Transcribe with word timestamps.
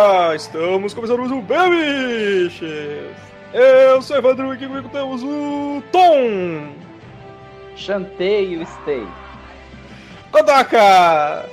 galera! 0.00 0.34
Estamos 0.34 0.94
começando 0.94 1.18
mais 1.18 1.30
um 1.30 1.42
Babiches! 1.42 3.16
Eu 3.52 4.00
sou 4.00 4.16
o 4.16 4.18
Evandro 4.18 4.46
e 4.48 4.52
aqui 4.52 4.66
comigo 4.66 4.88
temos 4.88 5.22
o 5.22 5.82
Tom! 5.92 6.72
Chantei 7.76 8.56
o 8.56 8.66
Stay. 8.66 9.06
Kodaka! 10.32 11.46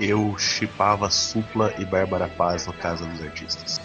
Eu 0.00 0.36
chipava 0.38 1.10
Supla 1.10 1.74
e 1.78 1.84
Bárbara 1.84 2.28
Paz 2.28 2.66
no 2.66 2.72
Casa 2.74 3.04
dos 3.04 3.22
Artistas. 3.22 3.80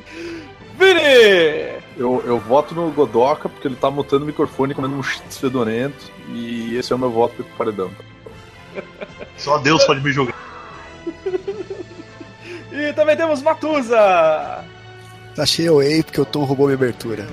Vini! 0.78 1.80
Eu, 1.98 2.22
eu 2.24 2.38
voto 2.38 2.74
no 2.74 2.90
Godoka 2.92 3.48
porque 3.48 3.68
ele 3.68 3.76
tá 3.76 3.90
mutando 3.90 4.22
o 4.24 4.26
microfone 4.26 4.74
comendo 4.74 4.96
um 4.96 5.02
cheats 5.02 5.36
fedorento. 5.36 6.10
E 6.28 6.76
esse 6.76 6.92
é 6.92 6.96
o 6.96 6.98
meu 6.98 7.10
voto 7.10 7.34
pro 7.34 7.44
paredão. 7.56 7.90
Só 9.36 9.58
Deus 9.58 9.84
pode 9.84 10.00
me 10.00 10.12
julgar. 10.12 10.36
E 12.72 12.92
também 12.92 13.16
temos 13.16 13.40
Matusa! 13.42 14.64
Achei 15.38 15.68
o 15.70 15.80
Ei 15.82 16.02
porque 16.02 16.20
o 16.20 16.24
Tom 16.24 16.44
roubou 16.44 16.66
minha 16.66 16.76
abertura. 16.76 17.26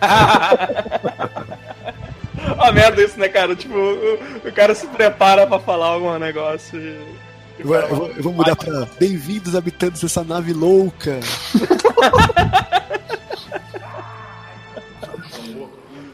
Ó, 2.58 2.72
merda 2.72 3.02
isso, 3.02 3.18
né, 3.18 3.28
cara? 3.28 3.54
Tipo, 3.56 3.74
o, 3.76 4.14
o 4.48 4.52
cara 4.52 4.74
se 4.74 4.86
prepara 4.88 5.46
pra 5.46 5.58
falar 5.58 5.86
algum 5.88 6.16
negócio 6.18 6.78
e... 6.80 7.24
Eu 7.58 7.66
vou, 7.66 7.76
eu 7.76 7.96
vou- 7.96 8.08
eu 8.10 8.22
vou 8.22 8.32
mudar 8.32 8.56
pra 8.56 8.86
Bem-vindos, 8.98 9.54
habitantes 9.54 10.00
dessa 10.02 10.24
nave 10.24 10.52
louca. 10.52 11.20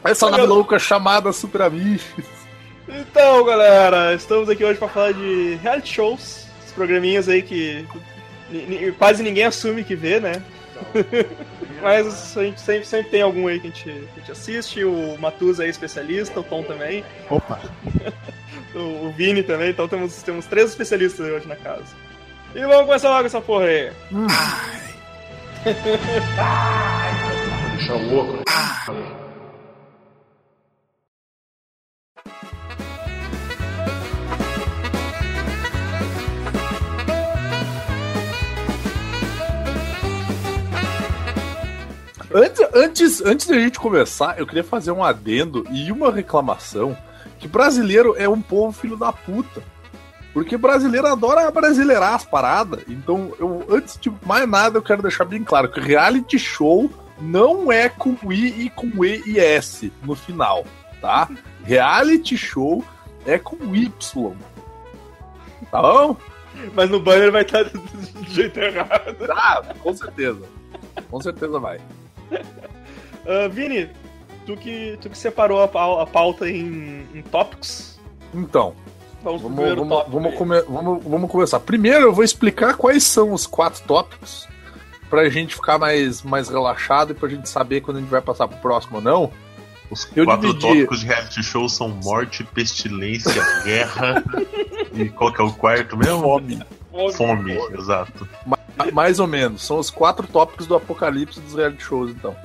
Essa 0.03 0.29
nave 0.29 0.45
louca 0.45 0.79
chamada 0.79 1.31
Super 1.31 1.63
Amigos. 1.63 2.03
Então, 2.87 3.45
galera, 3.45 4.13
estamos 4.15 4.49
aqui 4.49 4.63
hoje 4.65 4.79
pra 4.79 4.87
falar 4.89 5.13
de 5.13 5.57
reality 5.61 5.93
shows, 5.93 6.45
esses 6.61 6.73
programinhas 6.75 7.29
aí 7.29 7.41
que 7.41 7.85
quase 8.97 9.23
ninguém 9.23 9.45
assume 9.45 9.83
que 9.83 9.95
vê, 9.95 10.19
né? 10.19 10.41
Mas 11.81 12.37
a 12.37 12.43
gente 12.43 12.61
sempre, 12.61 12.85
sempre 12.85 13.09
tem 13.09 13.21
algum 13.21 13.47
aí 13.47 13.59
que 13.59 13.67
a 13.67 13.69
gente, 13.69 13.83
que 13.83 14.09
a 14.15 14.19
gente 14.19 14.31
assiste, 14.31 14.83
o 14.83 15.17
Matuza 15.19 15.65
é 15.65 15.69
especialista, 15.69 16.39
o 16.39 16.43
Tom 16.43 16.63
também, 16.63 17.03
Opa, 17.29 17.59
o, 18.75 19.07
o 19.07 19.11
Vini 19.11 19.41
também, 19.41 19.71
então 19.71 19.87
temos, 19.87 20.21
temos 20.21 20.45
três 20.45 20.69
especialistas 20.69 21.25
aí 21.25 21.31
hoje 21.31 21.47
na 21.47 21.55
casa. 21.55 21.95
E 22.53 22.59
vamos 22.59 22.85
começar 22.85 23.09
logo 23.09 23.25
essa 23.25 23.41
porra 23.41 23.65
aí. 23.65 23.91
Antes, 42.33 42.67
antes, 42.73 43.21
antes 43.21 43.47
da 43.47 43.59
gente 43.59 43.79
começar, 43.79 44.39
eu 44.39 44.47
queria 44.47 44.63
fazer 44.63 44.91
um 44.91 45.03
adendo 45.03 45.65
e 45.69 45.91
uma 45.91 46.11
reclamação 46.11 46.97
que 47.39 47.47
brasileiro 47.47 48.15
é 48.17 48.29
um 48.29 48.41
povo 48.41 48.71
filho 48.71 48.95
da 48.95 49.11
puta. 49.11 49.61
Porque 50.33 50.55
brasileiro 50.57 51.07
adora 51.07 51.51
brasileirar 51.51 52.13
as 52.13 52.23
paradas. 52.23 52.83
Então, 52.87 53.33
eu, 53.37 53.65
antes 53.69 53.99
de 53.99 54.11
mais 54.25 54.47
nada, 54.47 54.77
eu 54.77 54.81
quero 54.81 55.01
deixar 55.01 55.25
bem 55.25 55.43
claro 55.43 55.69
que 55.69 55.81
reality 55.81 56.39
show 56.39 56.89
não 57.19 57.69
é 57.71 57.89
com 57.89 58.15
I 58.31 58.65
e 58.65 58.69
com 58.69 59.03
E 59.03 59.21
e 59.25 59.39
S 59.39 59.91
no 60.03 60.15
final, 60.15 60.65
tá? 61.01 61.29
Reality 61.65 62.37
show 62.37 62.83
é 63.25 63.37
com 63.37 63.75
Y. 63.75 64.33
Tá 65.69 65.81
bom? 65.81 66.15
Mas 66.73 66.89
no 66.89 66.99
banner 67.01 67.31
vai 67.31 67.41
estar 67.43 67.63
do 67.63 68.23
jeito 68.29 68.57
errado. 68.57 69.27
Tá, 69.27 69.63
com 69.81 69.93
certeza. 69.93 70.41
Com 71.09 71.21
certeza 71.21 71.59
vai. 71.59 71.79
Ah, 73.25 73.47
Vini, 73.49 73.89
tu 74.45 74.55
que, 74.57 74.97
tu 75.01 75.09
que 75.09 75.17
separou 75.17 75.61
a, 75.61 75.67
pau- 75.67 75.99
a 75.99 76.05
pauta 76.07 76.49
em, 76.49 77.05
em 77.13 77.21
tópicos, 77.21 77.99
Então, 78.33 78.73
vamos 79.23 79.41
Vamos, 79.41 79.55
primeiro 79.55 79.81
vamos, 79.81 79.97
tópico. 79.97 80.11
vamos, 80.19 80.35
come- 80.37 80.61
vamos, 80.63 81.03
vamos 81.03 81.31
começar. 81.31 81.59
Primeiro 81.59 82.05
eu 82.05 82.13
vou 82.13 82.23
explicar 82.23 82.75
quais 82.75 83.03
são 83.03 83.31
os 83.33 83.45
quatro 83.45 83.83
tópicos 83.83 84.47
pra 85.09 85.29
gente 85.29 85.53
ficar 85.55 85.77
mais, 85.77 86.23
mais 86.23 86.47
relaxado 86.49 87.11
e 87.11 87.13
pra 87.13 87.27
gente 87.29 87.47
saber 87.49 87.81
quando 87.81 87.97
a 87.97 87.99
gente 87.99 88.09
vai 88.09 88.21
passar 88.21 88.47
pro 88.47 88.57
próximo 88.57 88.95
ou 88.97 89.01
não. 89.01 89.31
Os 89.91 90.07
Eu 90.15 90.23
quatro 90.25 90.47
dividi- 90.53 90.67
tópicos 90.67 91.01
de 91.01 91.05
reality 91.07 91.43
show 91.43 91.67
são 91.67 91.89
morte, 91.89 92.43
pestilência, 92.45 93.43
guerra 93.65 94.23
e 94.93 95.09
qual 95.09 95.33
que 95.33 95.41
é 95.41 95.43
o 95.43 95.51
quarto 95.51 95.97
mesmo? 95.97 96.21
Fome. 96.21 96.63
Fome, 97.13 97.53
exato. 97.77 98.27
Ma- 98.45 98.57
Mais 98.91 99.19
ou 99.19 99.27
menos. 99.27 99.63
São 99.65 99.77
os 99.79 99.89
quatro 99.89 100.25
tópicos 100.27 100.67
do 100.67 100.75
apocalipse 100.75 101.39
dos 101.39 101.53
reality 101.53 101.83
shows, 101.83 102.11
então. 102.11 102.35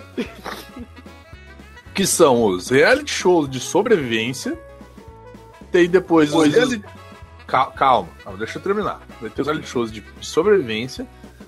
que 1.94 2.06
são 2.06 2.44
os 2.44 2.69
reality 2.70 3.10
shows 3.10 3.48
de 3.48 3.60
sobrevivência. 3.60 4.58
Tem 5.72 5.88
depois 5.88 6.32
os 6.34 6.52
reality... 6.52 6.84
Cal- 7.46 7.70
Calma, 7.72 8.08
calma, 8.25 8.38
deixa 8.38 8.58
eu 8.58 8.62
terminar. 8.62 9.00
Vai 9.20 9.30
ter 9.30 9.42
os 9.42 9.46
reality 9.46 9.69
shows 9.69 9.92
de 9.92 10.00
de 10.00 10.26
sobrevivência. 10.26 11.06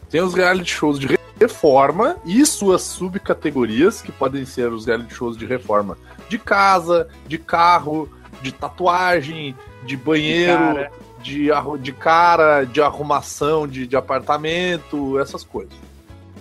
Tem 0.08 0.22
os 0.22 0.32
reality 0.32 0.70
shows 0.70 0.98
de 0.98 1.18
reforma 1.40 2.16
e 2.24 2.44
suas 2.46 2.82
subcategorias, 2.82 4.00
que 4.00 4.12
podem 4.12 4.44
ser 4.44 4.72
os 4.72 4.86
reality 4.86 5.12
shows 5.14 5.36
de 5.36 5.44
reforma 5.44 5.98
de 6.28 6.38
casa, 6.38 7.08
de 7.26 7.36
carro, 7.36 8.08
de 8.42 8.52
tatuagem, 8.52 9.56
de 9.84 9.96
banheiro, 9.96 10.56
cara. 10.56 10.92
De, 11.22 11.48
de 11.80 11.92
cara, 11.92 12.64
de 12.64 12.80
arrumação 12.80 13.66
de, 13.66 13.86
de 13.86 13.96
apartamento, 13.96 15.18
essas 15.18 15.44
coisas. 15.44 15.74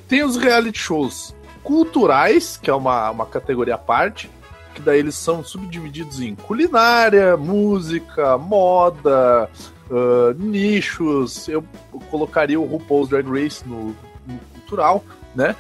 Tem 0.08 0.24
os 0.24 0.38
reality 0.38 0.80
shows 0.80 1.36
culturais, 1.64 2.58
que 2.58 2.70
é 2.70 2.74
uma, 2.74 3.12
uma 3.12 3.26
categoria 3.26 3.76
à 3.76 3.78
parte, 3.78 4.30
que 4.74 4.82
daí 4.82 5.00
eles 5.00 5.16
são 5.16 5.44
subdivididos 5.44 6.22
em 6.22 6.36
culinária, 6.36 7.36
música, 7.36 8.38
moda, 8.38 9.50
ah, 9.92 10.34
nichos. 10.38 11.48
Eu 11.48 11.64
colocaria 12.10 12.60
o 12.60 12.66
RuPaul's 12.66 13.10
Drag 13.10 13.28
Race 13.28 13.68
no, 13.68 13.96
no 14.26 14.40
cultural, 14.54 15.04
né? 15.36 15.56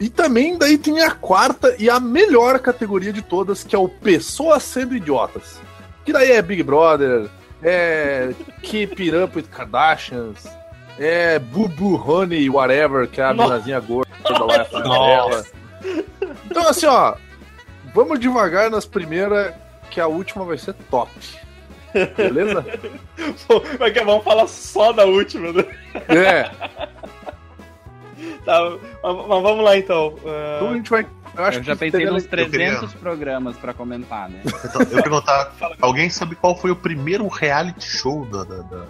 E 0.00 0.08
também 0.08 0.56
daí 0.56 0.78
tem 0.78 1.02
a 1.02 1.10
quarta 1.10 1.74
e 1.78 1.90
a 1.90 1.98
melhor 1.98 2.60
categoria 2.60 3.12
de 3.12 3.20
todas, 3.20 3.64
que 3.64 3.74
é 3.74 3.78
o 3.78 3.88
Pessoas 3.88 4.62
Sendo 4.62 4.94
Idiotas. 4.94 5.60
Que 6.04 6.12
daí 6.12 6.30
é 6.30 6.40
Big 6.40 6.62
Brother, 6.62 7.28
é 7.62 8.32
Keep 8.62 9.10
Up 9.14 9.36
with 9.36 9.44
Kardashians, 9.44 10.48
é 10.98 11.38
Bubu 11.38 11.96
Honey, 11.96 12.48
whatever, 12.50 13.08
que 13.08 13.20
é 13.20 13.24
a 13.24 13.34
Nossa. 13.34 13.50
minazinha 13.54 13.80
gorda 13.80 14.10
lá 14.24 14.64
dela. 14.64 15.44
Então 16.50 16.68
assim, 16.68 16.86
ó, 16.86 17.14
vamos 17.94 18.18
devagar 18.18 18.70
nas 18.70 18.84
primeiras, 18.86 19.54
que 19.90 20.00
a 20.00 20.06
última 20.06 20.44
vai 20.44 20.58
ser 20.58 20.74
top. 20.90 21.10
Beleza? 22.16 22.64
Pô, 23.48 23.62
Mas 23.78 23.92
que 23.92 24.04
vamos 24.04 24.24
falar 24.24 24.46
só 24.46 24.92
da 24.92 25.04
última, 25.04 25.52
né? 25.52 25.64
É. 26.08 26.50
Tá, 28.44 28.70
mas, 29.02 29.42
vamos 29.42 29.62
lá 29.62 29.76
então. 29.76 30.14
Ah, 30.24 30.56
Então 30.56 30.70
a 30.70 30.74
gente 30.74 30.90
vai. 30.90 31.06
Eu, 31.38 31.44
acho 31.44 31.58
Eu 31.58 31.62
já 31.62 31.72
que 31.74 31.78
pensei 31.78 32.04
nos 32.06 32.24
eu 32.24 32.28
queria- 32.30 32.48
300 32.48 32.94
programas 32.94 33.56
pra 33.56 33.72
comentar, 33.72 34.28
né? 34.28 34.40
Então, 34.44 34.82
eu 34.82 35.02
perguntar, 35.02 35.52
alguém 35.80 36.10
sabe 36.10 36.34
qual 36.34 36.56
foi 36.56 36.70
o 36.72 36.76
primeiro 36.76 37.26
reality 37.28 37.88
show 37.88 38.26
da, 38.26 38.42
da, 38.44 38.56
da, 38.62 38.84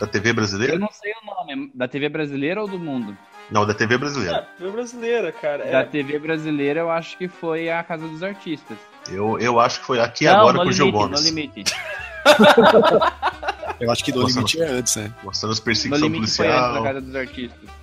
da 0.00 0.06
TV 0.06 0.30
Eu 0.30 0.34
brasileira? 0.34 0.78
não 0.78 0.90
sei 0.90 1.12
o 1.12 1.26
nome, 1.26 1.70
da 1.74 1.86
TV 1.86 2.08
brasileira 2.08 2.60
ou 2.62 2.66
do 2.68 2.78
mundo? 2.78 3.16
Não, 3.50 3.66
da 3.66 3.72
TV 3.74 3.96
brasileira. 3.98 4.46
TV 4.58 4.70
brasileira, 4.70 5.32
cara. 5.32 5.64
Da 5.64 5.80
É, 5.80 5.84
TV 5.84 6.18
brasileira 6.18 6.80
eu 6.80 6.90
acho 6.90 7.16
que 7.16 7.28
foi 7.28 7.70
a 7.70 7.82
Casa 7.82 8.06
dos 8.08 8.22
Artistas. 8.22 8.76
Eu, 9.10 9.38
eu 9.38 9.58
acho 9.60 9.80
que 9.80 9.86
foi 9.86 10.00
aqui 10.00 10.24
não, 10.26 10.34
agora 10.40 10.58
com 10.58 10.68
o 10.68 10.72
Gil 10.72 10.92
Gomes. 10.92 11.20
no 11.20 11.26
limite. 11.26 11.64
eu 13.80 13.90
acho 13.90 14.04
que 14.04 14.12
no 14.12 14.20
Nossa, 14.22 14.34
limite 14.34 14.60
é 14.62 14.66
antes, 14.68 14.96
né? 14.96 15.12
Mostrando 15.22 15.52
as 15.52 15.58
No 15.58 15.64
perseguições 15.64 16.02
limite 16.12 16.30
foi 16.36 16.46
antes 16.48 16.74
da. 16.74 16.82
Casa 16.82 17.00
dos 17.00 17.14
Artistas. 17.16 17.77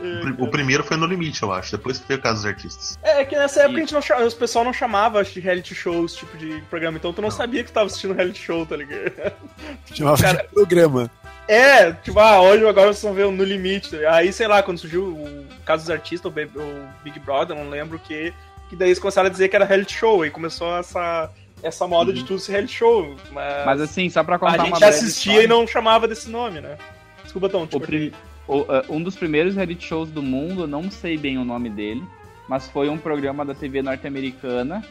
O 0.00 0.20
pri- 0.20 0.34
O 0.44 0.48
primeiro 0.48 0.84
foi 0.84 0.96
no 0.96 1.06
limite, 1.06 1.42
eu 1.42 1.52
acho. 1.52 1.72
Depois 1.76 1.98
que 1.98 2.06
veio 2.08 2.20
o 2.20 2.22
caso 2.22 2.36
dos 2.36 2.46
artistas. 2.46 2.98
é 3.02 3.24
que 3.24 3.36
nessa 3.36 3.60
época 3.62 3.78
a 3.80 3.82
Isso. 3.82 3.94
gente 3.96 4.10
não 4.10 4.26
os 4.26 4.34
pessoal 4.34 4.64
não 4.64 4.72
chamava 4.72 5.22
de 5.24 5.40
reality 5.40 5.74
shows, 5.74 6.14
tipo 6.14 6.36
de 6.36 6.60
programa, 6.70 6.98
então 6.98 7.12
tu 7.12 7.22
não, 7.22 7.30
sabia 7.30 7.62
que 7.64 7.70
tu 7.70 7.74
tava 7.74 7.86
assistindo 7.86 8.14
reality 8.14 8.42
show, 8.42 8.64
tá 8.66 8.76
ligado? 8.76 9.12
Chamava 9.94 10.20
Cara- 10.22 10.42
de 10.42 10.48
programa. 10.48 11.10
É, 11.48 11.92
tipo, 11.92 12.18
ah, 12.18 12.42
hoje 12.42 12.66
agora 12.66 12.88
vocês 12.92 13.02
vão 13.04 13.14
ver 13.14 13.24
o 13.24 13.30
No 13.30 13.44
Limite. 13.44 14.04
Aí, 14.06 14.32
sei 14.32 14.48
lá, 14.48 14.62
quando 14.62 14.78
surgiu 14.78 15.04
o 15.04 15.46
caso 15.64 15.84
dos 15.84 15.90
artistas, 15.90 16.30
o 16.30 16.34
Big, 16.34 16.50
o 16.56 17.20
Brother, 17.20 17.56
não 17.56 17.70
lembro 17.70 17.96
o 17.98 18.00
que, 18.00 18.34
que 18.68 18.74
daí 18.74 18.88
eles 18.88 18.98
começaram 18.98 19.28
a 19.28 19.30
dizer 19.30 19.48
que 19.48 19.54
era 19.54 19.64
reality 19.64 19.94
show, 19.96 20.22
aí 20.22 20.30
começou 20.30 20.76
essa, 20.76 21.30
essa 21.62 21.86
moda 21.86 22.12
de 22.12 22.24
tudo 22.24 22.40
ser 22.40 22.50
reality 22.52 22.74
show. 22.74 23.14
Mas, 23.30 23.64
Mas 23.64 23.80
assim, 23.80 24.10
só 24.10 24.24
pra 24.24 24.34
a 24.34 24.38
contar 24.40 24.54
uma 24.56 24.64
gente 24.66 24.78
breve 24.80 24.96
assistia 24.96 25.32
história, 25.34 25.44
e 25.44 25.48
não 25.48 25.66
chamava 25.68 26.08
desse 26.08 26.28
nome, 26.28 26.60
né? 26.60 26.76
Desculpa, 27.22 27.48
Tom, 27.48 27.62
o 27.62 27.66
tipo, 27.68 27.86
pri- 27.86 28.12
o, 28.46 28.60
uh, 28.60 28.66
um 28.88 29.02
dos 29.02 29.16
primeiros 29.16 29.54
reality 29.54 29.84
shows 29.84 30.10
do 30.10 30.22
mundo, 30.22 30.66
não 30.66 30.90
sei 30.90 31.16
bem 31.16 31.38
o 31.38 31.44
nome 31.44 31.68
dele, 31.68 32.04
mas 32.48 32.68
foi 32.68 32.88
um 32.88 32.98
programa 32.98 33.44
da 33.44 33.54
TV 33.54 33.82
norte-americana 33.82 34.84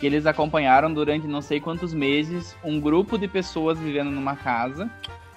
que 0.00 0.06
eles 0.06 0.24
acompanharam 0.24 0.92
durante 0.92 1.26
não 1.26 1.42
sei 1.42 1.60
quantos 1.60 1.92
meses 1.92 2.56
um 2.64 2.80
grupo 2.80 3.18
de 3.18 3.28
pessoas 3.28 3.78
vivendo 3.78 4.10
numa 4.10 4.34
casa 4.34 4.90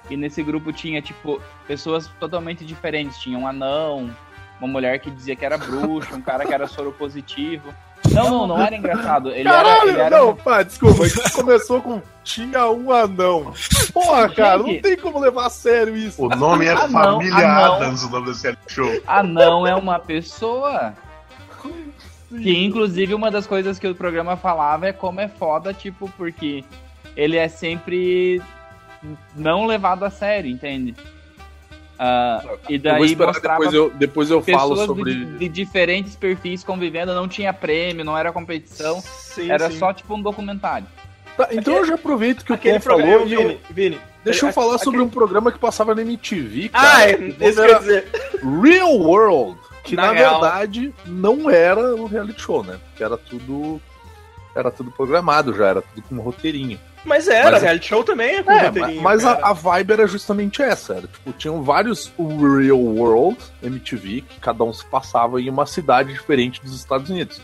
E 0.09 0.15
nesse 0.15 0.41
grupo 0.41 0.71
tinha, 0.71 1.01
tipo, 1.01 1.41
pessoas 1.67 2.07
totalmente 2.19 2.65
diferentes. 2.65 3.17
Tinha 3.19 3.37
um 3.37 3.45
anão, 3.45 4.13
uma 4.59 4.67
mulher 4.67 4.99
que 4.99 5.11
dizia 5.11 5.35
que 5.35 5.45
era 5.45 5.57
bruxa, 5.57 6.15
um 6.15 6.21
cara 6.21 6.45
que 6.45 6.53
era 6.53 6.67
soro 6.67 6.93
positivo. 6.93 7.73
Não, 8.13 8.29
não, 8.29 8.47
não 8.47 8.61
era 8.61 8.75
engraçado. 8.75 9.31
Ele 9.31 9.43
Caralho, 9.43 9.67
era, 9.67 9.89
ele 9.89 10.01
era 10.01 10.17
não, 10.17 10.35
pá, 10.35 10.63
desculpa. 10.63 11.03
Começou 11.33 11.81
com 11.81 12.01
tinha 12.23 12.69
um 12.69 12.91
anão. 12.91 13.53
Porra, 13.93 14.29
cara, 14.29 14.57
não 14.59 14.67
Gente. 14.67 14.81
tem 14.81 14.97
como 14.97 15.19
levar 15.19 15.47
a 15.47 15.49
sério 15.49 15.95
isso. 15.95 16.23
O 16.23 16.29
nome 16.29 16.65
é 16.65 16.71
Ah, 16.71 16.87
não, 16.87 17.13
Família 17.17 17.35
ah, 17.35 17.67
não. 17.67 17.73
Adams, 17.75 18.03
o 18.03 18.09
nome 18.09 18.27
desse 18.27 18.57
show. 18.67 19.01
Anão 19.05 19.67
é 19.67 19.75
uma 19.75 19.99
pessoa. 19.99 20.93
Que 22.29 22.63
inclusive 22.63 23.13
uma 23.13 23.29
das 23.29 23.45
coisas 23.45 23.77
que 23.77 23.87
o 23.87 23.93
programa 23.93 24.35
falava 24.35 24.87
é 24.87 24.93
como 24.93 25.21
é 25.21 25.27
foda, 25.27 25.73
tipo, 25.73 26.09
porque 26.17 26.63
ele 27.15 27.37
é 27.37 27.47
sempre 27.47 28.41
não 29.35 29.67
levado 29.67 30.03
a 30.03 30.09
sério, 30.09 30.49
entende? 30.49 30.95
Ah, 32.05 32.43
e 32.67 32.75
eu 32.75 32.81
vou 32.81 32.91
daí 32.99 33.15
mostrava 33.15 33.59
depois 33.59 33.73
eu, 33.73 33.89
depois 33.91 34.29
eu 34.29 34.41
falo 34.41 34.75
sobre. 34.85 35.13
de, 35.15 35.25
de 35.37 35.47
diferentes 35.49 36.15
perfis 36.17 36.61
convivendo, 36.63 37.13
não 37.13 37.27
tinha 37.29 37.53
prêmio, 37.53 38.03
não 38.03 38.17
era 38.17 38.31
competição, 38.33 38.99
Sim, 39.01 39.49
era 39.49 39.69
sim. 39.71 39.77
só 39.79 39.93
tipo 39.93 40.13
um 40.13 40.21
documentário. 40.21 40.85
Tá, 41.37 41.47
então 41.51 41.75
eu 41.77 41.85
já 41.85 41.95
aproveito 41.95 42.43
que 42.43 42.51
o 42.51 42.55
Aquele 42.55 42.75
Ken 42.75 42.79
falou 42.81 42.99
programa, 43.01 43.25
e 43.25 43.33
eu- 43.33 43.41
Vini, 43.47 43.59
Vini. 43.69 44.01
Deixa 44.23 44.45
eu 44.45 44.49
Aquele- 44.49 44.65
falar 44.65 44.77
sobre 44.79 45.01
um 45.01 45.09
programa 45.09 45.51
que 45.51 45.57
passava 45.59 45.95
na 45.95 46.01
MTV, 46.01 46.69
Ah, 46.73 46.81
cara. 46.81 47.09
é, 47.11 47.13
que 47.15 47.23
isso 47.23 47.37
que 47.37 47.43
eu 47.45 47.49
ia 47.65 47.69
era 47.71 47.79
dizer. 47.79 48.07
Real 48.61 48.93
World, 48.97 49.57
que 49.83 49.95
Na 49.95 50.07
na, 50.07 50.13
verdade 50.13 50.93
não 51.05 51.49
era 51.49 51.95
um 51.95 52.05
reality 52.05 52.41
show, 52.41 52.63
né? 52.63 52.79
Porque 52.89 53.03
era 53.03 53.17
tudo 53.17 53.81
era 54.55 54.69
tudo 54.69 54.91
programado 54.91 55.53
já, 55.55 55.67
era 55.67 55.81
tudo 55.81 56.03
com 56.07 56.15
um 56.15 56.21
roteirinho. 56.21 56.79
Mas 57.05 57.27
era, 57.27 57.51
Mas- 57.51 57.61
reality 57.63 57.87
show 57.87 58.03
também 58.03 58.35
é 58.35 58.43
com 58.43 58.51
É, 58.51 58.67
roteirinho, 58.67 59.01
mas 59.01 59.25
a, 59.25 59.33
a 59.49 59.53
vibe 59.53 59.91
era 59.91 60.07
justamente 60.07 60.61
essa, 60.61 60.93
era, 60.93 61.07
tipo, 61.07 61.33
tinham 61.33 61.61
vários 61.61 62.11
Real 62.17 62.79
World 62.79 63.37
MTV, 63.61 64.21
que 64.21 64.39
cada 64.39 64.63
um 64.63 64.71
se 64.71 64.85
passava 64.85 65.41
em 65.41 65.49
uma 65.49 65.65
cidade 65.65 66.13
diferente 66.13 66.61
dos 66.61 66.73
Estados 66.73 67.09
Unidos. 67.09 67.41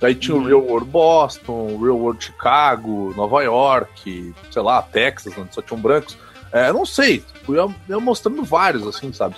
Daí 0.00 0.14
tinha 0.14 0.36
Uhum. 0.36 0.42
o 0.44 0.46
Real 0.46 0.60
World 0.62 0.88
Boston, 0.90 1.78
Real 1.82 1.96
World 1.96 2.22
Chicago, 2.24 3.12
Nova 3.16 3.42
York, 3.42 4.34
sei 4.50 4.62
lá, 4.62 4.82
Texas, 4.82 5.32
onde 5.38 5.54
só 5.54 5.62
tinham 5.62 5.80
brancos. 5.80 6.16
É, 6.52 6.72
não 6.72 6.84
sei, 6.86 7.18
tipo, 7.18 7.54
ia, 7.54 7.66
ia 7.88 7.98
mostrando 8.00 8.44
vários, 8.44 8.86
assim, 8.86 9.12
sabe? 9.12 9.36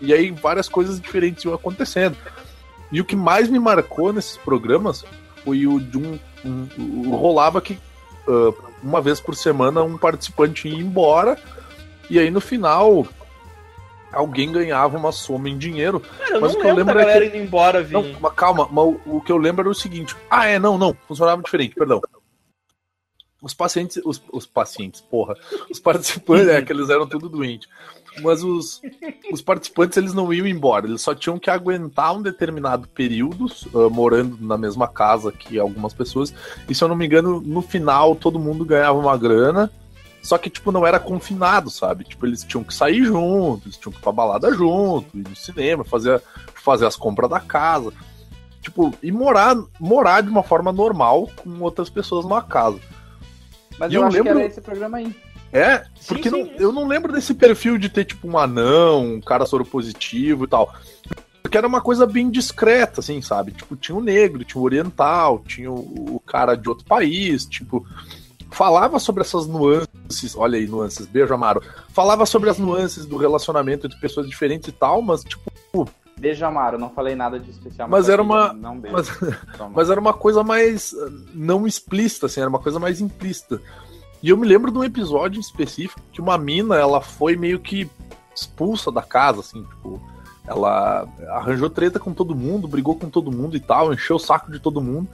E 0.00 0.14
aí 0.14 0.30
várias 0.30 0.68
coisas 0.68 1.00
diferentes 1.00 1.44
iam 1.44 1.52
acontecendo. 1.52 2.16
E 2.90 3.00
o 3.00 3.04
que 3.04 3.14
mais 3.14 3.48
me 3.50 3.58
marcou 3.58 4.12
nesses 4.12 4.36
programas 4.36 5.04
foi 5.44 5.66
o 5.66 5.78
de 5.80 5.98
um. 5.98 6.18
um- 6.44 6.68
o- 7.08 7.16
rolava 7.16 7.60
que 7.60 7.78
ah, 8.26 8.52
uma 8.82 9.00
vez 9.00 9.20
por 9.20 9.34
semana 9.34 9.82
um 9.82 9.96
participante 9.96 10.68
ia 10.68 10.78
embora, 10.78 11.38
e 12.08 12.18
aí 12.18 12.30
no 12.30 12.40
final 12.40 13.06
alguém 14.12 14.50
ganhava 14.50 14.96
uma 14.96 15.12
soma 15.12 15.48
em 15.48 15.56
dinheiro. 15.56 16.00
Cara, 16.00 16.40
mas 16.40 16.54
o 16.54 16.58
que 16.58 16.66
eu 16.66 16.74
lembro 16.74 16.98
é 16.98 17.26
indo 17.26 17.36
embora, 17.36 17.86
Não, 17.88 18.02
Vini. 18.02 18.18
mas 18.20 18.34
calma, 18.34 18.68
mas 18.70 18.96
o, 19.06 19.20
que 19.20 19.32
eu 19.32 19.36
lembro 19.36 19.62
era 19.62 19.70
o 19.70 19.74
seguinte. 19.74 20.16
Ah, 20.28 20.46
é, 20.46 20.58
não, 20.58 20.76
não, 20.76 20.96
funcionava 21.06 21.42
diferente, 21.42 21.74
perdão. 21.74 22.00
Os 23.42 23.54
pacientes, 23.54 24.00
os, 24.04 24.22
os 24.32 24.46
pacientes, 24.46 25.00
porra, 25.00 25.34
os 25.70 25.80
participantes, 25.80 26.48
é 26.48 26.60
que 26.60 26.72
eles 26.72 26.90
eram 26.90 27.06
tudo 27.06 27.28
doentes. 27.28 27.68
Mas 28.22 28.42
os, 28.42 28.82
os 29.32 29.40
participantes, 29.40 29.96
eles 29.96 30.12
não 30.12 30.32
iam 30.32 30.46
embora, 30.46 30.86
eles 30.86 31.00
só 31.00 31.14
tinham 31.14 31.38
que 31.38 31.48
aguentar 31.48 32.12
um 32.14 32.20
determinado 32.20 32.88
período 32.88 33.46
ah, 33.74 33.88
morando 33.88 34.36
na 34.40 34.58
mesma 34.58 34.88
casa 34.88 35.30
que 35.30 35.58
algumas 35.58 35.94
pessoas. 35.94 36.34
E 36.68 36.74
se 36.74 36.82
eu 36.82 36.88
não 36.88 36.96
me 36.96 37.06
engano, 37.06 37.40
no 37.40 37.62
final 37.62 38.16
todo 38.16 38.38
mundo 38.38 38.64
ganhava 38.64 38.98
uma 38.98 39.16
grana, 39.16 39.70
só 40.22 40.36
que, 40.36 40.50
tipo, 40.50 40.70
não 40.72 40.86
era 40.86 40.98
confinado, 41.00 41.70
sabe? 41.70 42.04
Tipo, 42.04 42.26
eles 42.26 42.42
tinham 42.44 42.62
que 42.64 42.74
sair 42.74 43.04
juntos, 43.04 43.64
eles 43.66 43.76
tinham 43.78 43.92
que 43.92 43.98
ir 43.98 44.02
pra 44.02 44.12
balada 44.12 44.52
junto, 44.52 45.16
ir 45.16 45.26
no 45.26 45.36
cinema, 45.36 45.82
fazer, 45.84 46.20
fazer 46.54 46.86
as 46.86 46.96
compras 46.96 47.30
da 47.30 47.40
casa. 47.40 47.92
Tipo, 48.60 48.92
e 49.02 49.10
morar, 49.10 49.56
morar 49.78 50.20
de 50.20 50.28
uma 50.28 50.42
forma 50.42 50.70
normal 50.72 51.26
com 51.36 51.60
outras 51.60 51.88
pessoas 51.88 52.24
numa 52.24 52.42
casa. 52.42 52.78
Mas 53.78 53.90
E 53.90 53.94
eu, 53.94 54.02
eu 54.02 54.06
acho 54.08 54.16
que 54.18 54.22
lembro- 54.24 54.38
era 54.40 54.48
esse 54.48 54.60
programa 54.60 54.98
aí. 54.98 55.16
É, 55.52 55.82
porque 56.06 56.30
sim, 56.30 56.44
não- 56.44 56.50
eu 56.58 56.72
não 56.72 56.86
lembro 56.86 57.12
desse 57.12 57.34
perfil 57.34 57.76
de 57.78 57.88
ter, 57.88 58.04
tipo, 58.04 58.28
um 58.28 58.38
anão, 58.38 59.14
um 59.14 59.20
cara 59.20 59.44
soropositivo 59.46 60.44
e 60.44 60.48
tal. 60.48 60.72
Porque 61.42 61.58
era 61.58 61.66
uma 61.66 61.80
coisa 61.80 62.06
bem 62.06 62.30
discreta, 62.30 63.00
assim, 63.00 63.20
sabe? 63.20 63.50
Tipo, 63.52 63.74
tinha 63.74 63.96
o 63.96 64.00
negro, 64.00 64.44
tinha 64.44 64.60
o 64.60 64.64
oriental, 64.64 65.42
tinha 65.46 65.70
o, 65.70 66.14
o 66.16 66.20
cara 66.20 66.54
de 66.54 66.68
outro 66.68 66.84
país, 66.84 67.44
tipo. 67.46 67.84
Falava 68.52 68.98
sobre 68.98 69.22
essas 69.22 69.46
nuances, 69.46 70.34
olha 70.36 70.58
aí, 70.58 70.66
nuances, 70.66 71.06
beijo, 71.06 71.32
Amaro. 71.32 71.62
Falava 71.90 72.26
sobre 72.26 72.50
as 72.50 72.58
nuances 72.58 73.06
do 73.06 73.16
relacionamento 73.16 73.86
entre 73.86 73.98
pessoas 74.00 74.28
diferentes 74.28 74.68
e 74.68 74.72
tal, 74.72 75.00
mas, 75.02 75.22
tipo, 75.24 75.88
Beijo, 76.18 76.44
Amaro, 76.44 76.76
não 76.76 76.90
falei 76.90 77.14
nada 77.14 77.38
de 77.40 77.48
especial. 77.50 77.88
Mas 77.88 78.04
pra 78.06 78.12
era 78.14 78.22
uma- 78.22 78.52
Não 78.52 78.78
beijo. 78.78 78.94
mas. 78.96 79.08
Mas 79.74 79.88
era 79.90 79.98
uma 80.00 80.12
coisa 80.12 80.42
mais 80.44 80.92
uh, 80.92 81.10
não 81.32 81.66
explícita, 81.66 82.26
assim, 82.26 82.40
era 82.40 82.50
uma 82.50 82.58
coisa 82.58 82.78
mais 82.78 83.00
implícita. 83.00 83.62
E 84.22 84.28
eu 84.28 84.36
me 84.36 84.46
lembro 84.46 84.70
de 84.70 84.78
um 84.78 84.84
episódio 84.84 85.40
específico 85.40 86.00
que 86.12 86.20
uma 86.20 86.36
mina, 86.36 86.76
ela 86.76 87.00
foi 87.00 87.36
meio 87.36 87.58
que 87.58 87.88
expulsa 88.34 88.92
da 88.92 89.02
casa, 89.02 89.40
assim, 89.40 89.62
tipo, 89.62 90.00
ela 90.46 91.08
arranjou 91.30 91.70
treta 91.70 91.98
com 91.98 92.12
todo 92.12 92.34
mundo, 92.34 92.68
brigou 92.68 92.96
com 92.96 93.08
todo 93.08 93.32
mundo 93.32 93.56
e 93.56 93.60
tal, 93.60 93.92
encheu 93.92 94.16
o 94.16 94.20
saco 94.20 94.50
de 94.50 94.58
todo 94.58 94.80
mundo. 94.80 95.08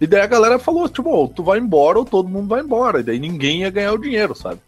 E 0.00 0.06
daí 0.06 0.20
a 0.20 0.26
galera 0.26 0.58
falou, 0.58 0.88
tipo, 0.88 1.08
ou 1.08 1.28
tu 1.28 1.42
vai 1.42 1.58
embora 1.58 1.98
ou 1.98 2.04
todo 2.04 2.28
mundo 2.28 2.48
vai 2.48 2.60
embora. 2.60 3.00
E 3.00 3.02
daí 3.02 3.18
ninguém 3.18 3.60
ia 3.60 3.70
ganhar 3.70 3.92
o 3.92 3.98
dinheiro, 3.98 4.34
sabe? 4.34 4.60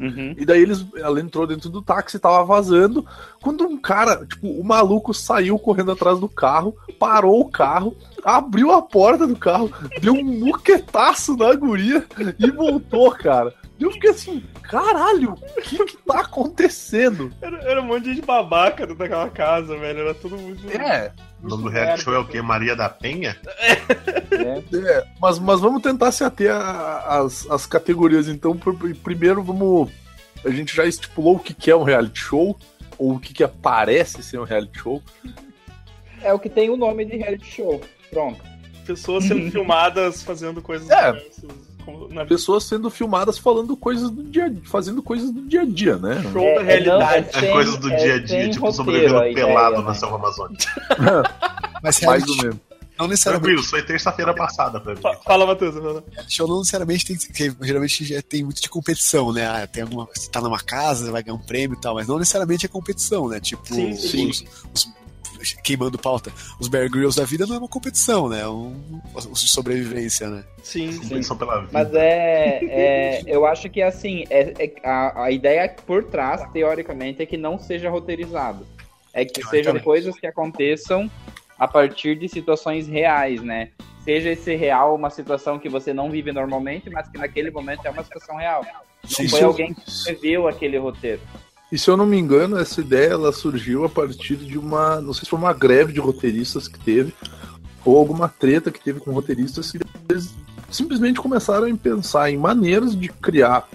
Uhum. 0.00 0.34
E 0.36 0.44
daí 0.44 0.62
eles, 0.62 0.84
ela 0.96 1.20
entrou 1.20 1.46
dentro 1.46 1.68
do 1.68 1.82
táxi, 1.82 2.18
tava 2.18 2.44
vazando. 2.44 3.04
Quando 3.42 3.64
um 3.64 3.76
cara, 3.76 4.24
tipo, 4.26 4.48
o 4.48 4.64
maluco 4.64 5.12
saiu 5.12 5.58
correndo 5.58 5.92
atrás 5.92 6.18
do 6.18 6.28
carro, 6.28 6.76
parou 6.98 7.40
o 7.40 7.50
carro, 7.50 7.96
abriu 8.24 8.72
a 8.72 8.80
porta 8.80 9.26
do 9.26 9.36
carro, 9.36 9.70
deu 10.00 10.14
um 10.14 10.24
muquetaço 10.24 11.36
na 11.36 11.54
guria 11.54 12.04
e 12.38 12.50
voltou, 12.50 13.10
cara. 13.12 13.54
E 13.78 13.84
eu 13.84 13.92
fiquei 13.92 14.10
assim, 14.10 14.42
caralho, 14.62 15.34
o 15.34 15.60
que 15.62 15.84
que 15.84 15.96
tá 15.98 16.20
acontecendo? 16.20 17.32
Era, 17.40 17.58
era 17.62 17.80
um 17.80 17.84
monte 17.86 18.12
de 18.12 18.20
babaca 18.20 18.84
dentro 18.86 18.98
daquela 18.98 19.30
casa, 19.30 19.76
velho. 19.78 20.00
Era 20.00 20.14
tudo 20.14 20.36
muito. 20.36 20.68
É, 20.70 21.12
O 21.42 21.48
nome 21.48 21.62
do 21.62 21.68
reality 21.68 22.02
show 22.02 22.12
é 22.12 22.18
o 22.18 22.26
quê? 22.26 22.42
Maria 22.42 22.74
da 22.74 22.88
Penha? 22.88 23.36
É. 23.58 23.72
é 24.76 25.06
mas, 25.20 25.38
mas 25.38 25.60
vamos 25.60 25.80
tentar 25.80 26.10
se 26.10 26.24
ater 26.24 26.50
às 26.52 27.48
as 27.48 27.66
categorias. 27.66 28.26
Então, 28.28 28.56
pr- 28.56 28.94
primeiro 29.02 29.42
vamos. 29.44 29.90
A 30.44 30.50
gente 30.50 30.74
já 30.74 30.84
estipulou 30.84 31.36
o 31.36 31.40
que 31.40 31.54
que 31.54 31.70
é 31.70 31.76
um 31.76 31.82
reality 31.84 32.18
show, 32.20 32.58
ou 32.98 33.12
o 33.14 33.20
que 33.20 33.32
que 33.32 33.46
parece 33.46 34.22
ser 34.24 34.40
um 34.40 34.44
reality 34.44 34.78
show. 34.80 35.00
É 36.20 36.32
o 36.32 36.38
que 36.38 36.48
tem 36.48 36.68
o 36.68 36.76
nome 36.76 37.04
de 37.04 37.16
reality 37.16 37.46
show. 37.46 37.80
Pronto. 38.10 38.40
Pessoas 38.84 39.24
sendo 39.24 39.48
filmadas 39.52 40.22
fazendo 40.24 40.60
coisas 40.60 40.90
É. 40.90 41.12
diversas, 41.12 41.67
na 42.10 42.24
pessoas 42.26 42.64
sendo 42.64 42.90
filmadas 42.90 43.38
falando 43.38 43.76
coisas 43.76 44.10
do 44.10 44.22
dia 44.22 44.52
fazendo 44.64 45.02
coisas 45.02 45.30
do 45.30 45.42
dia 45.42 45.62
a 45.62 45.64
dia, 45.64 45.96
né? 45.96 46.22
show 46.32 46.54
da 46.54 46.62
realidade. 46.62 47.28
É 47.34 47.52
coisas 47.52 47.76
do 47.78 47.88
dia 47.96 48.14
a 48.14 48.18
dia, 48.18 48.50
tipo 48.50 48.72
sobrevivendo 48.72 49.34
pelado 49.34 49.82
na 49.82 49.94
selva 49.94 50.16
amazônica. 50.16 50.64
Mas 51.82 52.00
Mais 52.00 52.28
ou 52.28 52.36
menos. 52.36 52.56
não 52.98 53.06
necessariamente, 53.06 53.46
Tranquilo, 53.46 53.62
foi 53.70 53.82
terça-feira 53.82 54.34
passada 54.34 54.80
pra 54.80 54.94
mim. 54.94 55.00
Fa- 55.00 55.16
Fala, 55.24 55.46
Matheus. 55.46 55.74
show 56.28 56.48
não 56.48 56.58
necessariamente 56.58 57.06
tem 57.06 57.16
que 57.16 57.32
que 57.32 57.64
geralmente 57.66 58.04
já 58.04 58.20
tem 58.20 58.42
muito 58.42 58.60
de 58.60 58.68
competição, 58.68 59.32
né? 59.32 59.46
Ah, 59.46 59.66
tem 59.66 59.84
alguma, 59.84 60.06
você 60.12 60.28
tá 60.28 60.40
numa 60.40 60.58
casa, 60.58 61.12
vai 61.12 61.22
ganhar 61.22 61.36
um 61.36 61.42
prêmio 61.42 61.76
e 61.76 61.80
tal, 61.80 61.94
mas 61.94 62.08
não 62.08 62.18
necessariamente 62.18 62.66
é 62.66 62.68
competição, 62.68 63.28
né? 63.28 63.38
Tipo, 63.40 63.64
Sim, 63.72 63.94
sim. 63.94 64.28
Os, 64.28 64.44
os- 64.74 64.97
queimando 65.62 65.98
pauta, 65.98 66.32
os 66.58 66.68
Bear 66.68 66.90
Grylls 66.90 67.16
da 67.16 67.24
vida 67.24 67.46
não 67.46 67.56
é 67.56 67.58
uma 67.58 67.68
competição, 67.68 68.28
né? 68.28 68.40
É 68.40 68.48
um, 68.48 69.00
um 69.14 69.32
de 69.32 69.48
sobrevivência, 69.48 70.28
né? 70.28 70.44
Sim, 70.62 70.92
sim. 70.92 71.00
Competição 71.00 71.36
pela 71.36 71.60
vida. 71.60 71.70
Mas 71.72 71.94
é, 71.94 72.60
é- 72.64 73.22
Eu 73.26 73.46
acho 73.46 73.68
que 73.70 73.82
assim, 73.82 74.24
é, 74.30 74.52
é- 74.58 74.72
a, 74.84 75.24
a 75.24 75.30
ideia 75.30 75.68
por 75.86 76.04
trás, 76.04 76.42
teoricamente, 76.52 77.22
é 77.22 77.26
que 77.26 77.36
não 77.36 77.58
seja 77.58 77.88
roteirizado. 77.90 78.66
É 79.12 79.24
que 79.24 79.42
sejam 79.46 79.78
coisas 79.80 80.18
que 80.18 80.26
aconteçam 80.26 81.10
a 81.58 81.66
partir 81.66 82.16
de 82.18 82.28
situações 82.28 82.86
reais, 82.86 83.42
né? 83.42 83.70
Seja 84.04 84.30
esse 84.30 84.54
real 84.54 84.94
uma 84.94 85.10
situação 85.10 85.58
que 85.58 85.68
você 85.68 85.92
não 85.92 86.10
vive 86.10 86.32
normalmente, 86.32 86.88
mas 86.88 87.08
que 87.08 87.18
naquele 87.18 87.50
momento 87.50 87.84
é 87.84 87.90
uma 87.90 88.04
situação 88.04 88.36
real. 88.36 88.64
Não 89.18 89.28
foi 89.28 89.42
alguém 89.42 89.74
que 89.74 89.88
escreveu 89.88 90.48
aquele 90.48 90.78
roteiro. 90.78 91.20
E 91.70 91.78
se 91.78 91.90
eu 91.90 91.96
não 91.96 92.06
me 92.06 92.18
engano, 92.18 92.56
essa 92.56 92.80
ideia 92.80 93.10
ela 93.10 93.32
surgiu 93.32 93.84
a 93.84 93.88
partir 93.88 94.36
de 94.36 94.56
uma. 94.56 95.00
Não 95.00 95.12
sei 95.12 95.24
se 95.24 95.30
foi 95.30 95.38
uma 95.38 95.52
greve 95.52 95.92
de 95.92 96.00
roteiristas 96.00 96.66
que 96.66 96.78
teve, 96.78 97.14
ou 97.84 97.96
alguma 97.96 98.28
treta 98.28 98.70
que 98.70 98.80
teve 98.80 99.00
com 99.00 99.12
roteiristas, 99.12 99.70
que 99.70 99.78
eles 100.08 100.34
simplesmente 100.70 101.20
começaram 101.20 101.66
a 101.66 101.76
pensar 101.76 102.30
em 102.30 102.38
maneiras 102.38 102.98
de 102.98 103.08
criar 103.08 103.68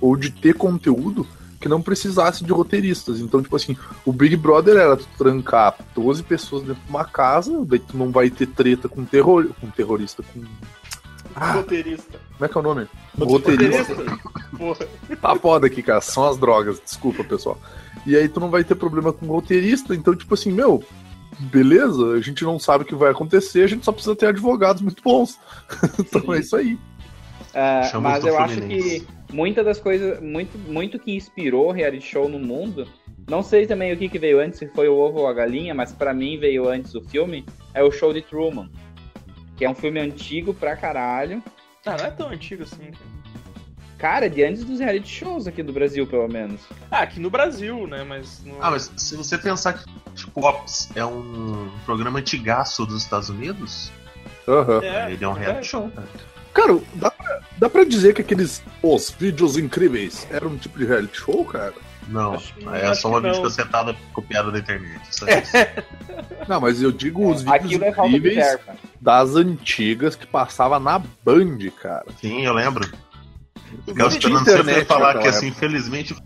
ou 0.00 0.16
de 0.16 0.30
ter 0.30 0.54
conteúdo 0.54 1.26
que 1.60 1.68
não 1.68 1.82
precisasse 1.82 2.44
de 2.44 2.52
roteiristas. 2.52 3.20
Então, 3.20 3.42
tipo 3.42 3.56
assim, 3.56 3.76
o 4.04 4.12
Big 4.12 4.36
Brother 4.36 4.76
era 4.76 4.96
tu 4.96 5.06
trancar 5.16 5.76
12 5.94 6.22
pessoas 6.22 6.62
dentro 6.62 6.82
de 6.82 6.90
uma 6.90 7.04
casa, 7.04 7.64
daí 7.64 7.78
tu 7.78 7.96
não 7.96 8.10
vai 8.10 8.30
ter 8.30 8.46
treta 8.46 8.88
com 8.88 9.04
terror, 9.04 9.48
com 9.60 9.68
terrorista, 9.70 10.22
com. 10.22 10.42
Ah, 11.38 11.52
Roteirista. 11.52 12.18
como 12.32 12.44
é 12.44 12.48
que 12.48 12.56
é 12.56 12.60
o 12.60 12.64
nome? 12.64 12.88
Roteirista. 13.18 13.94
porra. 14.56 14.88
Tá 15.20 15.36
foda 15.36 15.66
aqui, 15.66 15.82
cara. 15.82 16.00
São 16.00 16.26
as 16.26 16.38
drogas. 16.38 16.80
Desculpa, 16.82 17.22
pessoal. 17.22 17.58
E 18.06 18.16
aí 18.16 18.26
tu 18.26 18.40
não 18.40 18.48
vai 18.48 18.64
ter 18.64 18.74
problema 18.74 19.12
com 19.12 19.26
o 19.26 19.32
roteirista. 19.32 19.94
Então, 19.94 20.16
tipo 20.16 20.32
assim, 20.32 20.50
meu, 20.50 20.82
beleza, 21.38 22.12
a 22.12 22.20
gente 22.20 22.42
não 22.42 22.58
sabe 22.58 22.84
o 22.84 22.86
que 22.86 22.94
vai 22.94 23.10
acontecer, 23.10 23.62
a 23.62 23.66
gente 23.66 23.84
só 23.84 23.92
precisa 23.92 24.16
ter 24.16 24.26
advogados 24.26 24.80
muito 24.80 25.02
bons. 25.02 25.38
então 26.00 26.32
é 26.32 26.40
isso 26.40 26.56
aí. 26.56 26.78
Chama 27.90 28.10
mas 28.10 28.24
eu 28.24 28.38
acho 28.38 28.60
que 28.62 29.06
muitas 29.32 29.64
das 29.64 29.80
coisas, 29.80 30.20
muito, 30.20 30.58
muito 30.58 30.98
que 30.98 31.14
inspirou 31.14 31.70
reality 31.70 32.06
show 32.06 32.28
no 32.28 32.38
mundo, 32.38 32.86
não 33.28 33.42
sei 33.42 33.66
também 33.66 33.92
o 33.92 33.96
que, 33.96 34.08
que 34.08 34.18
veio 34.18 34.40
antes, 34.40 34.58
se 34.58 34.68
foi 34.68 34.88
o 34.88 34.96
ovo 34.96 35.20
ou 35.20 35.26
a 35.26 35.32
galinha, 35.32 35.74
mas 35.74 35.92
pra 35.92 36.14
mim 36.14 36.38
veio 36.38 36.68
antes 36.68 36.94
o 36.94 37.00
filme, 37.00 37.44
é 37.74 37.82
o 37.82 37.90
show 37.90 38.12
de 38.12 38.22
Truman. 38.22 38.68
Que 39.56 39.64
é 39.64 39.70
um 39.70 39.74
filme 39.74 40.00
antigo 40.00 40.52
pra 40.52 40.76
caralho. 40.76 41.42
Ah, 41.84 41.96
não 41.96 42.04
é 42.04 42.10
tão 42.10 42.28
antigo 42.28 42.62
assim. 42.62 42.90
cara. 42.90 43.16
Cara, 43.98 44.28
de 44.28 44.44
antes 44.44 44.62
dos 44.62 44.78
reality 44.78 45.08
shows 45.08 45.46
aqui 45.46 45.62
do 45.62 45.72
Brasil, 45.72 46.06
pelo 46.06 46.28
menos. 46.28 46.60
Ah, 46.90 47.00
aqui 47.00 47.18
no 47.18 47.30
Brasil, 47.30 47.86
né? 47.86 48.04
Mas. 48.04 48.44
No... 48.44 48.56
Ah, 48.60 48.70
mas 48.70 48.92
se 48.96 49.16
você 49.16 49.38
pensar 49.38 49.72
que 49.72 49.84
tipo, 50.14 50.46
Ops 50.46 50.90
é 50.94 51.04
um 51.04 51.70
programa 51.86 52.18
antigaço 52.18 52.84
dos 52.84 53.02
Estados 53.02 53.30
Unidos, 53.30 53.90
Aham. 54.48 54.80
É, 54.82 55.12
ele 55.12 55.24
é 55.24 55.28
um 55.28 55.36
é. 55.36 55.40
reality 55.40 55.66
show, 55.66 55.90
cara. 55.90 56.08
Cara, 56.52 56.80
dá 56.94 57.10
pra, 57.10 57.40
dá 57.58 57.70
pra 57.70 57.84
dizer 57.84 58.14
que 58.14 58.22
aqueles 58.22 58.62
os 58.82 59.10
vídeos 59.10 59.58
incríveis 59.58 60.26
eram 60.30 60.50
um 60.50 60.56
tipo 60.56 60.78
de 60.78 60.86
reality 60.86 61.18
show, 61.18 61.44
cara? 61.44 61.74
Não, 62.08 62.34
Acho 62.34 62.54
é 62.74 62.94
só 62.94 63.08
uma 63.08 63.20
vídeo 63.20 63.42
cacetada 63.42 63.96
copiada 64.12 64.50
da 64.52 64.58
internet. 64.58 65.00
Isso. 65.10 65.24
Não, 66.48 66.60
mas 66.60 66.80
eu 66.80 66.92
digo 66.92 67.28
os 67.28 67.42
vídeos 67.42 67.64
Aquilo 67.64 67.84
é 67.84 67.90
de 67.90 68.00
incríveis 68.00 68.58
das 69.00 69.34
antigas 69.34 70.14
que 70.14 70.26
passava 70.26 70.78
na 70.78 70.98
Band, 70.98 71.58
cara. 71.80 72.06
Sim, 72.20 72.44
eu 72.44 72.52
lembro. 72.52 72.88
Não 73.88 74.08
Ficava 74.08 74.08
esperando 74.10 74.40
internet 74.42 74.86
falar 74.86 75.06
naquela 75.14 75.22
que 75.22 75.28
assim, 75.28 75.46
época. 75.48 75.66
infelizmente 75.66 76.16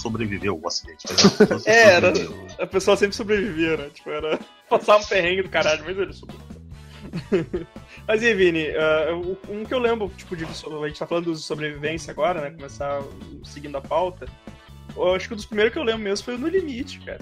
sobreviveu 0.00 0.58
o 0.60 0.66
acidente. 0.66 1.06
Você 1.48 1.70
É, 1.70 1.88
era-. 1.94 2.12
A 2.58 2.66
pessoa 2.66 2.96
sempre 2.96 3.14
sobrevivia, 3.14 3.76
né? 3.76 3.90
Tipo, 3.94 4.10
era. 4.10 4.38
Passava 4.68 5.02
um 5.02 5.06
perrengue 5.06 5.42
do 5.42 5.48
caralho, 5.48 5.84
mas 5.86 5.96
ele 5.98 6.12
sobreviveu. 6.12 7.66
Mas 8.08 8.22
e 8.22 8.26
aí, 8.26 8.34
Vini, 8.34 8.66
o- 9.12 9.36
um 9.52 9.64
que 9.64 9.74
eu 9.74 9.78
lembro, 9.78 10.10
tipo, 10.16 10.34
de, 10.36 10.44
a 10.44 10.88
gente 10.88 10.98
tá 10.98 11.06
falando 11.06 11.32
de 11.32 11.38
sobrevivência 11.38 12.10
agora, 12.10 12.40
né? 12.40 12.50
Começar 12.50 13.02
seguindo 13.44 13.76
a 13.76 13.80
pauta. 13.80 14.26
Eu 14.96 15.14
acho 15.14 15.28
que 15.28 15.34
um 15.34 15.36
dos 15.36 15.46
primeiros 15.46 15.72
que 15.72 15.78
eu 15.78 15.82
lembro 15.82 16.02
mesmo 16.02 16.24
foi 16.24 16.34
o 16.34 16.38
No 16.38 16.48
Limite, 16.48 17.00
cara. 17.00 17.20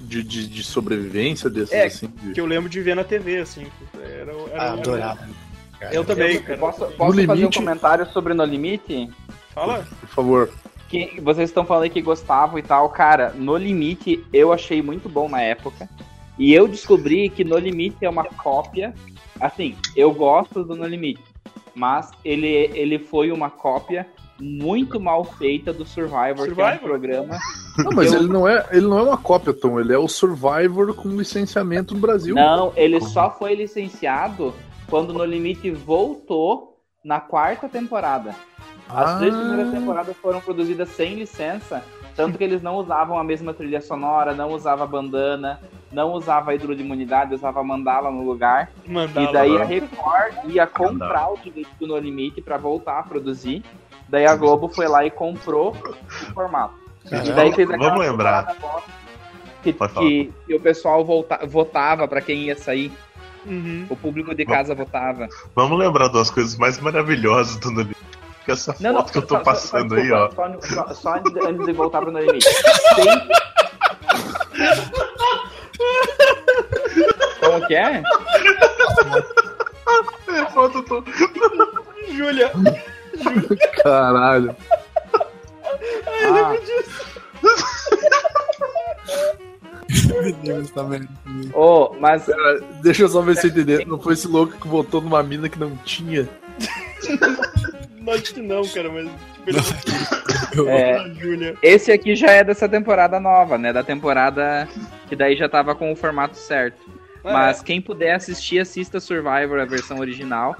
De, 0.00 0.22
de, 0.22 0.46
de 0.46 0.62
sobrevivência 0.62 1.48
desses, 1.48 1.72
É, 1.72 1.84
assim. 1.86 2.08
de- 2.22 2.32
Que 2.34 2.40
eu 2.40 2.46
lembro 2.46 2.68
de 2.68 2.80
ver 2.80 2.94
na 2.94 3.02
TV, 3.04 3.38
assim. 3.38 3.66
Era, 3.94 4.32
era, 4.32 4.62
Ah, 4.62 4.72
adorava. 4.74 5.28
cara. 5.80 5.94
Eu 5.94 6.04
também, 6.04 6.36
Eu 6.36 6.42
cara. 6.42 6.58
posso 6.58 6.78
posso 6.80 6.96
fazer 6.96 7.30
um 7.32 7.34
limite- 7.34 7.58
comentário 7.58 8.06
sobre 8.12 8.34
No 8.34 8.44
Limite? 8.44 9.10
Fala. 9.54 9.86
Por 10.00 10.08
favor. 10.08 10.50
Que 10.88 11.18
vocês 11.20 11.48
estão 11.48 11.64
falando 11.64 11.90
que 11.90 12.02
gostavam 12.02 12.58
e 12.58 12.62
tal. 12.62 12.88
Cara, 12.90 13.30
No 13.30 13.56
Limite 13.56 14.22
eu 14.32 14.52
achei 14.52 14.82
muito 14.82 15.08
bom 15.08 15.28
na 15.28 15.40
época. 15.40 15.88
E 16.38 16.52
eu 16.52 16.68
descobri 16.68 17.28
que 17.30 17.42
No 17.44 17.56
Limite 17.58 18.04
é 18.04 18.08
uma 18.08 18.24
cópia. 18.24 18.94
Assim, 19.40 19.74
eu 19.96 20.12
gosto 20.12 20.62
do 20.64 20.76
No 20.76 20.86
Limite. 20.86 21.22
Mas 21.74 22.10
ele, 22.24 22.46
ele 22.74 22.98
foi 22.98 23.32
uma 23.32 23.50
cópia 23.50 24.06
muito 24.40 24.98
mal 25.00 25.24
feita 25.24 25.72
do 25.72 25.84
Survivor, 25.86 26.34
que 26.36 26.42
é 26.42 26.54
Survivor? 26.54 26.74
um 26.74 26.78
programa. 26.78 27.38
Não, 27.78 27.92
mas 27.92 28.12
Eu- 28.12 28.20
ele, 28.20 28.28
não 28.28 28.48
é, 28.48 28.66
ele 28.72 28.86
não 28.86 28.98
é 28.98 29.02
uma 29.02 29.16
cópia, 29.18 29.52
Tom. 29.52 29.78
Ele 29.80 29.92
é 29.92 29.98
o 29.98 30.08
Survivor 30.08 30.94
com 30.94 31.08
licenciamento 31.10 31.94
no 31.94 32.00
Brasil. 32.00 32.34
Não, 32.34 32.72
ele 32.76 33.00
só 33.00 33.30
foi 33.30 33.54
licenciado 33.54 34.54
quando 34.88 35.12
No 35.12 35.24
Limite 35.24 35.70
voltou 35.70 36.78
na 37.04 37.20
quarta 37.20 37.68
temporada. 37.68 38.34
As 38.88 39.10
Ah. 39.10 39.18
três 39.18 39.34
primeiras 39.34 39.70
temporadas 39.72 40.16
foram 40.18 40.40
produzidas 40.40 40.88
sem 40.90 41.14
licença, 41.14 41.82
tanto 42.14 42.36
que 42.38 42.44
eles 42.44 42.62
não 42.62 42.76
usavam 42.76 43.18
a 43.18 43.24
mesma 43.24 43.52
trilha 43.54 43.80
sonora, 43.80 44.34
não 44.34 44.50
usava 44.52 44.86
bandana, 44.86 45.58
não 45.90 46.12
usava 46.12 46.54
hidro 46.54 46.76
de 46.76 46.82
imunidade, 46.82 47.34
usava 47.34 47.62
mandala 47.64 48.10
no 48.10 48.22
lugar. 48.24 48.70
Mandala. 48.86 49.28
e 49.28 49.32
daí 49.32 49.50
a 49.56 49.60
lá. 49.60 49.64
Record 49.64 50.34
ia 50.50 50.66
comprar 50.66 51.32
o 51.32 51.38
direito 51.38 51.70
do 51.80 51.86
No 51.86 51.96
Limite 51.98 52.42
pra 52.42 52.56
voltar 52.58 52.98
a 52.98 53.02
produzir. 53.02 53.62
Daí 54.08 54.26
a 54.26 54.36
Globo 54.36 54.68
foi 54.68 54.86
lá 54.86 55.04
e 55.04 55.10
comprou 55.10 55.70
o 55.76 56.32
formato. 56.34 56.74
E 57.06 57.32
daí 57.32 57.52
fez 57.52 57.68
Vamos 57.68 57.98
lembrar. 57.98 58.54
Que, 59.62 59.72
que, 59.72 60.32
que 60.46 60.54
o 60.54 60.60
pessoal 60.60 61.04
volta, 61.04 61.40
votava 61.46 62.06
pra 62.06 62.20
quem 62.20 62.44
ia 62.44 62.56
sair. 62.56 62.92
Uhum. 63.46 63.86
O 63.90 63.96
público 63.96 64.34
de 64.34 64.44
casa 64.46 64.74
votava. 64.74 65.28
Vamos 65.54 65.78
lembrar 65.78 66.08
das 66.08 66.30
coisas 66.30 66.56
mais 66.56 66.78
maravilhosas 66.80 67.56
do 67.56 67.70
Limite. 67.70 67.96
Que 68.44 68.52
essa 68.52 68.74
Não, 68.80 68.92
não, 68.92 69.00
foto 69.00 69.12
que 69.12 69.18
eu 69.18 69.22
tô 69.22 69.34
só- 69.34 69.38
só- 69.38 69.44
passando 69.44 69.94
só, 69.94 70.00
aí, 70.00 70.12
ó. 70.12 70.30
Só, 70.30 70.60
só, 70.60 70.94
só 70.94 71.14
antes, 71.14 71.32
de- 71.32 71.46
antes 71.46 71.66
de 71.66 71.72
voltar 71.72 72.00
pro 72.02 72.10
No 72.12 72.18
Limite. 72.20 72.46
Tem... 72.96 73.28
Como 77.40 77.66
que 77.66 77.74
é? 77.74 78.02
É, 80.28 80.44
foto, 80.52 80.82
tô- 80.82 81.04
Júlia. 82.12 82.50
Caralho. 83.84 84.56
Ah, 86.26 86.54
Meu 90.22 90.32
Deus, 90.32 90.70
tá 90.70 90.82
vendo? 90.84 91.06
oh, 91.52 91.94
mas 92.00 92.24
Cara, 92.24 92.60
deixa 92.82 93.02
eu 93.02 93.08
só 93.08 93.20
ver 93.20 93.36
se 93.36 93.46
eu 93.46 93.50
entender. 93.50 93.86
Não 93.86 94.00
foi 94.00 94.14
esse 94.14 94.26
louco 94.26 94.56
que 94.56 94.66
votou 94.66 95.02
numa 95.02 95.22
mina 95.22 95.50
que 95.50 95.58
não 95.58 95.76
tinha. 95.84 96.26
Não 98.00 98.12
acho 98.14 98.34
que 98.34 98.40
não, 98.40 98.66
cara, 98.66 98.90
mas. 98.90 99.10
Tipo, 100.50 100.68
é, 100.68 101.54
esse 101.62 101.92
aqui 101.92 102.16
já 102.16 102.30
é 102.30 102.42
dessa 102.42 102.66
temporada 102.66 103.20
nova, 103.20 103.58
né? 103.58 103.72
Da 103.72 103.82
temporada 103.82 104.66
que 105.08 105.14
daí 105.14 105.36
já 105.36 105.48
tava 105.48 105.74
com 105.74 105.92
o 105.92 105.96
formato 105.96 106.36
certo. 106.36 106.80
Mas 107.22 107.62
quem 107.62 107.80
puder 107.80 108.14
assistir, 108.14 108.58
assista 108.60 109.00
Survivor, 109.00 109.58
a 109.58 109.64
versão 109.64 109.98
original. 109.98 110.56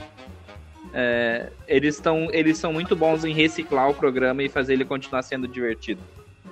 É, 0.96 1.48
eles, 1.66 1.98
tão, 1.98 2.28
eles 2.32 2.56
são 2.56 2.72
muito 2.72 2.94
bons 2.94 3.24
em 3.24 3.34
reciclar 3.34 3.90
o 3.90 3.94
programa 3.94 4.44
e 4.44 4.48
fazer 4.48 4.74
ele 4.74 4.84
continuar 4.84 5.22
sendo 5.22 5.48
divertido. 5.48 6.00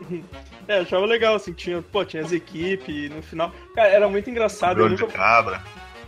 É, 0.68 0.78
eu 0.78 0.82
achava 0.82 1.04
legal, 1.06 1.34
assim, 1.34 1.52
tinha, 1.52 1.82
pô, 1.82 2.04
tinha 2.04 2.22
as 2.22 2.30
equipes, 2.30 3.10
no 3.10 3.20
final. 3.20 3.52
Cara, 3.74 3.88
era 3.88 4.08
muito 4.08 4.30
engraçado. 4.30 4.78
Eu 4.78 4.84
Olho 4.84 4.94
de 4.94 5.02
nunca... 5.02 5.14
cabra. 5.14 5.60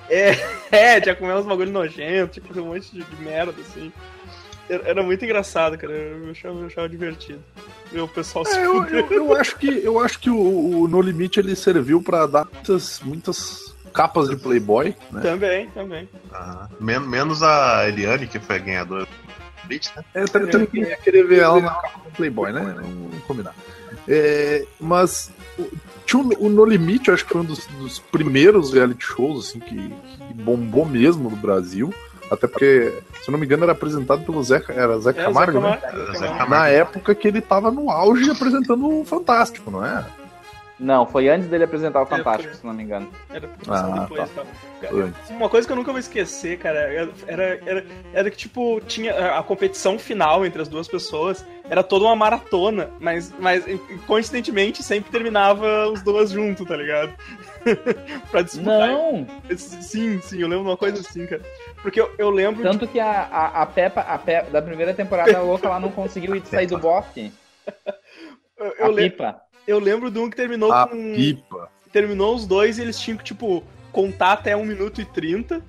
É, 0.08 1.00
tinha 1.02 1.16
comer 1.16 1.34
uns 1.34 1.44
bagulho 1.44 1.72
nojento, 1.72 2.40
tinha 2.40 2.62
um 2.62 2.66
monte 2.66 2.88
de, 2.92 3.02
de 3.02 3.16
merda, 3.22 3.52
assim. 3.60 3.92
Era, 4.68 4.88
era 4.90 5.02
muito 5.02 5.24
engraçado, 5.24 5.76
cara. 5.76 5.92
Eu 5.92 6.30
achava, 6.30 6.60
eu 6.60 6.66
achava 6.66 6.88
divertido. 6.88 7.42
Ver 7.90 8.00
o 8.02 8.08
pessoal 8.08 8.44
se 8.44 8.56
É, 8.56 8.64
eu, 8.64 8.74
fuder. 8.84 9.06
eu, 9.10 9.12
eu 9.12 9.36
acho 9.36 9.56
que, 9.56 9.66
eu 9.84 9.98
acho 10.00 10.20
que 10.20 10.30
o, 10.30 10.82
o 10.82 10.86
No 10.88 11.00
Limite 11.02 11.40
ele 11.40 11.56
serviu 11.56 12.00
pra 12.00 12.24
dar 12.24 12.46
muitas, 12.52 13.00
muitas 13.00 13.74
capas 13.94 14.28
de 14.28 14.36
Playboy, 14.36 14.94
né? 15.12 15.20
Também, 15.22 15.68
também. 15.70 16.08
Ah, 16.32 16.68
men- 16.80 17.00
menos 17.00 17.42
a 17.42 17.88
Eliane, 17.88 18.26
que 18.26 18.38
foi 18.38 18.56
a 18.56 18.58
ganhadora 18.58 19.04
do 19.04 19.68
Beat, 19.68 19.88
né? 19.96 20.04
É, 20.14 20.24
tá, 20.24 20.40
tá, 20.40 20.58
ninguém 20.58 20.82
ia 20.82 20.96
querer 20.96 21.26
ver 21.26 21.38
ela 21.40 21.60
na 21.60 21.70
capa 21.70 22.00
do 22.04 22.10
Playboy, 22.10 22.52
né? 22.52 22.74
Vamos 22.76 23.22
combinar. 23.24 23.54
É, 24.06 24.66
mas 24.80 25.30
o, 25.58 25.66
tinha 26.04 26.22
o, 26.22 26.46
o 26.46 26.48
No 26.50 26.64
Limite, 26.64 27.08
eu 27.08 27.14
acho 27.14 27.24
que 27.24 27.32
foi 27.32 27.40
um 27.40 27.44
dos, 27.44 27.64
dos 27.66 27.98
primeiros 28.00 28.72
reality 28.74 29.04
shows 29.06 29.48
assim, 29.48 29.60
que, 29.60 29.74
que 29.76 30.34
bombou 30.34 30.84
mesmo 30.84 31.30
no 31.30 31.36
Brasil. 31.36 31.94
Até 32.30 32.46
porque, 32.46 32.90
se 33.22 33.28
eu 33.28 33.32
não 33.32 33.38
me 33.38 33.44
engano, 33.46 33.62
era 33.64 33.72
apresentado 33.72 34.24
pelo 34.24 34.42
Zé, 34.42 34.62
era 34.68 34.98
Zé 34.98 35.10
É, 35.10 35.12
Camargo, 35.12 35.60
Zé 35.60 35.68
né? 35.70 35.76
Camargo, 35.76 36.06
Zé 36.12 36.18
Zé. 36.18 36.26
Camargo. 36.26 36.50
Na 36.50 36.68
época 36.68 37.14
que 37.14 37.28
ele 37.28 37.40
tava 37.40 37.70
no 37.70 37.90
auge 37.90 38.30
apresentando 38.30 39.00
o 39.00 39.04
Fantástico, 39.04 39.70
não 39.70 39.84
é? 39.84 40.04
Não, 40.84 41.06
foi 41.06 41.28
antes 41.28 41.48
dele 41.48 41.64
apresentar 41.64 42.00
o 42.00 42.02
É, 42.02 42.06
Fantástico, 42.06 42.50
foi. 42.50 42.60
se 42.60 42.66
não 42.66 42.74
me 42.74 42.82
engano. 42.82 43.08
Era 43.30 43.48
Ah, 43.68 44.00
depois, 44.00 44.30
tá. 44.30 44.42
tá. 44.42 44.48
Cara, 44.82 45.12
Uma 45.30 45.48
coisa 45.48 45.66
que 45.66 45.72
eu 45.72 45.76
nunca 45.76 45.90
vou 45.90 45.98
esquecer, 45.98 46.58
cara, 46.58 46.78
era, 47.26 47.60
era, 47.64 47.84
era 48.12 48.30
que, 48.30 48.36
tipo, 48.36 48.80
tinha 48.82 49.38
a 49.38 49.42
competição 49.42 49.98
final 49.98 50.44
entre 50.44 50.60
as 50.60 50.68
duas 50.68 50.86
pessoas, 50.86 51.44
era 51.70 51.82
toda 51.82 52.04
uma 52.04 52.14
maratona, 52.14 52.90
mas, 53.00 53.32
mas 53.38 53.64
coincidentemente 54.06 54.82
sempre 54.82 55.10
terminava 55.10 55.88
os 55.88 56.02
dois 56.02 56.30
juntos, 56.30 56.66
tá 56.66 56.76
ligado? 56.76 57.14
pra 58.30 58.42
disputar. 58.42 58.88
Não! 58.88 59.26
Sim, 59.56 60.20
sim, 60.20 60.40
eu 60.42 60.48
lembro 60.48 60.64
de 60.64 60.70
uma 60.70 60.76
coisa 60.76 61.00
assim, 61.00 61.26
cara. 61.26 61.40
Porque 61.82 61.98
eu, 62.00 62.12
eu 62.18 62.28
lembro. 62.28 62.62
de- 62.62 62.68
Tanto 62.70 62.86
que 62.86 63.00
a, 63.00 63.10
a, 63.22 63.62
a 63.62 63.66
Peppa, 63.66 64.02
a 64.02 64.18
Peppa 64.18 64.50
da 64.50 64.60
primeira 64.60 64.92
temporada, 64.92 65.36
a 65.38 65.40
louca 65.40 65.68
lá 65.68 65.80
não 65.80 65.90
conseguiu 65.90 66.36
ir 66.36 66.42
sair 66.46 66.66
do 66.66 66.76
bote. 66.78 67.32
eu, 68.58 68.66
A 68.66 68.74
eu, 68.86 68.90
le- 68.90 69.10
pipa. 69.10 69.40
Eu 69.66 69.78
lembro 69.78 70.11
de 70.11 70.18
um 70.18 70.28
que 70.28 70.37
terminou 70.37 70.73
A 70.73 70.87
com. 70.87 71.14
pipa. 71.14 71.68
terminou 71.92 72.35
os 72.35 72.47
dois 72.47 72.78
e 72.78 72.83
eles 72.83 72.99
tinham 72.99 73.16
que, 73.16 73.25
tipo, 73.25 73.62
contar 73.92 74.33
até 74.33 74.56
1 74.56 74.64
minuto 74.64 75.00
e 75.00 75.04
30. 75.04 75.62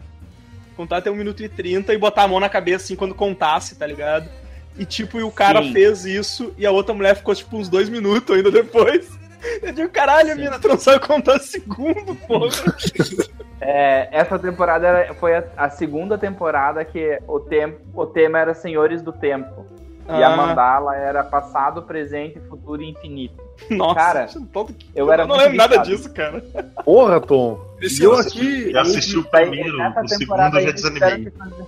Contar 0.75 0.97
até 0.97 1.09
1 1.09 1.15
minuto 1.15 1.41
e 1.43 1.47
30 1.49 1.93
e 1.93 1.97
botar 1.97 2.23
a 2.23 2.27
mão 2.27 2.39
na 2.39 2.49
cabeça 2.49 2.85
assim 2.85 2.95
quando 2.95 3.15
contasse, 3.15 3.75
tá 3.75 3.87
ligado? 3.87 4.29
E 4.77 4.85
tipo, 4.85 5.19
e 5.19 5.23
o 5.23 5.31
cara 5.31 5.61
Sim. 5.61 5.71
fez 5.71 6.05
isso 6.05 6.53
e 6.57 6.65
a 6.65 6.71
outra 6.71 6.93
mulher 6.93 7.15
ficou 7.15 7.33
tipo 7.33 7.55
uns 7.55 7.69
dois 7.69 7.87
minutos 7.87 8.35
ainda 8.35 8.51
depois. 8.51 9.09
Eu 9.61 9.71
digo, 9.71 9.89
caralho, 9.89 10.31
a 10.31 10.35
Sim. 10.35 10.41
mina 10.41 10.59
tu 10.59 10.67
não 10.67 10.77
sabe 10.77 11.05
contar 11.05 11.39
segundo, 11.39 12.15
porra. 12.27 12.49
É, 13.61 14.09
essa 14.11 14.37
temporada 14.37 15.15
foi 15.19 15.33
a, 15.35 15.43
a 15.57 15.69
segunda 15.69 16.17
temporada 16.17 16.83
que 16.83 17.17
o, 17.27 17.39
tempo, 17.39 17.79
o 17.95 18.05
tema 18.05 18.37
era 18.37 18.53
Senhores 18.53 19.01
do 19.01 19.11
Tempo. 19.11 19.65
E 20.07 20.23
a 20.23 20.33
Ah. 20.33 20.37
mandala 20.37 20.95
era 20.95 21.23
passado, 21.23 21.81
presente, 21.81 22.39
futuro 22.41 22.81
e 22.81 22.89
infinito. 22.91 23.43
Nossa, 23.71 23.95
Cara, 23.95 24.27
todo... 24.53 24.75
eu 24.95 25.11
era 25.11 25.25
não 25.25 25.35
lembro 25.35 25.57
nada 25.57 25.77
disso, 25.77 26.13
cara. 26.13 26.43
Porra, 26.83 27.19
Tom. 27.19 27.59
Esse 27.81 28.01
E 28.01 28.05
eu 28.05 28.13
eu 28.13 28.19
aqui. 28.19 28.71
Já 28.71 28.81
assisti 28.81 29.17
o 29.17 29.23
primeiro, 29.23 29.77
nessa 29.77 30.01
o 30.01 30.07
segundo 30.07 30.19
temporada 30.19 30.57
eu 30.57 30.63
já 30.63 30.69
eles 30.69 30.81
tiveram 30.81 30.99
desanimei. 30.99 31.31
que 31.31 31.37
fazer- 31.37 31.65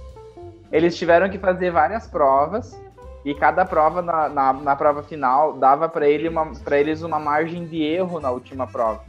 Eles 0.72 0.98
tiveram 0.98 1.30
que 1.30 1.38
fazer 1.40 1.72
várias 1.72 2.08
provas 2.08 2.80
e 3.26 3.34
cada 3.34 3.66
prova 3.66 4.02
na, 4.02 4.30
na, 4.30 4.54
na 4.54 4.76
prova 4.76 5.02
final 5.02 5.54
dava 5.54 5.90
para 5.90 6.08
ele 6.08 6.28
uma, 6.30 6.46
pra 6.64 6.78
eles 6.78 7.02
uma 7.02 7.20
margem 7.20 7.66
de 7.66 7.82
erro 7.82 8.20
na 8.20 8.30
última 8.30 8.68
prova. 8.68 9.02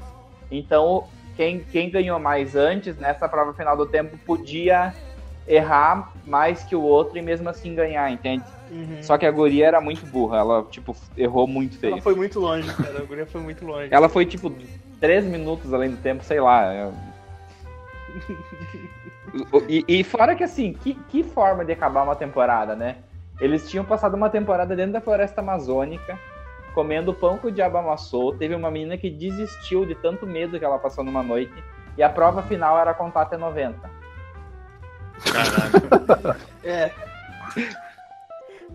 Então, 0.50 1.04
quem, 1.36 1.60
quem 1.60 1.90
ganhou 1.90 2.18
mais 2.18 2.56
antes, 2.56 2.96
nessa 2.96 3.28
prova 3.28 3.52
final 3.52 3.76
do 3.76 3.86
tempo, 3.86 4.16
podia 4.24 4.94
errar 5.48 6.12
mais 6.26 6.62
que 6.62 6.76
o 6.76 6.82
outro 6.82 7.18
e 7.18 7.22
mesmo 7.22 7.48
assim 7.48 7.74
ganhar, 7.74 8.12
entende? 8.12 8.44
Uhum. 8.70 9.02
Só 9.02 9.16
que 9.16 9.24
a 9.24 9.30
guria 9.30 9.66
era 9.66 9.80
muito 9.80 10.04
burra, 10.06 10.38
ela, 10.38 10.66
tipo, 10.70 10.94
errou 11.16 11.46
muito 11.46 11.78
feio. 11.78 11.94
Ela 11.94 12.02
foi 12.02 12.14
muito 12.14 12.38
longe, 12.38 12.72
cara. 12.74 12.98
A 12.98 13.02
guria 13.02 13.26
foi 13.26 13.40
muito 13.40 13.64
longe. 13.64 13.88
Ela 13.90 14.08
foi, 14.08 14.26
tipo, 14.26 14.52
três 15.00 15.24
minutos 15.24 15.72
além 15.72 15.90
do 15.90 15.96
tempo, 15.96 16.22
sei 16.22 16.40
lá. 16.40 16.72
é. 16.72 16.90
E, 19.68 19.84
e 19.86 20.02
fora 20.02 20.34
que, 20.34 20.42
assim, 20.42 20.72
que, 20.72 20.94
que 20.94 21.22
forma 21.22 21.62
de 21.62 21.70
acabar 21.70 22.02
uma 22.02 22.16
temporada, 22.16 22.74
né? 22.74 22.96
Eles 23.38 23.68
tinham 23.68 23.84
passado 23.84 24.14
uma 24.14 24.30
temporada 24.30 24.74
dentro 24.74 24.94
da 24.94 25.02
floresta 25.02 25.42
amazônica, 25.42 26.18
comendo 26.74 27.12
pão 27.12 27.36
que 27.36 27.46
o 27.46 27.52
diabo 27.52 27.76
amassou. 27.76 28.34
Teve 28.34 28.54
uma 28.54 28.70
menina 28.70 28.96
que 28.96 29.10
desistiu 29.10 29.84
de 29.84 29.94
tanto 29.94 30.26
medo 30.26 30.58
que 30.58 30.64
ela 30.64 30.78
passou 30.78 31.04
numa 31.04 31.22
noite. 31.22 31.52
E 31.96 32.02
a 32.02 32.08
prova 32.08 32.42
final 32.42 32.78
era 32.78 32.94
contar 32.94 33.22
até 33.22 33.36
90. 33.36 33.78
Caralho. 35.24 36.48
É. 36.64 36.90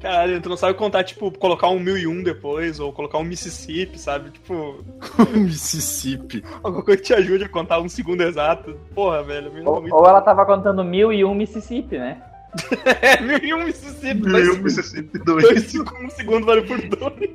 Caralho, 0.02 0.42
tu 0.42 0.50
não 0.50 0.58
sabe 0.58 0.74
contar, 0.74 1.04
tipo, 1.04 1.32
colocar 1.38 1.70
um 1.70 1.80
1001 1.80 2.24
depois, 2.24 2.80
ou 2.80 2.92
colocar 2.92 3.20
um 3.20 3.24
Mississippi, 3.24 3.98
sabe? 4.00 4.32
Tipo, 4.32 4.84
Mississippi. 5.34 6.44
alguma 6.64 6.84
coisa 6.84 7.00
que 7.00 7.08
te 7.08 7.14
ajude 7.14 7.46
a 7.46 7.50
contar 7.50 7.80
um 7.80 7.88
segundo 7.88 8.22
exato. 8.22 8.78
Porra, 8.94 9.24
velho, 9.24 9.50
Ou, 9.66 9.80
muito... 9.82 9.96
ou 9.96 10.06
ela 10.08 10.22
tava 10.22 10.46
contando 10.46 10.84
mil 10.84 11.14
e 11.14 11.24
um 11.24 11.34
Mississippi, 11.34 11.98
né? 11.98 12.22
É, 13.02 13.22
1001 13.22 13.64
Mississippi, 13.64 14.22
Meu 14.22 14.32
dois, 14.32 14.58
Mississippi 14.60 15.20
dois 15.20 15.44
2. 15.46 15.64
segundos, 15.72 16.04
um 16.04 16.10
segundo 16.10 16.46
vale 16.46 16.62
por 16.64 16.82
dois. 16.82 17.30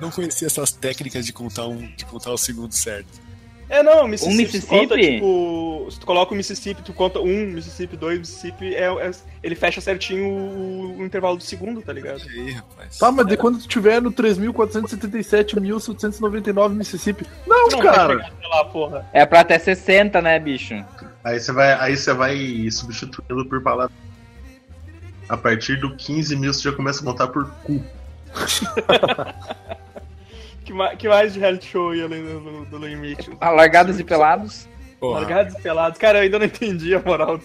Não 0.00 0.10
conhecia 0.10 0.46
essas 0.46 0.72
técnicas 0.72 1.24
de 1.24 1.32
contar, 1.32 1.66
um, 1.66 1.76
de 1.96 2.04
contar 2.04 2.32
o 2.32 2.38
segundo 2.38 2.72
certo. 2.72 3.31
É, 3.72 3.82
não, 3.82 4.06
Mississippi, 4.06 4.34
Um 4.34 4.36
Mississippi? 4.36 4.76
conta, 4.80 4.94
tipo, 5.00 5.88
se 5.90 5.98
tu 5.98 6.04
coloca 6.04 6.34
o 6.34 6.36
Mississippi, 6.36 6.82
tu 6.82 6.92
conta 6.92 7.20
um 7.20 7.46
Mississippi, 7.46 7.96
dois 7.96 8.18
Mississippi, 8.18 8.74
é, 8.74 8.84
é- 8.84 9.10
ele 9.42 9.54
fecha 9.54 9.80
certinho 9.80 10.26
o, 10.28 10.98
o 10.98 11.06
intervalo 11.06 11.38
do 11.38 11.42
segundo, 11.42 11.80
tá 11.80 11.90
ligado? 11.90 12.20
Aí, 12.28 12.50
rapaz? 12.50 12.98
Tá, 12.98 13.10
mas 13.10 13.26
de 13.26 13.34
quando 13.38 13.58
tu 13.60 13.66
tiver 13.66 14.02
no 14.02 14.12
3.477.799 14.12 16.74
Mississippi. 16.74 17.26
Não, 17.46 17.68
não 17.68 17.78
cara. 17.80 18.26
até 18.26 18.46
lá, 18.46 18.62
porra. 18.66 19.06
É 19.10 19.24
pra 19.24 19.40
até 19.40 19.58
60, 19.58 20.20
né, 20.20 20.38
bicho? 20.38 20.74
Aí 21.24 21.40
você 21.40 21.50
vai, 21.50 21.72
aí 21.72 21.96
você 21.96 22.12
vai 22.12 22.68
substituindo 22.70 23.46
por 23.48 23.62
palavra. 23.62 23.90
A 25.30 25.36
partir 25.38 25.76
do 25.76 25.96
15 25.96 26.36
mil 26.36 26.52
você 26.52 26.68
já 26.68 26.76
começa 26.76 27.00
a 27.00 27.04
contar 27.04 27.28
por 27.28 27.50
cu. 27.64 27.82
Que, 30.64 30.72
ma- 30.72 30.94
que 30.96 31.08
mais 31.08 31.32
de 31.34 31.40
reality 31.40 31.66
show 31.68 31.90
aí 31.90 32.02
além 32.02 32.22
do, 32.24 32.40
do, 32.40 32.64
do 32.66 32.78
limite? 32.86 33.30
Largados 33.40 33.98
e 33.98 34.04
pelados. 34.04 34.68
Porra, 35.00 35.20
Largados 35.20 35.54
e 35.54 35.60
pelados. 35.62 35.98
Cara, 35.98 36.18
eu 36.18 36.22
ainda 36.22 36.38
não 36.38 36.46
entendi 36.46 36.94
a 36.94 37.00
moral 37.02 37.40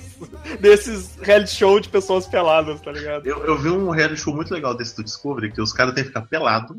desses, 0.59 1.15
reality 1.21 1.51
show 1.55 1.79
de 1.79 1.89
pessoas 1.89 2.27
peladas, 2.27 2.79
tá 2.81 2.91
ligado? 2.91 3.25
Eu, 3.25 3.43
eu 3.45 3.57
vi 3.57 3.69
um 3.69 3.89
reality 3.89 4.21
show 4.21 4.35
muito 4.35 4.53
legal 4.53 4.75
desse 4.75 4.95
do 4.95 5.03
Discovery, 5.03 5.51
que 5.51 5.59
os 5.61 5.73
caras 5.73 5.93
têm 5.95 6.03
que 6.03 6.09
ficar 6.09 6.21
pelado. 6.21 6.75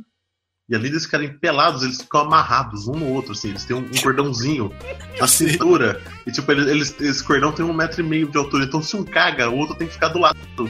E 0.70 0.74
além 0.77 0.88
deles 0.90 1.07
ficarem 1.07 1.33
pelados, 1.38 1.83
eles 1.83 2.01
ficam 2.01 2.20
amarrados 2.20 2.87
um 2.87 2.92
no 2.92 3.12
outro, 3.14 3.33
assim, 3.33 3.48
eles 3.48 3.64
têm 3.64 3.74
um, 3.74 3.81
um 3.81 4.01
cordãozinho 4.03 4.70
na 5.18 5.27
cintura. 5.27 6.01
E 6.27 6.31
tipo, 6.31 6.53
eles, 6.53 6.66
eles- 6.68 7.01
esse 7.01 7.24
cordão 7.24 7.51
tem 7.51 7.64
um 7.64 7.72
metro 7.72 8.01
e 8.03 8.05
meio 8.05 8.29
de 8.29 8.37
altura. 8.38 8.64
Então 8.64 8.81
se 8.83 8.94
um 8.94 9.03
caga, 9.03 9.48
o 9.51 9.57
outro 9.57 9.74
tem 9.74 9.88
que 9.88 9.94
ficar 9.94 10.09
do 10.09 10.18
lado. 10.20 10.38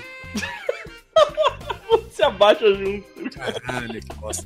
Se 2.18 2.24
abaixa 2.24 2.74
junto. 2.74 3.38
caralho, 3.62 4.00
que 4.00 4.16
bosta. 4.16 4.44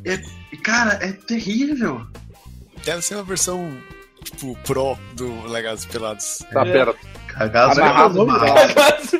E 0.53 0.57
cara, 0.59 0.99
é 1.01 1.11
terrível. 1.13 2.07
Deve 2.85 3.01
ser 3.01 3.15
uma 3.15 3.25
versão, 3.25 3.75
tipo, 4.23 4.55
pro 4.65 4.95
do 5.15 5.47
Legados 5.49 5.87
Pelados. 5.87 6.45
Tá, 6.53 6.67
É. 6.67 6.71
pera. 6.73 6.95
Cagaço 7.29 7.81
é 7.81 7.85
e 7.85 7.87
pelados. 7.89 9.13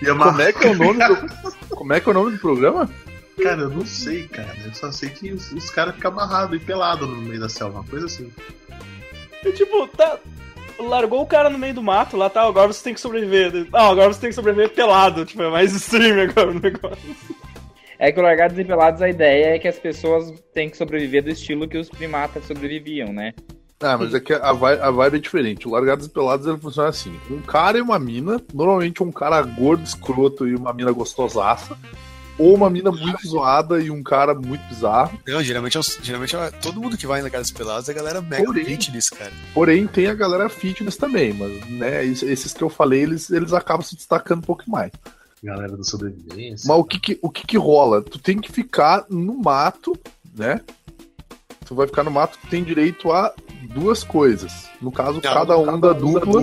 E 0.00 0.08
amarrado. 0.08 0.36
Como 0.36 0.42
é 0.42 0.52
que 0.52 0.66
é 0.66 0.70
o 0.70 0.74
nome 0.76 0.98
do. 1.08 1.76
Como 1.76 1.92
é 1.92 2.00
que 2.00 2.08
é 2.08 2.10
o 2.10 2.14
nome 2.14 2.30
do 2.32 2.38
programa? 2.38 2.88
Cara, 3.42 3.60
eu 3.62 3.68
não 3.70 3.84
sei, 3.84 4.26
cara. 4.26 4.56
Eu 4.64 4.72
só 4.72 4.90
sei 4.90 5.10
que 5.10 5.30
os, 5.30 5.52
os 5.52 5.68
caras 5.68 5.94
ficam 5.94 6.10
amarrados 6.12 6.56
e 6.56 6.64
pelados 6.64 7.06
no 7.06 7.16
meio 7.16 7.38
da 7.40 7.50
selva, 7.50 7.80
uma 7.80 7.84
coisa 7.84 8.06
assim. 8.06 8.32
E, 9.44 9.52
tipo, 9.52 9.86
tá. 9.88 10.18
Largou 10.78 11.22
o 11.22 11.26
cara 11.26 11.50
no 11.50 11.58
meio 11.58 11.74
do 11.74 11.82
mato 11.82 12.16
lá, 12.16 12.30
tá? 12.30 12.42
Agora 12.42 12.68
você 12.68 12.82
tem 12.82 12.94
que 12.94 13.00
sobreviver. 13.00 13.68
Não, 13.70 13.90
agora 13.90 14.12
você 14.12 14.20
tem 14.20 14.30
que 14.30 14.36
sobreviver 14.36 14.70
pelado. 14.70 15.24
Tipo, 15.24 15.42
é 15.42 15.50
mais 15.50 15.74
stream 15.74 16.20
agora 16.20 16.50
o 16.50 16.60
negócio. 16.60 17.16
É 17.98 18.12
que 18.12 18.20
o 18.20 18.22
Largados 18.22 18.56
e 18.56 18.64
Pelados, 18.64 19.02
a 19.02 19.08
ideia 19.08 19.56
é 19.56 19.58
que 19.58 19.66
as 19.66 19.78
pessoas 19.78 20.32
têm 20.54 20.70
que 20.70 20.76
sobreviver 20.76 21.24
do 21.24 21.30
estilo 21.30 21.66
que 21.66 21.76
os 21.76 21.88
primatas 21.88 22.44
sobreviviam, 22.44 23.12
né? 23.12 23.34
Ah, 23.80 23.96
mas 23.96 24.12
é 24.14 24.20
que 24.20 24.32
a 24.32 24.52
vibe, 24.52 24.80
a 24.80 24.90
vibe 24.90 25.16
é 25.16 25.20
diferente. 25.20 25.68
O 25.68 25.70
Largados 25.70 26.06
e 26.06 26.10
Pelados 26.10 26.46
ele 26.46 26.58
funciona 26.58 26.88
assim: 26.88 27.18
um 27.30 27.40
cara 27.40 27.78
e 27.78 27.80
uma 27.80 27.98
mina, 27.98 28.40
normalmente 28.52 29.02
um 29.02 29.10
cara 29.10 29.40
gordo, 29.42 29.84
escroto 29.84 30.46
e 30.46 30.54
uma 30.54 30.72
mina 30.72 30.92
gostosaça, 30.92 31.76
ou 32.38 32.54
uma 32.54 32.70
mina 32.70 32.90
muito 32.90 33.26
zoada 33.26 33.80
e 33.80 33.90
um 33.90 34.02
cara 34.02 34.34
muito 34.34 34.62
bizarro. 34.68 35.18
Não, 35.26 35.42
geralmente, 35.42 35.76
é 35.76 35.80
geralmente 36.02 36.36
é 36.36 36.50
todo 36.50 36.80
mundo 36.80 36.96
que 36.96 37.06
vai 37.06 37.20
Legados 37.20 37.50
Pelados 37.50 37.88
é 37.88 37.92
a 37.92 37.94
galera 37.94 38.20
mega 38.22 38.44
Porém. 38.44 38.64
fitness, 38.64 39.10
cara. 39.10 39.32
Porém, 39.52 39.86
tem 39.86 40.06
a 40.06 40.14
galera 40.14 40.48
fitness 40.48 40.96
também, 40.96 41.32
mas 41.34 41.68
né, 41.68 42.04
es- 42.04 42.22
esses 42.22 42.52
que 42.52 42.62
eu 42.62 42.68
falei, 42.68 43.02
eles, 43.02 43.30
eles 43.30 43.52
acabam 43.52 43.84
se 43.84 43.96
destacando 43.96 44.38
um 44.38 44.42
pouco 44.42 44.62
mais. 44.70 44.92
Galera 45.42 45.76
do 45.76 45.84
sobrevivência. 45.84 46.66
Mas 46.68 46.78
o 46.78 46.84
que 46.84 46.98
que, 46.98 47.18
o 47.22 47.30
que 47.30 47.46
que 47.46 47.56
rola? 47.58 48.02
Tu 48.02 48.18
tem 48.18 48.38
que 48.38 48.50
ficar 48.50 49.04
no 49.08 49.38
mato, 49.40 49.96
né? 50.36 50.60
Tu 51.64 51.74
vai 51.74 51.86
ficar 51.86 52.02
no 52.02 52.10
mato 52.10 52.38
que 52.38 52.46
tem 52.46 52.64
direito 52.64 53.12
a 53.12 53.32
duas 53.74 54.02
coisas. 54.02 54.68
No 54.80 54.90
caso, 54.90 55.14
Não, 55.14 55.20
cada 55.20 55.58
um 55.58 55.78
da 55.78 55.92
dupla. 55.92 56.40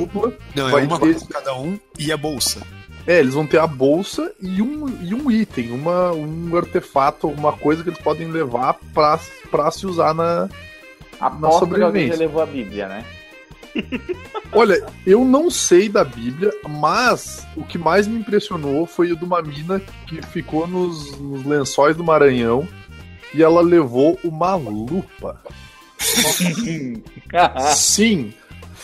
Não, 0.55 0.69
Vai 0.69 0.83
é 0.83 0.87
uma 0.87 0.99
ter- 0.99 1.19
cada 1.27 1.55
um 1.57 1.79
e 1.97 2.11
a 2.11 2.17
bolsa. 2.17 2.61
É, 3.07 3.19
eles 3.19 3.35
vão 3.35 3.45
ter 3.45 3.59
a 3.59 3.67
bolsa 3.67 4.33
e 4.41 4.61
um, 4.61 4.89
e 5.03 5.13
um 5.13 5.29
item, 5.29 5.71
uma, 5.71 6.11
um 6.11 6.55
artefato, 6.57 7.27
uma 7.27 7.53
coisa 7.53 7.83
que 7.83 7.89
eles 7.89 7.99
podem 7.99 8.29
levar 8.29 8.73
pra, 8.93 9.19
pra 9.51 9.69
se 9.69 9.85
usar 9.85 10.13
na. 10.13 10.49
Aposto 11.19 11.67
que 11.67 11.81
alguém 11.81 12.09
sobrevivência. 12.09 12.13
já 12.13 12.19
levou 12.19 12.41
a 12.41 12.45
Bíblia, 12.45 12.87
né? 12.87 13.05
Olha, 14.51 14.85
eu 15.05 15.23
não 15.23 15.49
sei 15.49 15.87
da 15.87 16.03
Bíblia, 16.03 16.51
mas 16.67 17.45
o 17.55 17.63
que 17.63 17.77
mais 17.77 18.07
me 18.07 18.19
impressionou 18.19 18.85
foi 18.85 19.11
o 19.11 19.15
de 19.15 19.23
uma 19.23 19.41
mina 19.41 19.81
que 20.07 20.21
ficou 20.27 20.67
nos, 20.67 21.17
nos 21.19 21.45
lençóis 21.45 21.95
do 21.95 22.03
Maranhão 22.03 22.67
e 23.33 23.43
ela 23.43 23.61
levou 23.61 24.17
uma 24.23 24.55
lupa. 24.55 25.41
Sim, 27.75 28.33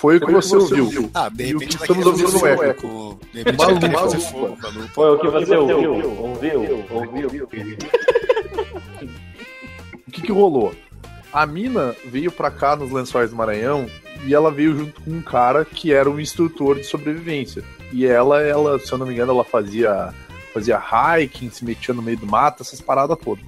foi 0.02 0.18
o 0.18 0.26
que 0.26 0.32
você 0.32 0.56
ouviu. 0.56 1.12
Ah, 1.14 1.30
de 1.30 1.44
repente 1.46 1.78
estamos 1.78 2.08
ouvindo 2.08 2.32
fogo 2.32 2.64
eco. 2.64 3.20
De 3.32 3.44
repente 3.44 3.92
fazer 3.92 4.20
fogo. 4.20 4.58
Foi 4.96 5.12
o 5.12 5.20
que 5.20 5.28
você 5.28 5.56
ouviu? 5.56 5.94
Ouviu? 6.20 6.86
Ouviu? 6.90 7.48
O 10.08 10.12
que, 10.12 10.24
que 10.24 10.32
rolou? 10.32 10.76
A 11.32 11.46
mina 11.46 11.96
veio 12.04 12.30
pra 12.34 12.52
cá 12.52 12.76
nos 12.76 12.92
lençóis 12.92 13.30
do 13.30 13.36
Maranhão 13.36 13.88
e 14.26 14.36
ela 14.36 14.52
veio 14.52 14.78
junto 14.78 15.02
com 15.02 15.10
um 15.10 15.22
cara 15.22 15.64
que 15.64 15.94
era 15.94 16.10
um 16.10 16.20
instrutor 16.20 16.76
de 16.76 16.84
sobrevivência. 16.84 17.64
E 17.94 18.06
ela, 18.06 18.42
ela, 18.42 18.78
se 18.78 18.92
eu 18.92 18.98
não 18.98 19.06
me 19.06 19.14
engano, 19.14 19.32
ela 19.32 19.46
fazia 19.46 20.14
fazia 20.54 20.78
hiking, 20.78 21.50
se 21.50 21.64
metia 21.64 21.94
no 21.94 22.02
meio 22.02 22.18
do 22.18 22.26
mato, 22.26 22.62
essas 22.62 22.82
paradas 22.82 23.18
todas. 23.24 23.46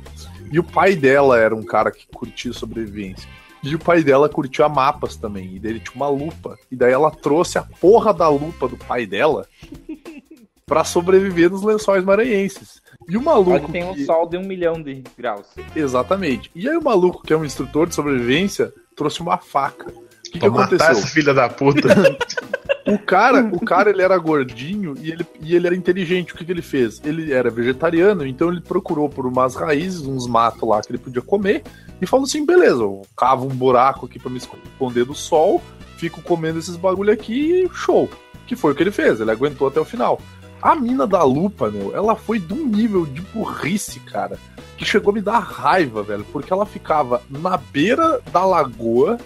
E 0.50 0.58
o 0.58 0.64
pai 0.64 0.96
dela 0.96 1.38
era 1.38 1.54
um 1.54 1.64
cara 1.64 1.92
que 1.92 2.08
curtia 2.08 2.54
sobrevivência. 2.54 3.28
E 3.64 3.74
o 3.76 3.80
pai 3.80 4.04
dela 4.04 4.28
curtia 4.28 4.68
mapas 4.68 5.16
também. 5.16 5.56
E 5.56 5.60
dele 5.60 5.80
tinha 5.80 5.96
uma 5.96 6.10
lupa. 6.10 6.58
E 6.70 6.76
daí 6.76 6.92
ela 6.92 7.10
trouxe 7.10 7.58
a 7.58 7.64
porra 7.64 8.14
da 8.14 8.28
lupa 8.28 8.68
do 8.68 8.76
pai 8.78 9.06
dela 9.06 9.48
pra 10.66 10.84
sobreviver 10.84 11.50
nos 11.50 11.64
lençóis 11.64 12.04
maranhenses. 12.04 12.82
E 13.08 13.16
o 13.18 13.22
maluco. 13.22 13.52
Onde 13.52 13.72
tem 13.72 13.84
um 13.84 13.94
que- 13.94 14.06
sol 14.06 14.28
de 14.28 14.38
um 14.38 14.44
milhão 14.44 14.82
de 14.82 15.04
graus. 15.18 15.48
Exatamente. 15.76 16.52
E 16.56 16.68
aí 16.70 16.76
o 16.78 16.84
maluco, 16.84 17.24
que 17.24 17.34
é 17.34 17.38
um 17.38 17.46
instrutor 17.46 17.88
de 17.88 17.96
sobrevivência, 17.96 18.72
trouxe 18.96 19.22
uma 19.22 19.38
faca. 19.38 19.94
O 20.34 20.40
que, 20.40 20.40
que 20.40 20.46
aconteceu? 20.46 20.96
filha 20.96 21.34
da 21.34 21.48
puta. 21.48 21.90
O 22.86 23.00
cara, 23.00 23.50
o 23.54 23.60
cara 23.62 23.90
ele 23.90 24.02
era 24.02 24.18
gordinho 24.18 24.94
e 25.00 25.10
ele, 25.10 25.26
e 25.40 25.56
ele 25.56 25.68
era 25.68 25.76
inteligente. 25.76 26.34
O 26.34 26.38
que, 26.38 26.44
que 26.44 26.52
ele 26.52 26.62
fez? 26.62 27.02
Ele 27.04 27.32
era 27.32 27.50
vegetariano, 27.50 28.26
então 28.26 28.52
ele 28.52 28.60
procurou 28.60 29.08
por 29.08 29.26
umas 29.26 29.56
raízes, 29.56 30.06
uns 30.06 30.28
matos 30.28 30.68
lá 30.68 30.82
que 30.82 30.92
ele 30.92 30.98
podia 30.98 31.22
comer, 31.22 31.64
e 32.02 32.06
falou 32.06 32.26
assim: 32.26 32.46
beleza, 32.46 32.82
eu 32.82 33.04
cavo 33.16 33.46
um 33.46 33.56
buraco 33.56 34.06
aqui 34.06 34.20
pra 34.20 34.30
me 34.30 34.38
esconder 34.38 35.06
do 35.06 35.16
sol, 35.16 35.62
fico 35.96 36.22
comendo 36.22 36.60
esses 36.60 36.76
bagulho 36.76 37.14
aqui 37.14 37.64
e 37.64 37.70
show. 37.74 38.10
Que 38.46 38.56
foi 38.56 38.74
o 38.74 38.76
que 38.76 38.84
ele 38.84 38.92
fez, 38.92 39.22
ele 39.22 39.32
aguentou 39.32 39.70
até 39.70 39.80
o 39.80 39.86
final. 39.86 40.20
A 40.62 40.76
mina 40.76 41.08
da 41.08 41.24
lupa, 41.24 41.70
meu, 41.70 41.96
ela 41.96 42.16
foi 42.16 42.40
de 42.40 42.54
um 42.54 42.66
nível 42.66 43.06
de 43.06 43.22
burrice, 43.22 44.00
cara, 44.02 44.38
que 44.78 44.86
chegou 44.86 45.12
a 45.12 45.14
me 45.14 45.22
dar 45.22 45.40
raiva, 45.40 46.04
velho, 46.04 46.26
porque 46.32 46.52
ela 46.52 46.66
ficava 46.66 47.22
na 47.30 47.56
beira 47.58 48.22
da 48.32 48.46
lagoa 48.46 49.18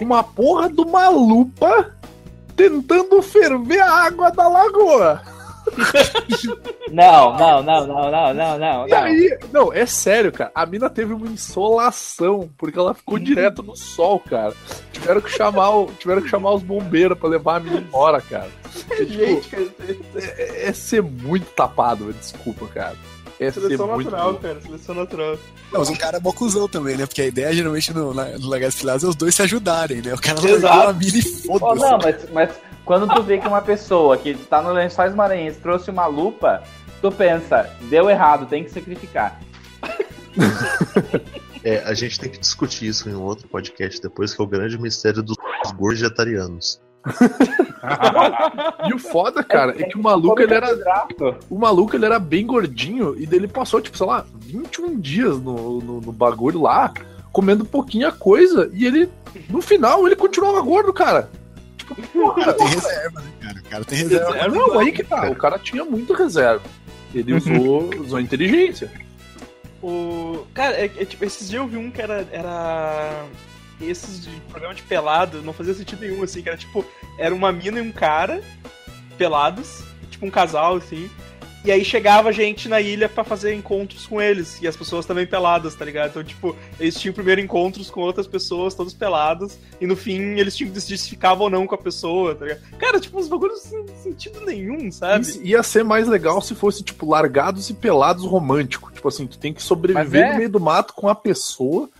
com 0.00 0.04
uma 0.06 0.24
porra 0.24 0.70
de 0.70 0.80
uma 0.80 1.08
lupa 1.10 1.94
tentando 2.56 3.20
ferver 3.20 3.80
a 3.80 4.06
água 4.06 4.30
da 4.30 4.48
lagoa. 4.48 5.22
Não, 6.90 7.36
não, 7.36 7.62
não, 7.62 7.86
não, 7.86 8.10
não, 8.10 8.34
não, 8.34 8.58
não. 8.58 8.88
E 8.88 8.92
aí, 8.92 9.38
não, 9.52 9.72
é 9.72 9.86
sério, 9.86 10.32
cara. 10.32 10.50
A 10.52 10.66
mina 10.66 10.90
teve 10.90 11.14
uma 11.14 11.28
insolação, 11.28 12.50
porque 12.58 12.76
ela 12.76 12.94
ficou 12.94 13.16
direto 13.16 13.62
no 13.62 13.76
sol, 13.76 14.18
cara. 14.18 14.52
Tiveram 14.90 15.20
que 15.20 15.30
chamar, 15.30 15.70
o, 15.70 15.86
tiveram 15.92 16.22
que 16.22 16.28
chamar 16.28 16.54
os 16.54 16.64
bombeiros 16.64 17.16
pra 17.16 17.28
levar 17.28 17.56
a 17.56 17.60
mina 17.60 17.78
embora, 17.78 18.20
cara. 18.20 18.48
É, 18.90 19.04
tipo, 19.04 19.12
Gente, 19.12 19.48
cara, 19.48 19.68
é, 20.16 20.68
é 20.68 20.72
ser 20.72 21.02
muito 21.02 21.46
tapado, 21.52 22.12
desculpa, 22.12 22.66
cara. 22.66 22.96
É 23.40 23.50
seleção 23.50 23.86
natural, 23.96 24.34
cara, 24.34 24.60
seleção 24.60 24.94
natural. 24.94 25.38
Não, 25.72 25.80
mas 25.80 25.88
um 25.88 25.96
cara 25.96 26.18
é 26.18 26.20
bocuzão 26.20 26.68
também, 26.68 26.96
né? 26.96 27.06
Porque 27.06 27.22
a 27.22 27.26
ideia 27.26 27.52
geralmente 27.54 27.92
no, 27.94 28.12
na- 28.12 28.36
no 28.38 28.48
Lagarto 28.48 28.76
Filados 28.76 29.02
é 29.02 29.06
os 29.08 29.16
dois 29.16 29.34
se 29.34 29.40
ajudarem, 29.42 30.02
né? 30.02 30.12
O 30.12 30.20
cara 30.20 30.38
Exato. 30.46 30.62
largou 30.76 30.90
a 30.90 30.92
mina 30.92 31.18
e 31.18 31.22
Oh, 31.48 31.58
foda-se. 31.58 31.90
não, 31.90 31.98
mas, 31.98 32.30
mas 32.32 32.50
quando 32.84 33.08
tu 33.14 33.22
vê 33.22 33.38
que 33.38 33.48
uma 33.48 33.62
pessoa 33.62 34.16
que 34.18 34.34
tá 34.34 34.60
no 34.60 34.72
Lençóis 34.72 35.14
Maranhenses 35.14 35.58
trouxe 35.60 35.90
uma 35.90 36.06
lupa, 36.06 36.62
tu 37.00 37.10
pensa, 37.10 37.70
deu 37.88 38.10
errado, 38.10 38.44
tem 38.46 38.62
que 38.62 38.70
sacrificar. 38.70 39.40
É, 41.62 41.80
a 41.84 41.92
gente 41.92 42.18
tem 42.18 42.30
que 42.30 42.38
discutir 42.38 42.86
isso 42.86 43.06
em 43.10 43.14
um 43.14 43.20
outro 43.22 43.46
podcast 43.46 44.00
depois, 44.00 44.32
que 44.32 44.40
é 44.40 44.44
o 44.44 44.46
grande 44.46 44.78
mistério 44.78 45.22
dos 45.22 45.36
vegetarianos. 45.78 46.80
E 48.86 48.94
o 48.94 48.98
foda, 48.98 49.42
cara, 49.42 49.74
é 49.78 49.84
que 49.84 49.96
o 49.96 50.02
maluco 50.02 50.40
ele 50.40 50.52
era. 50.52 50.68
O 51.48 51.58
maluco 51.58 51.96
ele 51.96 52.04
era 52.04 52.18
bem 52.18 52.46
gordinho 52.46 53.18
e 53.18 53.26
daí 53.26 53.38
ele 53.38 53.48
passou, 53.48 53.80
tipo, 53.80 53.96
sei 53.96 54.06
lá, 54.06 54.26
21 54.38 55.00
dias 55.00 55.38
no, 55.40 55.80
no, 55.80 56.00
no 56.00 56.12
bagulho 56.12 56.62
lá, 56.62 56.92
comendo 57.32 57.64
pouquinha 57.64 58.12
coisa, 58.12 58.70
e 58.72 58.86
ele, 58.86 59.08
no 59.48 59.62
final, 59.62 60.06
ele 60.06 60.16
continuava 60.16 60.60
gordo, 60.60 60.92
cara. 60.92 61.30
Tipo, 61.76 61.94
porra, 62.08 62.52
Tem 62.52 62.66
reserva, 62.66 63.20
né, 63.20 63.32
cara? 63.40 63.58
O 63.58 63.70
cara 63.70 63.84
tem 63.84 63.98
reserva. 63.98 64.36
É, 64.36 64.48
não, 64.48 64.78
aí 64.78 64.92
que 64.92 65.04
tá. 65.04 65.30
O 65.30 65.36
cara 65.36 65.58
tinha 65.58 65.84
muita 65.84 66.16
reserva. 66.16 66.62
Ele 67.14 67.34
usou, 67.34 67.90
usou 68.00 68.20
inteligência. 68.20 68.90
O. 69.82 70.46
Cara, 70.54 70.76
é, 70.76 70.84
é 70.84 71.04
tipo, 71.04 71.24
esses 71.24 71.48
dias 71.48 71.62
eu 71.62 71.68
vi 71.68 71.76
um 71.76 71.90
que 71.90 72.00
era. 72.00 72.26
era... 72.30 73.24
Esses 73.80 74.24
de 74.24 74.30
programa 74.48 74.74
de 74.74 74.82
pelado 74.82 75.42
não 75.42 75.52
fazia 75.52 75.74
sentido 75.74 76.00
nenhum, 76.00 76.22
assim, 76.22 76.42
que 76.42 76.48
era 76.48 76.58
tipo, 76.58 76.84
era 77.18 77.34
uma 77.34 77.50
mina 77.52 77.78
e 77.78 77.82
um 77.82 77.92
cara 77.92 78.42
pelados, 79.16 79.82
tipo 80.10 80.26
um 80.26 80.30
casal, 80.30 80.76
assim. 80.76 81.10
E 81.62 81.70
aí 81.70 81.84
chegava 81.84 82.32
gente 82.32 82.70
na 82.70 82.80
ilha 82.80 83.06
pra 83.06 83.22
fazer 83.22 83.54
encontros 83.54 84.06
com 84.06 84.20
eles. 84.20 84.58
E 84.62 84.66
as 84.66 84.74
pessoas 84.74 85.04
também 85.04 85.26
peladas, 85.26 85.74
tá 85.74 85.84
ligado? 85.84 86.10
Então, 86.10 86.24
tipo, 86.24 86.56
eles 86.78 86.98
tinham 86.98 87.12
primeiro 87.12 87.38
encontros 87.40 87.90
com 87.90 88.00
outras 88.00 88.26
pessoas, 88.26 88.74
todos 88.74 88.94
pelados. 88.94 89.58
E 89.78 89.86
no 89.86 89.94
fim 89.94 90.38
eles 90.38 90.56
tinham 90.56 90.68
que 90.70 90.74
decidir 90.74 90.96
se 90.96 91.10
ficavam 91.10 91.44
ou 91.44 91.50
não 91.50 91.66
com 91.66 91.74
a 91.74 91.78
pessoa, 91.78 92.34
tá 92.34 92.46
ligado? 92.46 92.62
Cara, 92.78 92.98
tipo, 92.98 93.18
uns 93.18 93.28
bagulhos 93.28 93.60
sem 93.60 93.86
sentido 94.02 94.40
nenhum, 94.40 94.90
sabe? 94.90 95.22
Isso 95.22 95.42
ia 95.42 95.62
ser 95.62 95.84
mais 95.84 96.08
legal 96.08 96.40
se 96.40 96.54
fosse, 96.54 96.82
tipo, 96.82 97.10
largados 97.10 97.68
e 97.68 97.74
pelados 97.74 98.24
romântico. 98.24 98.90
Tipo 98.90 99.08
assim, 99.08 99.26
tu 99.26 99.38
tem 99.38 99.52
que 99.52 99.62
sobreviver 99.62 100.22
é. 100.22 100.32
no 100.32 100.38
meio 100.38 100.50
do 100.50 100.60
mato 100.60 100.94
com 100.94 101.08
a 101.08 101.14
pessoa. 101.14 101.90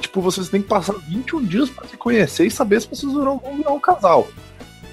Tipo, 0.00 0.20
vocês 0.20 0.48
têm 0.48 0.60
que 0.62 0.68
passar 0.68 0.94
21 1.08 1.44
dias 1.44 1.70
pra 1.70 1.86
se 1.86 1.96
conhecer 1.96 2.46
e 2.46 2.50
saber 2.50 2.80
se 2.80 2.88
vocês 2.88 3.12
vão 3.12 3.40
virar 3.56 3.72
um 3.72 3.78
casal. 3.80 4.26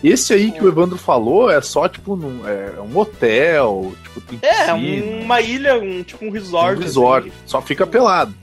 Esse 0.03 0.33
aí 0.33 0.51
que 0.51 0.63
o 0.63 0.67
Evandro 0.67 0.97
falou 0.97 1.49
é 1.51 1.61
só, 1.61 1.87
tipo, 1.87 2.15
num, 2.15 2.41
é 2.47 2.73
um 2.81 2.97
hotel, 2.97 3.93
tipo, 4.03 4.21
tem 4.21 4.39
É, 4.41 4.73
uma 4.73 5.39
ilha, 5.41 5.75
um 5.77 6.01
tipo 6.03 6.25
um 6.25 6.31
resort. 6.31 6.79
um 6.79 6.83
resort. 6.83 7.27
assim. 7.27 7.37
Só 7.45 7.61
fica 7.61 7.85
pelado. 7.85 8.33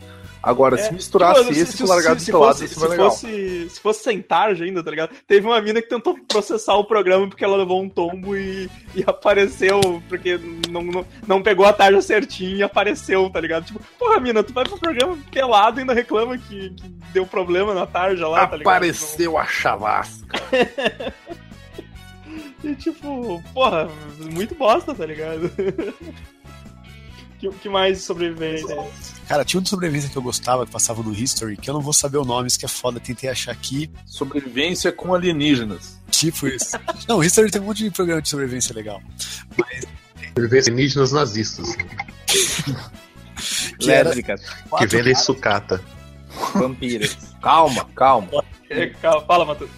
Agora, 0.42 0.77
É, 0.77 0.79
se 0.79 0.94
misturasse 0.94 1.40
tipo, 1.40 1.53
esse 1.53 1.83
com 1.83 1.88
largado 1.88 2.20
se 2.20 2.31
pelado, 2.31 2.59
se, 2.59 2.79
mais 2.79 2.90
legal. 2.90 3.11
fosse, 3.11 3.70
se 3.70 3.81
fosse 3.81 4.05
sem 4.05 4.22
tarde 4.22 4.62
ainda, 4.62 4.83
tá 4.83 4.90
ligado? 4.90 5.11
Teve 5.27 5.46
uma 5.46 5.61
mina 5.61 5.83
que 5.83 5.88
tentou 5.88 6.16
processar 6.27 6.74
o 6.74 6.85
programa 6.85 7.29
porque 7.29 7.44
ela 7.44 7.57
levou 7.57 7.83
um 7.83 7.88
tombo 7.88 8.37
e, 8.37 8.70
e 8.94 9.03
apareceu, 9.07 9.81
porque 10.09 10.38
não, 10.68 10.83
não, 10.83 11.07
não 11.27 11.42
pegou 11.42 11.66
a 11.66 11.72
tarja 11.72 12.01
certinho 12.01 12.57
e 12.57 12.62
apareceu, 12.62 13.29
tá 13.31 13.40
ligado? 13.40 13.66
Tipo, 13.66 13.81
porra, 13.98 14.20
mina, 14.20 14.42
tu 14.42 14.53
vai 14.53 14.64
pro 14.64 14.79
programa 14.79 15.18
pelado 15.31 15.79
e 15.79 15.81
ainda 15.81 15.92
reclama 15.92 16.38
que, 16.38 16.70
que 16.70 16.88
deu 17.12 17.27
problema 17.27 17.74
na 17.74 17.87
tarja 17.87 18.29
lá, 18.29 18.46
tá 18.46 18.57
ligado? 18.57 18.74
Apareceu 18.74 19.37
a 19.37 19.46
chavasca. 19.46 20.38
E 22.62 22.74
tipo, 22.74 23.42
porra, 23.55 23.88
muito 24.33 24.55
bosta, 24.55 24.92
tá 24.92 25.07
ligado? 25.07 25.51
que, 27.38 27.48
que 27.51 27.68
mais 27.68 27.98
de 27.98 28.05
sobrevivência? 28.05 28.77
Cara, 29.29 29.45
tinha 29.45 29.61
um 29.61 29.62
de 29.62 29.69
sobrevivência 29.69 30.09
que 30.09 30.17
eu 30.17 30.23
gostava, 30.23 30.64
que 30.64 30.73
passava 30.73 31.03
no 31.03 31.12
History, 31.12 31.59
que 31.59 31.69
eu 31.69 31.75
não 31.75 31.83
vou 31.83 31.93
saber 31.93 32.17
o 32.17 32.25
nome, 32.25 32.49
isso 32.49 32.59
que 32.59 32.64
é 32.64 32.69
foda, 32.69 32.99
tentei 32.99 33.29
achar 33.29 33.53
aqui. 33.53 33.91
Sobrevivência 34.07 34.91
com 34.91 35.14
alienígenas. 35.14 36.01
Tipo 36.11 36.49
isso. 36.49 36.79
não, 37.07 37.19
o 37.19 37.25
History 37.25 37.51
tem 37.51 37.61
um 37.61 37.67
monte 37.67 37.85
de 37.85 37.91
programa 37.91 38.23
de 38.23 38.29
sobrevivência 38.31 38.75
legal. 38.75 39.03
Mas 39.55 39.87
Sobrevivência 40.29 40.73
alienígenas 40.73 41.12
nazistas, 41.12 41.77
que 43.79 43.91
era 43.91 44.14
que 44.14 44.23
caras, 44.23 45.25
sucata. 45.25 45.83
vampiros. 46.55 47.17
Calma, 47.43 47.85
calma. 47.95 48.29
É, 48.71 48.87
calma, 48.87 49.27
Fala, 49.27 49.45
Matheus. 49.45 49.71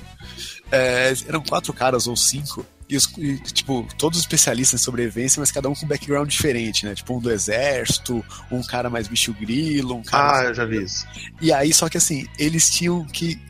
é, 0.71 1.13
eram 1.27 1.43
quatro 1.43 1.73
caras 1.73 2.07
ou 2.07 2.17
cinco. 2.17 2.65
E, 2.91 2.97
os, 2.97 3.07
e, 3.17 3.37
tipo, 3.39 3.87
todos 3.97 4.19
especialistas 4.19 4.81
em 4.81 4.85
sobrevivência, 4.85 5.39
mas 5.39 5.53
cada 5.53 5.69
um 5.69 5.75
com 5.75 5.87
um 5.87 5.89
background 5.89 6.29
diferente, 6.29 6.85
né? 6.85 6.95
Tipo, 6.95 7.17
um 7.17 7.21
do 7.21 7.31
exército, 7.31 8.25
um 8.51 8.63
cara 8.65 8.91
mais 8.91 9.07
bicho 9.07 9.33
grilo, 9.33 9.95
um 9.95 10.03
cara. 10.03 10.41
Ah, 10.41 10.45
eu 10.47 10.55
já 10.55 10.65
vi 10.65 10.83
isso. 10.83 11.07
E 11.41 11.53
aí, 11.53 11.73
só 11.73 11.89
que 11.89 11.97
assim, 11.97 12.27
eles 12.39 12.69
tinham 12.71 13.05
que. 13.05 13.41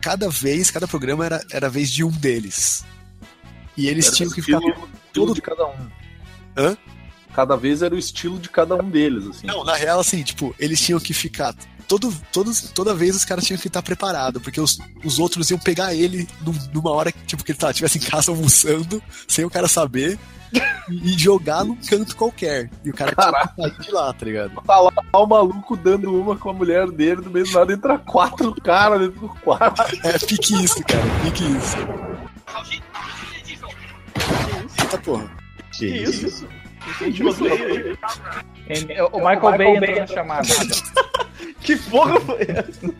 Cada 0.00 0.28
vez, 0.30 0.70
cada 0.70 0.86
programa 0.88 1.26
era, 1.26 1.44
era 1.50 1.66
a 1.66 1.70
vez 1.70 1.90
de 1.90 2.02
um 2.04 2.10
deles. 2.10 2.84
E 3.76 3.88
eles 3.88 4.06
Era 4.06 4.16
tinham 4.16 4.30
que 4.32 4.40
ficar. 4.40 4.58
estilo, 4.58 4.74
estilo 4.74 4.90
todo- 5.12 5.34
de 5.34 5.42
cada 5.42 5.66
um. 5.66 5.88
Hã? 6.56 6.76
Cada 7.34 7.54
vez 7.56 7.82
era 7.82 7.94
o 7.94 7.98
estilo 7.98 8.38
de 8.38 8.48
cada 8.48 8.76
um 8.76 8.88
deles, 8.88 9.26
assim. 9.26 9.46
Não, 9.46 9.62
na 9.62 9.74
real, 9.74 10.00
assim, 10.00 10.22
tipo, 10.22 10.54
eles 10.58 10.80
tinham 10.80 10.98
que 10.98 11.12
ficar. 11.12 11.54
Todo, 11.88 12.12
todos, 12.32 12.62
toda 12.72 12.94
vez 12.94 13.14
os 13.14 13.24
caras 13.24 13.44
tinham 13.44 13.58
que 13.60 13.68
estar 13.68 13.80
preparados, 13.82 14.42
porque 14.42 14.60
os, 14.60 14.78
os 15.04 15.18
outros 15.20 15.50
iam 15.50 15.58
pegar 15.58 15.94
ele 15.94 16.26
num- 16.44 16.68
numa 16.74 16.90
hora 16.90 17.12
que, 17.12 17.18
tipo, 17.26 17.44
que 17.44 17.52
ele 17.52 17.58
tá, 17.58 17.70
estivesse 17.70 17.98
em 17.98 18.02
casa 18.02 18.30
almoçando, 18.32 19.00
sem 19.28 19.44
o 19.44 19.50
cara 19.50 19.68
saber, 19.68 20.18
e, 20.88 21.16
jogar 21.18 21.64
num 21.64 21.76
canto 21.76 22.16
qualquer. 22.16 22.70
E 22.84 22.90
o 22.90 22.94
cara 22.94 23.12
tinha 23.14 23.48
que 23.48 23.62
sair 23.78 23.84
de 23.86 23.90
lá, 23.92 24.12
tá 24.12 24.24
ligado? 24.26 24.62
Tá 24.66 24.80
lá 24.80 24.92
o 25.14 25.26
maluco 25.26 25.76
dando 25.76 26.12
uma 26.12 26.36
com 26.36 26.50
a 26.50 26.52
mulher 26.52 26.90
dele, 26.90 27.20
do 27.22 27.30
mesmo 27.30 27.56
nada 27.58 27.72
entra 27.72 27.98
quatro 27.98 28.52
caras 28.60 29.00
dentro 29.00 29.20
do 29.20 29.28
quarto. 29.28 29.82
É, 30.04 30.18
pique 30.18 30.54
isso, 30.64 30.82
cara, 30.84 31.02
pique 31.24 31.44
isso. 31.44 31.76
Eita 34.82 34.98
porra. 34.98 35.30
Que, 35.72 35.88
Que 35.90 36.02
isso? 36.02 36.26
isso? 36.26 36.48
Entendi 36.86 37.22
o 39.12 39.18
Michael 39.18 39.58
Bay 39.58 39.76
entrou 39.76 39.96
na 39.96 40.06
chamada. 40.06 40.48
Que 41.60 41.76
porra 41.76 42.20
foi 42.20 42.42
essa? 42.42 42.94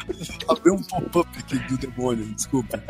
Abriu 0.48 0.74
um 0.74 0.82
pop-up 0.82 1.38
aqui 1.38 1.56
do 1.60 1.78
demônio, 1.78 2.26
desculpa. 2.34 2.82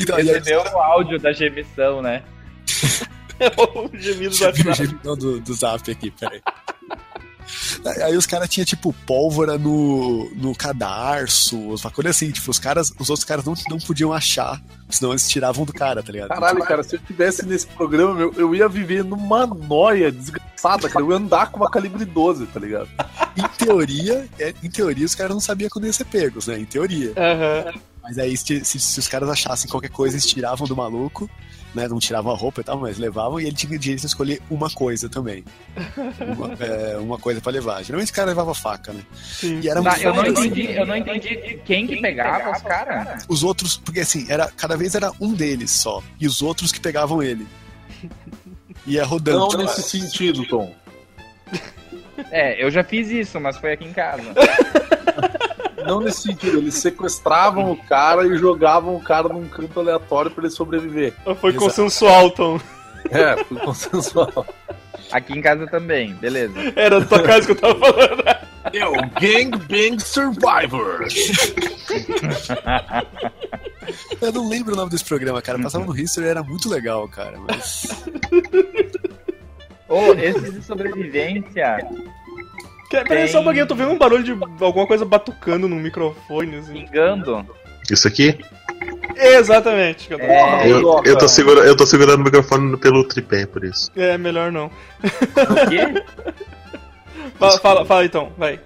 Então, 0.00 0.18
e 0.18 0.20
aí, 0.20 0.26
Recebeu 0.26 0.60
o 0.60 0.78
áudio 0.78 1.18
da 1.20 1.32
gemição, 1.32 2.02
né? 2.02 2.22
o 3.74 3.96
gemido 3.96 4.30
do 4.30 4.38
ver 4.38 4.44
o 4.44 4.68
WhatsApp. 4.68 4.74
gemidão 4.74 5.16
do, 5.16 5.40
do 5.40 5.54
zap 5.54 5.90
aqui, 5.90 6.10
peraí. 6.10 6.42
Aí 8.04 8.16
os 8.16 8.26
caras 8.26 8.48
tinham, 8.48 8.64
tipo, 8.64 8.92
pólvora 9.06 9.58
no, 9.58 10.30
no 10.34 10.54
cadarço, 10.54 11.58
uma 11.58 11.90
coisa 11.90 12.10
assim, 12.10 12.30
tipo, 12.30 12.50
os 12.50 12.58
caras, 12.58 12.92
os 12.98 13.10
outros 13.10 13.24
caras 13.24 13.44
não, 13.44 13.54
não 13.68 13.78
podiam 13.78 14.12
achar, 14.12 14.60
senão 14.88 15.12
eles 15.12 15.28
tiravam 15.28 15.64
do 15.64 15.72
cara, 15.72 16.02
tá 16.02 16.12
ligado? 16.12 16.28
Caralho, 16.28 16.62
cara, 16.64 16.82
se 16.82 16.96
eu 16.96 17.00
tivesse 17.00 17.44
nesse 17.46 17.66
programa, 17.66 18.14
meu, 18.14 18.32
eu 18.36 18.54
ia 18.54 18.68
viver 18.68 19.04
numa 19.04 19.46
noia 19.46 20.10
desgraçada, 20.12 20.88
cara. 20.88 21.04
Eu 21.04 21.10
ia 21.10 21.16
andar 21.16 21.50
com 21.50 21.58
uma 21.58 21.70
calibre 21.70 22.04
12, 22.04 22.46
tá 22.46 22.60
ligado? 22.60 22.88
Em 23.36 23.48
teoria, 23.64 24.28
é, 24.38 24.52
em 24.62 24.68
teoria 24.68 25.06
os 25.06 25.14
caras 25.14 25.32
não 25.32 25.40
sabiam 25.40 25.70
quando 25.70 25.84
iam 25.86 25.92
ser 25.92 26.04
pegos, 26.04 26.46
né? 26.46 26.58
Em 26.58 26.64
teoria. 26.66 27.12
Aham. 27.16 27.72
Mas 28.02 28.18
aí, 28.18 28.36
se, 28.36 28.62
se- 28.64 28.78
se 28.80 28.98
os 28.98 29.08
caras 29.08 29.28
achassem 29.30 29.70
qualquer 29.70 29.88
coisa, 29.90 30.16
eles 30.16 30.26
tiravam 30.26 30.66
do 30.66 30.76
maluco, 30.76 31.30
né? 31.74 31.88
Não 31.88 31.98
tiravam 31.98 32.32
a 32.32 32.36
roupa 32.36 32.60
e 32.60 32.64
tal, 32.64 32.78
mas 32.78 32.98
levavam 32.98 33.40
e 33.40 33.46
ele 33.46 33.54
tinha 33.54 33.78
direito 33.78 34.00
de 34.00 34.06
escolher 34.06 34.40
uma 34.50 34.70
coisa 34.70 35.08
também. 35.08 35.44
Uma, 36.36 36.52
é, 36.64 36.96
uma 36.98 37.18
coisa 37.18 37.40
pra 37.40 37.52
levar. 37.52 37.82
Geralmente 37.82 38.12
o 38.12 38.14
cara 38.14 38.28
levava 38.28 38.54
faca, 38.54 38.92
né? 38.92 39.02
Sim. 39.14 39.60
E 39.62 39.68
era 39.68 39.82
Tá, 39.82 39.98
eu 40.00 40.14
não 40.14 40.22
assim. 40.22 40.30
entendi, 40.30 40.72
eu 40.72 40.86
não 40.86 40.96
entendi 40.96 41.60
quem 41.64 41.86
que 41.86 42.00
pegava 42.00 42.50
os 42.52 42.62
caras. 42.62 43.24
Os 43.28 43.42
outros, 43.42 43.76
porque 43.76 44.00
assim, 44.00 44.26
era, 44.28 44.48
cada 44.56 44.76
vez 44.76 44.94
era 44.94 45.10
um 45.20 45.32
deles 45.32 45.70
só. 45.70 46.02
E 46.20 46.26
os 46.26 46.42
outros 46.42 46.72
que 46.72 46.80
pegavam 46.80 47.22
ele. 47.22 47.46
Ia 48.86 49.04
rodando. 49.06 49.38
Não 49.38 49.58
nesse 49.58 49.82
sentido, 49.82 50.46
Tom. 50.46 50.74
É, 52.30 52.62
eu 52.62 52.70
já 52.70 52.84
fiz 52.84 53.08
isso, 53.10 53.40
mas 53.40 53.56
foi 53.56 53.72
aqui 53.72 53.84
em 53.84 53.92
casa. 53.92 54.22
não 55.82 56.00
nesse 56.00 56.22
sentido, 56.22 56.58
eles 56.58 56.74
sequestravam 56.74 57.72
o 57.72 57.76
cara 57.76 58.26
e 58.26 58.36
jogavam 58.36 58.96
o 58.96 59.02
cara 59.02 59.28
num 59.28 59.48
canto 59.48 59.80
aleatório 59.80 60.30
pra 60.30 60.44
ele 60.44 60.52
sobreviver. 60.52 61.14
Foi 61.40 61.50
Exato. 61.50 61.64
consensual, 61.66 62.30
Tom. 62.30 62.60
É, 63.10 63.42
foi 63.44 63.58
consensual. 63.58 64.46
Aqui 65.10 65.38
em 65.38 65.42
casa 65.42 65.66
também, 65.66 66.14
beleza. 66.14 66.54
Era 66.74 67.00
da 67.00 67.06
tua 67.06 67.22
casa 67.22 67.46
que 67.46 67.52
eu 67.52 67.56
tava 67.56 67.78
falando. 67.78 68.24
É 68.72 68.86
o 68.86 68.92
Gangbang 69.20 70.00
Survivor. 70.00 71.06
Eu 74.20 74.32
não 74.32 74.48
lembro 74.48 74.72
o 74.72 74.76
nome 74.76 74.90
desse 74.90 75.04
programa, 75.04 75.42
cara. 75.42 75.58
Passava 75.58 75.84
no 75.84 75.98
History 75.98 76.28
era 76.28 76.42
muito 76.42 76.68
legal, 76.68 77.08
cara. 77.08 77.38
Mas. 77.40 78.04
Ô, 79.88 80.14
esse 80.14 80.50
de 80.52 80.62
sobrevivência, 80.64 81.78
Peraí, 83.06 83.28
só 83.28 83.40
um 83.40 83.44
pouquinho, 83.44 83.62
eu 83.62 83.66
tô 83.68 83.74
vendo 83.74 83.90
um 83.90 83.98
barulho 83.98 84.22
de 84.22 84.32
alguma 84.64 84.86
coisa 84.86 85.04
batucando 85.04 85.68
no 85.68 85.76
microfone, 85.76 86.56
assim. 86.56 86.72
pingando. 86.86 87.46
Isso 87.90 88.06
aqui? 88.06 88.38
Exatamente. 89.16 90.08
que 90.08 90.14
eu 90.14 90.18
tô- 90.18 90.24
É, 90.24 90.70
Eu, 90.70 91.02
eu, 91.04 91.18
tô 91.18 91.28
segura, 91.28 91.60
eu 91.60 91.76
tô 91.76 91.86
segurando 91.86 92.20
o 92.20 92.24
microfone 92.24 92.76
pelo 92.76 93.04
tripé, 93.06 93.46
por 93.46 93.64
isso. 93.64 93.90
É, 93.96 94.16
melhor 94.18 94.50
não. 94.52 94.66
o 94.66 95.68
quê? 95.68 96.02
Fala, 97.38 97.58
fala, 97.60 97.84
fala 97.84 98.04
então, 98.04 98.32
vai. 98.36 98.58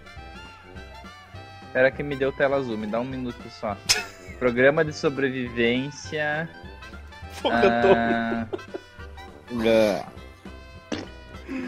Espera 1.66 1.90
que 1.90 2.02
me 2.02 2.16
deu 2.16 2.32
tela 2.32 2.56
azul, 2.56 2.76
me 2.76 2.86
dá 2.86 3.00
um 3.00 3.04
minuto 3.04 3.36
só. 3.60 3.76
Programa 4.38 4.84
de 4.84 4.92
sobrevivência. 4.94 6.48
Fogatão. 7.32 7.92
Ah, 7.94 8.46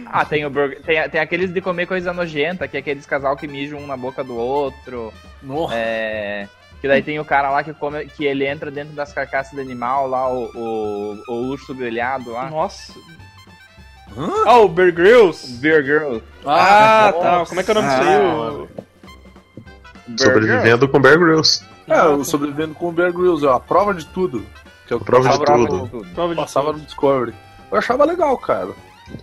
ah, 0.07 0.25
tem, 0.25 0.45
o 0.45 0.51
burger, 0.51 0.81
tem, 0.83 1.09
tem 1.09 1.21
aqueles 1.21 1.53
de 1.53 1.61
comer 1.61 1.87
coisa 1.87 2.13
nojenta, 2.13 2.67
que 2.69 2.77
é 2.77 2.81
aqueles 2.81 3.07
casal 3.07 3.37
que 3.37 3.47
mijam 3.47 3.79
um 3.79 3.87
na 3.87 3.97
boca 3.97 4.23
do 4.25 4.37
outro. 4.37 5.13
Nossa. 5.43 5.75
É, 5.75 6.49
que 6.81 6.89
daí 6.89 7.03
tem 7.03 7.19
o 7.19 7.25
cara 7.25 7.51
lá 7.51 7.63
que 7.63 7.73
come, 7.75 8.07
que 8.07 8.25
ele 8.25 8.47
entra 8.47 8.71
dentro 8.71 8.95
das 8.95 9.13
carcaças 9.13 9.53
do 9.53 9.61
animal, 9.61 10.09
lá, 10.09 10.29
o, 10.33 10.45
o, 10.55 11.23
o 11.29 11.35
urso 11.49 11.75
grelhado 11.75 12.31
lá. 12.33 12.49
Nossa. 12.51 12.93
Hã? 14.17 14.31
Ah, 14.47 14.59
o 14.59 14.69
Bear 14.69 14.93
Grylls. 14.93 15.59
Beer 15.61 15.85
Girl. 15.85 16.19
Ah, 16.45 17.13
tá. 17.13 17.33
nossa. 17.39 17.49
Como 17.51 17.61
é 17.61 17.65
que 17.65 17.71
é 17.71 17.73
o 17.73 17.75
nome 17.75 17.89
disso 17.89 18.03
aí? 18.09 18.17
O- 18.19 18.69
Sobrevivendo 20.19 20.89
com 20.89 21.01
Bear 21.01 21.19
Grylls. 21.19 21.65
É, 21.87 22.03
o 22.03 22.25
sobrevivendo 22.25 22.75
com 22.75 22.89
o 22.89 22.93
Bear 22.93 23.13
Grylls, 23.13 23.45
é 23.47 23.51
a 23.51 23.61
prova 23.61 23.95
de 23.95 24.07
tudo. 24.07 24.45
Que 24.87 24.99
Prova 24.99 25.29
de 25.29 25.39
Prova 25.39 25.67
tudo. 25.67 25.85
de 25.85 25.91
tudo. 25.91 26.09
Prova 26.15 26.35
de 26.35 26.41
passava 26.41 26.73
no 26.73 26.81
Discovery. 26.81 27.35
Eu 27.71 27.79
achava 27.79 28.05
legal, 28.07 28.37
cara. 28.39 28.71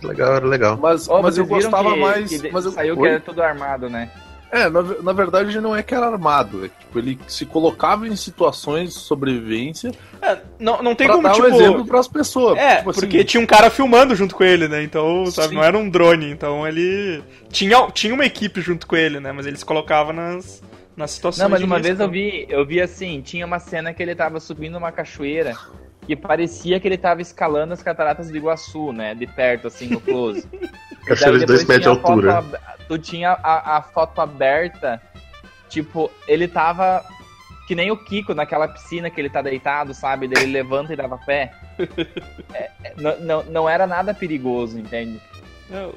Legal, 0.02 0.34
era 0.36 0.46
legal. 0.46 0.76
Mas, 0.80 1.08
Ó, 1.08 1.22
mas 1.22 1.38
eu 1.38 1.46
gostava 1.46 1.92
que- 1.94 2.00
mais. 2.00 2.40
que 2.40 2.50
mas 2.50 2.64
eu, 2.64 2.72
saiu 2.72 2.94
Oi? 2.96 3.00
que 3.02 3.08
era 3.08 3.20
tudo 3.20 3.42
armado, 3.42 3.88
né? 3.88 4.10
É, 4.50 4.68
na, 4.70 4.80
na 4.80 5.12
verdade 5.12 5.60
não 5.60 5.74
é 5.74 5.82
que 5.82 5.92
era 5.94 6.06
armado. 6.06 6.64
É, 6.64 6.68
tipo, 6.68 6.98
ele 6.98 7.18
se 7.26 7.44
colocava 7.44 8.06
em 8.06 8.14
situações 8.14 8.94
de 8.94 9.00
sobrevivência 9.00 9.90
É, 10.22 10.38
não, 10.58 10.80
não 10.82 10.94
tem 10.94 11.06
pra 11.08 11.16
como, 11.16 11.26
dar 11.28 11.34
tipo... 11.34 11.46
um 11.48 11.50
exemplo 11.54 11.84
pras 11.84 12.06
pessoas. 12.06 12.56
É, 12.56 12.76
Tipo 12.76 12.90
assim, 12.90 13.00
porque 13.00 13.24
tinha 13.24 13.42
um 13.42 13.46
cara 13.46 13.70
filmando 13.70 14.14
junto 14.14 14.34
com 14.36 14.44
ele, 14.44 14.68
né? 14.68 14.82
Então, 14.84 15.26
sabe, 15.26 15.48
Sim. 15.48 15.54
não 15.56 15.64
era 15.64 15.76
um 15.76 15.88
drone. 15.90 16.30
Então 16.30 16.66
ele. 16.66 17.22
Tinha, 17.50 17.88
tinha 17.90 18.14
uma 18.14 18.24
equipe 18.24 18.60
junto 18.60 18.86
com 18.86 18.94
ele, 18.96 19.18
né? 19.18 19.32
Mas 19.32 19.46
ele 19.46 19.56
se 19.56 19.64
colocava 19.64 20.12
nas, 20.12 20.62
nas 20.96 21.10
situações. 21.10 21.42
Não, 21.42 21.50
mas 21.50 21.58
de 21.58 21.66
uma 21.66 21.76
risco. 21.78 21.88
vez 21.88 22.00
eu 22.00 22.08
vi, 22.10 22.46
eu 22.48 22.64
vi 22.64 22.80
assim, 22.80 23.20
tinha 23.22 23.44
uma 23.44 23.58
cena 23.58 23.92
que 23.92 24.00
ele 24.02 24.14
tava 24.14 24.38
subindo 24.38 24.78
uma 24.78 24.92
cachoeira 24.92 25.54
que 26.06 26.14
parecia 26.16 26.78
que 26.78 26.86
ele 26.86 26.96
tava 26.98 27.20
escalando 27.20 27.72
as 27.74 27.82
cataratas 27.82 28.30
do 28.30 28.36
Iguaçu, 28.36 28.92
né? 28.92 29.14
De 29.14 29.26
perto, 29.26 29.66
assim, 29.66 29.88
no 29.88 30.00
close. 30.00 30.46
Cachoeira 31.06 31.38
de 31.40 31.46
Daí 31.46 31.56
2 31.56 31.60
depois 31.60 31.66
metros 31.66 31.76
de 31.76 31.82
tinha 31.82 31.92
a 31.92 31.96
foto 31.96 32.10
altura. 32.12 32.38
ab- 32.38 32.76
Tu 32.88 32.98
tinha 32.98 33.30
a, 33.42 33.76
a 33.78 33.82
foto 33.82 34.20
aberta, 34.20 35.02
tipo, 35.68 36.08
ele 36.28 36.46
tava 36.46 37.04
que 37.66 37.74
nem 37.74 37.90
o 37.90 37.96
Kiko 37.96 38.32
naquela 38.32 38.68
piscina 38.68 39.10
que 39.10 39.20
ele 39.20 39.28
tá 39.28 39.42
deitado, 39.42 39.92
sabe? 39.92 40.26
Ele 40.26 40.46
levanta 40.46 40.92
e 40.92 40.96
dava 40.96 41.18
pé. 41.18 41.52
É, 42.54 42.70
não, 42.96 43.18
não, 43.20 43.42
não 43.42 43.68
era 43.68 43.86
nada 43.86 44.14
perigoso, 44.14 44.78
entende? 44.78 45.20
Não. 45.68 45.92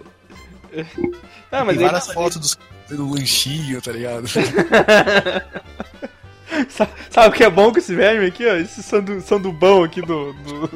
Ah, 1.51 1.63
mas 1.63 1.77
Tem 1.77 1.85
ele, 1.85 1.85
várias 1.85 2.11
fotos 2.11 2.37
dos, 2.37 2.59
do 2.89 3.11
lanchinho, 3.13 3.81
tá 3.81 3.91
ligado? 3.93 4.25
Sa- 6.69 6.87
Sabe 7.09 7.27
o 7.27 7.31
que 7.31 7.43
é 7.43 7.49
bom 7.49 7.71
com 7.71 7.77
esse 7.79 7.93
verme 7.95 8.25
aqui, 8.25 8.45
ó? 8.47 8.55
Esse 8.55 8.81
sandu, 8.83 9.21
sandubão 9.21 9.83
aqui 9.83 10.01
do, 10.01 10.33
do, 10.33 10.67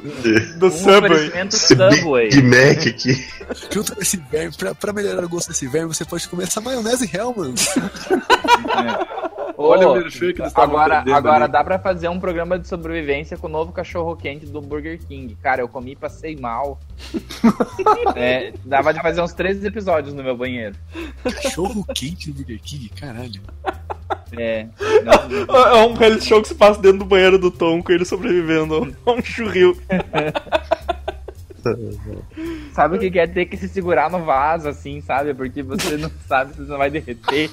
do 0.60 0.68
Um 0.68 0.72
Subway. 0.72 1.32
Esse 1.48 1.76
Subway. 1.76 2.30
Big 2.30 2.42
Mac 2.44 2.88
aqui. 2.88 3.28
Junto 3.72 3.96
com 3.96 4.02
esse 4.02 4.18
verme, 4.18 4.54
pra, 4.58 4.76
pra 4.76 4.94
melhorar 4.94 5.24
o 5.24 5.30
gosto 5.30 5.50
desse 5.50 5.68
verme, 5.68 5.94
você 5.94 6.06
pode 6.06 6.28
comer 6.30 6.44
essa 6.44 6.62
maionese 6.62 7.10
Hellmann's. 7.14 7.68
Olha 9.67 9.89
o 9.89 9.93
merchan 9.95 10.34
que 10.34 10.41
eles 10.41 10.47
estavam 10.47 10.78
Agora, 10.78 11.04
agora 11.15 11.43
ali. 11.45 11.52
dá 11.52 11.63
pra 11.63 11.80
fazer 11.80 12.08
um 12.10 12.19
programa 12.19 12.60
de 12.60 12.67
sobrevivência 12.67 13.38
com 13.38 13.47
o 13.47 13.49
novo 13.49 13.71
cachorro 13.71 14.15
quente 14.15 14.45
do 14.45 14.62
Burger 14.62 14.99
King. 15.08 15.36
Cara, 15.41 15.62
eu 15.62 15.67
comi, 15.67 15.95
passei 15.95 16.36
mal. 16.36 16.80
É, 18.15 18.54
dava 18.63 18.93
de 18.93 19.02
fazer 19.02 19.21
uns 19.21 19.34
três 19.34 19.63
episódios 19.63 20.13
no 20.13 20.23
meu 20.23 20.36
banheiro. 20.38 20.76
Cachorro 21.23 21.84
quente 21.95 22.32
do 22.32 22.38
Burger 22.38 22.60
King, 22.62 22.89
caralho. 22.89 23.41
É. 24.38 24.67
não- 25.04 25.56
É 25.56 25.86
um 25.86 25.93
reality 25.93 26.26
show 26.28 26.41
que 26.41 26.47
se 26.47 26.56
passa 26.56 26.80
dentro 26.82 26.99
do 26.99 27.06
banheiro 27.06 27.38
do 27.39 27.49
Tom 27.52 27.82
com 27.82 27.91
ele 27.91 28.06
sobrevivendo 28.06 28.95
a 29.06 29.12
um 29.12 29.21
churril. 29.21 29.76
sabe 32.73 32.97
o 32.97 32.99
que 32.99 33.12
quer 33.12 33.32
ter 33.32 33.45
que 33.45 33.56
se 33.58 33.67
segurar 33.69 34.10
no 34.10 34.23
vaso, 34.26 34.67
assim, 34.67 35.02
sabe? 35.02 35.34
Porque 35.34 35.62
você 35.63 35.97
não 35.97 36.12
sabe 36.28 36.54
se 36.54 36.60
você 36.63 36.71
não 36.71 36.78
vai 36.78 36.89
derreter. 36.89 37.49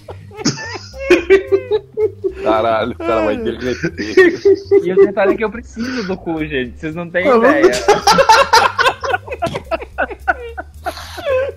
Caralho, 2.42 2.92
o 2.92 2.96
cara 2.98 3.24
vai 3.24 3.36
derreter. 3.36 4.40
E 4.82 4.92
o 4.92 4.96
detalhe 4.96 5.34
é 5.34 5.36
que 5.36 5.44
eu 5.44 5.50
preciso 5.50 6.06
do 6.06 6.16
cu, 6.16 6.44
gente. 6.44 6.78
Vocês 6.78 6.94
não 6.94 7.08
têm 7.10 7.28
Ah, 7.28 7.36
ideia. 7.36 7.72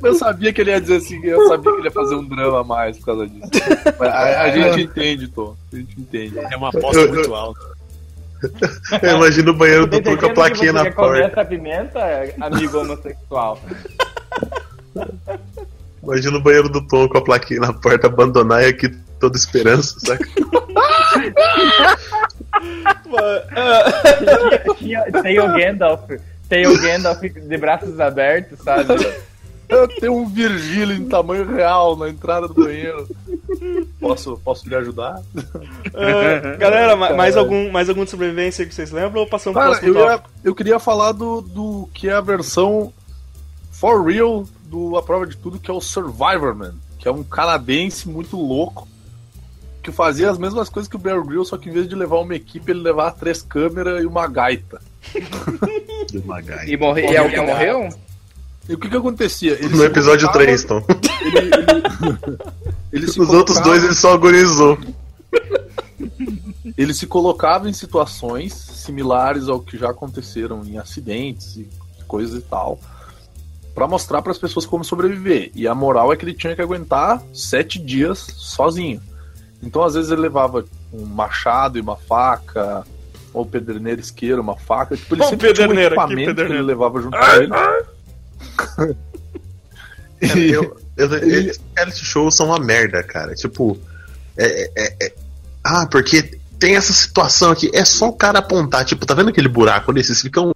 Eu 0.03 0.13
sabia 0.15 0.51
que 0.51 0.59
ele 0.61 0.71
ia 0.71 0.81
dizer 0.81 0.97
assim, 0.97 1.23
eu 1.23 1.47
sabia 1.47 1.71
que 1.71 1.77
ele 1.77 1.87
ia 1.87 1.91
fazer 1.91 2.15
um 2.15 2.25
drama 2.25 2.59
a 2.59 2.63
mais 2.63 2.97
por 2.97 3.05
causa 3.05 3.27
disso. 3.27 3.49
Mas 3.97 4.09
a, 4.09 4.41
a 4.43 4.49
gente 4.51 4.81
entende, 4.83 5.27
Tom. 5.29 5.55
A 5.71 5.75
gente 5.77 5.99
entende. 6.01 6.37
É 6.37 6.57
uma 6.57 6.69
aposta 6.69 7.07
muito 7.07 7.33
alta. 7.33 7.73
Eu 9.01 9.15
imagino 9.15 9.51
o 9.51 9.55
banheiro 9.55 9.87
do 9.87 10.01
Tom 10.01 10.17
com 10.17 10.25
a 10.25 10.33
plaquinha 10.33 10.73
você 10.73 10.83
na 10.83 10.91
porta. 10.91 11.21
essa 11.23 11.45
pimenta, 11.45 11.99
amigo 12.41 12.79
homossexual. 12.79 13.57
Imagina 16.03 16.37
o 16.37 16.41
banheiro 16.41 16.69
do 16.69 16.85
Tom 16.87 17.07
com 17.07 17.17
a 17.17 17.23
plaquinha 17.23 17.61
na 17.61 17.73
porta, 17.73 18.07
abandonar 18.07 18.61
e 18.63 18.67
aqui 18.67 18.89
toda 19.19 19.37
esperança, 19.37 19.97
saca? 20.01 20.25
Tinha- 24.77 25.03
Tem 25.21 25.39
o 25.39 25.53
Gandalf. 25.53 26.09
Tem 26.49 26.67
o 26.67 26.81
Gandalf 26.81 27.21
de 27.21 27.57
braços 27.57 27.99
abertos, 27.99 28.59
sabe? 28.59 28.93
Eu 29.69 29.87
tenho 29.87 30.13
um 30.15 30.27
Virgílio 30.27 30.95
em 30.95 31.07
tamanho 31.07 31.47
real 31.51 31.95
na 31.95 32.09
entrada 32.09 32.47
do 32.47 32.53
banheiro. 32.53 33.07
Posso, 33.99 34.37
posso 34.43 34.67
lhe 34.67 34.75
ajudar? 34.75 35.19
Ah, 35.95 36.55
galera, 36.57 36.95
ma- 36.95 37.13
mais 37.13 37.35
algum, 37.37 37.71
mais 37.71 37.89
algum 37.89 38.03
de 38.03 38.11
sobrevivência 38.11 38.65
que 38.65 38.75
vocês 38.75 38.91
lembram 38.91 39.21
ou 39.21 39.27
passamos 39.27 39.57
Cara, 39.59 39.79
eu, 39.81 39.95
ia- 39.95 40.21
eu 40.43 40.53
queria 40.53 40.79
falar 40.79 41.11
do, 41.13 41.41
do 41.41 41.89
que 41.93 42.09
é 42.09 42.13
a 42.13 42.21
versão 42.21 42.93
for 43.71 44.03
real 44.05 44.45
do 44.73 44.97
A 44.97 45.03
Prova 45.03 45.27
de 45.27 45.38
Tudo, 45.38 45.59
que 45.59 45.69
é 45.69 45.73
o 45.73 45.79
Survivorman, 45.79 46.73
que 46.97 47.07
é 47.07 47.12
um 47.12 47.23
canadense 47.23 48.09
muito 48.09 48.36
louco 48.36 48.88
que 49.83 49.91
fazia 49.91 50.31
as 50.31 50.38
mesmas 50.38 50.69
coisas 50.69 50.89
que 50.89 50.95
o 50.95 50.99
Bear 50.99 51.21
Grylls, 51.23 51.49
só 51.49 51.57
que 51.57 51.69
em 51.69 51.73
vez 51.73 51.88
de 51.88 51.93
levar 51.93 52.17
uma 52.19 52.33
equipe, 52.36 52.71
ele 52.71 52.79
levava 52.79 53.12
três 53.12 53.41
câmeras 53.41 54.01
e 54.01 54.05
uma 54.05 54.25
gaita. 54.27 54.81
Do 56.12 56.23
Magai. 56.25 56.69
E, 56.69 56.77
morre... 56.77 57.01
e 57.01 57.15
é 57.15 57.21
o 57.21 57.29
que 57.29 57.41
morreu? 57.41 57.89
E 58.69 58.73
o 58.73 58.77
que 58.79 58.89
que 58.89 58.95
acontecia? 58.95 59.53
Ele 59.53 59.75
No 59.75 59.83
episódio 59.83 60.27
colocava- 60.29 60.45
3, 60.45 60.63
Tom. 60.63 60.83
Ele, 61.21 61.38
ele- 61.38 62.38
ele 62.93 63.07
se 63.12 63.19
Os 63.19 63.29
outros 63.29 63.57
colocava- 63.57 63.65
dois 63.65 63.83
ele 63.83 63.93
só 63.93 64.13
agonizou. 64.13 64.77
ele 66.77 66.93
se 66.93 67.05
colocava 67.05 67.69
em 67.69 67.73
situações 67.73 68.53
similares 68.53 69.49
ao 69.49 69.59
que 69.59 69.77
já 69.77 69.89
aconteceram 69.89 70.63
em 70.65 70.77
acidentes 70.77 71.57
e 71.57 71.69
coisas 72.07 72.39
e 72.39 72.41
tal, 72.41 72.79
Pra 73.73 73.88
mostrar 73.88 74.21
para 74.21 74.31
as 74.31 74.38
pessoas 74.38 74.65
como 74.65 74.83
sobreviver. 74.83 75.51
E 75.55 75.67
a 75.67 75.73
moral 75.73 76.13
é 76.13 76.15
que 76.15 76.23
ele 76.23 76.33
tinha 76.33 76.55
que 76.55 76.62
aguentar 76.62 77.21
sete 77.33 77.79
dias 77.79 78.19
sozinho. 78.38 79.01
Então 79.62 79.83
às 79.83 79.95
vezes 79.95 80.12
ele 80.12 80.21
levava 80.21 80.63
um 80.91 81.05
machado 81.05 81.77
e 81.77 81.81
uma 81.81 81.95
faca, 81.95 82.86
ou 83.33 83.45
pederneira 83.45 83.99
isqueira, 83.99 84.39
uma 84.39 84.55
faca. 84.55 84.95
Tipo, 84.95 85.15
ele 85.15 85.23
sempre 85.25 85.53
tinha 85.53 85.67
um 85.67 85.71
que 85.73 85.79
equipamento 85.79 86.19
que, 86.19 86.25
pederneira. 86.27 86.59
ele 86.59 86.67
levava 86.67 87.01
junto 87.01 87.17
com 87.17 87.25
ele. 87.25 87.47
Cara, 90.27 90.39
eu, 90.39 90.77
eu, 90.97 91.13
esses 91.49 91.59
reality 91.75 92.05
shows 92.05 92.36
são 92.36 92.47
uma 92.47 92.59
merda, 92.59 93.03
cara. 93.03 93.33
Tipo, 93.36 93.77
é, 94.38 94.69
é- 94.75 94.95
é- 95.07 95.13
ah, 95.63 95.88
porque 95.89 96.39
tem 96.59 96.75
essa 96.75 96.93
situação 96.93 97.51
aqui. 97.51 97.69
É 97.73 97.83
só 97.83 98.09
o 98.09 98.13
cara 98.13 98.39
apontar, 98.39 98.86
tipo, 98.86 99.05
tá 99.05 99.13
vendo 99.13 99.29
aquele 99.29 99.47
buraco 99.49 99.91
ali? 99.91 100.03
Vocês 100.03 100.21
ficam 100.21 100.53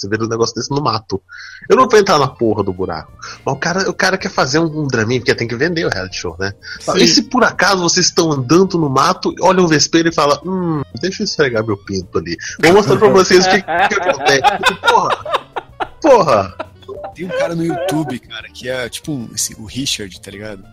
Você 0.00 0.08
vê 0.08 0.16
um 0.22 0.28
negócio 0.28 0.54
desse 0.54 0.70
no 0.70 0.80
mato. 0.80 1.20
Eu 1.68 1.76
não 1.76 1.86
vou 1.86 1.98
entrar 1.98 2.18
na 2.18 2.28
porra 2.28 2.64
do 2.64 2.72
buraco. 2.72 3.12
Mas 3.44 3.54
o 3.54 3.58
cara, 3.58 3.90
o 3.90 3.92
cara 3.92 4.16
quer 4.16 4.30
fazer 4.30 4.58
um, 4.58 4.84
um 4.84 4.86
draminha, 4.86 5.20
porque 5.20 5.34
tem 5.34 5.46
que 5.46 5.56
vender 5.56 5.84
o 5.84 5.90
reality 5.90 6.16
show, 6.16 6.36
né? 6.38 6.54
E 6.96 7.06
se 7.06 7.22
por 7.22 7.44
acaso 7.44 7.82
vocês 7.82 8.06
estão 8.06 8.32
andando 8.32 8.78
no 8.78 8.88
mato, 8.88 9.34
olha 9.42 9.62
um 9.62 9.66
vespeiro 9.66 10.08
e 10.08 10.14
fala: 10.14 10.40
Hum, 10.44 10.82
deixa 11.00 11.22
eu 11.22 11.24
esfregar 11.24 11.64
meu 11.64 11.76
pinto 11.76 12.18
ali. 12.18 12.36
Vou 12.62 12.72
mostrar 12.72 12.96
pra 12.96 13.08
vocês 13.08 13.46
o 13.46 13.50
que, 13.50 13.62
que 13.62 13.94
acontece. 14.00 14.74
Porra! 14.88 15.50
Porra! 16.00 16.69
Tem 17.14 17.24
um 17.26 17.28
cara 17.28 17.54
no 17.54 17.64
YouTube, 17.64 18.18
cara, 18.20 18.48
que 18.48 18.68
é 18.68 18.88
tipo 18.88 19.12
um, 19.12 19.28
esse, 19.34 19.54
o 19.60 19.64
Richard, 19.64 20.20
tá 20.20 20.30
ligado? 20.30 20.64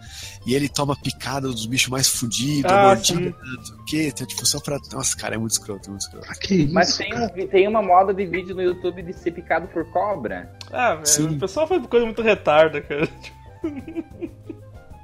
E 0.46 0.54
ele 0.56 0.70
toma 0.70 0.96
picada 0.96 1.48
dos 1.48 1.66
bichos 1.66 1.90
mais 1.90 2.08
fudidos, 2.08 2.72
Ah, 2.72 2.84
mordida, 2.84 3.20
sim. 3.20 3.34
não 3.56 3.64
sei 3.66 3.76
o 3.76 3.86
quê, 3.86 4.08
então, 4.08 4.26
tipo, 4.28 4.46
só 4.46 4.60
pra. 4.60 4.78
Nossa, 4.94 5.16
cara, 5.18 5.36
é 5.36 5.38
muito 5.38 5.52
escroto, 5.52 5.88
é 5.88 5.90
muito 5.90 6.02
escroto. 6.02 6.28
Ah, 6.30 6.36
que 6.36 6.56
isso, 6.56 6.74
Mas 6.74 6.96
tem, 6.98 7.14
um, 7.14 7.48
tem 7.48 7.68
uma 7.68 7.82
moda 7.82 8.14
de 8.14 8.26
vídeo 8.26 8.56
no 8.56 8.62
YouTube 8.62 9.02
de 9.04 9.14
ser 9.14 9.32
picado 9.32 9.68
por 9.68 9.84
cobra. 9.92 10.50
Ah, 10.72 10.96
velho, 10.96 11.32
o 11.34 11.40
pessoal 11.40 11.68
faz 11.68 11.86
coisa 11.88 12.06
muito 12.06 12.22
retarda, 12.22 12.80
cara. 12.82 13.08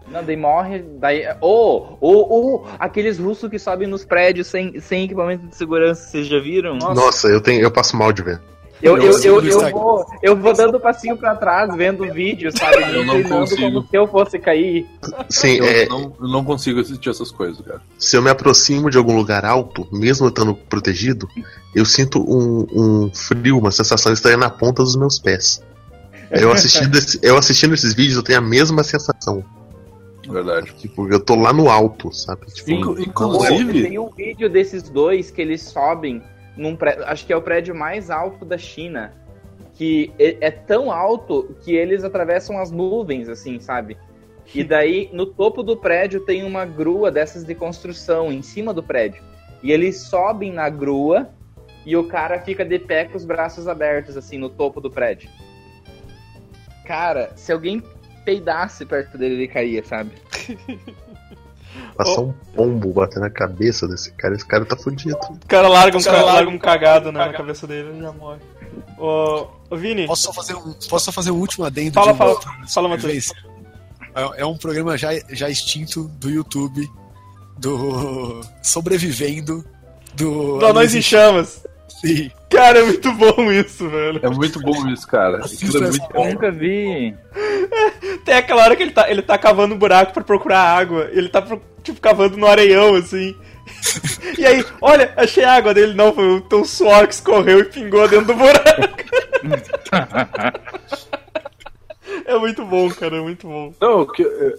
Não, 0.08 0.24
daí 0.24 0.38
morre. 0.38 0.84
Daí. 1.00 1.24
Ou, 1.41 1.98
ou, 2.00 2.30
ou 2.32 2.67
aqueles 2.78 3.17
russos 3.17 3.50
que 3.50 3.58
sobem 3.58 3.88
nos 3.88 4.06
prédios 4.06 4.48
sem, 4.48 4.80
sem 4.80 5.06
equipamento 5.06 5.48
de 5.48 5.56
segurança, 5.56 6.06
vocês 6.08 6.28
já 6.28 6.39
viram? 6.39 6.78
Nossa, 6.78 7.28
eu, 7.28 7.41
tenho, 7.41 7.62
eu 7.62 7.72
passo 7.72 7.98
mal 7.98 8.13
de 8.13 8.22
ver. 8.22 8.39
Eu, 8.84 8.98
eu, 8.98 9.17
eu, 9.24 9.41
eu, 9.46 9.72
vou, 9.72 10.06
eu 10.22 10.36
vou 10.36 10.54
dando 10.54 10.78
passinho 10.80 11.15
pra 11.15 11.34
trás, 11.36 11.74
vendo 11.76 12.04
o 12.04 12.13
vídeo, 12.13 12.52
sabe? 12.56 12.84
Eu 12.96 13.06
não 13.06 13.24
consigo. 13.24 13.62
como 13.62 13.82
se 13.88 13.96
eu 13.96 14.08
fosse 14.08 14.38
cair. 14.39 14.86
Sim, 15.30 15.56
Eu, 15.60 15.65
é, 15.65 15.86
não, 15.88 16.13
eu 16.19 16.28
não 16.28 16.43
consigo 16.43 16.82
assistir 16.82 17.10
essas 17.10 17.32
coisas, 17.32 17.65
cara. 17.65 17.82
se 17.98 18.17
eu 18.17 18.22
me 18.22 18.30
aproximo 18.30 18.89
de 18.89 18.98
algum 18.98 19.15
lugar 19.15 19.46
alto, 19.46 19.88
mesmo 19.91 20.26
eu 20.26 20.30
estando 20.30 20.54
protegido, 20.54 21.28
eu 21.74 21.86
sinto 21.86 22.19
um, 22.19 22.67
um 23.06 23.12
frio, 23.13 23.58
uma 23.58 23.72
sensação 23.72 24.12
estranha 24.12 24.38
na 24.38 24.50
ponta 24.50 24.84
dos 24.84 24.98
meus 24.98 25.17
pés. 25.17 25.63
Eu 26.30 26.52
assistindo, 26.52 26.98
esse- 26.98 27.19
eu 27.22 27.38
assistindo 27.38 27.74
esses 27.74 27.93
vídeos, 27.93 28.17
eu 28.17 28.24
tenho 28.24 28.39
a 28.39 28.41
mesma 28.41 28.84
sensação. 28.84 29.43
Verdade. 30.28 30.74
Tipo, 30.78 31.08
eu 31.12 31.19
tô 31.19 31.36
lá 31.36 31.54
no 31.54 31.69
alto, 31.69 32.12
sabe? 32.13 32.48
Tipo, 32.48 32.72
Inclu- 32.72 32.96
Pô, 32.96 33.02
inclusive, 33.02 33.84
Tem 33.84 34.00
um 34.00 34.10
vídeo 34.10 34.50
desses 34.50 34.84
dois 34.84 35.30
que 35.30 35.41
eles 35.41 35.62
sobem 35.62 36.22
num 36.56 36.76
prédio, 36.76 37.04
acho 37.06 37.26
que 37.26 37.34
é 37.34 37.36
o 37.36 37.42
prédio 37.42 37.76
mais 37.76 38.10
alto 38.10 38.46
da 38.46 38.58
China, 38.58 39.13
que 39.74 40.13
é, 40.20 40.38
é 40.48 40.52
tão 40.52 40.92
alto 40.92 41.56
que 41.63 41.76
eles 41.76 42.04
atravessam 42.04 42.58
as 42.60 42.72
nuvens, 42.72 43.28
assim, 43.28 43.60
sabe? 43.60 43.98
E 44.54 44.63
daí, 44.66 45.10
no 45.12 45.26
topo 45.26 45.63
do 45.63 45.76
prédio 45.76 46.22
tem 46.22 46.44
uma 46.44 46.66
grua 46.66 47.12
dessas 47.12 47.44
de 47.44 47.56
construção, 47.56 48.32
em 48.32 48.42
cima 48.42 48.74
do 48.74 48.84
prédio. 48.84 49.24
E 49.62 49.72
eles 49.72 50.02
sobem 50.02 50.52
na 50.52 50.70
grua 50.70 51.30
e 51.86 51.96
o 51.96 52.08
cara 52.08 52.39
fica 52.39 52.63
de 52.63 52.80
pé 52.80 53.06
com 53.06 53.18
os 53.18 53.26
braços 53.26 53.68
abertos, 53.68 54.16
assim, 54.16 54.38
no 54.38 54.50
topo 54.50 54.80
do 54.80 54.92
prédio. 54.92 55.30
Cara, 56.86 57.32
se 57.36 57.52
alguém 57.52 57.82
peidasse 58.26 58.86
perto 58.86 59.18
dele, 59.18 59.36
ele 59.36 59.48
caía, 59.48 59.84
sabe? 59.84 60.12
passar 61.95 62.21
um 62.21 62.33
pombo 62.55 62.91
bater 62.93 63.19
na 63.19 63.29
cabeça 63.29 63.88
desse 63.88 64.12
cara, 64.12 64.36
esse 64.36 64.45
cara 64.45 64.65
tá 64.65 64.75
fudido. 64.75 65.17
O 65.29 65.47
cara 65.47 65.67
larga 65.67 65.97
um, 65.97 66.01
cara 66.01 66.23
larga 66.23 66.49
um 66.49 66.57
cagado 66.57 67.12
né, 67.12 67.25
na 67.25 67.33
cabeça 67.33 67.67
dele 67.67 67.97
e 67.97 68.01
já 68.01 68.12
morre. 68.12 68.39
Ô, 68.97 69.47
ô 69.69 69.77
Vini, 69.77 70.07
Posso 70.07 70.23
só 70.23 70.33
fazer 70.33 70.55
um, 70.55 70.73
posso 70.89 71.12
fazer 71.12 71.31
um 71.31 71.38
último 71.38 71.65
adendo 71.65 71.93
Fala, 71.93 72.12
de 72.12 72.17
fala, 72.17 72.36
programa 72.36 72.65
de 72.65 72.73
fala, 72.73 72.89
Matheus. 72.89 73.33
É, 74.15 74.41
é 74.41 74.45
um 74.45 74.57
programa 74.57 74.97
já, 74.97 75.09
já 75.29 75.49
extinto 75.49 76.07
do 76.19 76.29
YouTube, 76.29 76.89
do 77.57 78.41
Sobrevivendo, 78.62 79.65
do. 80.13 80.59
do 80.59 80.65
Anões 80.65 80.93
em 80.95 81.01
Chamas. 81.01 81.65
Sim. 82.04 82.30
Cara, 82.50 82.80
é 82.80 82.84
muito 82.84 83.12
bom 83.13 83.52
isso, 83.52 83.89
velho. 83.89 84.20
é 84.22 84.30
muito 84.30 84.60
bom 84.60 84.88
isso, 84.89 85.08
cara. 85.08 85.38
Aquilo 85.46 85.78
é 85.78 85.89
muito 85.89 86.08
Eu 86.13 86.26
nunca 86.26 86.52
vi. 86.52 87.16
Tem 88.26 88.36
aquela 88.36 88.63
hora 88.63 88.76
que 88.76 88.84
ele 88.84 88.92
tá, 88.92 89.10
ele 89.10 89.22
tá 89.22 89.38
cavando 89.38 89.74
um 89.74 89.78
buraco 89.78 90.13
pra 90.13 90.24
procurar 90.24 90.60
água. 90.62 91.10
Ele 91.13 91.30
tá, 91.30 91.42
tipo, 91.82 92.02
cavando 92.02 92.36
no 92.38 92.46
areião, 92.48 92.96
assim. 92.96 93.36
E 94.38 94.46
aí, 94.46 94.66
olha, 94.82 95.13
achei 95.16 95.44
água 95.44 95.74
dele. 95.74 95.94
Não, 95.94 96.12
foi 96.13 96.26
o 96.38 96.42
teu 96.42 96.66
suor 96.66 97.08
que 97.08 97.13
escorreu 97.13 97.60
e 97.60 97.66
pingou 97.66 98.08
dentro 98.08 98.28
do 98.28 98.34
buraco. 98.36 99.04
É 102.26 102.38
muito 102.38 102.66
bom, 102.66 102.89
cara, 102.92 103.18
é 103.18 103.22
muito 103.22 103.48
bom. 103.48 103.74
Não, 103.82 104.06
que, 104.06 104.24
é, 104.24 104.54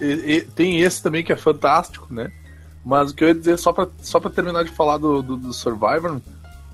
e- 0.00 0.36
e- 0.36 0.40
tem 0.42 0.80
esse 0.80 1.02
também 1.02 1.24
que 1.24 1.32
é 1.32 1.36
fantástico, 1.36 2.06
né? 2.12 2.30
Mas 2.84 3.10
o 3.10 3.14
que 3.14 3.24
eu 3.24 3.28
ia 3.28 3.34
dizer, 3.34 3.58
só 3.58 3.72
pra, 3.72 3.88
só 4.00 4.18
pra 4.20 4.30
terminar 4.30 4.64
de 4.64 4.70
falar 4.70 4.96
do, 4.98 5.22
do, 5.22 5.36
do 5.36 5.52
Survivor, 5.52 6.20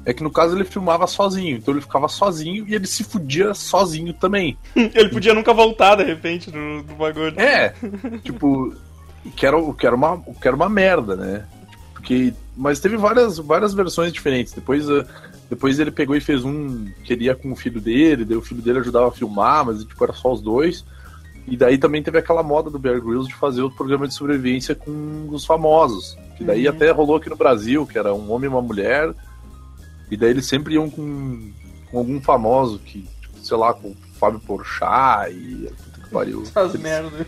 é 0.06 0.14
que 0.14 0.22
no 0.22 0.30
caso 0.30 0.56
ele 0.56 0.64
filmava 0.64 1.06
sozinho. 1.08 1.56
Então 1.56 1.74
ele 1.74 1.80
ficava 1.80 2.06
sozinho 2.06 2.64
e 2.68 2.74
ele 2.76 2.86
se 2.86 3.02
fudia 3.02 3.52
sozinho 3.54 4.14
também. 4.14 4.56
Ele 4.74 5.08
podia 5.08 5.34
nunca 5.34 5.52
voltar, 5.52 5.96
de 5.96 6.04
repente, 6.04 6.48
do, 6.48 6.82
do 6.84 6.94
bagulho. 6.94 7.38
É, 7.38 7.74
tipo, 8.22 8.72
o 9.24 9.30
que 9.32 9.44
era, 9.44 9.56
que 9.74 9.84
era, 9.84 9.96
uma, 9.96 10.22
que 10.40 10.46
era 10.46 10.56
uma 10.56 10.68
merda, 10.68 11.16
né? 11.16 11.44
Porque, 11.92 12.32
mas 12.56 12.78
teve 12.78 12.96
várias, 12.96 13.38
várias 13.38 13.74
versões 13.74 14.12
diferentes. 14.12 14.52
Depois, 14.52 14.88
eh, 14.88 15.04
depois 15.50 15.80
ele 15.80 15.90
pegou 15.90 16.14
e 16.14 16.20
fez 16.20 16.44
um 16.44 16.86
que 17.02 17.12
ele 17.12 17.24
ia 17.24 17.34
com 17.34 17.50
o 17.50 17.56
filho 17.56 17.80
dele, 17.80 18.24
daí 18.24 18.36
o 18.36 18.42
filho 18.42 18.62
dele 18.62 18.78
ajudava 18.78 19.08
a 19.08 19.12
filmar, 19.12 19.66
mas 19.66 19.82
tipo, 19.82 20.04
era 20.04 20.12
só 20.12 20.32
os 20.32 20.40
dois. 20.40 20.84
E 21.48 21.56
daí 21.56 21.78
também 21.78 22.02
teve 22.02 22.18
aquela 22.18 22.44
moda 22.44 22.70
do 22.70 22.78
Bear 22.78 23.00
Grylls 23.00 23.28
de 23.28 23.34
fazer 23.34 23.62
o 23.62 23.70
programa 23.70 24.06
de 24.06 24.14
sobrevivência 24.14 24.74
com 24.76 25.26
os 25.30 25.44
famosos. 25.44 26.16
Que 26.36 26.44
daí 26.44 26.68
Uhum. 26.68 26.74
até 26.74 26.90
rolou 26.92 27.16
aqui 27.16 27.28
no 27.28 27.36
Brasil, 27.36 27.84
que 27.86 27.98
era 27.98 28.14
um 28.14 28.30
homem 28.30 28.48
e 28.48 28.52
uma 28.52 28.62
mulher. 28.62 29.12
E 30.10 30.16
daí 30.16 30.30
eles 30.30 30.46
sempre 30.46 30.74
iam 30.74 30.88
com, 30.88 31.50
com 31.90 31.98
algum 31.98 32.20
famoso, 32.20 32.78
que, 32.78 33.02
tipo, 33.20 33.38
sei 33.42 33.56
lá, 33.56 33.72
com 33.74 33.88
o 33.88 33.96
Fábio 34.18 34.40
Porchat 34.40 35.30
e. 35.32 35.68
Puta 35.84 36.00
que 36.00 36.10
pariu. 36.10 36.42
Essas 36.42 36.74
merdas. 36.80 37.26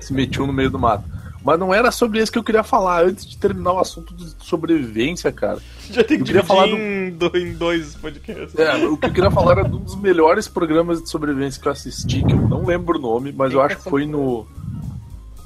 se 0.00 0.12
metiam 0.12 0.46
no 0.46 0.52
meio 0.52 0.70
do 0.70 0.78
mato. 0.78 1.04
Mas 1.42 1.58
não 1.58 1.72
era 1.72 1.90
sobre 1.90 2.20
isso 2.22 2.30
que 2.30 2.38
eu 2.38 2.44
queria 2.44 2.62
falar. 2.62 3.02
Antes 3.06 3.24
de 3.24 3.38
terminar 3.38 3.72
o 3.72 3.78
assunto 3.78 4.14
de 4.14 4.34
sobrevivência, 4.44 5.32
cara. 5.32 5.58
Já 5.90 6.04
tem 6.04 6.18
que 6.18 6.22
Eu 6.22 6.26
queria 6.26 6.42
falar 6.44 6.66
do- 6.66 6.76
em, 6.76 7.10
do- 7.12 7.34
em 7.34 7.54
dois 7.54 7.94
podcasts. 7.94 8.54
É, 8.58 8.76
o 8.86 8.98
que 8.98 9.06
eu 9.06 9.12
queria 9.12 9.30
falar 9.30 9.52
era 9.58 9.66
de 9.68 9.74
um 9.74 9.78
dos 9.80 9.96
melhores 9.96 10.46
programas 10.48 11.02
de 11.02 11.08
sobrevivência 11.08 11.60
que 11.60 11.66
eu 11.66 11.72
assisti, 11.72 12.22
que 12.22 12.32
eu 12.32 12.36
não 12.46 12.66
lembro 12.66 12.98
o 12.98 13.00
nome, 13.00 13.32
mas 13.32 13.54
eu 13.54 13.62
acho 13.62 13.78
que 13.78 13.84
foi 13.84 14.04
no. 14.04 14.46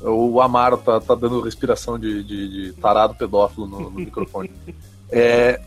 O 0.03 0.41
Amaro 0.41 0.77
tá, 0.79 1.01
tá 1.01 1.15
dando 1.15 1.41
respiração 1.41 1.97
de, 1.99 2.23
de, 2.25 2.49
de 2.49 2.73
tarado 2.75 3.15
pedófilo 3.15 3.67
no, 3.67 3.79
no 3.83 3.91
microfone. 3.93 4.51
É, 5.09 5.61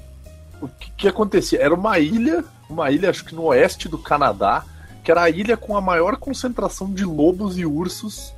o 0.62 0.68
que, 0.68 0.92
que 0.92 1.08
acontecia? 1.08 1.62
Era 1.62 1.74
uma 1.74 2.00
ilha, 2.00 2.44
uma 2.70 2.92
ilha, 2.92 3.10
acho 3.10 3.26
que 3.26 3.36
no 3.36 3.46
oeste 3.46 3.88
do 3.88 3.98
Canadá, 3.98 4.64
que 5.04 5.12
era 5.12 5.24
a 5.24 5.30
ilha 5.30 5.56
com 5.56 5.78
a 5.78 5.82
maior 5.82 6.18
concentração 6.18 6.92
de 6.92 7.06
lobos 7.06 7.58
e 7.58 7.66
ursos 7.66 8.34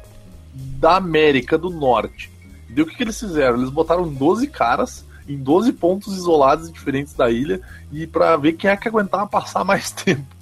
da 0.53 0.97
América 0.97 1.57
do 1.57 1.69
Norte. 1.69 2.31
E 2.69 2.81
o 2.81 2.85
que, 2.85 2.95
que 2.95 3.03
eles 3.03 3.19
fizeram? 3.19 3.57
Eles 3.57 3.69
botaram 3.69 4.07
12 4.07 4.47
caras 4.47 5.05
em 5.27 5.37
12 5.37 5.73
pontos 5.73 6.15
isolados 6.15 6.69
e 6.69 6.71
diferentes 6.71 7.13
da 7.13 7.29
ilha 7.29 7.61
e 7.91 8.05
pra 8.05 8.35
ver 8.37 8.53
quem 8.53 8.69
é 8.69 8.77
que 8.77 8.87
aguentava 8.87 9.27
passar 9.27 9.63
mais 9.65 9.91
tempo. 9.91 10.38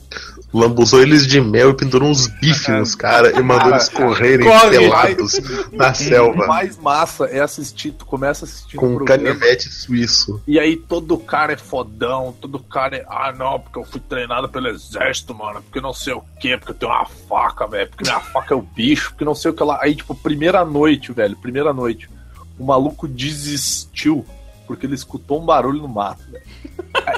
Lambuzou 0.53 1.01
eles 1.01 1.27
de 1.27 1.41
mel 1.41 1.71
e 1.71 1.73
pendurou 1.73 2.09
uns 2.09 2.27
bifes 2.27 2.67
nos 2.67 2.95
caras 2.95 3.37
e 3.37 3.41
mandou 3.41 3.69
eles 3.71 3.89
correrem 3.89 4.47
corre, 4.47 4.69
pelados 4.69 5.39
na 5.71 5.91
O 5.91 5.95
selva 5.95 6.47
mais 6.47 6.77
massa 6.77 7.25
é 7.25 7.39
assistir, 7.39 7.91
tu 7.91 8.05
começa 8.05 8.45
assistindo 8.45 8.79
com 8.79 8.87
o 8.87 9.01
um 9.01 9.05
canivete 9.05 9.69
suíço. 9.69 10.41
e 10.47 10.59
aí 10.59 10.77
todo 10.77 11.17
cara 11.17 11.53
é 11.53 11.57
fodão, 11.57 12.35
todo 12.39 12.59
cara 12.59 12.97
é, 12.97 13.05
ah 13.09 13.33
não, 13.37 13.59
porque 13.59 13.77
eu 13.77 13.83
fui 13.83 13.99
treinado 13.99 14.47
pelo 14.49 14.67
exército, 14.67 15.35
mano, 15.35 15.61
porque 15.61 15.81
não 15.81 15.93
sei 15.93 16.13
o 16.13 16.23
que, 16.39 16.57
porque 16.57 16.71
eu 16.71 16.75
tenho 16.75 16.91
uma 16.91 17.05
faca, 17.05 17.67
velho, 17.67 17.89
porque 17.89 18.03
minha 18.03 18.19
faca 18.19 18.53
é 18.53 18.57
o 18.57 18.61
bicho, 18.61 19.11
porque 19.11 19.25
não 19.25 19.35
sei 19.35 19.51
o 19.51 19.53
que 19.53 19.63
lá. 19.63 19.79
Aí, 19.81 19.95
tipo, 19.95 20.15
primeira 20.15 20.63
noite, 20.63 21.11
velho, 21.11 21.35
primeira 21.35 21.73
noite, 21.73 22.09
o 22.57 22.65
maluco 22.65 23.07
desistiu 23.07 24.25
porque 24.67 24.85
ele 24.85 24.93
escutou 24.95 25.41
um 25.41 25.45
barulho 25.45 25.81
no 25.81 25.87
mato, 25.87 26.21
velho. 26.29 26.43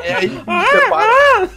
É 0.04 0.14
aí 0.14 0.30
que 0.30 0.38
tu 0.38 0.70
separa. 0.72 1.50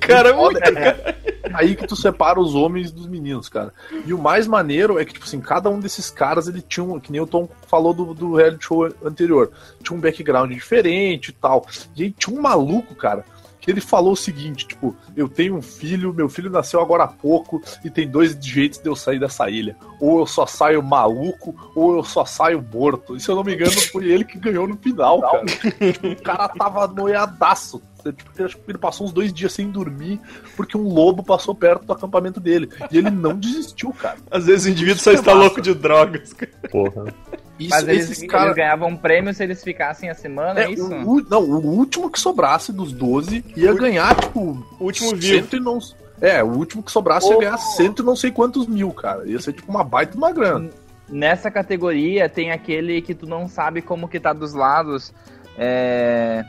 Cara, 0.00 0.28
é 0.30 0.34
Foda, 0.34 0.60
muito- 0.60 0.78
é 0.78 1.14
aí 1.54 1.74
que 1.76 1.86
tu 1.86 1.96
separa 1.96 2.40
os 2.40 2.54
homens 2.54 2.90
dos 2.92 3.06
meninos, 3.06 3.48
cara. 3.48 3.72
E 4.06 4.14
o 4.14 4.18
mais 4.18 4.46
maneiro 4.46 4.98
é 4.98 5.04
que, 5.04 5.12
tipo 5.12 5.24
assim, 5.26 5.40
cada 5.40 5.68
um 5.68 5.80
desses 5.80 6.08
caras, 6.10 6.46
ele 6.48 6.62
tinha 6.62 6.84
um, 6.84 7.00
que 7.00 7.10
nem 7.12 7.20
o 7.20 7.26
Tom 7.26 7.48
falou 7.66 7.92
do, 7.92 8.14
do 8.14 8.34
reality 8.36 8.64
show 8.64 8.88
anterior, 9.04 9.50
tinha 9.82 9.96
um 9.96 10.00
background 10.00 10.50
diferente 10.52 11.28
e 11.28 11.32
tal. 11.32 11.66
E 11.96 12.04
aí 12.04 12.10
tinha 12.12 12.36
um 12.36 12.40
maluco, 12.40 12.94
cara, 12.94 13.24
que 13.62 13.70
ele 13.70 13.80
falou 13.80 14.12
o 14.12 14.16
seguinte, 14.16 14.66
tipo, 14.66 14.94
eu 15.16 15.28
tenho 15.28 15.54
um 15.56 15.62
filho, 15.62 16.12
meu 16.12 16.28
filho 16.28 16.50
nasceu 16.50 16.80
agora 16.80 17.04
há 17.04 17.08
pouco 17.08 17.62
e 17.84 17.88
tem 17.88 18.08
dois 18.08 18.36
jeitos 18.40 18.80
de 18.80 18.88
eu 18.88 18.96
sair 18.96 19.20
dessa 19.20 19.48
ilha. 19.48 19.76
Ou 20.00 20.18
eu 20.18 20.26
só 20.26 20.44
saio 20.46 20.82
maluco, 20.82 21.54
ou 21.76 21.96
eu 21.96 22.02
só 22.02 22.24
saio 22.24 22.60
morto. 22.60 23.14
E 23.16 23.20
se 23.20 23.28
eu 23.30 23.36
não 23.36 23.44
me 23.44 23.54
engano, 23.54 23.70
foi 23.92 24.06
ele 24.10 24.24
que 24.24 24.36
ganhou 24.36 24.66
no 24.66 24.76
final, 24.76 25.20
cara. 25.20 25.44
Tipo, 25.46 26.08
o 26.08 26.22
cara 26.22 26.48
tava 26.48 26.88
noiadaço. 26.88 27.80
Tipo, 28.02 28.44
acho 28.44 28.56
que 28.56 28.62
ele 28.68 28.78
passou 28.78 29.06
uns 29.06 29.12
dois 29.12 29.32
dias 29.32 29.52
sem 29.52 29.70
dormir 29.70 30.20
porque 30.56 30.76
um 30.76 30.88
lobo 30.92 31.22
passou 31.22 31.54
perto 31.54 31.84
do 31.86 31.92
acampamento 31.92 32.40
dele. 32.40 32.68
E 32.90 32.98
ele 32.98 33.10
não 33.10 33.38
desistiu, 33.38 33.92
cara. 33.92 34.18
Às 34.28 34.46
vezes 34.46 34.66
o 34.66 34.70
indivíduo 34.70 35.00
só 35.00 35.12
Isso 35.12 35.20
é 35.20 35.22
está 35.22 35.34
massa. 35.36 35.44
louco 35.46 35.60
de 35.60 35.72
drogas. 35.72 36.32
cara. 36.32 36.50
Porra. 36.68 37.14
Isso, 37.62 37.70
Mas 37.70 37.88
eles, 37.88 38.04
esses 38.04 38.18
eles 38.18 38.30
caras. 38.30 38.54
ganhavam 38.54 38.88
um 38.88 38.96
prêmio 38.96 39.32
se 39.34 39.42
eles 39.42 39.62
ficassem 39.62 40.08
a 40.10 40.14
semana, 40.14 40.60
é, 40.60 40.64
É, 40.64 40.70
isso? 40.70 40.86
o, 40.92 41.16
u- 41.18 41.26
não, 41.28 41.42
o 41.42 41.66
último 41.66 42.10
que 42.10 42.18
sobrasse 42.20 42.72
dos 42.72 42.92
12 42.92 43.44
ia 43.56 43.72
ganhar, 43.74 44.14
tipo. 44.20 44.40
O 44.80 44.84
último 44.84 45.10
vivo. 45.16 45.22
cento 45.42 45.56
e 45.56 45.60
não. 45.60 45.78
É, 46.20 46.42
o 46.42 46.46
último 46.48 46.82
que 46.82 46.92
sobrasse 46.92 47.28
ia 47.30 47.38
ganhar 47.38 47.56
cento 47.58 48.02
e 48.02 48.06
não 48.06 48.14
sei 48.16 48.30
quantos 48.30 48.66
mil, 48.66 48.90
cara. 48.92 49.26
Ia 49.28 49.40
ser 49.40 49.52
tipo 49.52 49.70
uma 49.70 49.82
baita 49.82 50.12
de 50.12 50.18
uma 50.18 50.30
grana. 50.32 50.70
Nessa 51.08 51.50
categoria 51.50 52.28
tem 52.28 52.52
aquele 52.52 53.02
que 53.02 53.14
tu 53.14 53.26
não 53.26 53.48
sabe 53.48 53.82
como 53.82 54.08
que 54.08 54.20
tá 54.20 54.32
dos 54.32 54.54
lados, 54.54 55.12
é, 55.58 56.44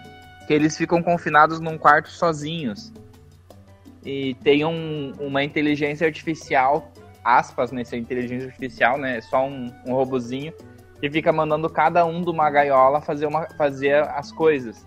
que 0.47 0.53
eles 0.53 0.77
ficam 0.77 1.01
confinados 1.01 1.59
num 1.59 1.77
quarto 1.77 2.09
sozinhos. 2.09 2.91
E 4.05 4.35
tem 4.43 4.63
um- 4.65 5.13
uma 5.19 5.43
inteligência 5.43 6.05
artificial, 6.05 6.91
aspas 7.23 7.71
nessa 7.71 7.95
inteligência 7.97 8.47
artificial, 8.47 8.97
né? 8.97 9.21
Só 9.21 9.45
um, 9.47 9.71
um 9.85 9.93
robozinho, 9.93 10.53
que 11.03 11.09
fica 11.09 11.33
mandando 11.33 11.69
cada 11.69 12.05
um 12.05 12.21
de 12.21 12.29
uma 12.29 12.49
gaiola 12.49 13.01
fazer, 13.01 13.25
uma, 13.25 13.45
fazer 13.57 14.07
as 14.15 14.31
coisas. 14.31 14.85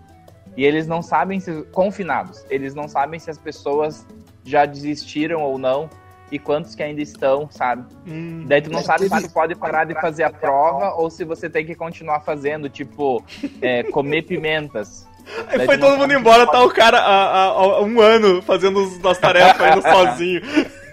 E 0.55 0.65
eles 0.65 0.87
não 0.87 1.03
sabem 1.03 1.39
se. 1.39 1.61
confinados, 1.71 2.43
eles 2.49 2.73
não 2.73 2.87
sabem 2.87 3.19
se 3.19 3.29
as 3.29 3.37
pessoas 3.37 4.03
já 4.43 4.65
desistiram 4.65 5.43
ou 5.43 5.59
não. 5.59 5.87
E 6.31 6.39
quantos 6.39 6.73
que 6.73 6.81
ainda 6.81 7.01
estão, 7.03 7.47
sabe? 7.51 7.85
Hum. 8.07 8.45
Daí 8.47 8.61
tu 8.63 8.71
não 8.71 8.79
É, 8.79 8.81
sabe 8.83 9.03
se 9.03 9.09
teve- 9.11 9.27
tu 9.27 9.31
pode 9.31 9.53
parar 9.55 9.83
de 9.85 9.93
fazer 9.93 10.23
a 10.23 10.31
prova 10.31 10.95
ou 10.95 11.09
se 11.11 11.23
você 11.23 11.47
tem 11.51 11.63
que 11.63 11.75
continuar 11.75 12.21
fazendo, 12.21 12.67
tipo, 12.67 13.23
é, 13.61 13.83
comer 13.93 14.23
pimentas. 14.23 15.07
Aí 15.47 15.65
foi 15.67 15.77
todo 15.77 15.97
mundo 15.99 16.11
embora, 16.13 16.45
se 16.45 16.51
tá 16.51 16.63
o 16.65 16.69
cara 16.71 16.97
há, 16.97 17.43
há- 17.43 17.45
há 17.51 17.81
um 17.83 18.01
ano 18.01 18.41
fazendo 18.41 18.79
as 19.07 19.17
tarefas 19.19 19.71
indo 19.71 19.81
sozinho. 19.87 20.41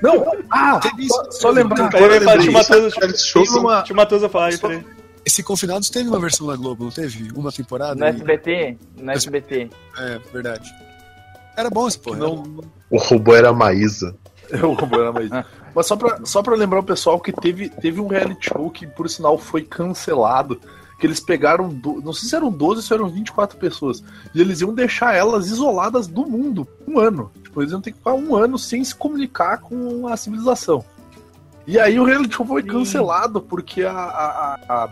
Não, 0.03 0.25
ah, 0.51 0.79
Teve 0.81 1.09
só, 1.09 1.23
isso. 1.23 1.33
só 1.41 1.53
fala, 1.55 2.39
tinha 2.41 2.53
o 2.53 2.61
Isso, 4.51 4.61
reality 4.61 4.83
show 4.83 4.83
tinha 4.85 5.04
o 5.25 5.29
a. 5.29 5.29
Esse 5.29 5.43
Confinados 5.43 5.91
teve 5.91 6.09
uma 6.09 6.21
versão 6.21 6.47
na 6.47 6.57
Globo, 6.57 6.85
não 6.85 6.91
teve? 6.91 7.31
Uma 7.33 7.51
temporada? 7.51 7.95
No 7.95 8.05
e- 8.07 8.09
SBT, 8.09 8.79
no 8.97 9.13
SBT. 9.13 9.71
É, 9.99 10.19
verdade. 10.33 10.71
Era 11.57 11.71
bom 11.71 11.87
esse 11.87 11.99
porra. 11.99 12.19
Não, 12.19 12.43
O 12.91 12.99
robô 12.99 13.35
era 13.35 13.49
a 13.49 13.53
Maísa. 13.53 14.17
eu 14.51 14.77
mas, 15.13 15.45
mas 15.75 15.87
só 15.87 15.97
pra, 15.97 16.21
só 16.25 16.43
pra 16.43 16.55
lembrar 16.55 16.81
o 16.81 16.85
pessoal 16.85 17.19
que 17.19 17.33
teve, 17.33 17.69
teve 17.71 18.01
um 18.01 18.07
reality 18.09 18.49
show 18.51 18.71
que, 18.71 18.87
por 18.87 19.09
sinal, 19.09 19.39
foi 19.39 19.63
cancelado. 19.63 20.61
Que 21.01 21.07
eles 21.07 21.19
pegaram, 21.19 21.69
do- 21.69 22.01
não 22.03 22.13
sei 22.13 22.29
se 22.29 22.37
eram 22.37 22.51
12 22.51 22.77
ou 22.77 22.83
se 22.83 22.93
eram 22.95 23.09
24 23.09 23.59
pessoas. 23.59 24.03
E 24.35 24.41
eles 24.41 24.61
iam 24.61 24.73
deixar 24.75 25.15
elas 25.15 25.47
isoladas 25.47 26.07
do 26.07 26.25
mundo 26.27 26.67
um 26.87 26.99
ano. 26.99 27.31
Tipo, 27.43 27.63
eles 27.63 27.73
iam 27.73 27.81
ter 27.81 27.91
que 27.93 27.99
ficar 27.99 28.15
um 28.15 28.35
ano 28.37 28.59
sem 28.59 28.85
se 28.85 28.95
comunicar 28.95 29.59
com 29.59 30.07
a 30.07 30.17
civilização. 30.17 30.85
E 31.67 31.79
aí 31.79 31.99
o 31.99 32.05
reality 32.05 32.35
show 32.37 32.47
foi 32.47 32.63
cancelado 32.63 33.41
porque 33.41 33.83
a, 33.83 33.93
a, 33.93 34.55
a, 34.69 34.85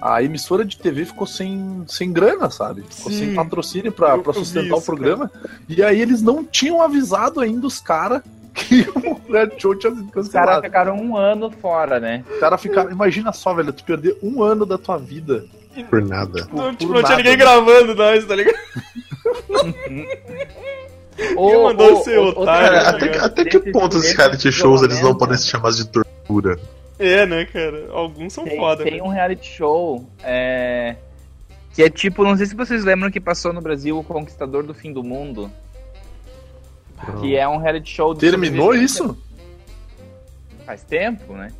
a 0.00 0.22
emissora 0.22 0.64
de 0.64 0.76
TV 0.78 1.04
ficou 1.04 1.26
sem, 1.26 1.84
sem 1.86 2.12
grana, 2.12 2.50
sabe? 2.50 2.82
Ficou 2.88 3.12
Sim. 3.12 3.18
sem 3.18 3.34
patrocínio 3.34 3.92
pra, 3.92 4.16
pra 4.18 4.32
sustentar 4.32 4.74
o 4.74 4.78
isso, 4.78 4.86
programa. 4.86 5.30
E 5.68 5.82
aí 5.82 6.00
eles 6.00 6.22
não 6.22 6.42
tinham 6.44 6.80
avisado 6.82 7.40
ainda 7.40 7.66
os 7.66 7.80
caras 7.80 8.22
que 8.54 8.80
o 8.96 9.20
reality 9.30 9.60
show 9.62 9.74
tinha 9.76 9.92
sido 9.94 10.04
Os 10.06 10.10
caras 10.12 10.28
cancelado. 10.28 10.62
ficaram 10.62 10.96
um 10.96 11.16
ano 11.16 11.50
fora, 11.50 12.00
né? 12.00 12.24
O 12.36 12.40
cara 12.40 12.56
fica. 12.58 12.88
Imagina 12.90 13.32
só, 13.32 13.52
velho, 13.54 13.72
tu 13.72 13.84
perder 13.84 14.16
um 14.22 14.42
ano 14.42 14.64
da 14.66 14.76
tua 14.78 14.96
vida. 14.98 15.44
Por 15.88 16.02
nada. 16.02 16.46
por- 16.46 16.56
Não, 16.56 16.64
por 16.74 16.76
tipo, 16.76 16.92
não 16.92 17.02
tinha 17.02 17.10
nada, 17.10 17.16
ninguém 17.16 17.32
né? 17.32 17.36
gravando 17.36 17.94
nós, 17.94 18.24
tá 18.26 18.34
ligado? 18.34 18.58
Ou, 21.36 21.64
mandou 21.64 22.02
ser 22.02 22.18
otário, 22.18 22.68
Cara, 22.70 22.82
tá 22.82 22.90
até, 22.90 23.18
até 23.18 23.44
que 23.44 23.58
Desses- 23.58 23.72
ponto 23.72 23.96
esses 23.98 24.12
reality 24.16 24.50
shows 24.50 24.82
eles 24.82 25.00
não 25.02 25.14
podem 25.14 25.36
ser 25.36 25.48
chamados 25.48 25.76
de 25.76 25.86
tortura? 25.86 26.58
É, 27.00 27.24
né, 27.24 27.46
cara? 27.46 27.88
Alguns 27.92 28.34
são 28.34 28.44
Tem, 28.44 28.58
foda. 28.58 28.84
tem 28.84 28.98
né? 28.98 29.02
um 29.02 29.08
reality 29.08 29.46
show 29.46 30.06
é, 30.22 30.96
que 31.72 31.82
é 31.82 31.88
tipo, 31.88 32.22
não 32.22 32.36
sei 32.36 32.44
se 32.44 32.54
vocês 32.54 32.84
lembram 32.84 33.10
que 33.10 33.18
passou 33.18 33.54
no 33.54 33.60
Brasil 33.62 33.98
o 33.98 34.04
Conquistador 34.04 34.62
do 34.64 34.74
Fim 34.74 34.92
do 34.92 35.02
Mundo. 35.02 35.50
Que 37.20 37.34
é 37.34 37.48
um 37.48 37.56
reality 37.56 37.90
show 37.90 38.12
de 38.12 38.20
Terminou 38.20 38.74
isso? 38.74 39.16
Faz 40.66 40.82
tempo, 40.84 41.32
né? 41.32 41.50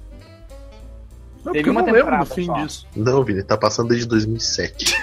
Não, 1.43 1.55
Teve 1.55 1.64
porque 1.64 1.68
eu 1.70 1.72
uma 1.72 1.80
não 1.80 1.86
lembro 1.86 2.03
do 2.03 2.05
temporada 2.05 2.34
fim 2.34 2.45
só. 2.45 2.53
disso. 2.53 2.86
Não, 2.95 3.24
Vini, 3.24 3.43
tá 3.43 3.57
passando 3.57 3.88
desde 3.88 4.07
2007. 4.07 4.95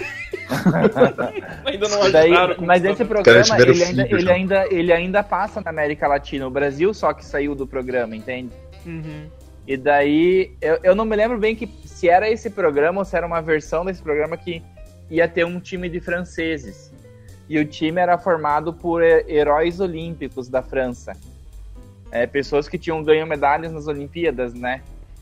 Ainda 1.66 1.88
não 1.90 2.12
Daí, 2.12 2.32
mas 2.60 2.86
esse 2.86 3.04
programa, 3.04 3.44
tiveram 3.44 3.74
ele 3.74 3.84
ainda, 3.84 4.08
ele, 4.08 4.32
ainda, 4.32 4.68
ele 4.70 4.94
ainda 4.94 5.24
passa 5.24 5.62
na 5.62 5.72
América 5.72 6.08
Latina. 6.08 6.46
O 6.46 6.52
Brasil 6.52 6.94
só 6.94 7.12
que 7.12 7.26
saiu 7.26 7.56
do 7.56 7.66
programa, 7.66 8.16
entende? 8.16 8.52
Uhum. 8.86 9.26
E 9.68 9.76
daí, 9.76 10.56
eu, 10.62 10.80
eu 10.82 10.96
não 10.96 11.04
me 11.04 11.16
lembro 11.16 11.38
bem 11.38 11.54
que 11.56 11.68
se 11.86 12.08
era 12.08 12.30
esse 12.30 12.50
programa 12.50 13.00
ou 13.00 13.06
se 13.06 13.16
era 13.18 13.28
uma 13.28 13.42
versão 13.42 13.84
desse 13.84 14.02
programa 14.02 14.38
que 14.38 14.64
ia 15.12 15.28
ter 15.28 15.46
um 15.46 15.60
time 15.60 15.90
de 15.90 16.00
franceses. 16.00 16.92
E 17.50 17.60
o 17.60 17.66
time 17.66 18.00
era 18.00 18.18
formado 18.18 18.74
por 18.74 19.04
he- 19.04 19.26
heróis 19.28 19.80
olímpicos 19.80 20.48
da 20.48 20.62
França. 20.62 21.14
É, 22.12 22.26
pessoas 22.26 22.70
que 22.70 22.78
tinham 22.78 23.04
ganho 23.04 23.28
medalhas 23.28 23.72
nas 23.72 23.88
Olimpíadas, 23.88 24.54
né? 24.54 24.82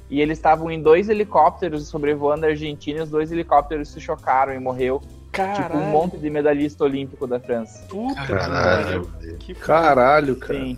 E 0.10 0.22
eles 0.22 0.38
estavam 0.38 0.70
em 0.70 0.80
dois 0.80 1.10
helicópteros 1.10 1.88
sobrevoando 1.88 2.46
a 2.46 2.50
Argentina 2.50 3.00
e 3.00 3.02
os 3.02 3.10
dois 3.10 3.32
helicópteros 3.32 3.89
se 3.89 4.00
chocaram 4.00 4.54
e 4.54 4.60
morreu. 4.60 5.02
Caralho. 5.32 5.64
Tipo, 5.64 5.78
um 5.78 5.89
monte 5.89 6.18
de 6.18 6.30
medalhista 6.30 6.84
olímpico 6.84 7.26
da 7.26 7.39
França. 7.39 7.84
Puta 7.89 8.22
Caralho. 8.28 9.10
Que. 9.39 9.56
Caralho, 9.56 10.36
cara. 10.36 10.60
Sim. 10.60 10.78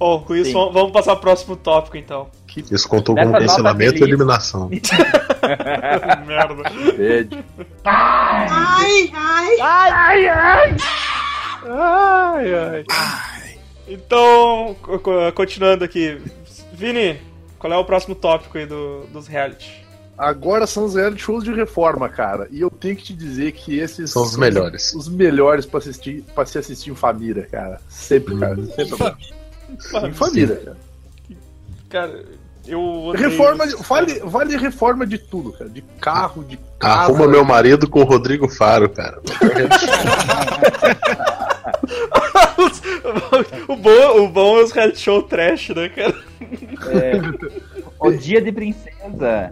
Ó, 0.00 0.18
com 0.20 0.34
isso, 0.34 0.46
Sim. 0.46 0.52
vamos- 0.52 0.74
vamos 0.74 0.90
passar 0.92 1.12
pro 1.12 1.22
próximo 1.22 1.56
tópico, 1.56 1.96
então. 1.96 2.28
Isso 2.70 2.88
contou 2.88 3.14
com 3.14 3.32
cancelamento 3.32 3.94
e 3.94 3.98
feliz. 3.98 4.08
eliminação. 4.08 4.68
Merda. 6.26 6.54
Bad. 6.54 7.44
Ai, 11.66 12.54
ai. 12.54 12.84
Então, 13.88 14.76
co- 14.82 14.98
co- 14.98 15.32
continuando 15.34 15.84
aqui. 15.84 16.20
Vini, 16.72 17.20
qual 17.58 17.72
é 17.72 17.76
o 17.76 17.84
próximo 17.84 18.14
tópico 18.14 18.56
aí 18.58 18.66
do, 18.66 19.06
dos 19.12 19.26
reality? 19.26 19.80
Agora 20.16 20.66
são 20.66 20.84
os 20.84 20.94
reality 20.94 21.22
shows 21.22 21.42
de 21.44 21.52
reforma, 21.52 22.08
cara. 22.08 22.46
E 22.50 22.60
eu 22.60 22.70
tenho 22.70 22.94
que 22.96 23.02
te 23.04 23.14
dizer 23.14 23.52
que 23.52 23.78
esses 23.78 24.10
São 24.10 24.22
os 24.22 24.36
melhores. 24.36 24.92
Os 24.94 25.08
melhores 25.08 25.64
pra 25.66 25.78
assistir, 25.78 26.22
para 26.34 26.44
se 26.46 26.58
assistir 26.58 26.90
em 26.90 26.94
família, 26.94 27.46
cara. 27.50 27.80
Sempre, 27.88 28.38
cara. 28.38 28.58
Hum. 28.58 28.66
Sempre. 28.66 30.08
Em 30.08 30.12
família, 30.12 30.56
cara. 30.56 30.76
Cara, 31.88 32.24
eu 32.70 32.80
odeio 32.80 33.28
Reforma, 33.28 33.66
de, 33.66 33.76
vale, 33.76 34.20
vale 34.20 34.56
reforma 34.56 35.06
de 35.06 35.18
tudo, 35.18 35.52
cara. 35.52 35.68
De 35.68 35.82
carro, 36.00 36.44
de 36.44 36.58
casa. 36.78 37.12
Arruma 37.12 37.26
meu 37.26 37.44
marido 37.44 37.88
com 37.88 38.00
o 38.00 38.04
Rodrigo 38.04 38.48
Faro, 38.48 38.88
cara. 38.88 39.20
o, 43.68 43.76
bom, 43.76 44.24
o 44.24 44.28
bom 44.28 44.58
é 44.58 44.62
os 44.64 44.72
reality 44.72 45.00
show 45.00 45.22
trash, 45.22 45.70
né, 45.70 45.88
cara? 45.88 46.14
O 47.98 48.10
Dia 48.12 48.40
de 48.40 48.52
Princesa. 48.52 49.50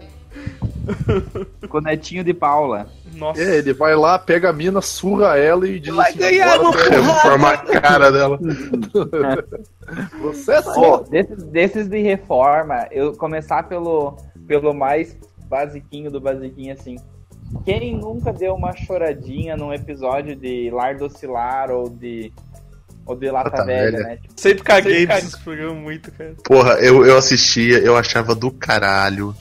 Com 1.69 1.77
o 1.77 1.81
netinho 1.81 2.23
de 2.23 2.33
Paula. 2.33 2.87
Nossa. 3.15 3.41
É, 3.41 3.57
ele 3.57 3.73
vai 3.73 3.95
lá, 3.95 4.17
pega 4.17 4.49
a 4.49 4.53
mina, 4.53 4.81
surra 4.81 5.37
ela 5.37 5.67
e 5.67 5.79
diz 5.79 5.93
Vai 5.93 6.09
assim, 6.09 6.19
ganhar 6.19 6.53
"Agora 6.53 6.89
no 6.89 6.93
Eu 6.95 7.03
vou 7.03 7.15
formar 7.15 7.53
a 7.53 7.57
cara 7.57 8.11
dela. 8.11 8.39
Você 10.21 10.51
é 10.53 10.61
só. 10.61 10.97
desses, 11.03 11.43
desses 11.45 11.87
de 11.87 12.01
reforma, 12.01 12.87
eu 12.91 13.13
começar 13.13 13.63
pelo, 13.63 14.15
pelo 14.47 14.73
mais 14.73 15.15
basiquinho 15.49 16.11
do 16.11 16.19
basiquinho, 16.21 16.73
assim. 16.73 16.97
Quem 17.65 17.97
nunca 17.97 18.31
deu 18.31 18.53
uma 18.53 18.75
choradinha 18.75 19.57
num 19.57 19.73
episódio 19.73 20.35
de 20.35 20.69
Lar 20.71 20.95
do 20.97 21.05
Oscilar 21.05 21.71
ou 21.71 21.89
de, 21.89 22.31
ou 23.05 23.15
de 23.15 23.31
Lata 23.31 23.49
Lata 23.49 23.65
Velha, 23.65 23.91
Velha. 23.91 24.03
né? 24.03 24.17
Tipo, 24.17 24.33
Sempre 24.39 24.63
caguei 24.63 24.93
Sempre 24.93 25.07
caguei. 25.07 25.27
esses 25.27 25.35
programas 25.39 25.77
muito, 25.77 26.11
cara. 26.11 26.35
Porra, 26.43 26.73
eu, 26.75 27.03
eu 27.05 27.17
assistia, 27.17 27.79
eu 27.79 27.97
achava 27.97 28.35
do 28.35 28.51
caralho. 28.51 29.35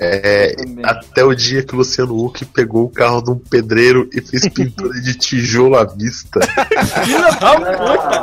É, 0.00 0.54
até 0.84 1.24
o 1.24 1.34
dia 1.34 1.62
que 1.62 1.74
o 1.74 1.78
Luciano 1.78 2.24
Huck 2.24 2.44
pegou 2.46 2.84
o 2.84 2.90
carro 2.90 3.20
de 3.20 3.30
um 3.30 3.38
pedreiro 3.38 4.08
e 4.12 4.20
fez 4.20 4.48
pintura 4.48 5.00
de 5.00 5.14
tijolo 5.14 5.76
à 5.76 5.84
vista. 5.84 6.40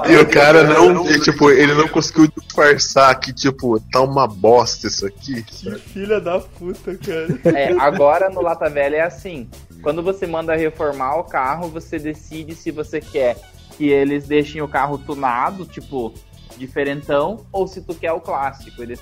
E 0.08 0.18
o 0.18 0.30
cara 0.30 0.64
não, 0.64 1.10
e, 1.10 1.20
tipo, 1.20 1.50
ele 1.50 1.74
não 1.74 1.88
conseguiu 1.88 2.28
disfarçar 2.28 3.20
que, 3.20 3.34
tipo, 3.34 3.80
tá 3.92 4.02
uma 4.02 4.28
bosta 4.28 4.88
isso 4.88 5.06
aqui. 5.06 5.44
Que 5.44 5.76
filha 5.80 6.20
da 6.20 6.40
puta, 6.40 6.96
cara. 6.96 7.58
é, 7.58 7.74
agora 7.80 8.30
no 8.30 8.42
Lata 8.42 8.70
Velha 8.70 8.98
é 8.98 9.02
assim. 9.02 9.50
Quando 9.82 10.04
você 10.04 10.28
manda 10.28 10.56
reformar 10.56 11.18
o 11.18 11.24
carro, 11.24 11.70
você 11.70 11.98
decide 11.98 12.56
se 12.56 12.72
você 12.72 13.00
quer 13.00 13.38
que 13.78 13.90
eles 13.90 14.28
deixem 14.28 14.62
o 14.62 14.68
carro 14.68 14.98
tunado, 14.98 15.66
tipo, 15.66 16.14
diferentão, 16.58 17.46
ou 17.52 17.68
se 17.68 17.82
tu 17.82 17.94
quer 17.94 18.12
o 18.14 18.22
clássico. 18.22 18.82
Eles, 18.82 19.02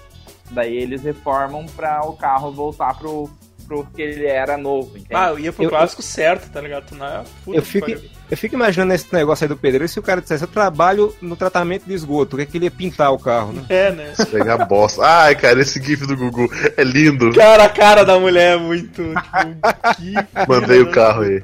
daí 0.52 0.76
eles 0.78 1.02
reformam 1.04 1.66
pra 1.76 2.02
o 2.06 2.14
carro 2.14 2.52
voltar 2.52 2.98
pro 2.98 3.30
pro 3.66 3.86
que 3.96 4.02
ele 4.02 4.26
era 4.26 4.58
novo, 4.58 4.90
entende? 4.98 5.08
Ah, 5.16 5.30
eu 5.30 5.40
ia 5.40 5.54
pro 5.54 5.64
Eu- 5.64 5.70
clássico 5.70 6.02
certo, 6.02 6.52
tá 6.52 6.60
ligado? 6.60 6.84
Tu 6.86 6.96
não 6.96 7.06
é 7.08 7.24
puta 7.46 7.58
Eu 7.58 7.62
fico, 7.64 7.88
pariu. 7.90 8.10
eu 8.30 8.36
fico 8.36 8.56
imaginando 8.56 8.94
esse 8.94 9.08
negócio 9.14 9.46
aí 9.46 9.48
do 9.48 9.56
pedreiro, 9.56 9.88
se 9.88 9.98
o 9.98 10.04
cara 10.04 10.20
dissesse, 10.20 10.44
eu 10.44 10.50
trabalho 10.50 11.16
no 11.22 11.38
tratamento 11.38 11.86
de 11.86 11.94
esgoto, 11.94 12.36
o 12.36 12.38
que 12.38 12.44
é 12.44 12.46
que 12.46 12.58
ele 12.58 12.66
ia 12.66 12.72
pintar 12.72 13.14
o 13.14 13.18
carro, 13.18 13.54
né? 13.54 13.64
É, 13.70 13.90
né? 13.94 14.12
Pegar 14.30 14.66
bosta. 14.66 15.02
Ai, 15.06 15.34
cara, 15.36 15.62
esse 15.62 15.82
gif 15.82 16.06
do 16.06 16.18
Gugu 16.18 16.50
é 16.76 16.84
lindo. 16.84 17.32
Cara, 17.34 17.64
a 17.64 17.70
cara 17.70 18.04
da 18.04 18.20
mulher 18.20 18.58
é 18.58 18.60
muito. 18.60 19.02
Tipo, 19.02 20.52
Mandei 20.52 20.80
o 20.82 20.84
filha 20.84 20.92
carro 20.94 21.22
aí. 21.22 21.44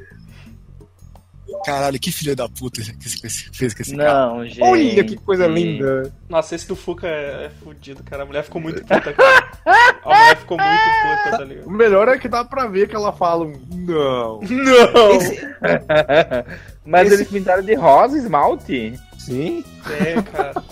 Caralho, 1.66 2.00
que 2.00 2.12
filho 2.12 2.36
da 2.36 2.48
puta 2.48 2.82
que 2.82 2.88
esse- 3.08 3.20
que 3.20 3.28
esse- 3.28 3.50
fez 3.54 3.74
com 3.74 3.82
esse 3.82 3.96
carro. 3.96 4.38
Não, 4.38 4.46
gente. 4.46 4.62
Olha 4.64 5.04
que 5.04 5.16
coisa 5.18 5.46
linda. 5.48 6.04
da- 6.04 6.10
Nossa, 6.30 6.56
esse 6.56 6.68
do 6.68 6.76
Fuca 6.76 7.08
é, 7.08 7.46
é 7.46 7.52
fudido, 7.64 8.04
cara. 8.04 8.24
A 8.24 8.26
mulher 8.26 8.44
ficou 8.44 8.62
muito 8.62 8.82
puta, 8.82 9.14
cara. 9.14 9.52
A 10.04 10.10
mulher 10.10 10.38
ficou 10.38 10.58
muito 10.58 10.70
puta, 10.80 11.38
tá 11.38 11.44
O 11.44 11.48
ligado? 11.48 11.72
melhor 11.72 12.08
é 12.08 12.18
que 12.18 12.28
dá 12.28 12.46
pra 12.46 12.66
ver 12.68 12.88
que 12.88 12.96
ela 12.96 13.12
fala 13.12 13.46
um 13.46 13.54
não. 13.72 14.40
Não! 14.42 15.12
Esse- 15.16 15.48
Mas 16.86 17.08
Esse- 17.08 17.16
eles 17.22 17.28
pintaram 17.30 17.62
de 17.64 17.74
rosa 17.76 18.18
esmalte? 18.18 19.00
sim, 19.18 19.64
É, 20.00 20.22
cara. 20.22 20.64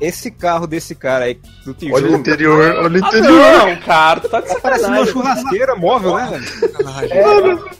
esse 0.00 0.30
carro 0.30 0.66
desse 0.66 0.94
cara 0.94 1.26
aí, 1.26 1.34
do 1.64 1.70
Olha 1.70 1.74
tijolo, 1.78 2.12
o 2.12 2.16
interior, 2.16 2.74
olha 2.76 3.00
o 3.00 3.04
Ah, 3.04 3.08
interior. 3.08 3.68
não, 3.68 3.76
cara, 3.76 4.20
tu 4.20 4.28
tá 4.28 4.40
de 4.40 4.46
parece 4.60 4.84
uma 4.86 5.04
sacanagem. 5.04 5.12
churrasqueira 5.12 5.76
móvel, 5.76 6.16
né, 6.16 6.26
velho? 6.30 7.70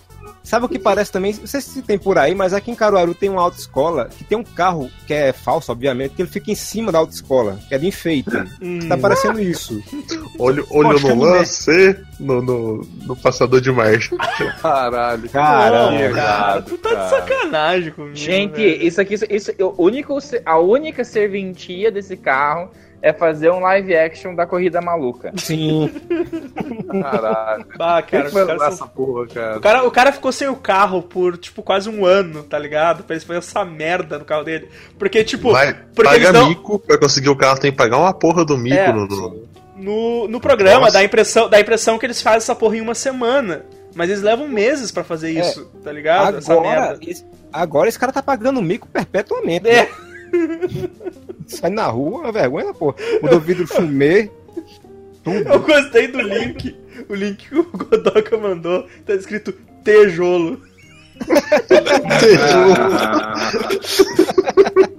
Sabe 0.45 0.67
o 0.67 0.69
que 0.69 0.79
parece 0.79 1.11
também? 1.11 1.33
Não 1.33 1.47
sei 1.47 1.61
se 1.63 1.81
tem 1.81 1.99
por 1.99 2.19
aí, 2.19 2.35
mas 2.35 2.53
aqui 2.53 2.71
em 2.71 2.75
Caruaru 2.75 3.15
tem 3.15 3.31
uma 3.31 3.41
autoescola 3.41 4.11
que 4.17 4.23
tem 4.23 4.37
um 4.37 4.45
carro 4.45 4.91
que 5.07 5.15
é 5.15 5.33
falso, 5.33 5.73
obviamente, 5.73 6.15
que 6.15 6.21
ele 6.23 6.29
fica 6.29 6.51
em 6.51 6.55
cima 6.55 6.93
da 6.93 6.99
autoescola, 6.99 7.59
que 7.67 7.75
é 7.75 7.79
de 7.79 7.87
enfeite. 7.87 8.29
Hum. 8.61 8.81
Tá 8.87 8.97
parecendo 8.99 9.41
isso. 9.41 9.83
Olho, 10.39 10.67
olho 10.71 11.01
no 11.01 11.15
lance, 11.25 11.97
no, 12.21 12.43
no, 12.43 12.87
no 13.07 13.17
passador 13.17 13.61
de 13.63 13.73
marcha. 13.73 14.15
Caralho. 14.61 15.23
Não, 15.23 15.31
Caralho. 15.31 16.15
cara, 16.15 16.63
tu 16.63 16.77
tá 16.77 16.95
de 16.95 17.11
sacanagem 17.11 17.93
comigo. 17.93 18.15
Gente, 18.15 18.57
velho. 18.57 18.83
isso 18.87 19.01
aqui, 19.01 19.15
isso, 19.15 19.25
isso- 19.31 19.53
o 19.59 19.83
único, 19.83 20.19
a 20.45 20.59
única 20.59 21.05
serventia 21.05 21.91
desse 21.91 22.17
carro 22.19 22.71
é 23.07 23.13
fazer 23.13 23.51
um 23.51 23.61
live 23.61 23.95
action 23.95 24.35
da 24.35 24.47
corrida 24.47 24.81
maluca. 24.81 25.31
Sim. 25.37 25.91
Caralho. 27.03 27.67
Ah, 27.79 28.03
Quem 28.03 28.19
cara, 28.21 28.31
que 28.31 28.31
são 28.59 28.67
essa 28.67 28.87
porra, 28.87 29.27
cara? 29.27 29.57
O 29.57 29.61
cara, 29.61 29.85
o 29.85 29.91
cara 29.91 30.13
ficou 30.13 30.33
sem 30.33 30.49
o 30.49 30.57
carro 30.57 31.03
por, 31.03 31.37
tipo, 31.37 31.63
quase 31.63 31.89
um 31.89 32.05
ano, 32.05 32.43
tá 32.43 32.59
ligado? 32.59 33.05
Pra 33.05 33.15
eles 33.15 33.25
fazerem 33.25 33.47
essa 33.47 33.65
merda 33.65 34.19
no 34.19 34.25
carro 34.25 34.45
dele. 34.45 34.69
Porque, 34.99 35.23
tipo, 35.23 35.53
Vai, 35.53 35.75
porque 35.75 36.03
paga 36.03 36.17
eles 36.17 36.33
dão- 36.33 36.49
mico, 36.49 36.79
pra 36.79 36.99
conseguir 36.99 37.29
o 37.29 37.37
carro 37.37 37.59
tem 37.59 37.71
que 37.71 37.77
pagar 37.77 37.99
uma 37.99 38.15
porra 38.15 38.45
do 38.45 38.57
mico 38.57 38.77
É. 38.77 38.93
no, 38.93 39.07
no- 39.07 39.45
no, 39.77 40.29
no 40.29 40.41
programa 40.41 40.83
Nossa. 40.83 40.93
dá 40.95 40.99
a, 41.01 41.05
impressão, 41.05 41.49
dá 41.51 41.57
a 41.57 41.61
impressão 41.61 41.99
que 41.99 42.07
eles 42.07 42.23
fazem 42.23 42.39
essa 42.39 42.55
porra 42.55 42.77
em 42.77 42.81
uma 42.81 42.95
semana. 42.95 43.65
Mas 43.95 44.09
eles 44.11 44.23
levam 44.23 44.49
meses 44.49 44.91
pra 44.91 45.05
fazer 45.05 45.31
isso, 45.31 45.67
tá 45.85 45.93
ligado? 45.93 46.39
Essa 46.39 46.53
Agora, 46.53 46.69
merda. 46.69 46.99
esse, 47.07 47.25
agora 47.53 47.89
esse 47.89 47.99
cara 47.99 48.11
tá 48.13 48.21
pagando 48.23 48.61
mico 48.61 48.89
perpetuamente. 48.89 49.69
É. 49.69 49.83
né? 49.83 49.89
Sai 51.47 51.70
na 51.70 51.87
rua, 51.87 52.18
é 52.18 52.22
uma 52.22 52.32
vergonha, 52.32 52.74
pô. 52.74 52.95
Mudou 53.22 53.41
vidro 53.41 53.66
fumê. 53.66 54.30
Eu 55.24 55.61
gostei 55.61 56.09
do 56.09 56.20
link. 56.20 56.76
O 57.09 57.14
link 57.14 57.49
que 57.49 57.59
o 57.59 57.64
Godoka 57.64 58.37
mandou 58.37 58.87
tá 59.05 59.14
escrito 59.14 59.53
tejolo. 59.82 60.61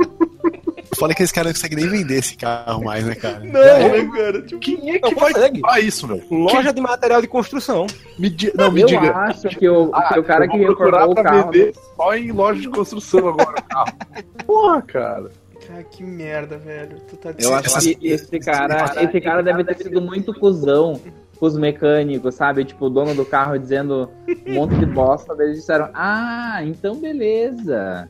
Fala 0.96 1.14
que 1.14 1.24
esse 1.24 1.34
cara 1.34 1.48
não 1.48 1.54
consegue 1.54 1.76
nem 1.76 1.88
vender 1.88 2.18
esse 2.20 2.36
carro 2.38 2.84
mais, 2.84 3.06
né, 3.06 3.16
cara? 3.16 3.40
Não, 3.40 3.52
né, 3.52 4.12
cara? 4.16 4.42
Tipo, 4.42 4.60
Quem 4.60 4.96
é 4.96 5.00
Não 5.00 5.10
que 5.10 5.16
vai 5.16 5.34
consegue. 5.34 5.62
comprar 5.62 5.80
isso, 5.82 6.08
meu? 6.08 6.22
Loja 6.32 6.74
de 6.74 6.82
material 6.82 7.22
de 7.22 7.28
construção. 7.28 7.88
Me 8.18 8.30
di- 8.30 8.52
Não, 8.56 8.72
me 8.72 8.82
Eu 8.82 8.88
diga. 8.88 9.12
acho 9.16 9.48
que 9.50 9.68
o, 9.70 9.92
que 9.92 10.20
o 10.20 10.24
cara 10.24 10.46
eu 10.46 10.50
que 10.52 10.58
reformou 10.58 11.12
o 11.12 11.16
carro. 11.16 11.52
vender 11.52 11.74
só 11.96 12.16
em 12.16 12.32
loja 12.32 12.62
de 12.62 12.70
construção 12.70 13.28
agora 13.28 13.56
o 13.60 13.64
carro. 13.64 13.98
Porra, 14.46 14.82
cara. 14.82 15.32
cara, 15.68 15.84
que 15.84 16.04
merda, 16.04 16.58
velho. 16.58 16.98
Tu 17.10 17.18
tá 17.18 17.34
Eu 17.38 17.54
acho 17.56 17.80
que 17.80 17.98
esse 18.08 18.40
cara, 18.40 19.04
esse 19.04 19.22
cara 19.22 19.42
deve 19.44 19.64
ter 19.64 19.78
sido 19.78 20.02
muito 20.02 20.34
cuzão 20.34 21.00
com 21.40 21.46
os 21.48 21.58
mecânicos, 21.58 22.36
sabe? 22.36 22.64
Tipo, 22.64 22.86
o 22.86 22.90
dono 22.90 23.14
do 23.14 23.26
carro 23.26 23.58
dizendo 23.60 24.10
um 24.48 24.54
monte 24.54 24.76
de 24.76 24.86
bosta, 24.86 25.36
eles 25.40 25.58
disseram, 25.58 25.90
ah, 25.94 26.60
então 26.64 26.96
beleza. 26.96 28.10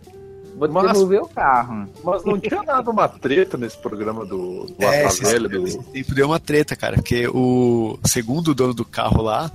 Vou 0.58 0.70
Mas- 0.70 0.93
devolver 0.93 1.22
o 1.22 1.28
carro. 1.28 1.88
Mas 2.03 2.24
não 2.24 2.39
tinha 2.39 2.64
dado 2.64 2.89
uma 2.91 3.08
treta 3.08 3.58
nesse 3.58 3.78
programa 3.78 4.26
do, 4.26 4.66
do 4.66 4.84
É, 4.86 5.06
esse, 5.06 5.22
Velha, 5.24 5.49
do... 5.49 5.66
esse 5.68 5.78
tempo 5.84 6.16
deu 6.16 6.28
uma 6.28 6.39
treta, 6.39 6.76
cara, 6.76 6.95
porque 6.95 7.28
o 7.28 7.97
segundo 8.06 8.56
dono 8.56 8.74
do 8.74 8.86
carro 8.86 9.22
lá, 9.22 9.51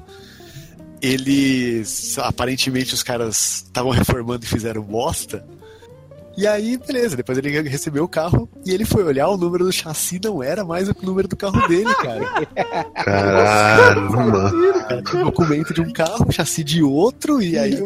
eles 1.00 2.18
aparentemente 2.18 2.94
os 2.94 3.02
caras 3.02 3.62
estavam 3.66 3.90
reformando 3.90 4.44
e 4.44 4.48
fizeram 4.48 4.82
bosta. 4.82 5.44
E 6.36 6.46
aí, 6.46 6.78
beleza, 6.78 7.16
depois 7.16 7.36
ele 7.36 7.68
recebeu 7.68 8.04
o 8.04 8.08
carro 8.08 8.48
e 8.64 8.70
ele 8.72 8.84
foi 8.84 9.02
olhar, 9.02 9.28
o 9.28 9.36
número 9.36 9.64
do 9.64 9.72
chassi 9.72 10.20
não 10.22 10.42
era 10.42 10.64
mais 10.64 10.88
o 10.88 10.94
número 11.02 11.26
do 11.28 11.36
carro 11.36 11.66
dele, 11.66 11.92
cara. 11.96 12.46
Caralho, 13.04 14.12
mano. 14.12 14.50
Um 15.14 15.24
documento 15.24 15.74
de 15.74 15.80
um 15.80 15.92
carro, 15.92 16.30
chassi 16.30 16.62
de 16.62 16.82
outro, 16.82 17.42
e 17.42 17.58
aí 17.58 17.84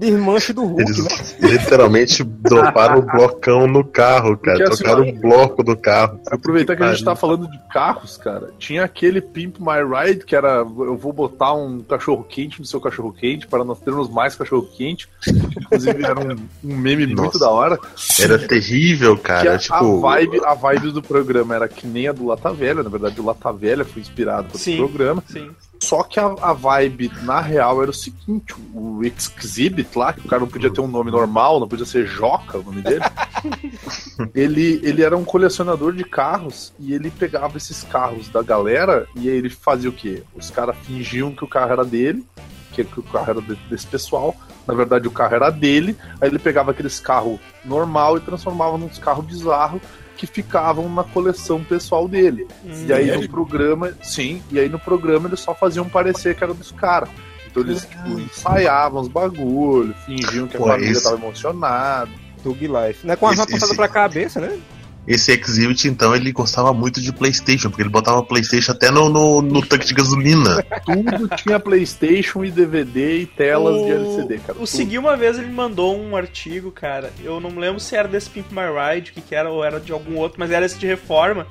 Desmanche 0.00 0.52
do 0.54 0.64
Hulk, 0.64 0.80
Eles 0.80 1.38
né? 1.38 1.48
literalmente 1.50 2.24
droparam 2.24 3.00
o 3.00 3.02
blocão 3.02 3.66
no 3.66 3.84
carro, 3.84 4.36
cara. 4.38 4.58
Porque 4.58 4.72
assim, 4.72 4.84
Trocaram 4.84 5.08
o 5.08 5.12
bloco 5.12 5.62
do 5.62 5.76
carro. 5.76 6.18
Aproveitar 6.30 6.74
que 6.74 6.82
a 6.82 6.92
gente 6.92 7.04
tá 7.04 7.14
falando 7.14 7.46
de 7.50 7.58
carros, 7.70 8.16
cara, 8.16 8.50
tinha 8.58 8.82
aquele 8.82 9.20
Pimp 9.20 9.58
My 9.58 9.84
Ride, 9.84 10.24
que 10.24 10.34
era 10.34 10.58
eu 10.60 10.96
vou 10.96 11.12
botar 11.12 11.52
um 11.52 11.80
cachorro 11.80 12.24
quente 12.24 12.60
no 12.60 12.64
seu 12.64 12.80
cachorro 12.80 13.12
quente 13.12 13.46
para 13.46 13.62
nós 13.62 13.78
termos 13.80 14.08
mais 14.08 14.34
cachorro 14.34 14.66
quente. 14.74 15.06
Inclusive 15.28 16.02
era 16.02 16.18
um, 16.18 16.36
um 16.64 16.76
meme 16.76 17.06
muito 17.06 17.22
Nossa. 17.22 17.38
da 17.38 17.50
hora. 17.50 17.78
Era 18.18 18.38
terrível, 18.38 19.16
Que 19.16 19.22
cara. 19.24 19.54
a, 19.54 19.58
tipo, 19.58 19.74
a, 19.74 20.00
vibe, 20.00 20.40
a 20.44 20.54
vibe 20.54 20.92
do 20.92 21.02
programa 21.02 21.54
era 21.54 21.68
que 21.68 21.86
nem 21.86 22.08
a 22.08 22.12
do 22.12 22.24
Lata 22.24 22.52
Velha, 22.52 22.82
na 22.82 22.88
verdade 22.88 23.20
o 23.20 23.24
Lata 23.24 23.52
Velha 23.52 23.84
foi 23.84 24.00
inspirado 24.00 24.48
por 24.48 24.56
esse 24.56 24.64
Sim. 24.64 24.76
programa. 24.78 25.22
Sim. 25.28 25.50
Só 25.82 26.02
que 26.02 26.20
a, 26.20 26.26
a 26.42 26.52
vibe, 26.52 27.10
na 27.22 27.40
real, 27.40 27.80
era 27.82 27.90
o 27.90 27.94
seguinte: 27.94 28.54
o 28.74 29.00
Exhibit 29.02 29.96
lá, 29.98 30.12
que 30.12 30.20
o 30.20 30.28
cara 30.28 30.40
não 30.40 30.48
podia 30.48 30.70
ter 30.70 30.80
um 30.80 30.86
nome 30.86 31.10
normal, 31.10 31.58
não 31.58 31.66
podia 31.66 31.86
ser 31.86 32.06
Joca 32.06 32.58
o 32.58 32.62
nome 32.62 32.82
dele. 32.82 33.00
ele, 34.34 34.80
ele 34.82 35.02
era 35.02 35.16
um 35.16 35.24
colecionador 35.24 35.94
de 35.94 36.04
carros 36.04 36.72
e 36.78 36.92
ele 36.92 37.10
pegava 37.10 37.56
esses 37.56 37.82
carros 37.84 38.28
da 38.28 38.42
galera 38.42 39.06
e 39.16 39.28
aí 39.28 39.36
ele 39.36 39.50
fazia 39.50 39.88
o 39.88 39.92
quê? 39.92 40.22
Os 40.34 40.50
caras 40.50 40.76
fingiam 40.82 41.32
que 41.32 41.44
o 41.44 41.48
carro 41.48 41.72
era 41.72 41.84
dele, 41.84 42.24
que, 42.72 42.84
que 42.84 43.00
o 43.00 43.02
carro 43.02 43.30
era 43.30 43.40
de- 43.42 43.54
desse 43.68 43.86
pessoal. 43.86 44.36
Na 44.66 44.74
verdade, 44.74 45.08
o 45.08 45.10
carro 45.10 45.34
era 45.34 45.50
dele. 45.50 45.96
Aí 46.20 46.28
ele 46.28 46.38
pegava 46.38 46.70
aqueles 46.70 47.00
carros 47.00 47.40
normal 47.64 48.18
e 48.18 48.20
transformava 48.20 48.76
num 48.76 48.88
carro 48.88 49.22
bizarro 49.22 49.80
que 50.20 50.26
ficavam 50.26 50.86
na 50.92 51.02
coleção 51.02 51.64
pessoal 51.64 52.06
dele. 52.06 52.46
Hum. 52.62 52.84
E 52.86 52.92
aí 52.92 53.06
Sério? 53.06 53.22
no 53.22 53.28
programa, 53.30 53.90
sim, 54.02 54.42
e 54.50 54.58
aí 54.60 54.68
no 54.68 54.78
programa 54.78 55.28
eles 55.28 55.40
só 55.40 55.54
faziam 55.54 55.88
parecer 55.88 56.36
que 56.36 56.44
era 56.44 56.52
dos 56.52 56.70
caras. 56.70 57.08
Então 57.50 57.62
eles 57.62 57.86
tipo, 57.86 58.06
ensaiavam 58.20 59.00
os 59.00 59.08
bagulho, 59.08 59.94
fingiam 60.04 60.46
que 60.46 60.56
a 60.56 60.60
Pô, 60.60 60.66
família 60.66 60.92
esse- 60.92 61.04
tava 61.04 61.16
emocionada. 61.16 62.10
Tug 62.42 62.60
Life. 62.66 63.06
Não 63.06 63.14
é 63.14 63.16
com 63.16 63.26
a 63.28 63.32
Esse- 63.32 63.40
apontada 63.42 63.64
esse- 63.64 63.76
pra 63.76 63.88
cabeça, 63.88 64.40
né? 64.40 64.58
Esse 65.06 65.32
Exhibit, 65.32 65.88
então, 65.88 66.14
ele 66.14 66.30
gostava 66.30 66.72
muito 66.72 67.00
de 67.00 67.12
Playstation, 67.12 67.68
porque 67.70 67.82
ele 67.82 67.88
botava 67.88 68.22
Playstation 68.22 68.72
até 68.72 68.90
no, 68.90 69.08
no, 69.08 69.42
no 69.42 69.66
tanque 69.66 69.86
de 69.86 69.94
gasolina. 69.94 70.62
Tudo 70.84 71.28
tinha 71.36 71.58
Playstation 71.58 72.44
e 72.44 72.50
DVD 72.50 73.18
e 73.18 73.26
telas 73.26 73.82
de 73.82 73.90
LCD, 73.90 74.38
cara. 74.38 74.58
O. 74.58 74.66
Segui 74.66 74.98
uma 74.98 75.16
vez 75.16 75.38
ele 75.38 75.50
mandou 75.50 75.96
um 75.98 76.14
artigo, 76.14 76.70
cara. 76.70 77.12
Eu 77.24 77.40
não 77.40 77.50
me 77.50 77.58
lembro 77.58 77.80
se 77.80 77.96
era 77.96 78.06
desse 78.06 78.30
Pimp 78.30 78.52
My 78.52 78.94
Ride, 78.94 79.10
o 79.10 79.14
que, 79.14 79.20
que 79.20 79.34
era, 79.34 79.50
ou 79.50 79.64
era 79.64 79.80
de 79.80 79.90
algum 79.90 80.16
outro, 80.16 80.38
mas 80.38 80.50
era 80.50 80.66
esse 80.66 80.78
de 80.78 80.86
reforma. 80.86 81.46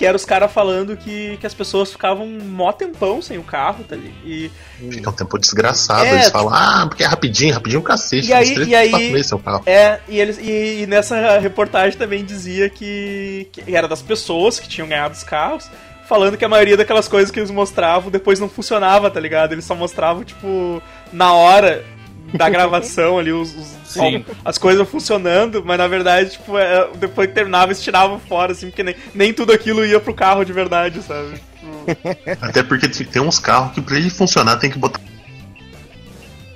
Que 0.00 0.06
era 0.06 0.16
os 0.16 0.24
caras 0.24 0.50
falando 0.50 0.96
que, 0.96 1.36
que 1.36 1.46
as 1.46 1.52
pessoas 1.52 1.92
ficavam 1.92 2.26
mó 2.26 2.72
tempão 2.72 3.20
sem 3.20 3.36
o 3.36 3.42
carro, 3.42 3.84
tá 3.86 3.94
ali. 3.94 4.14
E, 4.24 4.50
Fica 4.90 5.10
um 5.10 5.12
tempo 5.12 5.38
desgraçado. 5.38 6.06
É, 6.06 6.12
eles 6.14 6.24
tipo- 6.24 6.38
falam, 6.38 6.54
ah, 6.54 6.86
porque 6.88 7.02
é 7.02 7.06
rapidinho, 7.06 7.52
rapidinho 7.52 7.80
o 7.80 7.84
cacete. 7.84 8.28
E 8.28 8.32
aí- 8.32 8.54
e 8.64 8.74
aí- 8.74 9.22
seu 9.22 9.38
carro. 9.38 9.62
é, 9.66 10.00
e, 10.08 10.18
eles, 10.18 10.38
e, 10.38 10.84
e 10.84 10.86
nessa 10.86 11.38
reportagem 11.38 11.98
também 11.98 12.24
dizia 12.24 12.70
que, 12.70 13.46
que 13.52 13.76
era 13.76 13.86
das 13.86 14.00
pessoas 14.00 14.58
que 14.58 14.66
tinham 14.66 14.88
ganhado 14.88 15.12
os 15.12 15.22
carros, 15.22 15.68
falando 16.08 16.38
que 16.38 16.46
a 16.46 16.48
maioria 16.48 16.78
daquelas 16.78 17.06
coisas 17.06 17.30
que 17.30 17.38
eles 17.38 17.50
mostravam 17.50 18.10
depois 18.10 18.40
não 18.40 18.48
funcionava, 18.48 19.10
tá 19.10 19.20
ligado? 19.20 19.52
Eles 19.52 19.66
só 19.66 19.74
mostravam, 19.74 20.24
tipo, 20.24 20.82
na 21.12 21.34
hora 21.34 21.84
da 22.32 22.48
gravação 22.48 23.18
ali, 23.18 23.32
os, 23.34 23.54
os- 23.54 23.79
Sim. 23.90 24.24
as 24.44 24.56
coisas 24.56 24.88
funcionando, 24.88 25.64
mas 25.64 25.78
na 25.78 25.88
verdade, 25.88 26.30
tipo, 26.30 26.56
é, 26.56 26.88
depois 26.96 27.28
que 27.28 27.34
terminava, 27.34 27.72
eles 27.72 27.82
tiravam 27.82 28.20
fora, 28.20 28.52
assim, 28.52 28.68
porque 28.68 28.84
nem, 28.84 28.94
nem 29.14 29.34
tudo 29.34 29.52
aquilo 29.52 29.84
ia 29.84 29.98
pro 29.98 30.14
carro 30.14 30.44
de 30.44 30.52
verdade, 30.52 31.02
sabe? 31.02 31.40
Até 32.40 32.62
porque 32.62 32.88
tem 32.88 33.06
tem 33.06 33.22
uns 33.22 33.38
carros 33.38 33.72
que 33.72 33.80
pra 33.80 33.96
ele 33.96 34.08
funcionar 34.08 34.56
tem 34.58 34.70
que 34.70 34.78
botar 34.78 35.00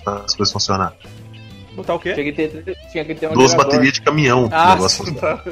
as 0.07 0.35
coisas 0.35 0.53
funcionar. 0.53 0.95
Botar 1.75 1.95
o 1.95 1.99
quê? 1.99 2.15
Tinha 2.15 2.25
que 2.25 2.33
ter, 2.33 2.77
tinha 2.91 3.05
que 3.05 3.15
ter 3.15 3.29
um 3.29 3.35
Duas 3.35 3.55
baterias 3.55 3.95
de 3.95 4.03
caminhão. 4.03 4.49
Ah, 4.51 4.75
negócio 4.75 5.05
sim, 5.05 5.13
funcionar. 5.13 5.39
tá. 5.39 5.51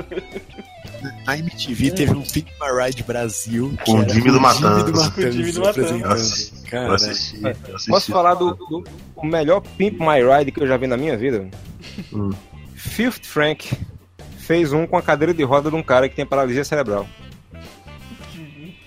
na 1.26 1.38
MTV 1.38 1.90
teve 1.92 2.12
um 2.12 2.22
Pink 2.22 2.52
My 2.60 2.84
Ride 2.84 3.02
Brasil. 3.02 3.76
Com 3.84 4.00
o 4.00 4.08
Jimmy 4.08 4.30
do 4.30 4.40
Matanza. 4.40 5.10
Com 5.10 5.20
o 5.20 5.32
Jimmy 5.32 5.52
do 5.52 5.60
Matanza. 5.60 5.70
apresentando. 5.70 6.04
Eu 6.04 6.12
assisti. 6.12 6.72
Eu 6.72 6.94
assisti. 6.94 7.90
Posso 7.90 8.12
falar 8.12 8.34
do, 8.34 8.54
do 8.54 8.84
o 9.16 9.26
melhor 9.26 9.60
Pimp 9.76 10.00
My 10.00 10.22
Ride 10.22 10.52
que 10.52 10.62
eu 10.62 10.66
já 10.66 10.76
vi 10.76 10.86
na 10.86 10.96
minha 10.96 11.16
vida? 11.16 11.48
Hum. 12.12 12.30
Fifth 12.74 13.24
Frank 13.24 13.70
fez 14.38 14.72
um 14.72 14.86
com 14.86 14.96
a 14.96 15.02
cadeira 15.02 15.32
de 15.32 15.42
roda 15.42 15.70
de 15.70 15.76
um 15.76 15.82
cara 15.82 16.08
que 16.08 16.16
tem 16.16 16.26
paralisia 16.26 16.64
cerebral. 16.64 17.06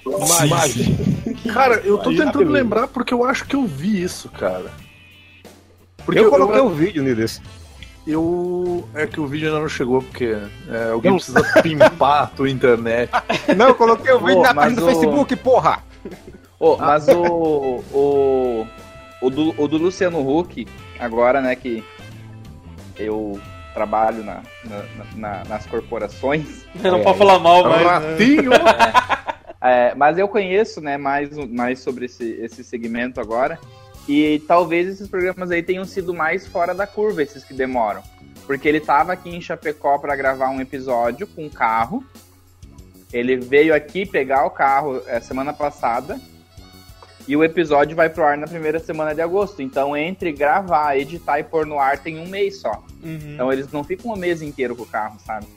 Imagina. 0.06 0.98
Cara, 1.54 1.76
eu 1.78 1.98
tô 1.98 2.12
tentando 2.12 2.52
lembrar 2.52 2.88
porque 2.88 3.14
eu 3.14 3.24
acho 3.24 3.46
que 3.46 3.56
eu 3.56 3.66
vi 3.66 4.02
isso, 4.02 4.30
cara. 4.30 4.72
Porque 6.06 6.20
eu 6.20 6.30
coloquei 6.30 6.60
o 6.62 6.70
vídeo 6.70 7.02
um 7.04 7.14
desse. 7.16 7.42
eu- 8.08 8.88
É 8.94 9.08
que 9.08 9.20
o 9.20 9.26
vídeo 9.28 9.48
ainda 9.48 9.60
não 9.60 9.68
chegou, 9.70 10.02
porque 10.02 10.38
é, 10.70 10.92
alguém 10.94 11.14
precisa 11.16 11.42
pimpar 11.62 12.24
a 12.24 12.28
tua 12.28 12.50
internet. 12.50 13.10
Não, 13.58 13.68
eu 13.70 13.76
coloquei 13.76 14.14
o 14.14 14.20
vídeo 14.20 14.36
Pô, 14.38 14.42
na 14.44 14.54
página 14.54 14.82
do 14.82 14.88
o- 14.88 14.90
Facebook, 14.90 15.36
porra! 15.38 15.84
Ô, 16.60 16.78
mas 16.78 17.08
o, 17.10 17.22
o, 17.92 18.68
o, 19.22 19.30
do, 19.30 19.54
o 19.62 19.68
do 19.68 19.78
Luciano 19.78 20.20
Huck, 20.28 20.68
agora, 21.00 21.42
né, 21.42 21.56
que 21.56 21.84
eu 22.98 23.40
trabalho 23.74 24.24
na, 24.24 24.42
na- 24.64 24.84
na- 25.16 25.44
nas 25.46 25.66
corporações, 25.66 26.64
Não 26.76 26.98
É. 27.00 27.04
pode 27.04 27.18
falar 27.18 27.40
mal, 27.40 27.64
mas. 27.64 27.78
né? 27.82 27.84
Ratinho! 27.88 28.52
é, 29.62 29.94
mas 29.96 30.18
eu 30.18 30.28
conheço, 30.30 30.80
né, 30.80 30.98
mais, 30.98 31.30
mais 31.50 31.80
sobre 31.80 32.06
esse, 32.06 32.24
esse 32.42 32.64
segmento 32.64 33.20
agora, 33.20 33.60
e 34.08 34.40
talvez 34.48 34.88
esses 34.88 35.08
programas 35.08 35.50
aí 35.52 35.64
tenham 35.64 35.86
sido 35.86 36.14
mais 36.14 36.46
fora 36.48 36.74
da 36.74 36.86
curva, 36.86 37.24
esses 37.24 37.44
que 37.44 37.54
demoram. 37.54 38.04
Porque 38.46 38.68
ele 38.68 38.80
tava 38.80 39.14
aqui 39.14 39.30
em 39.30 39.42
Chapecó 39.42 39.98
para 39.98 40.16
gravar 40.16 40.50
um 40.50 40.62
episódio 40.62 41.26
com 41.26 41.46
um 41.46 41.50
carro, 41.50 42.04
ele 43.12 43.38
veio 43.38 43.74
aqui 43.74 44.06
pegar 44.06 44.46
o 44.46 44.50
carro 44.52 45.02
é, 45.08 45.20
semana 45.20 45.54
passada, 45.54 46.20
e 47.28 47.36
o 47.36 47.44
episódio 47.44 47.96
vai 47.96 48.08
pro 48.08 48.24
ar 48.24 48.38
na 48.38 48.46
primeira 48.46 48.78
semana 48.80 49.16
de 49.16 49.22
agosto. 49.22 49.60
Então, 49.62 49.98
entre 49.98 50.32
gravar, 50.32 50.96
editar 50.96 51.40
e 51.40 51.44
pôr 51.44 51.66
no 51.66 51.80
ar 51.80 51.98
tem 51.98 52.20
um 52.20 52.28
mês 52.28 52.60
só. 52.62 52.84
Uhum. 53.04 53.34
Então, 53.34 53.52
eles 53.52 53.72
não 53.72 53.84
ficam 53.84 54.12
um 54.14 54.16
mês 54.16 54.44
inteiro 54.44 54.76
com 54.76 54.84
o 54.84 54.86
carro, 54.86 55.18
sabe? 55.26 55.48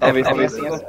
Talvez 0.00 0.26
É, 0.26 0.30
tenha 0.30 0.42
mas- 0.42 0.54
assim, 0.54 0.84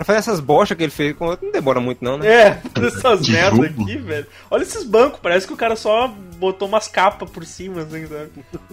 Pra 0.00 0.04
fazer 0.06 0.18
essas 0.20 0.40
bochas 0.40 0.74
que 0.78 0.82
ele 0.82 0.90
fez, 0.90 1.14
não 1.20 1.52
demora 1.52 1.78
muito 1.78 2.02
não, 2.02 2.16
né? 2.16 2.26
É, 2.26 2.62
essas 2.86 3.20
Que 3.20 3.32
merdas 3.32 3.66
aqui, 3.66 3.98
velho. 3.98 4.26
Olha 4.50 4.62
esses 4.62 4.82
bancos, 4.82 5.20
parece 5.20 5.46
que 5.46 5.52
o 5.52 5.56
cara 5.58 5.76
só 5.76 6.08
botou 6.38 6.66
umas 6.66 6.88
capas 6.88 7.28
por 7.30 7.44
cima, 7.44 7.82
assim, 7.82 8.06
sabe? 8.06 8.30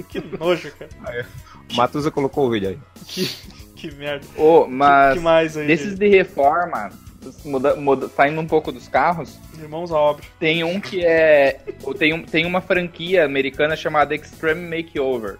Que 0.08 0.22
nojo, 0.40 0.72
cara. 0.72 1.26
Matusa 1.74 2.10
colocou 2.10 2.48
o 2.48 2.50
vídeo 2.50 2.70
aí. 2.70 2.80
Que, 3.06 3.26
que 3.76 3.92
merda. 3.96 4.26
Ô, 4.38 4.64
Que, 4.64 4.72
mas 4.72 5.14
que 5.16 5.20
mais 5.20 5.58
aí? 5.58 5.68
desses 5.68 5.96
de 6.00 6.08
reforma, 6.08 6.92
muda, 7.44 7.76
muda, 7.76 8.08
saindo 8.08 8.40
um 8.40 8.48
pouco 8.48 8.72
dos 8.72 8.88
carros, 8.88 9.38
Irmãos 9.60 9.92
à 9.92 9.98
obra. 9.98 10.24
tem 10.40 10.64
um 10.64 10.80
que 10.80 11.04
é. 11.06 11.60
Tem, 12.00 12.14
um, 12.14 12.24
tem 12.24 12.46
uma 12.46 12.62
franquia 12.62 13.26
americana 13.26 13.76
chamada 13.76 14.16
Extreme 14.16 14.78
Makeover. 14.78 15.36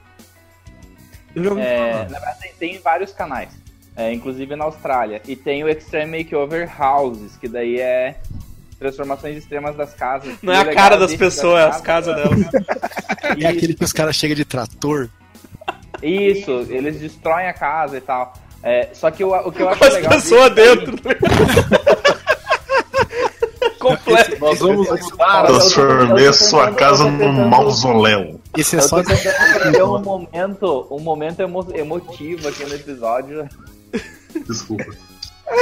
Eu 1.34 1.44
já 1.46 1.50
ouvi 1.52 1.62
É, 1.62 1.92
falar. 1.92 2.04
na 2.10 2.20
verdade, 2.20 2.40
tem, 2.42 2.54
tem 2.60 2.80
vários 2.80 3.14
canais, 3.14 3.50
é, 3.98 4.14
inclusive 4.14 4.56
na 4.56 4.64
Austrália. 4.66 5.22
E 5.28 5.36
tem 5.36 5.64
o 5.64 5.68
Extreme 5.70 6.20
Makeover 6.20 6.70
Houses, 6.82 7.36
que 7.36 7.48
daí 7.50 7.80
é 7.82 8.16
transformações 8.80 9.36
extremas 9.38 9.76
das 9.76 9.94
casas. 9.96 10.36
Não 10.42 10.54
é 10.54 10.58
E 10.58 10.60
a 10.70 10.74
cara 10.74 10.96
das 10.98 11.14
pessoas, 11.16 11.60
é 11.60 11.64
as 11.68 11.82
casas 11.82 12.16
delas. 12.16 12.40
É 13.42 13.48
aquele 13.48 13.74
que 13.74 13.84
os 13.84 13.92
caras 13.92 14.16
chegam 14.16 14.36
de 14.36 14.46
trator. 14.46 15.10
Isso, 16.02 16.66
eles 16.70 17.00
destroem 17.00 17.48
a 17.48 17.54
casa 17.54 17.98
e 17.98 18.02
tal. 18.02 18.34
É, 18.64 18.90
só 18.94 19.12
que 19.12 19.24
o, 19.24 19.34
o 19.36 19.52
que 19.52 19.62
eu 19.62 19.70
acho 19.70 19.84
as 19.84 19.94
legal. 19.96 20.12
pessoas 20.14 20.56
disso 20.56 20.70
aí- 20.70 20.78
dentro. 20.78 20.98
Completo. 23.80 24.40
Nós 24.40 24.60
vamos 24.60 24.90
mudar. 24.90 25.46
Transformei 25.46 26.28
a 26.28 26.34
sua 26.34 26.74
casa 26.74 27.10
num 27.10 27.48
mausoléu. 27.48 28.40
Esse 28.58 28.76
é 28.76 28.80
Eu 28.80 28.84
só. 28.84 29.04
ter 29.04 29.44
um 29.84 30.00
momento, 30.02 30.88
um 30.90 31.00
momento 31.00 31.42
emo- 31.42 31.72
emotivo 31.76 32.48
aqui 32.48 32.66
no 32.66 32.74
episódio. 32.76 33.48
Desculpa. 34.48 34.86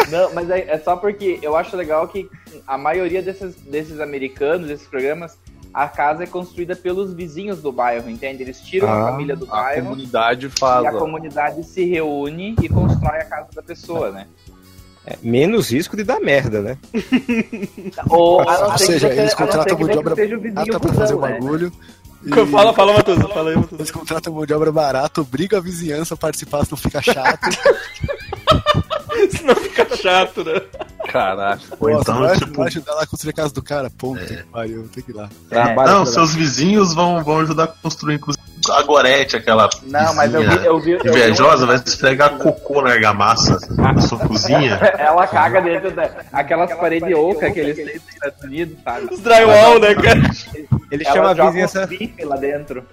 Não, 0.10 0.34
mas 0.34 0.50
é, 0.50 0.62
é 0.72 0.80
só 0.80 0.96
porque 0.96 1.40
eu 1.42 1.56
acho 1.56 1.76
legal 1.78 2.08
que 2.08 2.28
a 2.66 2.78
maioria 2.78 3.22
desses, 3.22 3.56
desses 3.56 4.00
americanos, 4.00 4.68
desses 4.68 4.88
programas, 4.88 5.38
a 5.74 5.88
casa 5.88 6.24
é 6.24 6.28
construída 6.28 6.76
pelos 6.76 7.14
vizinhos 7.14 7.62
do 7.62 7.72
bairro, 7.72 8.10
entende? 8.10 8.42
Eles 8.44 8.60
tiram 8.62 8.88
a 8.90 9.02
Ah, 9.08 9.12
família 9.12 9.36
do 9.36 9.46
A 9.46 9.50
bairro 9.62 9.84
comunidade 9.90 10.48
e 10.48 10.50
faz. 10.50 10.86
a 10.86 10.90
ó. 10.96 11.00
comunidade 11.00 11.64
se 11.66 11.86
reúne 11.86 12.56
e 12.62 12.68
constrói 12.70 13.20
a 13.20 13.26
casa 13.26 13.50
da 13.54 13.62
pessoa, 13.62 14.10
né? 14.12 14.28
É, 15.06 15.18
menos 15.22 15.70
risco 15.72 15.96
de 15.96 16.04
dar 16.04 16.20
merda, 16.20 16.62
né? 16.62 16.78
Ou, 18.10 18.42
a 18.42 18.46
não 18.58 18.72
Ou 18.72 18.78
ser 18.80 18.86
que 18.88 18.92
seja, 18.94 19.08
você- 19.08 19.20
eles 19.20 19.34
a 19.34 19.40
não 19.40 19.46
contratam 19.46 19.78
mão 19.80 19.88
de 19.90 19.98
obra 20.00 20.16
seja 20.16 20.38
barata 20.40 20.80
pra 20.80 20.94
fazer 20.94 21.14
o 21.14 21.18
cuzão, 21.20 21.30
né? 21.30 21.40
bagulho. 21.40 21.72
e- 22.26 22.46
Fala, 22.52 22.74
fala, 22.74 22.94
Matuza. 22.94 23.28
Fala 23.28 23.50
aí, 23.52 23.56
Matuza. 23.56 23.82
Eles 23.82 23.92
contratam 23.92 24.34
mão 24.34 24.46
de 24.48 24.54
obra 24.56 24.72
barata, 24.72 25.22
obrigam 25.22 25.60
a 25.60 25.62
vizinhança 25.62 26.16
a 26.16 26.18
participar, 26.18 26.66
senão 26.66 26.78
fica 26.78 27.02
chato. 27.04 27.40
Senão 29.32 29.56
fica 29.56 29.96
chato, 29.96 30.44
né? 30.44 30.62
Ou 31.80 31.90
Nossa, 31.90 32.02
então, 32.12 32.20
vai, 32.20 32.38
tipo- 32.38 32.54
vai 32.58 32.68
ajudar 32.68 32.94
lá 32.94 33.04
a 33.04 33.08
construir 33.08 33.32
a 33.32 33.34
casa 33.34 33.54
do 33.54 33.62
cara. 33.62 33.90
Puta 33.90 34.26
que 34.26 34.44
pariu, 34.44 34.88
tem 34.94 35.04
que 35.04 35.12
ir 35.12 35.16
lá. 35.16 35.30
É. 35.52 35.76
Não, 35.76 36.06
seus 36.06 36.34
vizinhos 36.36 36.94
vão, 36.94 37.24
vão 37.24 37.40
ajudar 37.40 37.64
a 37.66 37.68
construir, 37.68 38.16
inclusive, 38.16 38.44
a 38.72 38.82
Gorete, 38.82 39.36
aquela 39.38 39.70
Não, 39.84 40.14
mas 40.16 40.34
eu 40.34 40.42
vi, 40.42 40.48
vizinha 40.48 40.66
eu 40.66 40.80
vi, 40.80 40.92
eu 40.92 41.00
vi 41.00 41.10
invejosa, 41.10 41.66
vai 41.66 41.76
esfregar 41.78 42.38
cocô 42.38 42.82
na 42.82 42.92
argamassa 42.92 43.60
na 43.76 44.02
sua 44.02 44.20
cozinha. 44.20 44.76
Ela 44.98 45.28
caga 45.28 45.62
dentro 45.62 45.92
daquelas 45.92 46.74
paredes 46.74 47.16
ocas 47.16 47.54
que 47.54 47.60
eles 47.60 47.76
têm 47.76 47.86
nos 47.86 48.10
Estados 48.10 48.44
Unidos, 48.44 48.78
sabe? 48.84 49.14
Os 49.14 49.20
drywall, 49.20 49.80
né, 49.80 49.94
cara? 49.96 50.22
Ele 50.92 51.06
chama 51.06 51.30
a 51.30 51.34
vizinhança. 51.34 51.90
um 52.20 52.28
lá 52.28 52.36
dentro. 52.38 52.84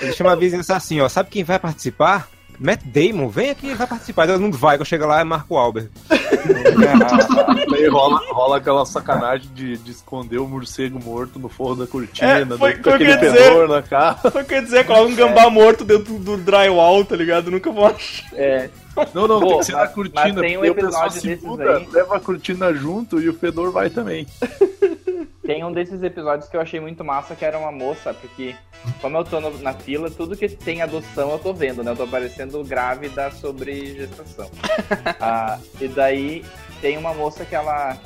Ele 0.00 0.12
chama 0.12 0.32
a 0.32 0.36
vizinhança 0.36 0.76
assim, 0.76 1.00
ó. 1.00 1.08
Sabe 1.08 1.30
quem 1.30 1.44
vai 1.44 1.58
participar? 1.58 2.28
Matt 2.60 2.82
Damon, 2.84 3.28
vem 3.28 3.48
aqui, 3.50 3.66
ele 3.68 3.74
vai 3.74 3.86
participar. 3.86 4.26
Todo 4.26 4.38
mundo 4.40 4.58
vai, 4.58 4.76
quando 4.76 4.86
chega 4.86 5.06
lá 5.06 5.20
é 5.20 5.24
Marco 5.24 5.56
Albert. 5.56 5.88
Aí 7.74 7.88
rola, 7.88 8.20
rola 8.32 8.56
aquela 8.58 8.84
sacanagem 8.84 9.48
de, 9.54 9.78
de 9.78 9.90
esconder 9.90 10.38
o 10.38 10.46
morcego 10.46 11.02
morto 11.02 11.38
no 11.38 11.48
forro 11.48 11.76
da 11.76 11.86
cortina, 11.86 12.28
É, 12.30 12.44
foi- 12.44 12.46
do- 12.46 12.58
foi 12.58 12.74
daquele 12.92 13.10
ia 13.10 13.16
dizer. 13.16 13.32
fedor 13.44 13.68
na 13.68 13.82
cara. 13.82 14.14
Foi 14.16 14.42
o 14.42 14.44
que 14.44 14.52
eu 14.54 14.58
ia 14.58 14.62
dizer, 14.64 14.84
coloca 14.86 15.06
um 15.06 15.14
gambá 15.14 15.48
morto 15.48 15.84
dentro 15.84 16.18
do 16.18 16.36
drywall, 16.36 17.02
tá 17.04 17.16
ligado? 17.16 17.50
Nunca 17.50 17.70
vou 17.70 17.86
achar. 17.86 18.28
É, 18.34 18.68
Não, 19.14 19.26
não, 19.26 19.40
Pô, 19.40 19.46
tem 19.48 19.58
que 19.60 19.64
ser 19.64 19.72
mas- 19.72 19.82
na 19.82 19.88
cortina. 19.88 20.22
mas 20.26 20.34
tem 20.40 20.58
um 20.58 20.64
episódio 20.64 21.20
se 21.20 21.26
desses 21.28 21.44
muda, 21.44 21.76
aí. 21.78 21.88
leva 21.90 22.16
a 22.16 22.20
cortina 22.20 22.74
junto 22.74 23.20
e 23.20 23.28
o 23.28 23.34
fedor 23.34 23.70
vai 23.72 23.88
também. 23.88 24.26
tem 25.44 25.64
um 25.64 25.72
desses 25.72 26.02
episódios 26.02 26.48
que 26.48 26.56
eu 26.56 26.60
achei 26.60 26.78
muito 26.80 27.02
massa, 27.04 27.34
que 27.34 27.44
era 27.44 27.58
uma 27.58 27.72
moça, 27.72 28.12
porque 28.12 28.54
como 29.00 29.16
eu 29.16 29.24
tô 29.24 29.40
no- 29.40 29.58
na 29.60 29.72
fila, 29.72 30.10
tudo 30.10 30.36
que 30.36 30.48
tem 30.48 30.82
adoção 30.82 31.30
eu 31.32 31.38
tô 31.38 31.52
vendo, 31.54 31.82
né? 31.82 31.92
Eu 31.92 31.96
tô 31.96 32.06
parecendo 32.06 32.62
grávida 32.64 33.30
sobre 33.30 33.94
gestação. 33.94 34.50
Ah, 35.20 35.58
e 35.80 35.88
daí 35.88 36.44
tem 36.80 36.96
uma 36.98 37.12
moça 37.14 37.44
que 37.44 37.54
ela, 37.54 37.96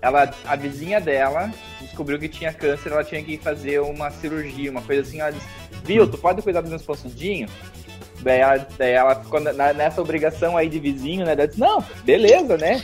ela. 0.00 0.30
A 0.46 0.56
vizinha 0.56 1.00
dela 1.00 1.50
descobriu 1.80 2.18
que 2.18 2.28
tinha 2.28 2.52
câncer, 2.52 2.92
ela 2.92 3.04
tinha 3.04 3.22
que 3.22 3.36
fazer 3.38 3.80
uma 3.80 4.10
cirurgia, 4.10 4.70
uma 4.70 4.82
coisa 4.82 5.02
assim. 5.02 5.20
Ela 5.20 5.32
disse, 5.32 5.46
viu, 5.84 6.06
tu 6.10 6.16
pode 6.18 6.40
cuidar 6.42 6.60
dos 6.62 6.70
meus 6.70 6.82
possudinhos? 6.82 7.50
Daí 8.20 8.38
ela, 8.40 8.66
daí 8.78 8.92
ela 8.92 9.14
ficou 9.16 9.40
na- 9.40 9.72
nessa 9.72 10.00
obrigação 10.00 10.56
aí 10.56 10.68
de 10.68 10.78
vizinho, 10.78 11.24
né? 11.26 11.32
Ela 11.32 11.46
disse, 11.46 11.60
não, 11.60 11.82
beleza, 12.04 12.56
né? 12.56 12.80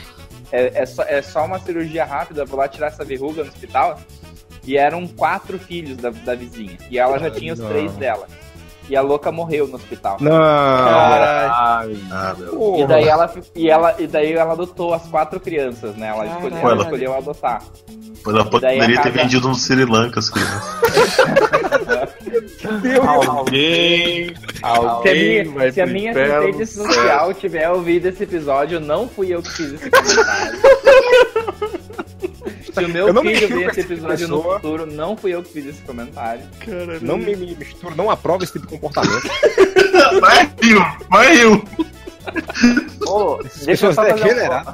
É, 0.51 0.83
é, 0.83 0.87
só, 0.87 1.03
é 1.03 1.21
só 1.21 1.45
uma 1.45 1.59
cirurgia 1.59 2.05
rápida, 2.05 2.45
vou 2.45 2.59
lá 2.59 2.69
tirar 2.69 2.89
essa 2.89 3.05
verruga 3.05 3.43
no 3.43 3.51
hospital. 3.51 3.99
E 4.65 4.77
eram 4.77 5.07
quatro 5.07 5.59
filhos 5.59 5.97
da, 5.97 6.11
da 6.11 6.35
vizinha. 6.35 6.77
E 6.91 6.99
ela 6.99 7.19
já 7.19 7.31
tinha 7.31 7.53
os 7.53 7.59
não. 7.59 7.69
três 7.69 7.93
dela. 7.97 8.27
E 8.89 8.97
a 8.97 9.03
louca 9.03 9.31
morreu 9.31 9.67
no 9.67 9.77
hospital. 9.77 10.17
Não. 10.21 10.31
Caralho. 10.31 11.99
Ah. 12.11 12.35
E 12.79 12.87
daí 12.87 13.07
ela 13.07 13.35
e 13.55 13.71
ela 13.71 13.95
e 13.99 14.07
daí 14.07 14.33
ela 14.33 14.53
adotou 14.53 14.95
as 14.95 15.07
quatro 15.07 15.39
crianças, 15.39 15.95
né? 15.97 16.09
Ela 16.09 16.27
escolheu, 16.27 16.59
ela 16.59 16.83
escolheu 16.83 17.15
adotar. 17.15 17.63
Ela 18.27 18.45
poderia 18.45 18.87
ter 18.87 18.97
casa- 18.97 19.11
vendido 19.11 19.49
no 19.49 19.55
Sri 19.55 19.85
Lanka 19.85 20.19
as 20.21 20.31
crianças. 20.31 20.79
Alguém. 23.29 24.35
Se 24.35 24.65
a 24.65 24.69
Alguém 24.69 25.45
minha, 25.45 25.73
se 25.73 25.81
a 25.81 25.87
minha 25.87 26.11
inferno, 26.11 26.49
assistente 26.49 26.67
social 26.67 27.35
tiver 27.35 27.71
ouvido 27.71 28.09
esse 28.09 28.23
episódio, 28.25 28.81
não 28.81 29.09
fui 29.09 29.35
eu 29.35 29.43
que 29.43 29.51
fiz 29.51 29.73
esse 29.75 29.91
comentário. 29.91 30.59
Se 32.73 32.85
o 32.85 32.89
meu 32.89 33.09
Eu 33.09 33.23
filho 33.23 33.49
ver 33.49 33.71
esse 33.71 33.81
episódio 33.81 34.29
no 34.29 34.37
pessoa. 34.37 34.55
futuro, 34.57 34.87
não 34.87 35.17
fui 35.17 35.35
eu 35.35 35.43
que 35.43 35.53
fiz 35.53 35.67
esse 35.67 35.83
comentário. 35.83 36.43
Caralho. 36.61 37.01
Não 37.03 37.19
me 37.19 37.35
me 37.35 37.57
misturo, 37.57 37.95
não 37.97 38.11
aprova 38.11 38.45
esse 38.45 38.53
tipo 38.53 38.67
de 38.67 38.73
comportamento. 38.73 39.29
Vai, 40.21 40.51
Rio! 40.63 40.81
Vai, 41.11 41.37
Rio! 41.37 41.65
Ô, 43.07 43.39
deixa 43.65 43.87
eu 43.87 43.91
pessoas 43.91 43.95
só 43.95 44.05
fazer 44.05 44.35
um, 44.35 44.73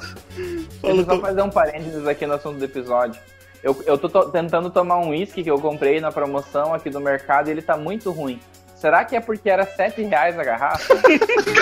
deixa 0.82 1.00
eu 1.00 1.04
só 1.04 1.20
fazer 1.20 1.42
um 1.42 1.50
parênteses 1.50 2.06
aqui 2.06 2.26
no 2.26 2.34
assunto 2.34 2.58
do 2.58 2.64
episódio. 2.64 3.20
Eu, 3.64 3.82
eu 3.86 3.96
tô 3.96 4.08
to- 4.10 4.28
tentando 4.30 4.68
tomar 4.70 4.98
um 4.98 5.08
uísque 5.08 5.42
que 5.42 5.50
eu 5.50 5.58
comprei 5.58 5.98
na 5.98 6.12
promoção 6.12 6.74
aqui 6.74 6.90
do 6.90 7.00
mercado 7.00 7.48
e 7.48 7.50
ele 7.50 7.62
tá 7.62 7.76
muito 7.78 8.10
ruim. 8.12 8.38
Será 8.76 9.02
que 9.06 9.16
é 9.16 9.20
porque 9.20 9.48
era 9.48 9.64
7 9.64 10.02
reais 10.02 10.38
a 10.38 10.44
garrafa? 10.44 10.94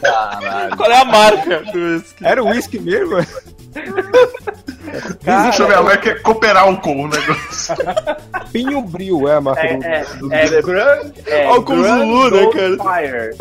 Caralho. 0.00 0.76
Qual 0.76 0.90
é 0.90 0.96
a 0.96 1.04
marca 1.04 1.60
do 1.70 1.78
whisky? 1.78 2.24
Era 2.26 2.42
o 2.42 2.48
uísque 2.48 2.78
mesmo? 2.80 3.16
Deixa 5.22 5.62
eu 5.62 5.68
ver, 5.68 5.74
agora 5.76 5.96
quer 5.96 6.20
cooperar 6.22 6.64
álcool 6.64 7.04
o 7.04 7.08
negócio. 7.08 7.74
Pinho 8.52 8.82
Bril 8.82 9.26
é 9.28 9.36
a 9.36 9.40
marca 9.40 9.62
É, 9.66 10.04
do. 10.18 10.30
é, 10.32 10.44
é 10.44 10.62
Grand, 10.62 11.10
é 11.26 11.46
Grand 11.60 11.98
Zulu, 11.98 12.30
né, 12.30 12.40
Goldfire. 12.42 13.36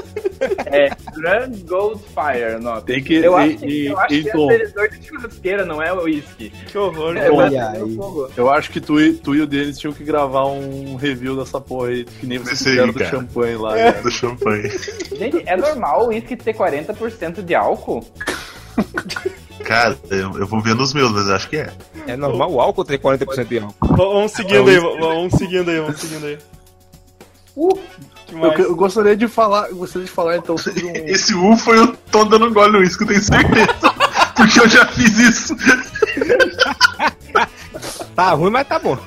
É 0.67 0.89
Grand 1.17 1.51
Goldfire 1.67 2.55
o 2.55 2.61
nome. 2.61 2.81
Tem 2.83 3.03
que. 3.03 3.15
Eu 3.15 3.33
e- 3.37 3.43
acho, 3.43 3.57
que- 3.57 3.65
e- 3.65 3.85
eu 3.87 3.99
acho 3.99 4.07
que 4.07 4.29
é 4.29 4.31
acendedor 4.31 4.89
de 4.89 5.05
churrasqueira, 5.07 5.65
não 5.65 5.81
é 5.81 5.91
o 5.91 6.03
whisky. 6.03 6.49
Que 6.67 6.77
horror. 6.77 7.17
É, 7.17 7.29
o 7.29 7.89
fogo. 7.97 8.29
eu 8.37 8.49
acho 8.49 8.71
que 8.71 8.79
tu, 8.79 9.01
e- 9.01 9.13
tu 9.13 9.35
e 9.35 9.41
o 9.41 9.47
Denis 9.47 9.77
tinham 9.77 9.93
que 9.93 10.03
gravar 10.05 10.45
um 10.45 10.95
review 10.95 11.35
dessa 11.35 11.59
porra 11.59 11.89
aí, 11.89 12.05
que 12.05 12.25
nem 12.25 12.37
vocês 12.37 12.61
aí, 12.65 12.69
fizeram 12.73 12.93
do 12.93 12.99
cara. 12.99 13.11
champanhe 13.11 13.57
lá. 13.57 13.75
cara. 13.75 14.01
Do 14.01 14.11
champanhe. 14.11 14.69
Gente, 15.17 15.43
é 15.45 15.57
normal 15.57 16.05
o 16.05 16.07
whisky 16.07 16.37
ter 16.37 16.53
40% 16.53 17.41
de 17.43 17.53
álcool? 17.55 18.05
Cara, 19.65 19.97
eu, 20.09 20.37
eu 20.39 20.47
vou 20.47 20.61
ver 20.61 20.75
nos 20.75 20.93
meus, 20.93 21.11
mas 21.11 21.29
acho 21.29 21.49
que 21.49 21.57
é. 21.57 21.71
É 22.07 22.15
normal 22.15 22.51
o 22.51 22.59
álcool 22.61 22.83
ter 22.85 22.99
40% 22.99 23.47
de 23.47 23.59
álcool. 23.59 23.95
Vamos 23.95 24.31
seguindo 24.31 24.69
aí, 24.69 24.79
v- 24.79 24.99
vamos 24.99 25.33
seguindo 25.33 25.69
aí, 25.69 25.79
vamos 25.79 25.99
seguindo 25.99 26.25
aí. 26.25 26.37
Uh, 27.55 27.79
Eu, 28.31 28.51
eu 28.53 28.75
gostaria 28.75 29.15
de 29.15 29.27
falar, 29.27 29.69
eu 29.69 29.75
gostaria 29.75 30.05
de 30.05 30.11
falar 30.11 30.37
então 30.37 30.57
sobre 30.57 30.85
um. 30.85 30.91
Esse 31.05 31.33
U 31.33 31.55
foi 31.57 31.79
o 31.79 31.87
Tom 32.11 32.25
dando 32.25 32.49
gole 32.53 32.71
no 32.73 32.79
uísque, 32.79 33.03
eu 33.03 33.07
tenho 33.07 33.21
certeza. 33.21 33.93
Porque 34.35 34.59
eu 34.59 34.69
já 34.69 34.85
fiz 34.87 35.17
isso. 35.19 35.55
Tá 38.15 38.31
ruim, 38.31 38.51
mas 38.51 38.67
tá 38.67 38.77
bom. 38.77 38.97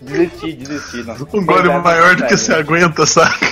desisti, 0.00 0.52
desisti. 0.54 1.02
Não. 1.04 1.14
Um 1.34 1.44
gole 1.44 1.68
maior 1.68 2.16
do 2.16 2.26
que 2.26 2.36
você 2.36 2.54
aguenta, 2.54 3.04
saca? 3.06 3.46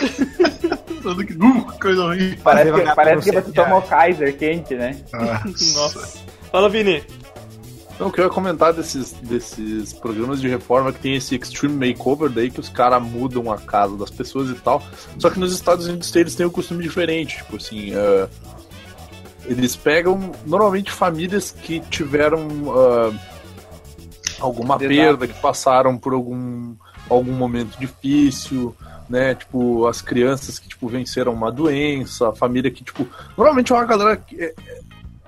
Falando 1.03 1.25
que, 1.25 1.33
uh, 1.33 1.79
coisa 1.81 2.05
horrível. 2.05 2.39
Parece 2.43 2.73
que, 2.73 2.95
parece 2.95 3.31
que 3.31 3.41
você 3.41 3.53
tomou 3.53 3.83
Kaiser 3.83 4.37
quente, 4.37 4.75
né? 4.75 5.01
Nossa. 5.13 6.19
Fala, 6.51 6.69
Vini. 6.69 7.03
Não, 7.99 8.11
que 8.11 8.21
eu 8.21 8.27
ia 8.27 8.31
comentar 8.31 8.73
desses, 8.73 9.13
desses 9.13 9.93
programas 9.93 10.41
de 10.41 10.49
reforma 10.49 10.93
que 10.93 11.01
tem 11.01 11.17
esse 11.17 11.35
Extreme 11.35 11.89
Makeover 11.89 12.31
daí 12.31 12.49
que 12.49 12.61
os 12.61 12.69
caras 12.69 13.03
mudam 13.03 13.51
a 13.51 13.59
casa 13.59 13.97
das 13.97 14.11
pessoas 14.11 14.51
e 14.51 14.55
tal. 14.55 14.81
Só 15.19 15.29
que 15.29 15.41
nos 15.41 15.53
Estados 15.53 15.87
Unidos 15.87 16.15
eles 16.15 16.37
têm 16.37 16.47
um 16.47 16.51
costume 16.51 16.83
diferente. 16.83 17.39
Tipo 17.39 17.57
assim, 17.57 17.93
eh, 17.93 18.29
eles 19.47 19.75
pegam 19.75 20.31
normalmente 20.47 20.93
famílias 20.93 21.51
que 21.51 21.81
tiveram 21.81 22.47
ah, 22.69 23.13
alguma 24.41 24.79
perda, 24.79 25.27
que 25.27 25.35
passaram 25.41 25.99
por 25.99 26.13
algum, 26.13 26.77
algum 27.09 27.33
momento 27.33 27.77
difícil. 27.79 28.77
Né, 29.09 29.35
tipo, 29.35 29.87
as 29.87 30.03
crianças 30.03 30.59
que 30.59 30.69
tipo, 30.69 30.87
venceram 30.87 31.33
uma 31.33 31.51
doença, 31.51 32.29
a 32.29 32.35
família 32.35 32.71
que, 32.71 32.85
tipo, 32.85 33.09
normalmente 33.37 33.73
é 33.73 33.75
uma 33.75 33.87
galera 33.87 34.19
que, 34.19 34.37
é, 34.39 34.55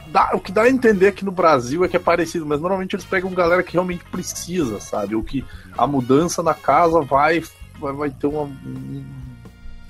dá- 0.09 0.33
o 0.35 0.41
que 0.41 0.53
dá 0.53 0.62
a 0.64 0.68
entender 0.70 1.07
aqui 1.07 1.24
no 1.24 1.31
Brasil 1.33 1.83
é 1.83 1.89
que 1.89 1.97
é 1.97 2.01
parecido, 2.01 2.45
mas 2.45 2.61
normalmente 2.61 2.95
eles 2.95 3.07
pegam 3.07 3.31
galera 3.33 3.62
que 3.62 3.72
realmente 3.72 4.05
precisa, 4.05 4.78
sabe? 4.81 5.14
Ou 5.14 5.22
que 5.22 5.43
a 5.78 5.87
mudança 5.87 6.43
na 6.43 6.53
casa 6.53 7.01
vai, 7.01 7.43
vai, 7.78 7.93
vai 7.95 8.11
ter 8.11 8.26
uma- 8.26 8.43
um, 8.43 9.05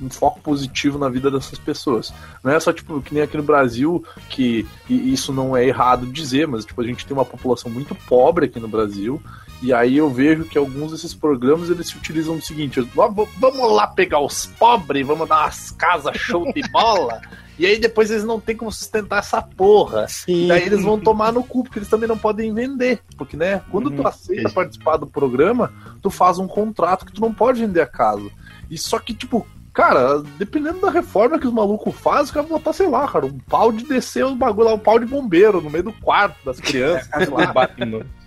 um 0.02 0.08
foco 0.08 0.40
positivo 0.40 0.96
na 0.96 1.08
vida 1.08 1.28
dessas 1.28 1.58
pessoas. 1.58 2.14
Não 2.44 2.52
é 2.52 2.60
só, 2.60 2.72
tipo, 2.72 3.02
que 3.02 3.12
nem 3.12 3.24
aqui 3.24 3.36
no 3.36 3.42
Brasil, 3.42 4.04
que 4.28 4.64
isso 4.88 5.32
não 5.32 5.56
é 5.56 5.66
errado 5.66 6.06
dizer, 6.06 6.46
mas, 6.46 6.64
tipo, 6.64 6.80
a 6.80 6.84
gente 6.86 7.04
tem 7.04 7.16
uma 7.16 7.24
população 7.24 7.70
muito 7.70 7.94
pobre 8.06 8.46
aqui 8.46 8.60
no 8.60 8.68
Brasil, 8.68 9.20
e 9.62 9.72
aí 9.72 9.96
eu 9.96 10.08
vejo 10.10 10.44
que 10.44 10.56
alguns 10.58 10.92
desses 10.92 11.14
programas 11.14 11.68
eles 11.70 11.88
se 11.88 11.96
utilizam 11.96 12.36
do 12.36 12.42
seguinte: 12.42 12.80
"Ó, 12.96 13.08
v- 13.08 13.28
vamos 13.38 13.72
lá 13.72 13.86
pegar 13.86 14.20
os 14.20 14.46
pobres, 14.46 15.06
vamos 15.06 15.28
dar 15.28 15.44
umas 15.44 15.70
casas 15.72 16.16
show 16.16 16.50
de 16.52 16.62
bola. 16.70 17.20
E 17.60 17.66
aí 17.66 17.78
depois 17.78 18.10
eles 18.10 18.24
não 18.24 18.40
têm 18.40 18.56
como 18.56 18.72
sustentar 18.72 19.18
essa 19.18 19.42
porra. 19.42 20.08
Sim. 20.08 20.48
Daí 20.48 20.62
eles 20.64 20.82
vão 20.82 20.98
tomar 20.98 21.30
no 21.30 21.44
cu, 21.44 21.62
porque 21.62 21.78
eles 21.78 21.90
também 21.90 22.08
não 22.08 22.16
podem 22.16 22.54
vender. 22.54 23.02
Porque, 23.18 23.36
né, 23.36 23.60
quando 23.70 23.90
tu 23.90 24.08
aceita 24.08 24.48
participar 24.48 24.96
do 24.96 25.06
programa, 25.06 25.70
tu 26.00 26.08
faz 26.08 26.38
um 26.38 26.48
contrato 26.48 27.04
que 27.04 27.12
tu 27.12 27.20
não 27.20 27.34
pode 27.34 27.60
vender 27.60 27.82
a 27.82 27.86
casa. 27.86 28.30
E 28.70 28.78
só 28.78 28.98
que, 28.98 29.12
tipo, 29.12 29.46
cara, 29.80 30.22
dependendo 30.36 30.78
da 30.78 30.90
reforma 30.90 31.38
que 31.38 31.46
os 31.46 31.52
malucos 31.54 31.94
fazem, 31.94 32.24
os 32.24 32.30
caras 32.30 32.48
vão 32.50 32.58
botar, 32.58 32.74
sei 32.74 32.86
lá, 32.86 33.08
cara, 33.08 33.24
um 33.24 33.38
pau 33.38 33.72
de 33.72 33.84
descer 33.84 34.26
o 34.26 34.36
bagulho 34.36 34.68
lá, 34.68 34.74
um 34.74 34.78
pau 34.78 34.98
de 34.98 35.06
bombeiro 35.06 35.62
no 35.62 35.70
meio 35.70 35.84
do 35.84 35.92
quarto 35.92 36.36
das 36.44 36.60
crianças, 36.60 37.08
sei 37.16 37.26
lá. 37.28 37.68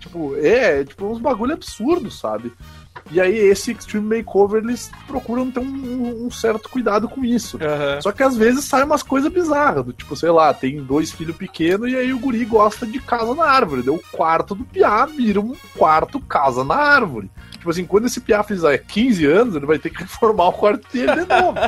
Tipo, 0.00 0.36
é, 0.36 0.82
tipo, 0.82 1.06
uns 1.06 1.20
bagulho 1.20 1.54
absurdo, 1.54 2.10
sabe? 2.10 2.52
E 3.12 3.20
aí 3.20 3.36
esse 3.36 3.70
Extreme 3.70 4.18
Makeover, 4.18 4.64
eles 4.64 4.90
procuram 5.06 5.48
ter 5.48 5.60
um, 5.60 6.26
um 6.26 6.30
certo 6.30 6.68
cuidado 6.68 7.08
com 7.08 7.24
isso. 7.24 7.56
Aham. 7.62 8.00
Só 8.00 8.10
que 8.10 8.22
às 8.22 8.36
vezes 8.36 8.64
sai 8.64 8.82
umas 8.82 9.02
coisas 9.02 9.32
bizarras, 9.32 9.84
do 9.84 9.92
tipo, 9.92 10.16
sei 10.16 10.30
lá, 10.30 10.52
tem 10.52 10.82
dois 10.82 11.12
filhos 11.12 11.36
pequenos 11.36 11.90
e 11.90 11.96
aí 11.96 12.12
o 12.12 12.18
guri 12.18 12.44
gosta 12.44 12.84
de 12.84 12.98
casa 12.98 13.32
na 13.34 13.44
árvore. 13.44 13.82
Daí 13.82 13.94
o 13.94 14.02
quarto 14.10 14.56
do 14.56 14.64
piá 14.64 15.06
vira 15.06 15.40
um 15.40 15.54
quarto 15.76 16.18
casa 16.18 16.64
na 16.64 16.74
árvore. 16.74 17.30
Tipo 17.64 17.70
assim, 17.70 17.86
quando 17.86 18.04
esse 18.04 18.20
piá 18.20 18.42
fizer 18.42 18.76
15 18.76 19.24
anos, 19.24 19.56
ele 19.56 19.64
vai 19.64 19.78
ter 19.78 19.88
que 19.88 20.02
reformar 20.02 20.48
o 20.48 20.52
quarto 20.52 20.86
dele 20.92 21.12
de 21.12 21.26
novo. 21.26 21.54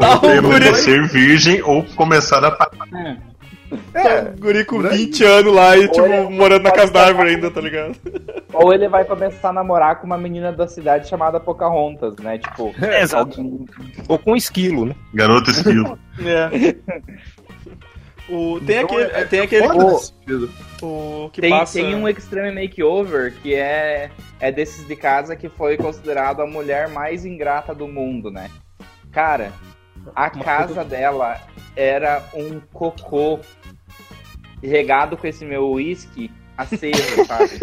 Tá, 0.00 0.18
permanecer 0.18 1.06
virgem 1.08 1.62
ou 1.62 1.84
começar 1.94 2.44
a 2.44 2.70
É, 3.94 4.32
o 4.36 4.40
guri 4.40 4.64
com 4.64 4.78
Grande. 4.78 4.96
20 4.96 5.24
anos 5.24 5.54
lá 5.54 5.76
e, 5.76 5.88
tipo, 5.88 6.30
morando 6.30 6.64
na 6.64 6.72
casa 6.72 6.92
da 6.92 7.06
árvore 7.06 7.30
ainda, 7.30 7.50
tá 7.50 7.60
ligado? 7.60 7.94
Ou 8.52 8.72
ele 8.72 8.88
vai 8.88 9.04
começar 9.04 9.50
a 9.50 9.52
namorar 9.52 10.00
com 10.00 10.06
uma 10.06 10.18
menina 10.18 10.50
da 10.50 10.66
cidade 10.66 11.08
chamada 11.08 11.38
Pocahontas, 11.38 12.16
né? 12.16 12.38
Tipo, 12.38 12.74
Exato. 13.00 13.40
Ou 14.08 14.18
com 14.18 14.34
esquilo, 14.34 14.86
né? 14.86 14.94
garoto 15.14 15.50
esquilo. 15.50 15.98
É. 16.20 16.74
O, 18.28 18.60
tem 18.60 18.76
Então, 18.76 18.98
aquele, 18.98 19.10
é- 19.12 19.24
tem 19.24 19.40
aquele 19.40 19.66
foda 19.68 19.84
nesse 19.84 20.06
sentido. 20.06 20.50
o, 20.82 21.30
que 21.32 21.40
tem, 21.40 21.50
passa... 21.50 21.72
tem 21.74 21.94
um 21.94 22.06
Extreme 22.08 22.62
Makeover 22.62 23.34
que 23.42 23.54
é, 23.54 24.10
é 24.38 24.52
desses 24.52 24.86
de 24.86 24.94
casa 24.94 25.34
que 25.34 25.48
foi 25.48 25.76
considerado 25.76 26.42
a 26.42 26.46
mulher 26.46 26.88
mais 26.88 27.24
ingrata 27.24 27.74
do 27.74 27.88
mundo, 27.88 28.30
né? 28.30 28.50
Cara, 29.10 29.52
a 30.14 30.28
casa 30.30 30.84
dela 30.84 31.40
era 31.74 32.22
um 32.34 32.60
cocô 32.72 33.40
regado 34.62 35.16
com 35.16 35.26
esse 35.26 35.44
meu 35.44 35.70
whisky 35.72 36.30
aceso, 36.56 37.02
sabe? 37.26 37.58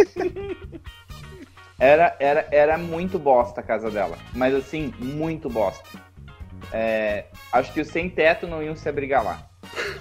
Era, 1.77 2.15
era, 2.19 2.47
era 2.51 2.77
muito 2.77 3.19
bosta 3.19 3.59
a 3.59 3.63
casa 3.63 3.91
dela. 3.91 4.17
Mas 4.33 4.55
assim, 4.55 4.93
muito 4.97 5.49
bosta. 5.49 5.83
É, 6.71 7.25
acho 7.51 7.71
que 7.73 7.81
os 7.81 7.87
sem 7.89 8.09
teto 8.09 8.47
não 8.47 8.63
iam 8.63 8.75
se 8.75 8.87
abrigar 8.87 9.23
lá. 9.23 9.47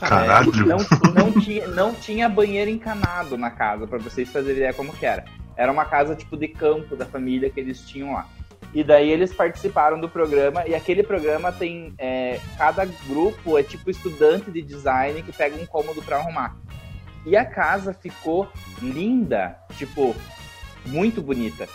Caralho. 0.01 0.53
Não, 0.67 0.79
não, 1.15 1.41
tinha, 1.41 1.69
não 1.69 1.95
tinha 1.95 2.29
banheiro 2.29 2.71
encanado 2.71 3.37
na 3.37 3.51
casa, 3.51 3.87
pra 3.87 3.99
vocês 3.99 4.29
fazerem 4.29 4.59
ideia 4.59 4.75
como 4.75 4.93
que 4.93 5.07
era. 5.07 5.25
Era 5.57 5.71
uma 5.71 5.85
casa 5.85 6.15
tipo 6.15 6.37
de 6.37 6.49
campo 6.49 6.97
da 6.97 7.07
família 7.07 7.51
que 7.51 7.61
eles 7.61 7.81
tinham 7.83 8.13
lá. 8.13 8.27
E 8.73 8.83
daí 8.83 9.09
eles 9.09 9.33
participaram 9.33 10.01
do 10.01 10.09
programa, 10.09 10.67
e 10.67 10.75
aquele 10.75 11.03
programa 11.03 11.53
tem. 11.53 11.95
é, 11.97 12.41
cada 12.59 12.85
grupo 13.07 13.57
é 13.57 13.63
tipo 13.63 13.89
estudante 13.89 14.51
de 14.51 14.63
design 14.63 15.23
que 15.23 15.33
pega 15.33 15.57
um 15.57 15.67
cômodo 15.67 16.03
pra 16.03 16.17
arrumar. 16.17 16.57
E 17.25 17.37
a 17.37 17.45
casa 17.45 17.95
ficou 17.95 18.49
linda, 18.83 19.57
tipo, 19.77 20.15
muito 20.87 21.23
bonita. 21.23 21.67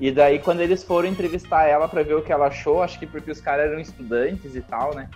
E 0.00 0.10
daí, 0.10 0.38
quando 0.38 0.60
eles 0.60 0.84
foram 0.84 1.08
entrevistar 1.08 1.64
ela 1.64 1.88
pra 1.88 2.02
ver 2.02 2.14
o 2.14 2.22
que 2.22 2.32
ela 2.32 2.46
achou, 2.46 2.82
acho 2.82 2.98
que 2.98 3.06
porque 3.06 3.30
os 3.30 3.40
caras 3.40 3.70
eram 3.70 3.80
estudantes 3.80 4.54
e 4.54 4.60
tal, 4.60 4.94
né? 4.94 5.08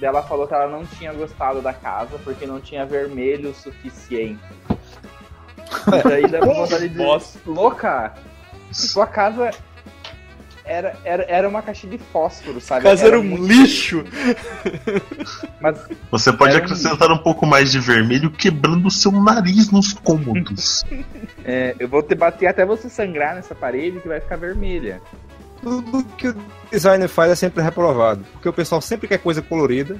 Ela 0.00 0.22
falou 0.22 0.46
que 0.46 0.54
ela 0.54 0.68
não 0.68 0.84
tinha 0.84 1.12
gostado 1.12 1.62
da 1.62 1.72
casa 1.72 2.18
porque 2.22 2.46
não 2.46 2.60
tinha 2.60 2.84
vermelho 2.84 3.50
o 3.50 3.54
suficiente. 3.54 4.40
E 5.88 6.08
daí 6.08 6.26
dá 6.28 6.40
vontade 6.40 6.88
de 6.88 6.98
louca, 7.46 8.14
sua 8.70 9.06
casa 9.06 9.50
era, 10.64 10.96
era, 11.04 11.22
era 11.28 11.48
uma 11.48 11.62
caixa 11.62 11.86
de 11.86 11.96
fósforo, 11.96 12.58
A 12.58 12.60
sabe? 12.60 12.82
casa 12.82 13.06
era 13.06 13.18
um 13.18 13.22
muito- 13.24 13.46
lixo. 13.46 14.04
Mas 15.60 15.78
Você 16.10 16.32
pode 16.32 16.54
Era 16.54 16.60
um- 16.62 16.64
acrescentar 16.64 17.10
um 17.10 17.18
pouco 17.18 17.46
mais 17.46 17.70
de 17.72 17.78
vermelho 17.80 18.30
quebrando 18.30 18.86
o 18.86 18.90
seu 18.90 19.12
nariz 19.12 19.70
nos 19.70 19.92
cômodos. 19.92 20.84
é, 21.44 21.74
eu 21.78 21.88
vou 21.88 22.02
te 22.02 22.14
bater 22.14 22.46
até 22.48 22.64
você 22.66 22.88
sangrar 22.88 23.34
nessa 23.34 23.54
parede 23.54 24.00
que 24.00 24.08
vai 24.08 24.20
ficar 24.20 24.36
vermelha. 24.36 25.00
Tudo 25.62 26.04
que 26.16 26.28
o 26.28 26.36
designer 26.70 27.08
faz 27.08 27.32
é 27.32 27.34
sempre 27.34 27.62
reprovado. 27.62 28.24
Porque 28.32 28.48
o 28.48 28.52
pessoal 28.52 28.80
sempre 28.80 29.08
quer 29.08 29.18
coisa 29.18 29.42
colorida. 29.42 29.98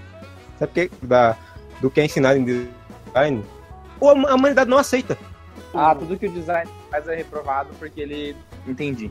Sabe 0.59 0.73
que 0.73 1.07
da, 1.07 1.37
do 1.81 1.91
que 1.91 2.01
é 2.01 2.05
ensinado 2.05 2.39
em 2.39 2.45
design. 2.45 3.45
Ou 4.01 4.11
a 4.11 4.35
humanidade 4.35 4.71
não 4.71 4.79
aceita. 4.79 5.17
Ah, 5.75 5.95
tudo 5.95 6.19
que 6.19 6.27
o 6.27 6.33
design 6.33 6.71
faz 6.91 7.07
é 7.09 7.15
reprovado 7.15 7.71
porque 7.79 8.01
ele. 8.01 8.37
Entendi. 8.67 9.11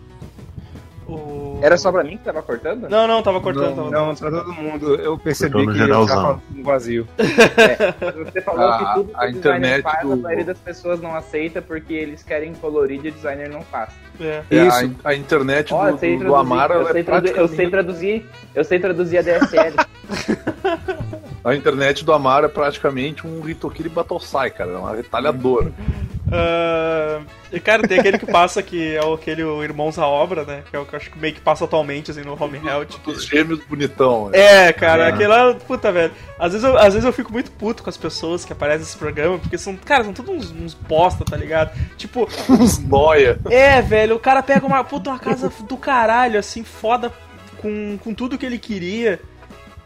O- 1.08 1.60
Era 1.62 1.78
só 1.78 1.92
pra 1.92 2.04
mim 2.04 2.18
que 2.18 2.24
tava 2.24 2.42
cortando? 2.42 2.90
Não, 2.90 3.08
não, 3.08 3.22
tava 3.22 3.40
cortando. 3.40 3.76
tava- 3.76 3.92
Não, 3.92 4.16
pra 4.16 4.32
todo 4.32 4.52
mundo. 4.54 4.96
Eu 4.96 5.18
percebi 5.20 5.66
que 5.68 5.74
geralzão. 5.76 6.16
tava 6.16 6.42
no 6.50 6.64
vazio. 6.64 7.08
Você 8.32 8.42
falou 8.42 8.68
A- 8.68 8.78
que 8.80 8.94
tudo 8.96 9.14
que 9.14 9.24
a 9.24 9.30
internet 9.30 9.84
faz, 9.84 10.02
do- 10.08 10.14
a 10.14 10.16
maioria 10.16 10.46
das 10.46 10.58
pessoas 10.58 11.00
não 11.02 11.14
aceita 11.16 11.62
porque 11.62 11.94
eles 11.94 12.24
querem 12.24 12.54
colorir 12.56 13.00
e 13.04 13.10
o 13.10 13.12
designer 13.12 13.50
não 13.50 13.62
faz. 13.62 13.90
É. 14.20 14.42
É, 14.50 14.60
a, 14.62 14.66
Isso. 14.84 14.96
a 15.04 15.14
internet 15.16 15.74
Ó, 15.74 15.84
do, 15.84 15.90
eu 15.90 15.98
sei 16.00 16.18
do, 16.18 16.26
do 16.26 16.36
Amaro 16.36 16.74
eu 16.74 16.80
ela 16.82 16.92
sei, 16.92 17.02
é 17.02 17.04
tradu- 17.04 17.28
eu 17.28 17.34
sei 17.34 17.68
praticamente- 17.68 17.72
traduzir, 17.72 18.26
eu 18.56 18.64
sei 18.64 18.80
traduzir 18.80 19.18
a 19.18 19.22
DSL. 19.22 19.76
A 21.44 21.54
internet 21.56 22.04
do 22.04 22.12
Amaro 22.14 22.46
é 22.46 22.50
praticamente 22.50 23.28
um 23.28 23.48
Hitokiri 23.48 23.90
Batosai, 23.90 24.50
cara. 24.50 24.72
É 24.72 24.78
uma 24.78 24.96
retalhadora. 24.96 25.72
Ah, 26.32 27.22
e, 27.52 27.60
cara, 27.60 27.88
tem 27.88 28.00
aquele 28.00 28.18
que 28.18 28.26
passa 28.26 28.62
que 28.64 28.96
é 28.96 29.04
o- 29.04 29.14
aquele 29.14 29.44
o 29.44 29.64
Irmãos 29.64 29.98
à 30.00 30.08
Obra, 30.08 30.44
né? 30.44 30.64
Que 30.70 30.76
é 30.76 30.80
o 30.80 30.86
que 30.86 30.94
eu 30.94 30.98
acho 30.98 31.10
que 31.12 31.20
meio 31.20 31.34
que 31.34 31.40
passa 31.42 31.66
atualmente, 31.66 32.12
assim, 32.12 32.22
no 32.22 32.34
Home 32.42 32.60
Health. 32.66 32.88
Os 33.06 33.26
gêmeos 33.26 33.60
bonitão. 33.66 34.30
né? 34.30 34.38
É, 34.68 34.74
cara, 34.74 35.08
aquele 35.08 35.28
lá, 35.28 35.54
puta, 35.54 35.92
velho. 35.92 36.12
Às 36.40 36.52
vezes, 36.54 36.68
eu, 36.68 36.78
às 36.78 36.94
vezes 36.94 37.04
eu 37.06 37.14
fico 37.14 37.32
muito 37.32 37.52
puto 37.52 37.84
com 37.84 37.90
as 37.90 37.98
pessoas 37.98 38.44
que 38.44 38.52
aparecem 38.54 38.82
nesse 38.82 38.98
programa, 38.98 39.38
porque 39.38 39.58
são, 39.58 39.76
cara, 39.78 40.04
são 40.04 40.14
todos 40.14 40.52
uns, 40.52 40.52
uns 40.52 40.74
bosta, 40.74 41.24
tá 41.24 41.38
ligado? 41.38 41.72
Tipo, 41.98 42.28
Os 42.50 42.80
noia. 42.80 43.40
é, 43.50 43.82
velho, 43.82 44.16
o 44.16 44.20
cara 44.20 44.42
pega 44.44 44.66
uma 44.66 44.84
puta 44.84 45.10
uma 45.12 45.20
casa 45.20 45.52
do 45.68 45.78
caralho, 45.78 46.40
assim, 46.40 46.64
foda, 46.64 47.12
com, 47.62 47.98
com 48.04 48.14
tudo 48.14 48.38
que 48.38 48.46
ele 48.46 48.58
queria, 48.58 49.20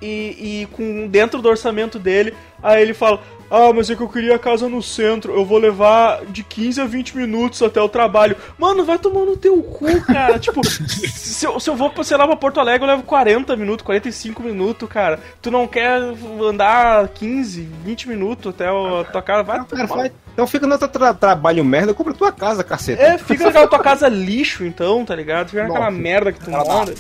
e, 0.02 0.62
e 0.64 0.66
com 0.72 1.08
dentro 1.08 1.42
do 1.42 1.50
orçamento 1.50 2.00
dele, 2.00 2.34
aí 2.64 2.82
ele 2.82 2.94
fala. 2.94 3.22
Ah, 3.52 3.72
mas 3.74 3.90
é 3.90 3.96
que 3.96 4.02
eu 4.02 4.10
queria 4.10 4.36
a 4.36 4.40
casa 4.40 4.70
no 4.70 4.82
centro. 4.82 5.34
Eu 5.34 5.44
vou 5.46 5.58
levar 5.58 6.24
de 6.26 6.44
15 6.44 6.82
a 6.82 6.86
20 6.86 7.18
minutos 7.18 7.62
até 7.64 7.82
o 7.82 7.90
trabalho. 7.90 8.36
Mano, 8.58 8.84
vai 8.86 8.98
tomar 9.00 9.26
no 9.26 9.36
teu 9.38 9.62
cu, 9.64 10.02
cara. 10.02 10.38
tipo, 10.40 10.62
se 10.66 11.46
eu, 11.46 11.60
se 11.60 11.70
eu 11.70 11.76
vou, 11.76 11.92
sei 12.04 12.18
lá, 12.18 12.28
pra 12.28 12.36
Porto 12.36 12.60
Alegre, 12.60 12.84
eu 12.88 12.92
levo 12.92 13.04
40 13.04 13.56
minutos, 13.56 13.86
45 13.86 14.44
minutos, 14.44 14.88
cara. 14.90 15.20
Tu 15.42 15.50
não 15.50 15.68
quer 15.68 16.00
andar 16.42 17.08
15, 17.10 17.68
20 17.84 18.08
minutos 18.10 18.54
até 18.54 18.72
o, 18.72 19.00
a 19.00 19.04
tua 19.06 19.22
casa? 19.22 19.44
Vai 19.44 19.58
Cara, 19.58 19.68
tomar 19.68 19.88
faz- 19.88 20.12
Então 20.34 20.46
fica 20.48 20.68
no 20.68 20.78
teu 20.78 20.88
tra- 20.88 21.14
trabalho 21.14 21.64
merda, 21.66 21.94
compra 21.94 22.14
tua 22.14 22.32
casa, 22.32 22.64
caceta. 22.64 23.02
é, 23.02 23.18
fica 23.18 23.46
naquela 23.46 23.68
tua 23.68 23.80
casa 23.80 24.08
lixo, 24.08 24.64
então, 24.66 25.04
tá 25.06 25.16
ligado? 25.16 25.50
Fica 25.50 25.64
naquela 25.68 25.90
merda 25.92 26.32
que 26.32 26.40
tu 26.40 26.52
mora. 26.52 26.94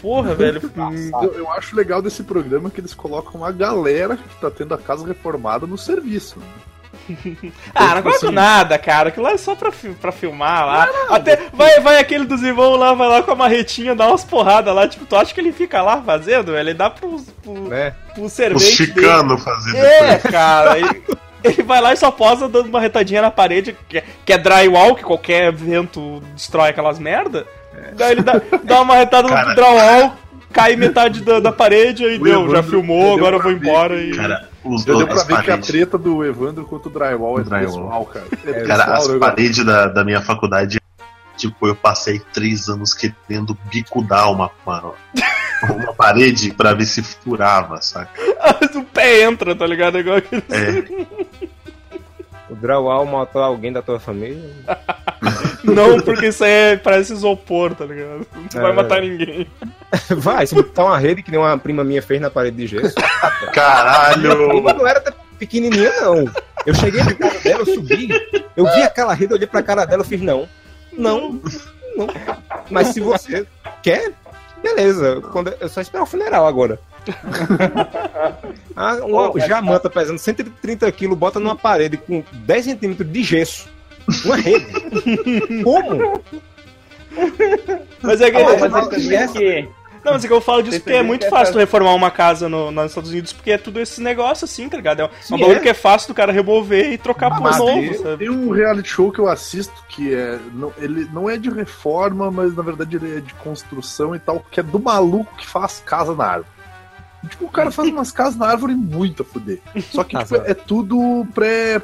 Porra, 0.00 0.34
velho. 0.36 0.60
Eu, 1.22 1.32
eu 1.34 1.50
acho 1.52 1.74
legal 1.76 2.00
desse 2.02 2.22
programa 2.22 2.70
que 2.70 2.80
eles 2.80 2.94
colocam 2.94 3.44
a 3.44 3.50
galera 3.52 4.16
que 4.16 4.40
tá 4.40 4.50
tendo 4.50 4.74
a 4.74 4.78
casa 4.78 5.06
reformada 5.06 5.66
no 5.66 5.78
serviço. 5.78 6.38
Ah, 7.74 7.94
não 7.96 8.02
gosto 8.02 8.32
nada, 8.32 8.78
cara. 8.78 9.10
Aquilo 9.10 9.26
lá 9.26 9.32
é 9.32 9.36
só 9.36 9.54
pra, 9.54 9.70
pra 10.00 10.10
filmar 10.10 10.66
lá. 10.66 10.88
Até 11.10 11.48
vai, 11.52 11.78
vai 11.80 11.98
aquele 11.98 12.24
dos 12.24 12.42
irmãos 12.42 12.76
lá, 12.78 12.94
vai 12.94 13.06
lá 13.08 13.22
com 13.22 13.30
a 13.30 13.34
marretinha, 13.34 13.94
dá 13.94 14.08
umas 14.08 14.24
porradas 14.24 14.74
lá. 14.74 14.88
Tipo, 14.88 15.04
tu 15.04 15.14
acha 15.14 15.32
que 15.32 15.40
ele 15.40 15.52
fica 15.52 15.82
lá 15.82 16.00
fazendo? 16.02 16.56
Ele 16.56 16.72
dá 16.74 16.88
pro, 16.90 17.20
pro, 17.42 17.72
É. 17.72 17.94
pro 18.14 18.28
servente 18.28 18.64
dele. 18.64 18.76
chicanos 19.00 19.42
fazendo 19.44 19.76
É, 19.76 20.18
cara. 20.18 20.78
Ele, 20.78 21.02
ele 21.44 21.62
vai 21.62 21.80
lá 21.80 21.92
e 21.92 21.96
só 21.96 22.10
posa 22.10 22.48
dando 22.48 22.68
uma 22.68 22.80
retadinha 22.80 23.22
na 23.22 23.30
parede, 23.30 23.76
que 23.88 23.98
é, 23.98 24.04
que 24.24 24.32
é 24.32 24.38
drywall, 24.38 24.94
que 24.96 25.04
qualquer 25.04 25.52
vento 25.52 26.20
destrói 26.34 26.70
aquelas 26.70 26.98
merda. 26.98 27.46
Daí 27.96 28.12
ele 28.12 28.22
dá, 28.22 28.40
dá 28.64 28.80
uma 28.82 28.94
retada 28.96 29.28
Cara. 29.28 29.48
no 29.48 29.54
drywall, 29.54 30.16
cai 30.52 30.76
metade 30.76 31.22
da, 31.22 31.40
da 31.40 31.52
parede, 31.52 32.04
aí 32.04 32.18
O 32.18 32.22
deu, 32.24 32.32
já 32.34 32.40
Evandro- 32.58 32.62
filmou, 32.70 33.02
deu 33.16 33.26
agora 33.26 33.36
eu 33.36 33.42
vou 33.42 33.52
ver 33.58 33.58
embora 33.68 33.96
que- 33.96 34.02
e. 34.10 34.16
Cara, 34.16 34.48
os 34.64 34.82
Já 34.82 34.94
deu 34.94 35.06
pra 35.06 35.16
ver 35.16 35.26
que 35.26 35.32
a 35.32 35.36
paredes. 35.42 35.66
treta 35.68 35.98
do 35.98 36.24
Evandro 36.24 36.64
contra 36.64 36.88
o 36.88 36.92
drywall 36.92 37.40
é 37.40 37.44
Drywall. 37.44 37.66
pessoal, 37.66 38.04
cara. 38.06 38.26
É 38.44 38.52
Cara, 38.66 38.84
pessoal, 38.84 38.96
as 39.02 39.08
né, 39.08 39.18
paredes 39.18 39.64
da, 39.64 39.86
da 39.88 40.04
minha 40.04 40.20
faculdade, 40.20 40.80
tipo, 41.36 41.66
eu 41.68 41.74
passei 41.76 42.20
três 42.32 42.68
anos 42.68 42.92
querendo 42.94 43.56
bicudar 43.70 44.30
uma, 44.30 44.50
uma, 44.66 44.92
uma 45.70 45.92
parede 45.94 46.50
pra 46.52 46.72
ver 46.74 46.86
se 46.86 47.02
furava, 47.02 47.80
saca? 47.82 48.10
o 48.74 48.84
pé 48.84 49.22
entra, 49.22 49.54
tá 49.54 49.66
ligado? 49.66 49.96
É 49.98 50.00
Igual 50.00 50.16
aquele... 50.16 50.42
É, 50.50 51.16
O 52.48 52.54
drywall 52.54 53.04
matou 53.06 53.42
alguém 53.42 53.72
da 53.72 53.82
tua 53.82 53.98
família. 53.98 54.40
Não, 55.66 56.00
porque 56.00 56.26
isso 56.28 56.44
aí 56.44 56.50
é- 56.50 56.76
parece 56.76 57.12
isopor, 57.12 57.74
tá 57.74 57.84
ligado? 57.84 58.26
Não 58.54 58.62
vai 58.62 58.70
É. 58.70 58.74
matar 58.74 59.00
ninguém. 59.02 59.46
Vai, 60.16 60.46
se 60.46 60.54
botar 60.54 60.84
uma 60.84 60.98
rede 60.98 61.22
que 61.22 61.30
nem 61.30 61.38
uma 61.40 61.56
prima 61.58 61.82
minha 61.84 62.02
fez 62.02 62.20
na 62.20 62.28
parede 62.30 62.56
de 62.56 62.66
gesso. 62.66 62.94
caralho! 63.52 64.48
prima 64.48 64.72
não 64.72 64.86
era 64.86 64.98
até 64.98 65.12
pequenininha, 65.38 65.92
não. 66.00 66.24
Eu 66.66 66.74
cheguei 66.74 67.02
na 67.02 67.14
casa 67.14 67.38
dela, 67.40 67.60
eu 67.60 67.66
subi, 67.66 68.08
eu 68.56 68.64
vi 68.74 68.82
aquela 68.82 69.14
rede, 69.14 69.32
olhei 69.32 69.46
pra 69.46 69.62
cara 69.62 69.84
dela, 69.84 70.02
eu 70.02 70.06
fiz 70.06 70.20
não. 70.20 70.48
Não, 70.92 71.40
não. 71.96 72.08
Mas 72.70 72.88
se 72.88 73.00
você 73.00 73.46
quer, 73.82 74.12
beleza. 74.62 75.20
Quando 75.32 75.54
eu 75.60 75.68
só 75.68 75.80
espero 75.80 76.04
o 76.04 76.06
funeral 76.06 76.46
agora. 76.46 76.78
Ah, 78.78 78.96
uma 79.02 79.32
jamanta 79.40 79.88
pesando 79.88 80.18
130 80.18 80.90
quilos, 80.92 81.16
bota 81.16 81.40
numa 81.40 81.56
parede 81.56 81.96
com 81.96 82.22
10 82.32 82.64
centímetros 82.66 83.10
de 83.10 83.22
gesso. 83.22 83.68
Uma 84.24 84.36
rede. 84.36 84.66
Como? 85.64 86.22
Mas 88.02 88.20
é 88.20 88.30
que, 88.30 88.36
Ah, 88.36 88.40
é- 88.40 88.68
mas 88.68 89.06
vê 89.06 89.14
essa- 89.14 89.38
que 89.38 89.68
não, 90.04 90.12
mas 90.12 90.24
é 90.24 90.28
que 90.28 90.32
eu 90.34 90.40
falo 90.40 90.62
disso 90.62 90.78
porque 90.80 90.92
é 90.92 91.02
muito 91.02 91.28
fácil 91.28 91.52
tu 91.54 91.58
reformar 91.58 91.92
uma 91.92 92.12
casa 92.12 92.48
no, 92.48 92.70
nos 92.70 92.92
Estados 92.92 93.10
Unidos, 93.10 93.32
porque 93.32 93.50
é 93.50 93.58
tudo 93.58 93.80
esse 93.80 94.00
negócio 94.00 94.44
assim, 94.44 94.68
tá 94.68 94.76
ligado? 94.76 95.00
É 95.00 95.04
um, 95.06 95.08
Sim, 95.20 95.34
um 95.34 95.38
bagulho 95.40 95.56
é. 95.58 95.60
que 95.62 95.68
é 95.68 95.74
fácil 95.74 96.06
do 96.06 96.14
cara 96.14 96.30
remover 96.30 96.92
e 96.92 96.96
trocar 96.98 97.28
por 97.32 97.40
Mas 97.40 97.58
novo, 97.58 97.72
tem, 97.72 97.94
sabe? 97.94 98.16
tem 98.18 98.30
um 98.30 98.50
reality 98.52 98.88
show 98.88 99.10
que 99.10 99.18
eu 99.18 99.26
assisto 99.26 99.74
que 99.88 100.14
é. 100.14 100.38
Não, 100.54 100.72
ele 100.78 101.08
não 101.12 101.28
é 101.28 101.36
de 101.36 101.50
reforma, 101.50 102.30
mas 102.30 102.54
na 102.54 102.62
verdade 102.62 102.94
ele 102.94 103.16
é 103.16 103.20
de 103.20 103.34
construção 103.34 104.14
e 104.14 104.20
tal, 104.20 104.46
que 104.48 104.60
é 104.60 104.62
do 104.62 104.78
maluco 104.78 105.34
que 105.36 105.44
faz 105.46 105.82
casa 105.84 106.14
na 106.14 106.24
árvore. 106.24 106.50
Tipo, 107.28 107.46
o 107.46 107.50
cara 107.50 107.72
faz 107.72 107.88
umas 107.88 108.12
casas 108.12 108.36
na 108.36 108.46
árvore 108.46 108.74
muito 108.76 109.22
a 109.22 109.26
fuder. 109.26 109.58
Só 109.90 110.04
que 110.04 110.16
tipo, 110.16 110.36
é 110.36 110.54
tudo 110.54 111.26
pré. 111.34 111.82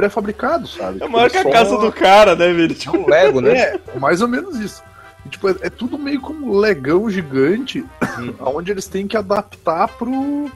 Pré-fabricado, 0.00 0.66
sabe? 0.66 0.96
É 0.96 1.00
Tipo, 1.00 1.12
maior 1.12 1.30
que 1.30 1.36
a 1.36 1.50
casa 1.50 1.76
do 1.76 1.92
cara, 1.92 2.34
né, 2.34 2.52
velho? 2.52 2.74
Tipo, 2.74 2.96
Um 2.96 3.08
Lego, 3.08 3.40
né? 3.40 3.52
É, 3.58 3.80
mais 3.98 4.22
ou 4.22 4.28
menos 4.28 4.58
isso. 4.58 4.82
E, 5.26 5.28
tipo, 5.28 5.48
é, 5.48 5.54
é 5.60 5.70
tudo 5.70 5.98
meio 5.98 6.20
como 6.20 6.52
um 6.54 6.58
legão 6.58 7.08
gigante, 7.10 7.84
Hum. 8.18 8.34
onde 8.40 8.70
eles 8.70 8.86
têm 8.86 9.06
que 9.06 9.16
adaptar 9.16 9.88
pro, 9.88 10.50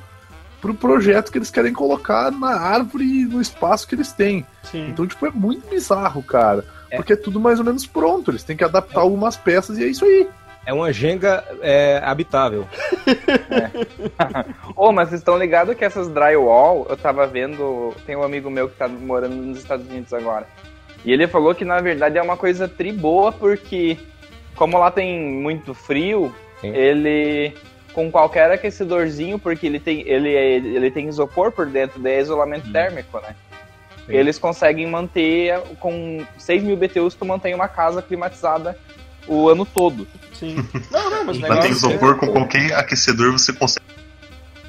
pro 0.61 0.75
projeto 0.75 1.31
que 1.31 1.37
eles 1.39 1.51
querem 1.51 1.73
colocar 1.73 2.31
na 2.33 2.59
árvore 2.59 3.05
e 3.05 3.25
no 3.27 3.41
espaço 3.41 3.87
que 3.87 3.95
eles 3.95 4.13
têm. 4.13 4.47
sim. 4.71 4.89
Então, 4.89 5.07
tipo, 5.07 5.27
é 5.27 5.31
muito 5.31 5.69
bizarro, 5.69 6.23
cara. 6.23 6.65
É. 6.91 6.97
Porque 6.97 7.13
é 7.13 7.17
tudo 7.17 7.39
mais 7.41 7.59
ou 7.59 7.65
menos 7.65 7.87
pronto. 7.87 8.31
Eles 8.31 8.43
têm 8.45 8.57
que 8.57 8.65
adaptar 8.65 9.01
algumas 9.01 9.37
peças 9.37 9.77
e 9.79 9.85
é 9.85 9.87
isso 9.89 10.05
aí. 10.05 10.29
É 10.67 10.73
uma 10.73 10.93
Jenga 10.93 11.45
é, 11.61 12.01
habitável. 12.03 12.67
Ô, 14.75 14.93
mas 14.93 15.09
vocês 15.09 15.21
estão 15.21 15.39
ligados 15.39 15.77
que 15.77 15.85
essas 15.85 16.09
drywall, 16.09 16.87
eu 16.89 16.97
tava 16.97 17.27
vendo. 17.27 17.95
Tem 18.07 18.17
um 18.17 18.23
amigo 18.23 18.51
meu 18.51 18.69
que 18.69 18.77
tá 18.77 18.89
morando 18.89 19.35
nos 19.35 19.59
Estados 19.59 19.87
Unidos 19.87 20.13
agora. 20.13 20.47
E 21.05 21.13
ele 21.13 21.27
falou 21.29 21.55
que 21.55 21.65
na 21.65 21.81
verdade 21.81 22.17
é 22.17 22.23
uma 22.23 22.37
coisa 22.37 22.67
tri 22.67 22.93
boa, 22.93 23.31
porque 23.31 23.99
como 24.57 24.79
lá 24.79 24.91
tem 24.91 25.21
muito 25.21 25.75
frio, 25.75 26.35
Sim. 26.61 26.75
ele. 26.75 27.55
Com 27.93 28.11
qualquer 28.11 28.51
aquecedorzinho, 28.51 29.39
porque 29.39 29.67
ele 29.67 29.79
tem, 29.79 30.01
ele, 30.01 30.35
é- 30.35 30.57
ele 30.57 30.91
tem 30.91 31.07
isopor 31.07 31.53
por 31.53 31.65
dentro, 31.67 32.01
daí 32.01 32.15
é 32.15 32.21
isolamento 32.21 32.73
térmico, 32.73 33.21
né? 33.21 33.37
Sim. 34.05 34.15
Eles 34.17 34.37
conseguem 34.37 34.85
manter, 34.89 35.61
com 35.79 36.27
6 36.37 36.65
mil 36.65 36.77
BTUs, 36.77 37.15
tu 37.15 37.25
mantém 37.25 37.55
uma 37.55 37.69
casa 37.69 38.03
climatizada 38.03 38.77
o 39.27 39.49
ano 39.49 39.65
todo. 39.67 40.07
Sim. 40.33 40.57
Não, 40.91 41.11
não, 41.11 41.25
mas 41.25 41.37
o 41.37 41.41
Mas 41.41 41.51
tem 41.51 41.61
negócio. 41.71 41.71
isopor 41.91 42.17
com 42.17 42.27
qualquer 42.29 42.75
aquecedor, 42.75 43.33
você 43.33 43.53
consegue 43.53 43.85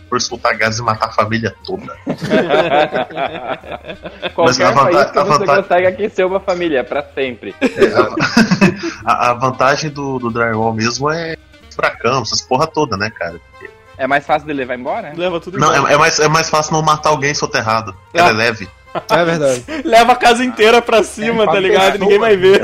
por 0.08 0.22
soltar 0.22 0.56
gás 0.56 0.78
e 0.78 0.82
matar 0.84 1.08
a 1.08 1.12
família 1.12 1.53
toda. 1.66 1.97
Qualquer 4.34 4.68
a 4.68 4.72
vanta- 4.72 4.91
país 4.91 5.12
que 5.12 5.18
a 5.20 5.24
você 5.24 5.39
vantagem- 5.39 5.64
consegue 5.64 5.88
aquecer 5.88 6.26
uma 6.28 6.39
família 6.39 6.84
pra 6.84 7.03
sempre. 7.14 7.56
A, 9.06 9.32
a 9.32 9.34
vantagem 9.34 9.89
do, 9.89 10.20
do 10.20 10.30
drywall 10.32 10.74
mesmo 10.74 11.10
é 11.12 11.36
furacão, 11.70 12.22
essas 12.22 12.41
porra 12.41 12.68
toda, 12.68 12.95
né, 12.97 13.10
cara? 13.10 13.39
É 13.97 14.06
mais 14.08 14.26
fácil 14.26 14.47
de 14.47 14.53
levar 14.53 14.76
embora? 14.78 15.14
Leva 15.16 15.39
tudo 15.39 15.58
Não, 15.58 15.74
embora. 15.76 15.91
é, 15.91 15.95
é 15.95 15.97
mais, 15.97 16.20
é 16.20 16.28
mais 16.28 16.49
fácil 16.49 16.74
não 16.74 16.82
matar 16.82 17.10
alguém 17.10 17.34
soterrado. 17.34 17.95
Ah. 18.14 18.20
Ela 18.20 18.30
é 18.30 18.34
leve. 18.34 18.68
É 19.09 19.25
verdade. 19.25 19.63
Leva 19.83 20.13
a 20.13 20.15
casa 20.15 20.43
inteira 20.43 20.81
pra 20.81 21.03
cima, 21.03 21.43
É, 21.43 21.45
tá 21.45 21.59
ligado? 21.59 21.99
Ninguém 21.99 22.19
vai 22.19 22.35
ver. 22.37 22.61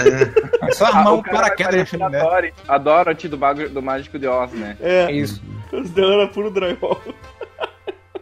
É 0.61 0.71
só 0.71 0.86
Ah, 0.86 0.97
armar 0.97 1.13
o 1.13 1.17
um 1.17 1.23
paraquedas 1.23 1.75
na 1.75 1.86
chaminé. 1.86 2.19
Adoro, 2.21 2.51
adoro 2.67 3.11
o 3.11 3.29
do, 3.29 3.38
Mago- 3.38 3.69
do 3.69 3.82
Mágico 3.82 4.17
de 4.19 4.27
Oz, 4.27 4.51
né? 4.53 4.77
É, 4.79 5.03
É 5.05 5.11
isso. 5.11 5.41
os 5.71 5.89
dela 5.89 6.13
era 6.13 6.27
puro 6.27 6.49
drywall. 6.51 7.01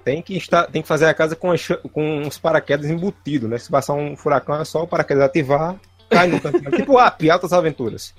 Tem 0.03 0.21
que, 0.21 0.35
estar, 0.37 0.63
tem 0.67 0.81
que 0.81 0.87
fazer 0.87 1.05
a 1.05 1.13
casa 1.13 1.35
com, 1.35 1.51
as 1.51 1.59
cha- 1.59 1.77
com 1.93 2.19
uns 2.21 2.37
paraquedas 2.39 2.87
embutidos, 2.89 3.49
né? 3.49 3.57
Se 3.57 3.69
passar 3.69 3.93
um 3.93 4.15
furacão, 4.15 4.59
é 4.59 4.65
só 4.65 4.81
o 4.83 4.87
paraquedas 4.87 5.23
ativar, 5.23 5.75
cai 6.09 6.27
no 6.27 6.39
cantinho. 6.41 6.71
tipo 6.75 6.97
Ap, 6.97 7.29
Altas 7.29 7.53
Aventuras. 7.53 8.15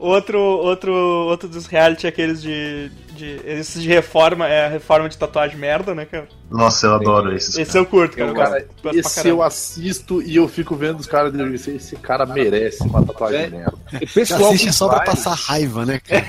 Outro, 0.00 0.38
outro, 0.40 0.94
outro 0.94 1.46
dos 1.46 1.66
reality, 1.66 2.06
aqueles 2.06 2.40
de, 2.40 2.88
de. 3.14 3.38
Esses 3.44 3.82
de 3.82 3.86
reforma, 3.88 4.48
é 4.48 4.64
a 4.64 4.68
reforma 4.70 5.10
de 5.10 5.18
tatuagem 5.18 5.58
merda, 5.58 5.94
né, 5.94 6.06
cara? 6.06 6.26
Nossa, 6.50 6.86
eu 6.86 6.94
adoro 6.94 7.36
esses. 7.36 7.58
Esse 7.58 7.76
eu 7.76 7.84
curto, 7.84 8.16
cara. 8.16 8.30
Eu 8.30 8.34
Cara, 8.34 8.66
gosto 8.82 8.98
esse 8.98 9.28
eu 9.28 9.42
assisto 9.42 10.22
e 10.22 10.36
eu 10.36 10.48
fico 10.48 10.74
vendo 10.74 10.98
os 10.98 11.06
caras 11.06 11.30
dizendo 11.32 11.54
esse, 11.54 11.72
esse 11.72 11.96
cara 11.96 12.24
merece 12.24 12.82
uma 12.82 13.04
tatuagem 13.04 13.40
É. 13.42 13.46
merda. 13.48 13.74
O 13.92 14.14
pessoal, 14.14 14.46
Assiste 14.48 14.66
que 14.68 14.72
só 14.72 14.88
pra 14.88 14.96
vai, 14.96 15.06
passar 15.06 15.34
raiva, 15.34 15.84
né, 15.84 16.00
cara? 16.00 16.26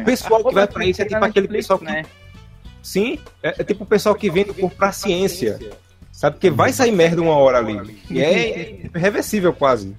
o 0.00 0.04
pessoal 0.04 0.44
que 0.44 0.52
vai 0.54 0.66
pra 0.66 0.84
isso 0.84 1.00
é 1.00 1.04
tipo 1.04 1.24
aquele 1.24 1.46
pessoal 1.46 1.78
que. 1.78 1.84
né? 1.84 2.04
Sim, 2.82 3.20
é, 3.40 3.54
é 3.60 3.62
tipo 3.64 3.84
o 3.84 3.86
pessoal 3.86 4.16
que 4.16 4.28
vende 4.28 4.52
por 4.52 4.72
pra 4.72 4.90
ciência. 4.90 5.60
Sabe? 6.10 6.36
Porque 6.36 6.50
vai 6.50 6.72
sair 6.72 6.90
merda 6.90 7.22
uma 7.22 7.36
hora 7.36 7.58
ali. 7.58 8.02
E 8.10 8.20
é 8.20 8.80
reversível 8.94 9.52
quase. 9.52 9.94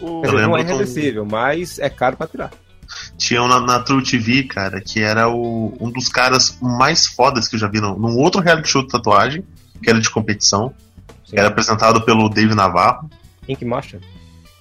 O- 0.00 0.22
dizer, 0.22 0.32
não 0.42 0.56
é 0.56 0.62
lembro 0.62 0.84
do- 1.24 1.26
mas 1.26 1.78
é 1.78 1.88
caro 1.90 2.16
pra 2.16 2.26
tirar. 2.26 2.50
Tinha 3.16 3.42
um 3.42 3.48
na, 3.48 3.60
na 3.60 3.80
True 3.80 4.02
TV, 4.02 4.44
cara, 4.44 4.80
que 4.80 5.00
era 5.00 5.28
o, 5.28 5.76
um 5.80 5.90
dos 5.90 6.08
caras 6.08 6.58
mais 6.60 7.06
fodas 7.06 7.46
que 7.46 7.54
eu 7.54 7.60
já 7.60 7.68
vi 7.68 7.80
num, 7.80 7.96
num 7.98 8.16
outro 8.16 8.40
reality 8.40 8.68
show 8.68 8.82
de 8.82 8.88
tatuagem, 8.88 9.44
que 9.82 9.88
era 9.88 10.00
de 10.00 10.10
competição. 10.10 10.74
que 11.24 11.38
era 11.38 11.48
apresentado 11.48 12.00
pelo 12.02 12.28
Dave 12.28 12.54
Navarro. 12.54 13.08
Ink 13.48 13.64
Master. 13.64 14.00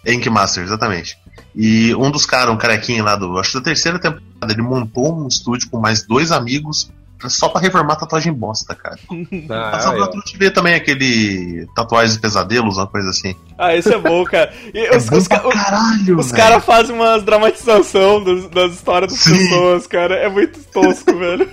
Ink 0.06 0.30
Master, 0.30 0.64
exatamente. 0.64 1.18
E 1.56 1.96
um 1.96 2.12
dos 2.12 2.26
caras, 2.26 2.54
um 2.54 2.58
carequinho 2.58 3.04
lá 3.04 3.16
do. 3.16 3.38
Acho 3.40 3.52
que 3.54 3.58
da 3.58 3.64
terceira 3.64 3.98
temporada, 3.98 4.54
ele 4.54 4.62
montou 4.62 5.20
um 5.20 5.28
estúdio 5.28 5.70
com 5.70 5.80
mais 5.80 6.04
dois 6.06 6.32
amigos 6.32 6.92
só 7.28 7.50
pra 7.50 7.60
reformar 7.62 7.96
tatuagem 7.98 8.32
bosta, 8.32 8.74
cara. 8.76 8.98
Ah, 9.50 9.92
ó. 9.92 9.94
eu 10.16 10.22
te 10.24 10.38
ver 10.38 10.52
também 10.52 10.74
aquele 10.76 11.68
tatuagens 11.76 12.14
de 12.14 12.20
pesadelos, 12.20 12.78
uma 12.78 12.88
coisa 12.88 13.10
assim. 13.10 13.36
Ah, 13.58 13.76
esse 13.76 13.94
é 13.94 13.98
bom, 13.98 14.24
cara. 14.24 14.54
E 14.74 14.80
É 14.86 14.96
os 14.96 15.10
bom 15.10 15.18
os, 15.18 15.28
ca- 15.28 15.40
caralho, 15.40 16.18
os 16.18 16.32
caras 16.32 16.64
fazem 16.64 16.96
umas 16.96 17.24
dramatização 17.24 18.24
das, 18.24 18.48
das 18.50 18.74
histórias 18.74 19.12
das 19.12 19.20
Sim. 19.22 19.38
pessoas, 19.38 19.88
cara. 19.88 20.16
É 20.16 20.30
muito 20.30 20.60
tosco, 20.72 21.14
velho. 21.18 21.50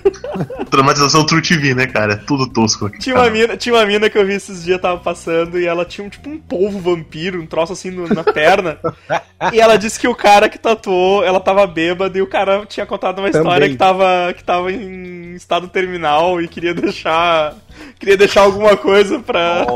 Dramatização 0.71 1.25
True 1.27 1.43
TV, 1.43 1.75
né, 1.75 1.87
cara? 1.87 2.13
É 2.15 2.17
tudo 2.17 2.47
tosco 2.47 2.87
aqui. 2.87 2.99
Tinha 2.99 3.15
uma, 3.17 3.31
mina, 3.31 3.57
tinha 3.57 3.75
uma 3.75 3.85
mina 3.87 4.09
que 4.11 4.19
eu 4.19 4.27
vi 4.27 4.35
esses 4.35 4.63
dias, 4.65 4.81
tava 4.81 4.99
passando, 5.01 5.59
e 5.59 5.67
ela 5.67 5.85
tinha 5.85 6.07
um, 6.07 6.11
tipo 6.11 6.29
um 6.29 6.39
polvo 6.39 6.79
vampiro, 6.79 7.41
um 7.41 7.47
troço 7.47 7.73
assim 7.73 7.91
no- 7.91 8.09
na 8.09 8.23
perna. 8.25 8.79
e 9.53 9.61
ela 9.61 9.77
disse 9.77 9.99
que 9.99 10.07
o 10.09 10.15
cara 10.15 10.49
que 10.49 10.59
tatuou, 10.59 11.25
ela 11.25 11.41
tava 11.41 11.67
bêbada, 11.67 12.17
e 12.19 12.23
o 12.23 12.27
cara 12.27 12.65
tinha 12.67 12.87
contado 12.87 13.19
uma 13.19 13.29
história 13.29 13.53
Também. 13.53 13.71
que 13.71 13.77
tava, 13.77 14.35
que 14.37 14.45
tava 14.45 14.71
em 14.73 15.35
estado 15.35 15.56
terminal 15.63 16.41
e 16.41 16.49
queria 16.49 16.75
deixar. 16.75 17.55
Queria 17.99 18.17
deixar 18.17 18.43
alguma 18.43 18.77
coisa 18.77 19.19
pra. 19.21 19.67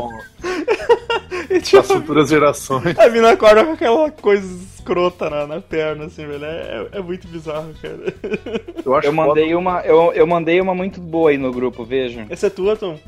e, 1.49 1.59
Para 1.59 1.61
tipo, 1.61 1.83
futuras 1.83 2.29
gerações. 2.29 2.97
a 2.97 3.09
mina 3.09 3.31
acorda 3.31 3.65
com 3.65 3.71
aquela 3.71 4.11
coisa 4.11 4.71
escrota 4.75 5.29
na, 5.29 5.45
na 5.47 5.61
perna, 5.61 6.05
assim, 6.05 6.25
velho. 6.25 6.43
É, 6.45 6.87
é 6.93 7.01
muito 7.01 7.27
bizarro, 7.27 7.73
cara. 7.81 8.13
Eu 8.83 8.95
acho 8.95 9.07
Eu 9.07 9.13
mandei 9.13 9.53
uma, 9.55 9.81
eu, 9.81 10.11
eu 10.13 10.25
mandei 10.25 10.59
uma 10.59 10.73
muito 10.73 10.99
boa 10.99 11.29
aí 11.29 11.37
no 11.37 11.51
grupo, 11.51 11.85
vejam. 11.85 12.25
Essa 12.29 12.47
é 12.47 12.49
tua, 12.49 12.75
Tom? 12.75 12.99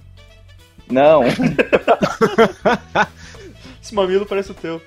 Não, 0.89 1.23
Esse 3.81 3.95
mamilo 3.95 4.25
parece 4.25 4.51
o 4.51 4.53
teu. 4.53 4.81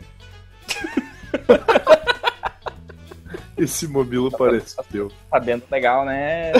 Esse 3.56 3.88
mamilo 3.88 4.30
parece 4.30 4.76
teu. 4.92 5.10
sabendo 5.30 5.64
legal, 5.70 6.04
né? 6.04 6.52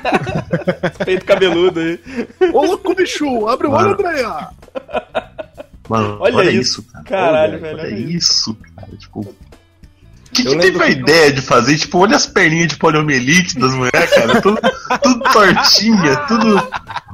Peito 1.04 1.24
cabeludo 1.26 1.80
aí. 1.80 2.00
Ô, 2.52 2.64
louco, 2.64 2.94
bicho! 2.94 3.46
Abre 3.46 3.66
o 3.66 3.72
olho. 3.72 3.92
Andréia! 3.92 4.48
Mano, 5.88 6.16
Olha 6.20 6.36
olha, 6.36 6.50
isso. 6.50 6.80
isso, 6.80 6.92
cara. 6.92 7.04
Caralho, 7.04 7.52
olha, 7.52 7.60
velho, 7.60 7.78
Olha 7.78 7.86
olha 7.86 7.94
isso, 7.98 8.56
cara. 8.74 8.96
Tipo. 8.96 9.34
Quem 10.32 10.46
que 10.46 10.56
teve 10.58 10.82
a 10.82 10.88
ideia 10.88 11.32
de 11.32 11.40
fazer? 11.40 11.76
Tipo, 11.78 11.98
olha 11.98 12.16
as 12.16 12.26
perninhas 12.26 12.68
de 12.68 12.76
poliomielite 12.76 13.56
das 13.58 13.72
mulheres, 13.72 14.10
cara. 14.10 14.40
Tudo, 14.42 14.60
tudo 15.00 15.20
tortinha, 15.32 16.16
tudo 16.26 16.68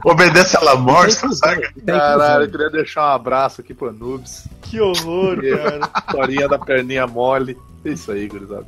obedece 0.05 0.57
à 0.57 0.61
la 0.61 0.77
morte, 0.77 1.17
sabe? 1.35 1.69
Caralho, 1.85 2.45
eu 2.45 2.51
queria 2.51 2.71
deixar 2.71 3.03
um 3.03 3.15
abraço 3.15 3.61
aqui 3.61 3.75
pro 3.75 3.89
Anubis. 3.91 4.47
Que 4.63 4.81
horror, 4.81 5.37
cara. 5.43 5.81
Historinha 5.99 6.49
da 6.49 6.59
perninha 6.59 7.07
mole. 7.07 7.59
É 7.85 7.91
isso 7.91 8.13
aí, 8.13 8.29
gurizada. 8.29 8.67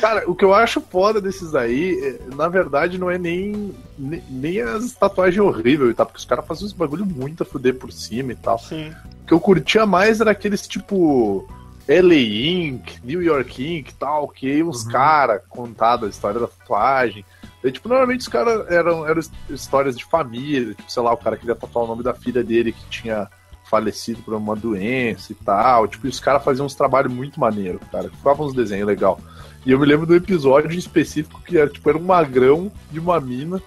Cara, 0.00 0.22
o 0.30 0.34
que 0.36 0.44
eu 0.44 0.54
acho 0.54 0.80
foda 0.80 1.20
desses 1.20 1.54
aí, 1.54 1.98
é, 2.00 2.34
na 2.34 2.48
verdade, 2.48 2.96
não 2.98 3.10
é 3.10 3.18
nem, 3.18 3.74
nem, 3.98 4.22
nem 4.30 4.60
as 4.60 4.92
tatuagens 4.92 5.44
horríveis, 5.44 5.96
tá? 5.96 6.04
Porque 6.04 6.18
os 6.18 6.24
caras 6.24 6.46
fazem 6.46 6.64
uns 6.66 6.72
bagulho 6.72 7.04
muito 7.04 7.42
a 7.42 7.46
fuder 7.46 7.74
por 7.74 7.92
cima 7.92 8.32
e 8.32 8.36
tal. 8.36 8.58
Sim. 8.58 8.90
O 9.22 9.26
que 9.26 9.34
eu 9.34 9.40
curtia 9.40 9.84
mais 9.84 10.20
era 10.20 10.30
aqueles 10.30 10.66
tipo 10.68 11.48
LA 11.88 12.14
Inc., 12.14 12.98
New 13.02 13.20
York 13.22 13.62
Inc. 13.78 13.90
e 13.90 13.94
tal, 13.94 14.28
que 14.28 14.62
os 14.62 14.84
caras 14.84 15.42
contavam 15.48 16.06
a 16.06 16.10
história 16.10 16.38
da 16.40 16.46
tatuagem. 16.46 17.24
E, 17.64 17.72
tipo, 17.72 17.88
normalmente 17.88 18.20
os 18.20 18.28
caras 18.28 18.70
eram, 18.70 19.06
eram 19.08 19.18
his- 19.20 19.32
histórias 19.50 19.96
de 19.96 20.04
família, 20.04 20.74
tipo, 20.74 20.90
sei 20.90 21.02
lá, 21.02 21.12
o 21.12 21.16
cara 21.16 21.36
queria 21.36 21.54
tatuar 21.56 21.84
o 21.84 21.88
nome 21.88 22.02
da 22.02 22.14
filha 22.14 22.44
dele 22.44 22.72
que 22.72 22.86
tinha 22.90 23.28
falecido 23.74 24.22
por 24.22 24.34
uma 24.34 24.54
doença 24.54 25.32
e 25.32 25.34
tal. 25.34 25.88
Tipo, 25.88 26.06
e 26.06 26.10
os 26.10 26.20
caras 26.20 26.44
faziam 26.44 26.64
uns 26.64 26.76
trabalhos 26.76 27.12
muito 27.12 27.40
maneiros, 27.40 27.80
cara. 27.90 28.08
Ficavam 28.08 28.46
uns 28.46 28.54
desenhos 28.54 28.86
legal. 28.86 29.18
E 29.66 29.72
eu 29.72 29.80
me 29.80 29.86
lembro 29.86 30.06
do 30.06 30.14
episódio 30.14 30.70
específico 30.78 31.42
que 31.42 31.58
era, 31.58 31.68
tipo, 31.68 31.88
era 31.88 31.98
um 31.98 32.04
magrão 32.04 32.70
de 32.92 33.00
uma 33.00 33.20
mina 33.20 33.60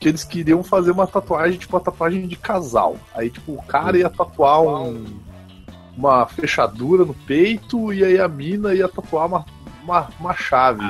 que 0.00 0.08
eles 0.08 0.24
queriam 0.24 0.64
fazer 0.64 0.90
uma 0.90 1.06
tatuagem, 1.06 1.56
tipo, 1.56 1.76
uma 1.76 1.82
tatuagem 1.82 2.26
de 2.26 2.34
casal. 2.34 2.96
Aí, 3.14 3.30
tipo, 3.30 3.52
o 3.52 3.62
cara 3.62 3.96
ia 3.96 4.10
tatuar 4.10 4.60
um, 4.60 5.04
uma 5.96 6.26
fechadura 6.26 7.04
no 7.04 7.14
peito 7.14 7.92
e 7.92 8.04
aí 8.04 8.18
a 8.18 8.26
mina 8.26 8.74
ia 8.74 8.88
tatuar 8.88 9.26
uma, 9.26 9.44
uma, 9.84 10.08
uma 10.18 10.34
chave. 10.34 10.84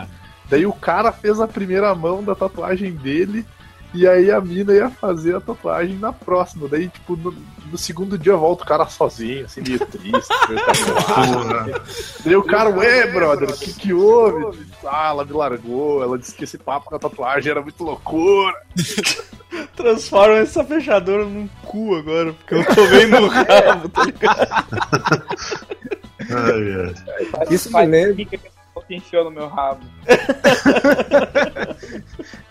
Daí 0.48 0.64
o 0.64 0.72
cara 0.72 1.12
fez 1.12 1.38
a 1.38 1.46
primeira 1.46 1.94
mão 1.94 2.24
da 2.24 2.34
tatuagem 2.34 2.92
dele 2.92 3.44
e 3.94 4.08
aí 4.08 4.30
a 4.30 4.40
mina 4.40 4.74
ia 4.74 4.90
fazer 4.90 5.36
a 5.36 5.40
tatuagem 5.40 5.96
na 5.98 6.12
próxima. 6.12 6.68
Daí, 6.68 6.88
tipo, 6.88 7.16
no, 7.16 7.32
no 7.70 7.78
segundo 7.78 8.18
dia 8.18 8.36
volta 8.36 8.64
o 8.64 8.66
cara 8.66 8.86
sozinho, 8.86 9.44
assim, 9.44 9.62
meio 9.62 9.78
triste. 9.86 10.34
cabulado. 11.06 11.82
Daí 12.24 12.36
o 12.36 12.42
cara, 12.42 12.70
ué, 12.70 13.06
brother, 13.06 13.50
o 13.50 13.56
que 13.56 13.72
que 13.72 13.92
houve? 13.92 14.66
Ah, 14.84 15.10
ela 15.10 15.24
me 15.24 15.32
largou, 15.32 16.02
ela 16.02 16.18
disse 16.18 16.34
que 16.34 16.44
esse 16.44 16.58
papo 16.58 16.86
com 16.86 16.96
a 16.96 16.98
tatuagem 16.98 17.52
era 17.52 17.62
muito 17.62 17.82
loucura. 17.84 18.54
Transforma 19.76 20.38
essa 20.38 20.64
fechadura 20.64 21.24
num 21.24 21.48
cu 21.64 21.94
agora, 21.94 22.32
porque 22.32 22.54
eu 22.54 22.74
tô 22.74 22.86
vendo 22.86 23.16
o 23.16 23.28
rabo, 23.28 23.88
tá 23.88 24.04
ligado? 24.04 24.48
Ai, 26.30 26.94
ai. 27.38 27.46
Isso 27.50 27.70
me 27.70 27.86
lembra, 27.86 28.26
que 28.86 28.94
enfiou 28.94 29.24
no 29.24 29.30
meu 29.30 29.48
rabo. 29.48 29.84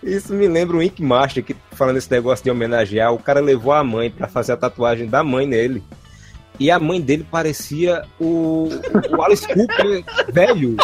isso 0.02 0.32
me 0.32 0.46
lembra 0.48 0.76
o 0.76 0.82
Ink 0.82 1.02
Master, 1.02 1.44
que 1.44 1.56
falando 1.72 1.96
esse 1.96 2.10
negócio 2.10 2.44
de 2.44 2.50
homenagear, 2.50 3.12
o 3.12 3.18
cara 3.18 3.40
levou 3.40 3.72
a 3.72 3.82
mãe 3.84 4.10
pra 4.10 4.28
fazer 4.28 4.52
a 4.52 4.56
tatuagem 4.56 5.06
da 5.06 5.22
mãe 5.22 5.46
nele. 5.46 5.82
E 6.58 6.70
a 6.70 6.78
mãe 6.78 7.00
dele 7.00 7.26
parecia 7.28 8.04
o, 8.20 8.68
o 9.10 9.22
Alice 9.22 9.46
Cooper 9.46 10.04
velho. 10.28 10.76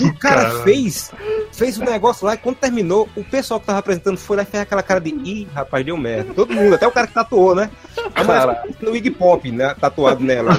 E 0.00 0.04
o 0.06 0.18
cara 0.18 0.42
Caralho. 0.42 0.62
fez, 0.62 1.12
fez 1.52 1.76
o 1.76 1.84
negócio 1.84 2.26
lá 2.26 2.34
e 2.34 2.38
quando 2.38 2.56
terminou, 2.56 3.08
o 3.16 3.24
pessoal 3.24 3.60
que 3.60 3.66
tava 3.66 3.80
apresentando 3.80 4.16
foi 4.16 4.36
lá 4.36 4.42
e 4.42 4.46
fez 4.46 4.62
aquela 4.62 4.82
cara 4.82 5.00
de 5.00 5.10
ih, 5.10 5.48
rapaz, 5.52 5.84
deu 5.84 5.96
merda. 5.96 6.32
Todo 6.32 6.54
mundo, 6.54 6.74
até 6.74 6.86
o 6.86 6.92
cara 6.92 7.06
que 7.06 7.12
tatuou, 7.12 7.54
né? 7.54 7.70
A 8.14 8.24
mulher 8.24 8.62
ficou 8.66 8.90
no 8.90 8.96
Iggy 8.96 9.10
Pop, 9.10 9.50
né? 9.50 9.74
Tatuado 9.78 10.22
nela. 10.24 10.52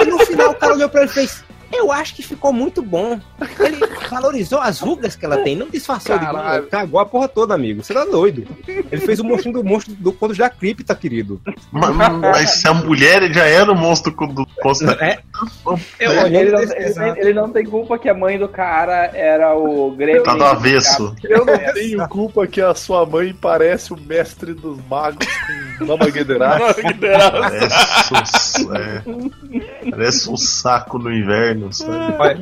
E 0.00 0.04
no 0.06 0.18
final 0.26 0.50
o 0.50 0.54
cara 0.54 0.74
olhou 0.74 0.88
pra 0.88 1.02
ele 1.02 1.10
e 1.10 1.14
fez. 1.14 1.44
Eu 1.72 1.90
acho 1.90 2.14
que 2.14 2.22
ficou 2.22 2.52
muito 2.52 2.82
bom. 2.82 3.18
Ele 3.60 3.78
valorizou 4.10 4.60
as 4.60 4.80
rugas 4.80 5.16
que 5.16 5.24
ela 5.24 5.38
tem, 5.38 5.56
não 5.56 5.68
disfarçou 5.68 6.18
de. 6.18 6.26
Cagou 6.70 7.00
a 7.00 7.06
porra 7.06 7.28
toda, 7.28 7.54
amigo. 7.54 7.82
Você 7.82 7.94
tá 7.94 8.04
doido. 8.04 8.44
Ele 8.66 9.00
fez 9.00 9.18
o 9.20 9.24
monstro 9.24 9.52
do 9.52 9.64
monstro 9.64 9.94
do 9.94 10.12
quando 10.12 10.34
já 10.34 10.50
cripta, 10.50 10.94
querido. 10.94 11.40
Ma- 11.70 11.90
Mas 12.10 12.50
se 12.50 12.68
a 12.68 12.74
mulher 12.74 13.32
já 13.32 13.44
era 13.46 13.70
o 13.72 13.76
monstro 13.76 14.12
do 14.12 14.46
É, 15.00 15.18
eu 15.98 16.12
É, 16.12 16.24
olhei 16.24 16.40
Ele 16.42 16.50
não, 16.52 16.60
ele, 16.62 17.20
ele 17.20 17.32
não 17.34 17.48
tem 17.50 17.64
culpa 17.64 17.98
que 17.98 18.08
a 18.08 18.14
mãe 18.14 18.38
do 18.38 18.48
cara 18.48 19.10
era 19.14 19.56
o 19.56 19.90
Grêmio. 19.92 20.22
Tá 20.22 20.34
do 20.34 20.44
avesso. 20.44 21.14
Eu 21.24 21.44
não 21.44 21.58
tenho 21.72 22.08
culpa 22.08 22.46
que 22.46 22.60
a 22.60 22.74
sua 22.74 23.04
mãe 23.06 23.34
parece 23.34 23.92
o 23.92 24.00
mestre 24.00 24.54
dos 24.54 24.78
magos 24.88 25.26
com 25.78 25.86
Mama 25.86 26.08
Guederá. 26.10 26.58
Parece 26.58 26.82
um, 28.66 28.74
é, 28.76 29.02
parece 29.90 30.30
um 30.30 30.36
saco 30.36 30.98
no 30.98 31.12
inverno, 31.12 31.61
sabe? 31.70 32.14
Olha, 32.18 32.38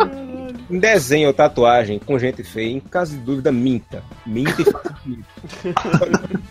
Em 0.71 0.79
desenho 0.79 1.27
ou 1.29 1.35
tatuagem 1.35 1.99
com 1.99 2.17
gente 2.19 2.45
feia, 2.45 2.71
em 2.71 2.79
caso 2.81 3.13
de 3.17 3.19
dúvida, 3.25 3.51
minta. 3.51 4.03
Minta 4.25 4.63
e 4.63 4.65
faça. 4.65 4.95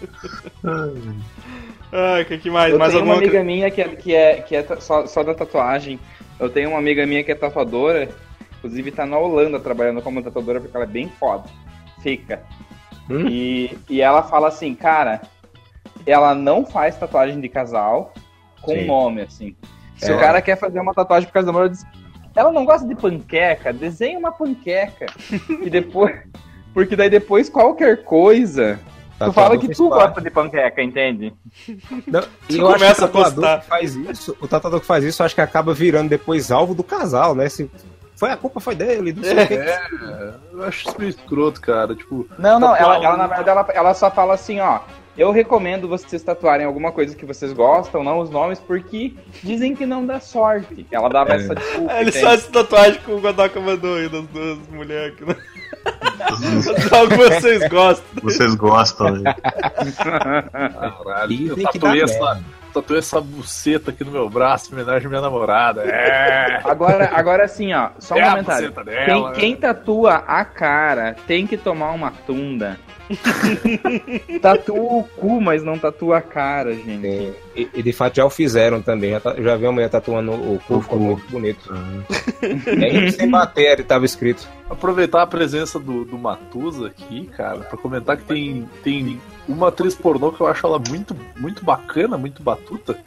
Ai, 1.91 2.25
que, 2.25 2.37
que 2.37 2.49
mais? 2.49 2.71
Eu 2.71 2.79
mais 2.79 2.91
tenho 2.91 3.03
uma 3.03 3.13
alguma 3.13 3.17
amiga 3.17 3.31
coisa? 3.31 3.43
minha 3.45 3.71
que 3.71 3.81
é, 3.81 3.87
que 3.95 4.13
é, 4.15 4.35
que 4.41 4.55
é 4.55 4.63
só, 4.79 5.07
só 5.07 5.23
da 5.23 5.33
tatuagem. 5.33 5.99
Eu 6.39 6.49
tenho 6.49 6.69
uma 6.69 6.79
amiga 6.79 7.05
minha 7.05 7.23
que 7.23 7.31
é 7.31 7.35
tatuadora. 7.35 8.09
Inclusive 8.57 8.91
tá 8.91 9.05
na 9.05 9.17
Holanda 9.17 9.59
trabalhando 9.59 10.01
como 10.01 10.21
tatuadora 10.21 10.59
porque 10.59 10.75
ela 10.75 10.85
é 10.85 10.89
bem 10.89 11.09
foda. 11.19 11.45
Fica. 12.03 12.41
Hum? 13.09 13.27
E, 13.27 13.77
e 13.89 14.01
ela 14.01 14.21
fala 14.23 14.49
assim, 14.49 14.75
cara, 14.75 15.21
ela 16.05 16.35
não 16.35 16.65
faz 16.65 16.95
tatuagem 16.97 17.39
de 17.39 17.49
casal 17.49 18.13
com 18.61 18.73
Sim. 18.73 18.85
nome, 18.85 19.21
assim. 19.21 19.55
Se 19.95 20.11
É. 20.11 20.15
o 20.15 20.19
cara 20.19 20.41
quer 20.41 20.57
fazer 20.57 20.79
uma 20.79 20.93
tatuagem 20.93 21.27
por 21.27 21.33
causa 21.33 21.47
do 21.47 21.49
amor, 21.49 21.63
eu 21.65 21.69
disse, 21.69 21.85
ela 22.35 22.51
não 22.51 22.65
gosta 22.65 22.87
de 22.87 22.95
panqueca, 22.95 23.73
desenha 23.73 24.17
uma 24.19 24.31
panqueca. 24.31 25.07
e 25.61 25.69
depois. 25.69 26.15
Porque 26.73 26.95
daí 26.95 27.09
depois 27.09 27.49
qualquer 27.49 28.03
coisa. 28.03 28.79
Tu 29.19 29.33
fala 29.33 29.57
que 29.57 29.67
tu 29.67 29.89
gosta 29.89 30.21
de 30.21 30.29
panqueca, 30.29 30.81
entende? 30.81 31.33
Não, 32.07 32.21
e 32.47 32.55
Tu 32.55 32.61
eu 32.61 32.67
acho 32.69 32.77
que 32.77 32.79
começa 32.79 33.01
o 33.01 33.05
a 33.05 33.07
tatuador 33.07 33.33
postar. 33.33 33.59
que 33.61 33.67
faz 33.67 33.95
isso, 33.95 34.37
o 34.39 34.47
tatuador 34.47 34.79
que 34.79 34.85
faz 34.85 35.03
isso, 35.03 35.21
eu 35.21 35.25
acho 35.25 35.35
que 35.35 35.41
acaba 35.41 35.73
virando 35.73 36.07
depois 36.09 36.51
alvo 36.51 36.73
do 36.73 36.83
casal, 36.83 37.35
né? 37.35 37.49
Se 37.49 37.69
foi 38.15 38.31
a 38.31 38.37
culpa 38.37 38.59
foi 38.61 38.75
dele, 38.75 39.11
não 39.11 39.23
sei 39.23 39.43
o 39.43 39.47
que. 39.47 39.53
É, 39.55 39.81
eu 40.53 40.63
acho 40.63 40.87
isso 40.87 40.95
meio 40.97 41.09
escroto, 41.09 41.59
cara. 41.59 41.95
Tipo, 41.95 42.27
Não, 42.37 42.59
não, 42.59 42.73
ela, 42.75 42.95
ela 42.95 43.17
na 43.17 43.27
verdade 43.27 43.49
ela, 43.49 43.67
ela 43.73 43.93
só 43.93 44.09
fala 44.09 44.35
assim, 44.35 44.59
ó. 44.61 44.79
Eu 45.19 45.31
recomendo 45.31 45.85
vocês 45.85 46.23
tatuarem 46.23 46.65
alguma 46.65 46.93
coisa 46.93 47.13
que 47.13 47.25
vocês 47.25 47.51
gostam, 47.51 48.05
não 48.05 48.19
os 48.19 48.29
nomes, 48.29 48.57
porque 48.57 49.13
dizem 49.43 49.75
que 49.75 49.85
não 49.85 50.05
dá 50.05 50.21
sorte. 50.21 50.87
Ela 50.89 51.09
dava 51.09 51.33
essa 51.33 51.53
desculpa. 51.53 51.91
É, 51.91 52.01
ele 52.01 52.11
só 52.13 52.31
essa 52.31 52.49
tatuagem 52.49 53.01
que 53.01 53.11
o 53.11 53.19
Godoka 53.19 53.59
mandou 53.59 53.97
aí 53.97 54.07
das 54.07 54.25
duas 54.27 54.57
mulheres 54.69 55.13
aqui. 55.13 55.25
Né? 55.25 55.35
Algo 56.97 57.09
que 57.09 57.17
vocês 57.17 57.67
gostam. 57.67 58.05
Vocês 58.23 58.55
gostam, 58.55 59.11
né? 59.17 59.35
caralho. 59.97 61.27
Dizem 61.27 61.47
Eu 61.47 61.63
tatuei, 61.63 62.01
essa, 62.01 62.41
tatuei 62.73 62.99
essa 62.99 63.19
buceta 63.19 63.91
aqui 63.91 64.05
no 64.05 64.11
meu 64.11 64.29
braço 64.29 64.71
em 64.71 64.73
homenagem 64.73 65.07
à 65.07 65.09
minha 65.09 65.21
namorada. 65.21 65.83
É. 65.83 66.61
Agora, 66.63 67.11
agora 67.13 67.45
sim, 67.49 67.73
ó, 67.73 67.89
só 67.99 68.15
um 68.15 68.19
É 68.19 68.29
comentário. 68.29 68.71
dela, 68.71 69.33
Quem, 69.33 69.33
quem 69.33 69.55
tatua 69.57 70.23
a 70.25 70.45
cara 70.45 71.17
tem 71.27 71.45
que 71.45 71.57
tomar 71.57 71.91
uma 71.91 72.11
tunda. 72.25 72.79
tatua 74.41 74.79
o 74.79 75.03
cu, 75.03 75.41
mas 75.41 75.63
não 75.63 75.77
tatua 75.77 76.17
a 76.17 76.21
cara, 76.21 76.73
gente. 76.73 77.01
Sim. 77.01 77.33
E, 77.55 77.69
e 77.75 77.83
de 77.83 77.91
fato 77.93 78.15
já 78.17 78.25
o 78.25 78.29
fizeram 78.29 78.81
também. 78.81 79.11
Já, 79.11 79.19
tá- 79.19 79.35
já 79.37 79.55
vi 79.55 79.65
uma 79.65 79.71
mulher 79.73 79.89
tatuando 79.89 80.31
o 80.31 80.59
cu, 80.67 80.81
ficou 80.81 80.99
muito 80.99 81.25
bonito. 81.29 81.73
Nem 82.77 83.11
sem 83.11 83.29
bater, 83.29 83.73
ele 83.73 83.83
tava 83.83 84.05
escrito. 84.05 84.47
Aproveitar 84.69 85.21
a 85.23 85.27
presença 85.27 85.79
do, 85.79 86.05
do 86.05 86.17
Matusa 86.17 86.87
aqui, 86.87 87.25
cara, 87.35 87.59
pra 87.59 87.77
comentar 87.77 88.17
que 88.17 88.23
tem, 88.23 88.67
tem 88.83 89.19
uma 89.47 89.69
atriz 89.69 89.95
pornô 89.95 90.31
que 90.31 90.41
eu 90.41 90.47
acho 90.47 90.65
ela 90.65 90.79
muito, 90.79 91.15
muito 91.37 91.63
bacana, 91.65 92.17
muito 92.17 92.41
batuta. 92.43 92.97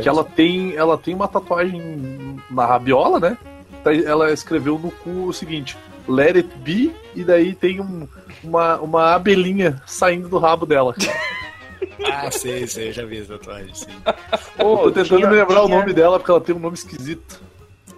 Que 0.00 0.08
ela 0.08 0.24
tem, 0.24 0.74
ela 0.74 0.96
tem 0.96 1.14
uma 1.14 1.28
tatuagem 1.28 2.36
na 2.50 2.64
rabiola, 2.64 3.20
né? 3.20 3.36
Tá- 3.84 3.94
Ela 3.94 4.32
escreveu 4.32 4.78
no 4.78 4.90
cu 4.90 5.26
o 5.26 5.32
seguinte: 5.34 5.76
Let 6.08 6.36
it 6.36 6.48
be, 6.64 6.92
e 7.14 7.22
daí 7.22 7.54
tem 7.54 7.78
um- 7.78 8.08
uma, 8.42 8.78
uma 8.80 9.14
abelhinha 9.14 9.80
saindo 9.86 10.28
do 10.28 10.38
rabo 10.38 10.66
dela. 10.66 10.94
cara. 10.94 11.12
Ah, 12.04 12.30
sei, 12.30 12.66
sei, 12.66 12.92
já 12.92 13.04
vi 13.04 13.18
essa 13.20 13.38
tatuagem, 13.38 13.72
sim. 13.74 13.86
Pô, 14.56 14.78
Tô 14.78 14.90
tentando 14.90 15.18
tinha- 15.18 15.30
me 15.30 15.36
lembrar 15.36 15.62
o 15.62 15.66
tinha- 15.66 15.78
nome 15.78 15.92
dela 15.92 16.18
porque 16.18 16.30
ela 16.30 16.40
tem 16.40 16.54
um 16.54 16.58
nome 16.58 16.74
esquisito. 16.74 17.40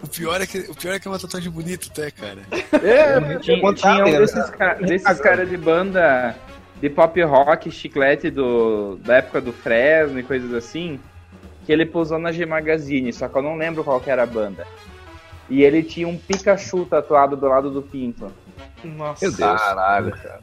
O 0.03 0.07
pior 0.09 0.41
é 0.41 0.47
que, 0.47 0.59
o 0.59 0.75
pior 0.75 0.95
é, 0.95 0.99
que 0.99 1.07
é 1.07 1.11
uma 1.11 1.19
tatuagem 1.19 1.51
bonita 1.51 1.87
até, 1.91 2.11
cara. 2.11 2.41
É, 2.83 3.39
Tinha, 3.39 3.73
tinha 3.75 4.05
um 4.05 4.11
desses, 4.19 4.51
ca- 4.51 4.75
desses 4.75 5.21
caras 5.21 5.49
de 5.49 5.57
banda 5.57 6.35
de 6.81 6.91
pop 6.91 7.23
rock, 7.23 7.71
chiclete 7.71 8.31
do, 8.31 8.97
da 8.97 9.17
época 9.17 9.41
do 9.41 9.53
Fresno 9.53 10.19
e 10.19 10.23
coisas 10.23 10.53
assim, 10.53 10.99
que 11.65 11.73
ele 11.73 11.87
posou 11.87 12.19
na 12.19 12.33
G 12.33 12.45
Magazine, 12.45 13.13
só 13.13 13.29
que 13.29 13.37
eu 13.39 13.43
não 13.43 13.57
lembro 13.57 13.85
qual 13.85 14.01
que 14.01 14.11
era 14.11 14.23
a 14.25 14.27
banda. 14.27 14.67
E 15.49 15.63
ele 15.63 15.83
tinha 15.83 16.09
um 16.09 16.17
Pikachu 16.17 16.85
tatuado 16.87 17.37
do 17.37 17.47
lado 17.47 17.71
do 17.71 17.83
pinto. 17.83 18.33
Nossa. 18.83 19.27
Meu 19.27 19.37
Deus. 19.37 19.61
caralho, 19.63 20.13
cara. 20.13 20.41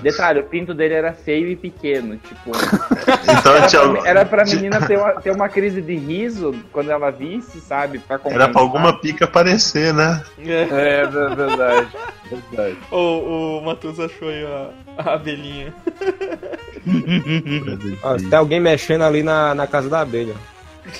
Detalhe, 0.00 0.40
o 0.40 0.44
pinto 0.44 0.72
dele 0.72 0.94
era 0.94 1.12
feio 1.12 1.48
e 1.48 1.56
pequeno, 1.56 2.16
tipo... 2.16 2.52
Então 3.38 3.56
Era 3.56 3.66
tinha, 3.66 3.88
pra, 3.88 4.08
era 4.08 4.24
pra 4.24 4.44
menina 4.44 4.86
ter 4.86 4.96
uma, 4.96 5.12
ter 5.20 5.30
uma 5.30 5.48
crise 5.48 5.82
de 5.82 5.96
riso 5.96 6.54
quando 6.72 6.90
ela 6.90 7.10
visse, 7.10 7.60
sabe? 7.60 7.98
Pra 7.98 8.20
era 8.26 8.48
pra 8.48 8.60
alguma 8.60 8.98
pica 8.98 9.24
aparecer, 9.24 9.92
né? 9.92 10.22
É. 10.38 10.52
É, 10.52 11.00
é 11.00 11.06
verdade. 11.06 11.88
verdade. 12.30 12.76
O, 12.90 13.58
o 13.58 13.64
Matheus 13.64 13.98
achou 14.00 14.28
aí 14.28 14.44
a, 14.44 14.70
a 14.98 15.14
abelhinha. 15.14 15.72
Ó, 18.02 18.16
tem 18.16 18.38
alguém 18.38 18.60
mexendo 18.60 19.02
ali 19.02 19.22
na, 19.22 19.54
na 19.54 19.66
casa 19.66 19.88
da 19.88 20.00
abelha. 20.00 20.34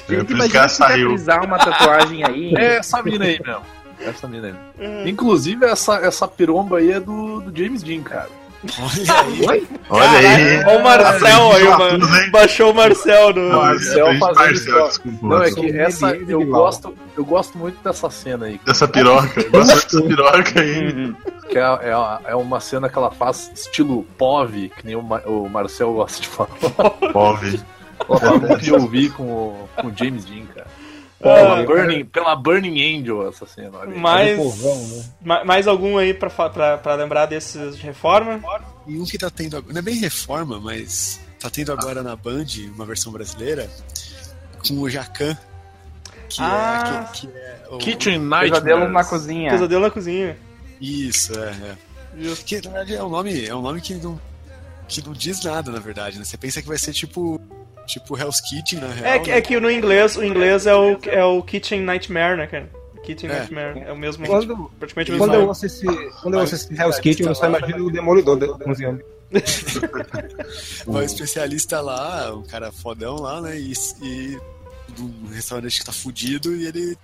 É, 0.09 0.15
Gente, 0.15 0.33
imagina 0.33 0.69
saiu. 0.69 1.15
uma 1.45 1.59
tatuagem 1.59 2.25
aí. 2.25 2.55
É 2.59 2.77
essa 2.77 3.03
mina 3.03 3.25
aí 3.25 3.41
mesmo. 3.45 3.63
Essa 4.01 4.29
mina 4.29 4.49
aí. 4.79 5.11
Inclusive, 5.11 5.65
essa, 5.67 5.97
essa 5.97 6.29
piromba 6.29 6.79
aí 6.79 6.93
é 6.93 7.01
do, 7.01 7.41
do 7.41 7.57
James 7.59 7.83
Dean, 7.83 8.03
cara. 8.03 8.29
Olha 8.79 9.21
aí. 9.53 9.67
Olha 9.89 10.11
aí. 10.11 10.65
Ó 10.65 10.79
o 10.79 10.83
Marcel 10.83 11.53
aí, 11.53 11.69
mano. 11.79 12.31
Baixou 12.31 12.73
o 12.73 12.75
Marcel 12.75 13.33
do. 13.33 13.41
Marcel 13.41 14.07
fazendo 14.19 14.35
Marcel, 14.35 14.89
desculpa, 14.89 15.27
Não, 15.27 15.43
é 15.43 15.51
que 15.53 15.79
essa 15.79 16.17
eu 16.17 16.45
gosto, 16.47 16.95
eu 17.17 17.25
gosto 17.25 17.57
muito 17.57 17.79
dessa 17.85 18.11
cena 18.11 18.47
aí. 18.47 18.61
Dessa 18.65 18.89
piroca. 18.89 19.41
Eu 19.41 19.51
Gosto 19.53 19.75
dessa 19.75 20.03
piroca 20.03 20.61
aí. 20.61 21.15
Que 21.49 21.59
é, 21.59 21.63
é, 21.63 22.31
é 22.33 22.35
uma 22.35 22.59
cena 22.59 22.89
que 22.89 22.99
ela 22.99 23.11
faz 23.13 23.51
estilo 23.55 24.05
POV, 24.19 24.71
que 24.77 24.85
nem 24.87 24.97
o, 24.97 25.03
Ma- 25.03 25.23
o 25.27 25.49
Marcel 25.49 25.93
gosta 25.93 26.21
de 26.21 26.29
falar. 26.29 26.49
Pove. 27.13 27.61
Ela 28.09 28.21
fala 28.21 28.41
com 28.41 28.53
o 28.55 28.79
POV 28.81 29.11
com 29.11 29.23
o, 29.25 29.69
com 29.77 29.87
o 29.89 29.97
James 29.97 30.25
Dean, 30.25 30.47
cara. 30.47 30.67
Ah, 31.19 31.23
Pela, 31.23 31.63
Burning, 31.65 32.05
pela 32.05 32.37
Burning 32.37 33.01
Angel 33.01 33.29
essa 33.29 33.47
cena. 33.47 33.81
Aí. 33.83 33.99
mais, 33.99 34.37
povão, 34.37 34.87
né? 34.89 35.05
ma- 35.25 35.45
mais 35.45 35.67
algum 35.67 35.97
aí 35.97 36.13
pra, 36.13 36.29
pra, 36.29 36.77
pra 36.77 36.95
lembrar 36.95 37.25
desses 37.27 37.77
de 37.77 37.83
reforma? 37.83 38.39
E 38.87 38.99
um 38.99 39.05
que 39.05 39.17
tá 39.17 39.31
tendo 39.31 39.57
agora, 39.57 39.73
não 39.73 39.79
é 39.79 39.83
bem 39.83 39.97
reforma, 39.97 40.61
mas 40.61 41.19
tá 41.41 41.49
tendo 41.49 41.73
agora 41.73 42.03
na 42.03 42.15
Band, 42.15 42.45
uma 42.75 42.85
versão 42.85 43.11
brasileira, 43.13 43.69
com 44.69 44.75
o 44.79 44.91
Jacan. 44.91 45.37
Que 46.29 46.37
Ah. 46.43 47.09
é, 47.09 47.13
que, 47.17 47.27
que 47.29 47.33
é 47.39 47.61
o, 47.71 47.79
Kitchen 47.79 48.29
Pesadelo 48.29 48.89
na 48.89 49.05
cozinha. 49.05 49.51
Pesadelo 49.53 49.83
na 49.83 49.91
cozinha. 49.91 50.37
Isso, 50.81 51.33
é, 51.39 51.49
é. 51.49 51.77
Que 52.45 52.57
na 52.57 52.71
verdade 52.71 52.95
é 52.95 53.03
um 53.03 53.09
nome, 53.09 53.47
é 53.47 53.55
um 53.55 53.63
nome 53.63 53.81
que 53.81 53.95
não, 53.95 54.21
que 54.87 55.03
não 55.05 55.13
diz 55.15 55.43
nada, 55.43 55.71
na 55.73 55.79
verdade, 55.81 56.19
né? 56.19 56.25
Você 56.25 56.37
pensa 56.37 56.61
que 56.61 56.69
vai 56.69 56.77
ser 56.79 56.93
tipo. 56.93 57.41
Tipo 57.87 58.19
Hell's 58.19 58.41
Kitchen, 58.41 58.81
na 58.81 58.89
real. 58.89 59.15
É, 59.15 59.19
que- 59.19 59.31
né? 59.31 59.37
é 59.39 59.41
que 59.41 59.61
no 59.61 59.71
inglês, 59.71 60.17
o 60.17 60.25
inglês 60.25 60.67
é 60.67 60.75
o, 60.75 60.99
é 61.07 61.25
o 61.25 61.43
Kitchen 61.43 61.83
Nightmare, 61.83 62.37
né, 62.37 62.47
cara? 62.47 62.69
Kitchen 63.05 63.31
É. 63.31 63.39
Nightmare. 63.39 63.79
É 63.87 63.93
o 63.93 63.97
mesmo. 63.97 64.27
Quando, 64.27 64.71
praticamente 64.79 65.11
o 65.13 65.15
mesmo 65.15 65.27
quando 65.29 65.35
eu 65.41 65.53
esse, 65.53 65.87
quando 66.23 66.35
eu 66.39 66.43
esse 66.45 66.75
Hell's 66.75 66.99
Kitchen, 66.99 67.27
eu 67.27 67.35
só 67.35 67.47
imagino 67.47 67.87
o 67.87 67.91
Demolidor 67.91 68.37
de- 68.39 68.49
cozinhando. 68.65 69.01
Vai 70.87 71.03
o 71.03 71.07
especialista 71.07 71.81
lá, 71.81 72.35
um 72.35 72.43
cara 72.43 72.71
fodão 72.73 73.17
lá, 73.17 73.41
né? 73.41 73.59
E, 73.59 73.73
e 74.03 74.39
um 75.01 75.29
restaurante 75.33 75.79
que 75.81 75.85
tá 75.87 75.93
fudido 75.93 76.55
e 76.55 76.67
ele 76.67 76.97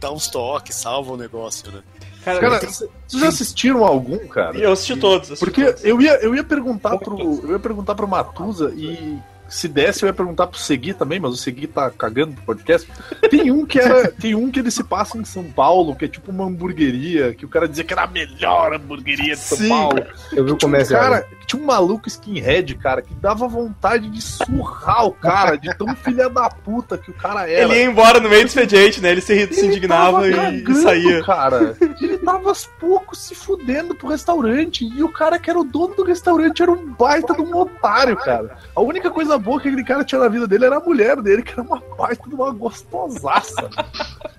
dá 0.00 0.10
uns 0.12 0.28
toques, 0.28 0.74
salva 0.76 1.12
o 1.12 1.16
negócio, 1.16 1.70
né? 1.72 1.82
Cara, 2.24 2.40
Cara, 2.40 2.58
vocês 2.60 2.90
já 3.12 3.28
assistiram 3.28 3.84
algum, 3.84 4.18
cara? 4.26 4.56
eu 4.58 4.72
assisti 4.72 4.96
todos. 4.96 5.30
assisti 5.30 5.44
Porque 5.44 5.64
todos. 5.64 5.84
eu 5.84 6.00
ia, 6.00 6.14
eu 6.16 6.34
ia 6.34 6.42
perguntar 6.42 6.98
pro. 6.98 7.16
Eu 7.20 7.52
ia 7.52 7.58
perguntar 7.58 7.94
pro 7.94 8.08
Matusa 8.08 8.72
e. 8.76 9.16
Se 9.48 9.68
desse, 9.68 10.02
eu 10.02 10.08
ia 10.08 10.12
perguntar 10.12 10.46
pro 10.46 10.58
Segui 10.58 10.92
também, 10.94 11.20
mas 11.20 11.32
o 11.32 11.36
Segui 11.36 11.66
tá 11.66 11.90
cagando 11.90 12.34
pro 12.34 12.44
podcast. 12.44 12.88
Tem 13.30 13.50
um 13.50 13.64
que 13.64 13.78
era. 13.78 14.10
Tem 14.18 14.34
um 14.34 14.50
que 14.50 14.60
ele 14.60 14.70
se 14.70 14.82
passa 14.82 15.18
em 15.18 15.24
São 15.24 15.44
Paulo, 15.44 15.94
que 15.94 16.04
é 16.04 16.08
tipo 16.08 16.30
uma 16.30 16.44
hamburgueria, 16.44 17.34
que 17.34 17.44
o 17.44 17.48
cara 17.48 17.68
dizia 17.68 17.84
que 17.84 17.92
era 17.92 18.04
a 18.04 18.06
melhor 18.06 18.74
hamburgueria 18.74 19.34
de 19.34 19.40
São 19.40 19.58
Sim. 19.58 19.68
Paulo. 19.68 20.04
Eu 20.32 20.44
vi 20.44 20.52
o 20.52 20.56
Tinha 20.56 20.80
um 20.82 20.86
cara, 20.86 21.26
tinha 21.46 21.62
um 21.62 21.66
maluco 21.66 22.08
skinhead, 22.08 22.74
cara, 22.76 23.02
que 23.02 23.14
dava 23.14 23.46
vontade 23.46 24.08
de 24.08 24.20
surrar 24.20 25.06
o 25.06 25.12
cara, 25.12 25.56
de 25.56 25.72
tão 25.76 25.94
filha 25.94 26.28
da 26.28 26.48
puta 26.48 26.98
que 26.98 27.10
o 27.10 27.14
cara 27.14 27.48
era. 27.48 27.62
Ele 27.64 27.74
ia 27.74 27.84
embora 27.84 28.18
no 28.20 28.28
meio 28.28 28.42
do 28.42 28.48
expediente, 28.48 29.00
né? 29.00 29.10
Ele 29.12 29.20
se, 29.20 29.46
se 29.52 29.60
Ele 29.60 29.68
indignava 29.68 30.22
tava 30.22 30.28
e, 30.28 30.30
e 30.58 30.62
cagando, 30.62 30.82
saía. 30.82 31.24
cara. 31.24 31.76
Ele 32.00 32.18
tava 32.18 32.48
aos 32.48 32.66
poucos 32.80 33.18
se 33.20 33.34
fudendo 33.34 33.94
pro 33.94 34.08
restaurante. 34.08 34.84
E 34.84 35.02
o 35.02 35.08
cara 35.08 35.38
que 35.38 35.48
era 35.48 35.58
o 35.58 35.64
dono 35.64 35.94
do 35.94 36.04
restaurante 36.04 36.62
era 36.62 36.72
um 36.72 36.92
baita 36.92 37.34
de 37.34 37.42
um 37.42 37.56
otário, 37.56 38.16
cara. 38.16 38.56
A 38.74 38.80
única 38.80 39.10
coisa 39.10 39.35
boa 39.38 39.60
que 39.60 39.68
aquele 39.68 39.84
cara 39.84 40.04
tinha 40.04 40.20
na 40.20 40.28
vida 40.28 40.46
dele 40.46 40.64
era 40.66 40.76
a 40.76 40.80
mulher 40.80 41.20
dele, 41.20 41.42
que 41.42 41.52
era 41.52 41.62
uma 41.62 41.82
baita 41.98 42.28
de 42.28 42.34
uma 42.34 42.50
gostosaça. 42.52 43.68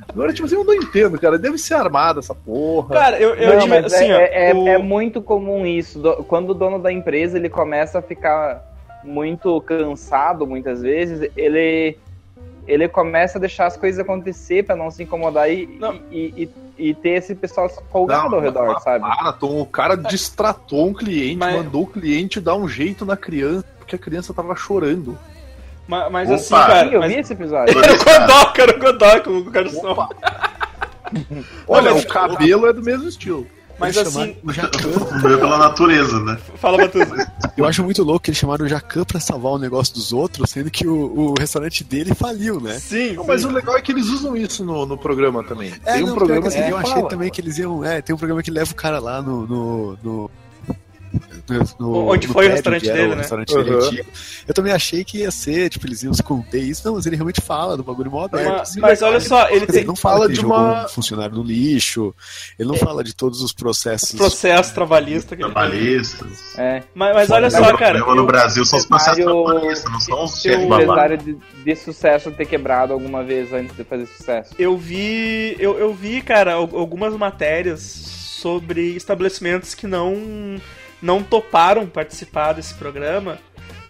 Agora, 0.10 0.34
tipo 0.34 0.46
assim, 0.46 0.56
eu 0.56 0.64
não 0.64 0.74
entendo, 0.74 1.20
cara. 1.20 1.38
Deve 1.38 1.58
ser 1.58 1.76
armada 1.76 2.20
essa 2.20 2.34
porra. 2.34 2.96
Cara, 2.96 3.20
eu, 3.20 3.36
eu 3.36 3.54
Não, 3.54 3.60
digo 3.60 3.74
assim, 3.86 4.06
é, 4.10 4.16
ó, 4.16 4.20
é, 4.20 4.54
o- 4.54 4.68
é 4.68 4.78
muito 4.78 5.22
comum 5.22 5.66
isso. 5.66 6.00
Do- 6.00 6.24
Quando 6.24 6.52
o 6.52 6.54
dono 6.54 6.80
da 6.80 6.92
empresa 6.92 7.38
ele 7.38 7.50
começa 7.50 8.00
a 8.00 8.02
ficar 8.02 8.64
muito 9.04 9.60
cansado, 9.62 10.46
muitas 10.48 10.82
vezes, 10.82 11.30
ele 11.36 11.98
ele 12.68 12.86
começa 12.90 13.38
a 13.38 13.40
deixar 13.40 13.66
as 13.68 13.78
coisas 13.78 13.98
acontecer 13.98 14.66
pra 14.66 14.76
não 14.76 14.92
se 14.92 15.02
incomodar 15.02 15.50
e, 15.50 15.66
Não. 15.80 16.02
e, 16.12 16.50
e, 16.78 16.90
e 16.90 16.94
ter 16.94 17.12
esse 17.12 17.34
pessoal 17.34 17.70
folgado 17.90 18.36
ao 18.36 18.42
redor, 18.42 18.68
mas 18.74 18.84
sabe? 18.84 19.06
Para, 19.08 19.32
Tom, 19.32 19.62
o 19.62 19.66
cara 19.66 19.96
distratou 19.96 20.88
um 20.90 20.94
cliente, 20.94 21.38
Mas- 21.38 21.56
mandou 21.56 21.84
o 21.84 21.88
cliente 21.88 22.42
dar 22.42 22.56
um 22.58 22.68
jeito 22.68 23.06
na 23.06 23.16
criança, 23.16 23.64
porque 23.88 23.96
a 23.96 24.00
criança 24.00 24.34
tava 24.34 24.54
chorando. 24.54 25.18
ma- 25.88 26.10
mas 26.10 26.28
Opa. 26.28 26.36
assim, 26.36 26.50
cara. 26.50 26.88
Sim, 26.90 26.94
eu 26.94 27.00
mas- 27.00 27.14
vi 27.14 27.20
esse 27.20 27.34
episódio. 27.34 27.74
Era 27.80 27.94
o 27.94 27.98
Godoka, 28.28 28.62
era 28.62 28.76
o 28.76 28.80
Godoka, 28.80 29.30
o 29.32 29.46
cara 29.52 29.70
só. 29.70 30.10
Olha, 31.68 31.94
mas- 31.94 32.04
o 32.04 32.08
cabelo 32.08 32.68
é 32.68 32.74
do 32.74 32.82
mesmo 32.84 33.08
estilo. 33.08 33.48
Mas 33.80 33.96
Eles 33.96 34.08
assim, 34.08 34.20
chamaram 34.20 34.38
o 34.44 34.52
Jacan. 34.52 35.20
Veio 35.22 35.38
pela 35.40 35.58
natureza, 35.60 36.20
né? 36.22 36.36
fala 36.56 36.80
Matheus. 36.80 37.08
Eu 37.56 37.64
acho 37.64 37.84
muito 37.84 38.04
louco 38.04 38.22
que 38.22 38.32
eles 38.32 38.40
chamaram 38.40 38.66
o 38.66 38.68
Jacan 38.68 39.04
pra 39.06 39.20
salvar 39.20 39.52
o 39.52 39.60
negócio 39.60 39.94
dos 39.94 40.12
outros, 40.12 40.50
sendo 40.50 40.72
que 40.72 40.88
o, 40.88 40.96
o 41.16 41.34
restaurante 41.40 41.84
dele 41.84 42.16
faliu, 42.16 42.60
né? 42.60 42.74
Sim, 42.80 43.14
Não, 43.14 43.22
sim. 43.22 43.28
mas 43.28 43.46
o 43.46 43.50
legal 43.52 43.78
é 43.78 43.82
que 43.82 43.92
eles 43.92 44.08
usam 44.08 44.36
isso 44.36 44.66
no, 44.66 44.84
no 44.88 44.98
programa 44.98 45.44
também. 45.44 45.72
É, 45.86 45.94
Tem 45.94 46.04
um 46.04 46.08
não, 46.08 46.16
programa 46.16 46.42
que, 46.42 46.48
assim, 46.48 46.60
eu 46.68 46.76
achei 46.78 46.94
fala. 46.96 47.08
também 47.08 47.30
que 47.30 47.40
eles 47.40 47.60
iam. 47.60 47.84
É, 47.86 48.02
tem 48.02 48.16
um 48.16 48.18
programa 48.18 48.42
que 48.42 48.50
leva 48.50 48.72
o 48.72 48.76
cara 48.76 48.98
lá 49.00 49.22
no. 49.22 49.46
no, 49.46 49.98
no- 50.04 50.32
no- 51.80 52.08
Onde 52.10 52.28
no 52.28 52.34
foi 52.34 52.48
o 52.48 52.52
restaurante 52.52 52.86
dele, 52.86 53.06
o 53.08 53.10
né? 53.10 53.16
restaurante 53.18 53.54
dele 53.56 53.70
Uhum. 53.72 53.78
antigo. 53.86 54.10
Eu 54.48 54.54
também 54.54 54.74
achei 54.74 55.04
que 55.04 55.20
ia 55.20 55.32
ser, 55.32 55.70
tipo, 55.70 55.86
eles 55.88 56.04
iam 56.04 56.12
esconder 56.12 56.60
isso. 56.62 56.82
Não, 56.86 56.96
mas 56.96 57.06
ele 57.06 57.16
realmente 57.16 57.42
fala 57.42 57.76
do 57.78 57.84
bagulho 57.84 58.12
mó 58.12 58.26
aberto. 58.26 58.50
Mas, 58.50 58.62
assim. 58.62 58.80
mas 58.80 59.02
olha 59.02 59.20
só, 59.20 59.50
ele 59.50 59.66
tem 59.66 59.78
ele 59.78 59.88
não 59.88 59.96
fala, 59.96 60.26
ele 60.26 60.34
de 60.34 60.46
uma- 60.46 60.86
um 60.86 60.90
funcionário 60.90 61.36
no 61.36 61.44
lixo, 61.44 62.14
ele 62.58 62.68
não 62.68 62.76
fala 62.76 63.04
de 63.04 63.14
todos 63.16 63.42
os 63.42 63.54
processos. 63.54 64.12
processo 64.14 64.74
trabalhista 64.74 65.36
que 65.36 65.44
ele. 65.44 65.52
Trabalhistas. 65.52 66.58
É. 66.58 66.84
Mas, 66.94 67.14
mas 67.16 67.30
olha 67.32 67.48
O 67.48 67.52
só, 67.52 67.78
cara. 67.78 67.96
problema 68.00 68.16
no 68.16 68.26
Brasil 68.28 68.66
são 68.66 68.80
os 68.80 68.86
processos 68.86 69.24
trabalhistas, 69.24 69.92
não 69.92 70.00
são 70.00 70.24
os 70.26 70.42
Seu 70.42 70.52
chefes 70.54 70.68
babados. 70.68 70.84
empresário 70.86 71.18
de, 71.18 71.38
de 71.64 71.76
sucesso 71.76 72.32
ter 72.32 72.46
quebrado 72.46 72.94
alguma 72.94 73.24
vez 73.24 73.54
antes 73.54 73.76
de 73.76 73.84
fazer 73.84 74.06
sucesso. 74.08 74.54
Eu 74.58 74.78
vi, 74.78 75.56
eu, 75.60 75.78
eu 75.78 75.94
vi, 75.94 76.22
cara, 76.22 76.54
al- 76.54 76.70
algumas 76.74 77.14
matérias 77.16 77.82
sobre 77.82 78.96
estabelecimentos 78.96 79.74
que 79.74 79.88
não 79.88 80.60
não 81.02 81.22
toparam 81.24 81.86
participar 81.88 82.54
desse 82.54 82.74
programa 82.76 83.38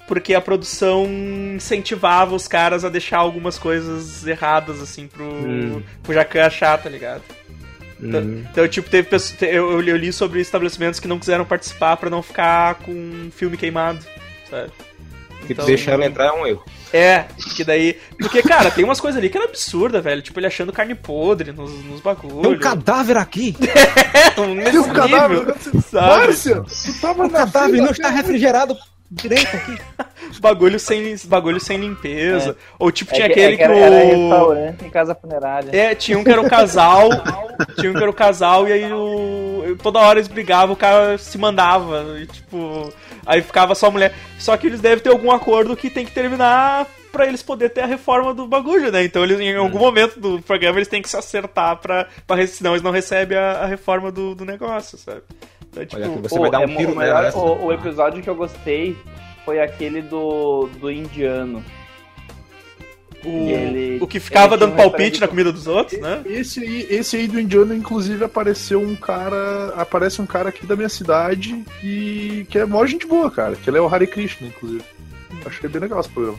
porque 0.07 0.33
a 0.33 0.39
produção 0.39 1.05
incentivava 1.55 2.33
os 2.33 2.47
caras 2.47 2.85
a 2.85 2.89
deixar 2.89 3.17
algumas 3.17 3.59
coisas 3.59 4.25
erradas, 4.25 4.81
assim, 4.81 5.05
pro, 5.05 5.25
Hum. 5.25 5.83
pro 6.01 6.13
Jacan 6.13 6.45
achar, 6.45 6.81
tá 6.81 6.89
ligado? 6.89 7.23
Então, 7.99 8.21
Hum. 8.21 8.43
então, 8.49 8.67
tipo, 8.69 8.89
teve 8.89 9.09
pessoas, 9.09 9.41
eu, 9.41 9.81
eu 9.81 9.97
li 9.97 10.13
sobre 10.13 10.39
estabelecimentos 10.39 10.99
que 10.99 11.07
não 11.09 11.19
quiseram 11.19 11.43
participar 11.43 11.97
pra 11.97 12.09
não 12.09 12.21
ficar 12.23 12.75
com 12.75 12.91
um 12.91 13.29
filme 13.35 13.57
queimado, 13.57 13.99
sabe? 14.49 14.71
Tipo, 15.45 15.65
deixar 15.65 15.93
ela 15.93 16.05
entrar 16.05 16.27
é 16.27 16.31
um 16.31 16.47
erro. 16.47 16.63
É, 16.93 17.25
que 17.55 17.63
daí. 17.63 17.97
Porque, 18.17 18.41
cara, 18.41 18.71
tem 18.71 18.83
umas 18.83 18.99
coisas 18.99 19.17
ali 19.19 19.29
que 19.29 19.37
era 19.37 19.45
absurda, 19.47 19.99
velho. 20.01 20.21
Tipo, 20.21 20.39
ele 20.39 20.47
achando 20.47 20.71
carne 20.71 20.95
podre 20.95 21.51
nos, 21.51 21.71
nos 21.85 21.99
bagulhos. 22.01 22.41
Tem 22.41 22.51
um 22.51 22.59
cadáver 22.59 23.17
aqui! 23.17 23.55
É, 24.17 24.39
um 24.41 24.55
nesse 24.55 24.71
Tem 24.71 24.79
um 24.79 24.93
cadáver. 24.93 25.53
sabe? 25.91 26.07
Márcia, 26.07 26.63
tu 26.63 27.01
tava 27.01 27.23
O 27.25 27.29
na 27.29 27.39
cadáver 27.39 27.71
fila 27.71 27.85
não 27.85 27.91
está 27.91 28.09
refrigerado 28.09 28.75
direito 29.11 29.55
aqui. 29.55 29.77
Bagulho 30.41 30.79
sem, 30.79 31.15
bagulho 31.25 31.59
sem 31.59 31.77
limpeza. 31.77 32.55
Ou 32.77 32.91
tipo, 32.91 33.13
tinha 33.13 33.25
É 33.25 33.29
que- 33.29 33.33
aquele 33.39 33.45
é 33.45 33.51
que, 33.51 33.57
que 33.57 33.63
era, 33.63 33.75
era 33.77 34.17
o. 34.17 34.29
restaurante 34.29 34.85
em 34.85 34.89
casa 34.89 35.15
funerária. 35.15 35.69
É, 35.75 35.95
tinha 35.95 36.17
um 36.19 36.23
que 36.23 36.29
era 36.31 36.41
um 36.41 36.49
casal. 36.49 37.09
tinha 37.79 37.89
um 37.91 37.93
que 37.93 38.01
era 38.01 38.09
um 38.11 38.13
casal 38.13 38.67
e 38.67 38.73
aí 38.73 38.91
o. 38.91 38.97
Toda 39.75 39.99
hora 39.99 40.19
eles 40.19 40.27
brigavam, 40.27 40.73
o 40.73 40.77
cara 40.77 41.17
se 41.17 41.37
mandava. 41.37 42.05
E, 42.19 42.25
tipo. 42.27 42.91
Aí 43.25 43.41
ficava 43.41 43.75
só 43.75 43.87
a 43.87 43.91
mulher. 43.91 44.13
Só 44.39 44.55
que 44.55 44.67
eles 44.67 44.79
devem 44.79 44.99
ter 45.03 45.09
algum 45.09 45.31
acordo 45.31 45.75
que 45.75 45.89
tem 45.89 46.05
que 46.05 46.11
terminar 46.11 46.85
pra 47.11 47.25
eles 47.25 47.41
poderem 47.41 47.73
ter 47.73 47.81
a 47.81 47.85
reforma 47.87 48.33
do 48.33 48.47
bagulho, 48.47 48.91
né? 48.91 49.03
Então 49.03 49.23
eles, 49.23 49.39
em 49.39 49.55
algum 49.55 49.79
momento 49.79 50.19
do 50.19 50.41
programa 50.41 50.77
eles 50.77 50.87
têm 50.87 51.01
que 51.01 51.09
se 51.09 51.17
acertar 51.17 51.77
pra. 51.77 52.07
pra 52.25 52.45
senão 52.47 52.71
eles 52.71 52.81
não 52.83 52.91
recebem 52.91 53.37
a, 53.37 53.51
a 53.63 53.65
reforma 53.65 54.11
do, 54.11 54.35
do 54.35 54.45
negócio, 54.45 54.97
sabe? 54.97 55.21
Então, 55.69 55.85
tipo, 55.85 56.01
Olha 56.01 56.11
aqui, 56.13 56.21
você 56.21 56.39
vai 56.39 56.49
dar 56.51 56.61
é 56.61 56.65
um 56.65 56.69
mo- 56.69 56.77
tiro 56.77 56.91
o, 56.93 56.95
melhor- 56.95 57.31
o, 57.35 57.65
o 57.65 57.73
episódio 57.73 58.21
que 58.23 58.29
eu 58.29 58.35
gostei 58.35 58.95
foi 59.43 59.59
aquele 59.61 60.01
do, 60.01 60.69
do 60.79 60.89
indiano. 60.91 61.63
O, 63.25 63.49
ele- 63.49 63.97
o 64.01 64.07
que 64.07 64.19
ficava 64.19 64.55
dando 64.57 64.75
palpite 64.75 65.19
na 65.19 65.27
comida 65.27 65.51
dos 65.51 65.67
outros, 65.67 65.99
né? 65.99 66.21
Esse 66.25 66.59
aí, 66.61 66.87
esse 66.89 67.15
aí 67.17 67.27
do 67.27 67.39
indiano, 67.39 67.73
inclusive, 67.75 68.23
apareceu 68.23 68.81
um 68.81 68.95
cara. 68.95 69.73
Aparece 69.75 70.21
um 70.21 70.25
cara 70.25 70.49
aqui 70.49 70.65
da 70.65 70.75
minha 70.75 70.89
cidade 70.89 71.63
e 71.83 72.45
que 72.49 72.59
é 72.59 72.65
mó 72.65 72.85
gente 72.85 73.05
boa, 73.07 73.29
cara. 73.31 73.55
Que 73.55 73.69
ele 73.69 73.77
é 73.77 73.81
o 73.81 73.87
Hare 73.87 74.07
Krishna, 74.07 74.47
inclusive. 74.47 74.83
Acho 75.45 75.59
que 75.59 75.65
é 75.65 75.69
bem 75.69 75.81
legal 75.81 75.99
esse 75.99 76.09
programa. 76.09 76.37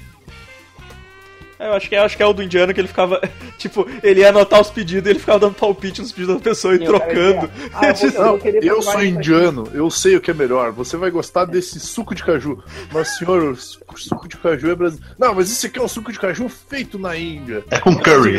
Eu 1.59 1.73
acho 1.73 1.89
que, 1.89 1.95
é, 1.97 1.99
acho 1.99 2.17
que 2.17 2.23
é 2.23 2.27
o 2.27 2.33
do 2.33 2.43
indiano 2.43 2.73
que 2.73 2.81
ele 2.81 2.89
ficava. 2.89 3.21
Tipo, 3.59 3.89
ele 4.05 4.21
ia 4.21 4.29
anotar 4.29 4.61
os 4.61 4.71
pedidos 4.71 5.07
e 5.09 5.11
ele 5.11 5.19
ficava 5.19 5.41
dando 5.41 5.55
palpite 5.55 6.01
nos 6.01 6.13
pedidos 6.13 6.37
da 6.37 6.41
pessoa 6.41 6.75
e 6.75 6.77
E 6.77 6.85
trocando. 6.85 7.51
"Ah, 7.75 7.89
eu 7.91 7.95
vou- 7.95 8.07
eu 8.07 8.13
Não, 8.13 8.37
eu 8.37 8.39
provar 8.39 8.43
sou 8.43 8.79
isso 8.79 8.91
aqui." 8.91 9.07
indiano, 9.09 9.69
eu 9.75 9.91
sei 9.91 10.15
o 10.17 10.21
que 10.21 10.31
é 10.31 10.35
melhor. 10.35 10.71
Você 10.71 10.97
vai 10.97 11.11
gostar 11.11 11.45
desse 11.45 11.81
suco 11.81 12.15
de 12.15 12.23
caju. 12.23 12.63
Mas, 12.93 13.17
senhor, 13.19 13.43
o 13.43 13.57
su- 13.57 13.81
suco 13.97 14.29
de 14.29 14.37
caju 14.37 14.71
é 14.71 14.75
brasileiro. 14.77 15.15
Não, 15.19 15.35
mas 15.35 15.51
esse 15.51 15.67
aqui 15.67 15.79
é 15.81 15.83
um 15.83 15.89
suco 15.89 16.13
de 16.13 16.21
caju 16.21 16.49
feito 16.49 16.97
na 17.01 17.17
Índia. 17.17 17.65
É 17.71 17.81
com 17.81 17.97
curry. 17.99 18.37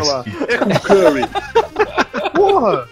É 0.48 0.58
com 0.58 0.80
curry. 0.80 1.24
Porra! 2.34 2.88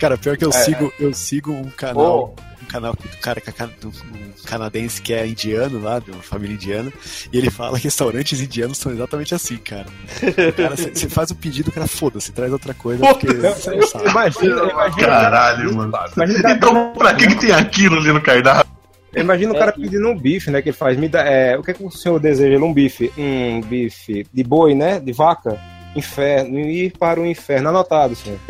Cara, 0.00 0.16
pior 0.18 0.36
que 0.36 0.44
eu 0.44 0.48
É. 0.50 0.52
sigo, 0.52 0.92
eu 0.98 1.12
sigo 1.14 1.52
um 1.52 1.70
canal, 1.70 2.34
um 2.36 2.49
canal 2.70 2.92
do 2.94 3.16
cara 3.20 3.42
é 3.44 3.66
do- 3.80 3.88
um 3.88 4.44
canadense 4.44 5.00
que 5.02 5.12
é 5.12 5.26
indiano 5.26 5.82
lá, 5.82 5.98
de 5.98 6.10
uma 6.10 6.22
família 6.22 6.54
indiana, 6.54 6.92
e 7.32 7.38
ele 7.38 7.50
fala 7.50 7.76
que 7.78 7.84
restaurantes 7.84 8.40
indianos 8.40 8.78
são 8.78 8.92
exatamente 8.92 9.34
assim, 9.34 9.56
cara. 9.56 9.86
O 10.22 10.52
cara, 10.52 10.76
você 10.76 11.08
faz 11.08 11.30
o 11.30 11.34
pedido, 11.34 11.68
o 11.68 11.72
cara 11.72 11.86
foda-se, 11.86 12.32
traz 12.32 12.52
outra 12.52 12.72
coisa, 12.74 13.04
porque 13.06 13.26
você 13.26 13.70
não 13.74 13.86
sabe. 13.86 14.08
Imagina, 14.10 14.62
imagina, 14.70 15.06
Caralho, 15.06 15.74
mano. 15.74 15.92
imagina, 16.16 16.50
Então, 16.52 16.92
pra 16.92 17.14
que, 17.14 17.26
que 17.26 17.34
tem 17.36 17.52
aquilo 17.52 17.98
ali 17.98 18.12
no 18.12 18.20
cardápio? 18.20 18.70
imagina 19.16 19.52
o 19.52 19.58
cara 19.58 19.72
pedindo 19.72 20.08
um 20.08 20.16
bife, 20.16 20.50
né? 20.50 20.62
Que 20.62 20.68
ele 20.68 20.76
faz. 20.76 20.96
Me 20.96 21.08
dá, 21.08 21.22
é, 21.24 21.58
o 21.58 21.62
que, 21.64 21.72
é 21.72 21.74
que 21.74 21.82
o 21.84 21.90
senhor 21.90 22.18
deseja? 22.20 22.58
Um 22.64 22.72
bife. 22.72 23.12
Um 23.18 23.60
bife 23.60 24.24
de 24.32 24.44
boi, 24.44 24.74
né? 24.74 25.00
De 25.00 25.12
vaca? 25.12 25.58
Inferno. 25.96 26.60
Ir 26.60 26.92
para 26.96 27.18
o 27.20 27.26
inferno. 27.26 27.70
Anotado, 27.70 28.14
senhor. 28.14 28.38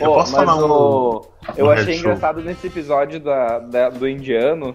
Eu 0.00 0.06
Pô, 0.06 0.14
posso 0.14 0.32
falar 0.32 0.56
um. 0.56 0.70
o- 0.70 1.26
Eu 1.58 1.70
achei 1.70 1.94
show. 1.94 2.00
engraçado 2.12 2.40
nesse 2.42 2.66
episódio 2.66 3.20
da, 3.20 3.58
da- 3.58 3.88
do 3.90 4.08
indiano 4.08 4.74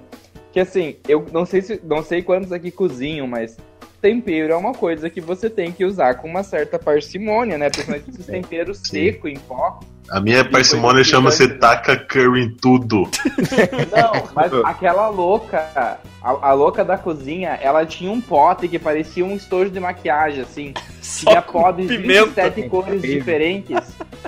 que 0.52 0.60
assim, 0.60 0.98
eu 1.08 1.26
não 1.32 1.46
sei 1.46 1.62
se 1.64 1.82
não 1.84 2.04
sei 2.04 2.22
quantos 2.22 2.52
aqui 2.52 2.70
cozinham, 2.70 3.26
mas 3.26 3.58
tempero 4.02 4.54
é 4.54 4.56
uma 4.56 4.74
coisa 4.74 5.10
que 5.10 5.20
você 5.22 5.50
tem 5.50 5.72
que 5.72 5.84
usar 5.86 6.16
com 6.16 6.28
uma 6.28 6.44
certa 6.44 6.78
parcimônia, 6.78 7.58
né? 7.58 7.70
Principalmente 7.70 8.10
esses 8.12 8.26
temperos 8.26 8.78
seco 8.84 9.28
em 9.28 9.38
pó. 9.40 9.80
A 10.10 10.20
minha 10.20 10.44
parcimônia 10.44 11.04
chama-se 11.04 11.48
taca 11.48 11.96
curry 11.96 12.44
em 12.44 12.50
tudo. 12.50 13.10
Não, 13.92 14.30
mas 14.36 14.54
aquela 14.66 15.08
louca, 15.08 16.00
a, 16.22 16.50
a 16.50 16.54
louca 16.54 16.84
da 16.84 16.98
cozinha, 16.98 17.58
ela 17.62 17.86
tinha 17.86 18.12
um 18.12 18.22
pote 18.22 18.68
que 18.68 18.78
parecia 18.78 19.26
um 19.26 19.36
estojo 19.36 19.72
de 19.72 19.80
maquiagem, 19.80 20.42
assim. 20.42 20.74
Tinha 21.02 21.42
com 21.42 21.62
pó 21.62 21.72
de 21.72 21.88
pimenta. 21.88 22.44
27 22.50 22.70
cores 22.70 23.02
diferentes. 23.02 23.78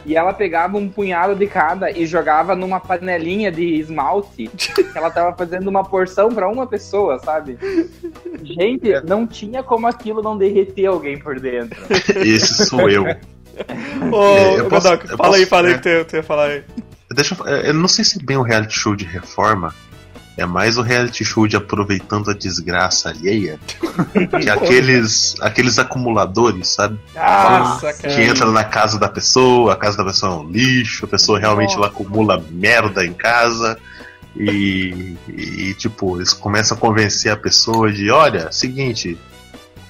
E 0.06 0.16
ela 0.16 0.34
pegava 0.34 0.78
um 0.78 0.90
punhado 0.90 1.36
de 1.36 1.48
cada 1.48 1.90
e 1.90 2.06
jogava 2.06 2.56
numa 2.56 2.80
panelinha 2.80 3.52
de 3.52 3.80
esmalte. 3.80 4.48
Que 4.48 4.98
ela 4.98 5.10
tava 5.10 5.36
fazendo 5.36 5.68
uma 5.68 5.84
porção 5.84 6.30
pra 6.30 6.50
uma 6.50 6.68
pessoa, 6.68 7.20
sabe? 7.20 7.58
Gente, 8.44 8.90
não 9.06 9.26
tinha 9.26 9.64
como 9.64 9.88
aquilo 9.88 10.22
não 10.22 10.38
derreter 10.38 10.86
alguém 10.86 11.18
por 11.18 11.40
dentro. 11.40 11.80
Esse 12.24 12.66
sou 12.66 12.90
eu. 12.90 13.06
Ô, 14.12 14.64
posso- 14.70 14.88
Godoka, 14.90 15.08
eu 15.12 15.18
fala 15.18 15.36
aí, 15.38 15.46
fala 15.46 15.68
aí 15.68 15.74
é. 15.74 15.78
que 15.78 16.04
tu, 16.04 16.10
tu 16.10 16.16
ia 16.16 16.24
falar 16.24 16.46
aí. 16.48 16.64
Deixa 17.14 17.36
eu, 17.40 17.46
eu 17.48 17.74
não 17.74 17.88
sei 17.88 18.04
se 18.04 18.20
é 18.20 18.24
bem 18.24 18.38
um 18.38 18.42
reality 18.42 18.78
show 18.78 18.96
de 18.96 19.06
reforma. 19.06 19.74
É 20.38 20.46
mais 20.46 20.78
um 20.78 20.82
reality 20.82 21.24
show 21.24 21.48
de 21.48 21.56
aproveitando 21.56 22.30
a 22.30 22.34
desgraça 22.34 23.10
alheia. 23.10 23.58
que 24.42 24.50
é 24.50 24.52
aqueles, 24.52 25.36
aqueles 25.40 25.80
acumuladores, 25.80 26.68
sabe? 26.70 27.00
Nossa, 27.16 27.94
Que 27.94 28.02
cara. 28.02 28.24
entra 28.24 28.52
na 28.52 28.64
casa 28.66 29.00
da 29.00 29.08
pessoa, 29.08 29.74
a 29.74 29.76
casa 29.78 29.96
da 29.98 30.04
pessoa 30.04 30.34
é 30.34 30.36
um 30.36 30.50
lixo, 30.50 31.06
a 31.06 31.08
pessoa 31.08 31.40
realmente 31.40 31.78
lá 31.78 31.88
acumula 31.88 32.44
merda 32.52 33.06
em 33.06 33.14
casa. 33.14 33.78
E, 34.36 35.16
e, 35.30 35.74
tipo, 35.76 36.18
eles 36.18 36.34
começam 36.34 36.76
a 36.76 36.80
convencer 36.82 37.32
a 37.32 37.38
pessoa 37.38 37.90
de: 37.90 38.12
olha, 38.12 38.52
seguinte, 38.52 39.18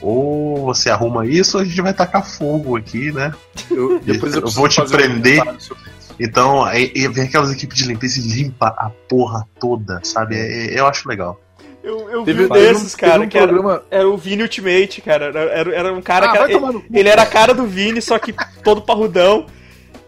ou 0.06 0.66
você 0.66 0.90
arruma 0.90 1.26
isso 1.26 1.58
ou 1.58 1.64
a 1.64 1.66
gente 1.66 1.82
vai 1.82 1.94
tacar 1.94 2.24
fogo 2.26 2.78
aqui, 2.78 3.12
né? 3.12 3.34
Eu, 3.72 4.00
depois 4.00 4.36
eu, 4.36 4.42
Eu 4.42 4.50
vou 4.50 4.68
te 4.70 4.80
um 4.82 4.86
prender. 4.86 5.42
isso. 5.58 5.76
Então, 6.20 6.64
aí, 6.64 6.92
aí 6.96 7.08
vem 7.08 7.24
aquelas 7.26 7.52
equipes 7.52 7.76
de 7.78 7.86
limpeza 7.86 8.20
e 8.20 8.22
limpa 8.22 8.68
a 8.78 8.90
porra 9.10 9.46
toda, 9.60 10.00
sabe? 10.04 10.36
É- 10.36 10.76
é- 10.76 10.80
eu 10.80 10.86
acho 10.88 11.10
legal. 11.10 11.40
Eu, 11.84 12.10
eu 12.10 12.20
vi 12.24 12.34
Teve, 12.34 12.46
um 12.46 12.50
teve 12.50 12.74
desses, 12.74 12.94
um, 12.94 12.98
cara, 12.98 13.22
um 13.22 13.28
que 13.28 13.38
era, 13.38 13.48
programa. 13.48 13.84
era 13.92 14.08
o 14.10 14.18
Vini 14.18 14.42
Ultimate, 14.44 15.02
cara. 15.02 15.26
Era, 15.26 15.40
era, 15.42 15.76
era 15.76 15.94
um 15.94 16.02
cara 16.02 16.28
Ah, 16.28 16.32
que 16.32 16.38
era, 16.54 16.60
cu. 16.60 16.84
ele 16.92 17.10
era 17.10 17.22
a 17.22 17.26
cara 17.28 17.54
do 17.54 17.66
Vini, 17.68 18.02
só 18.02 18.18
que 18.18 18.34
todo 18.64 18.82
parrudão. 18.82 19.46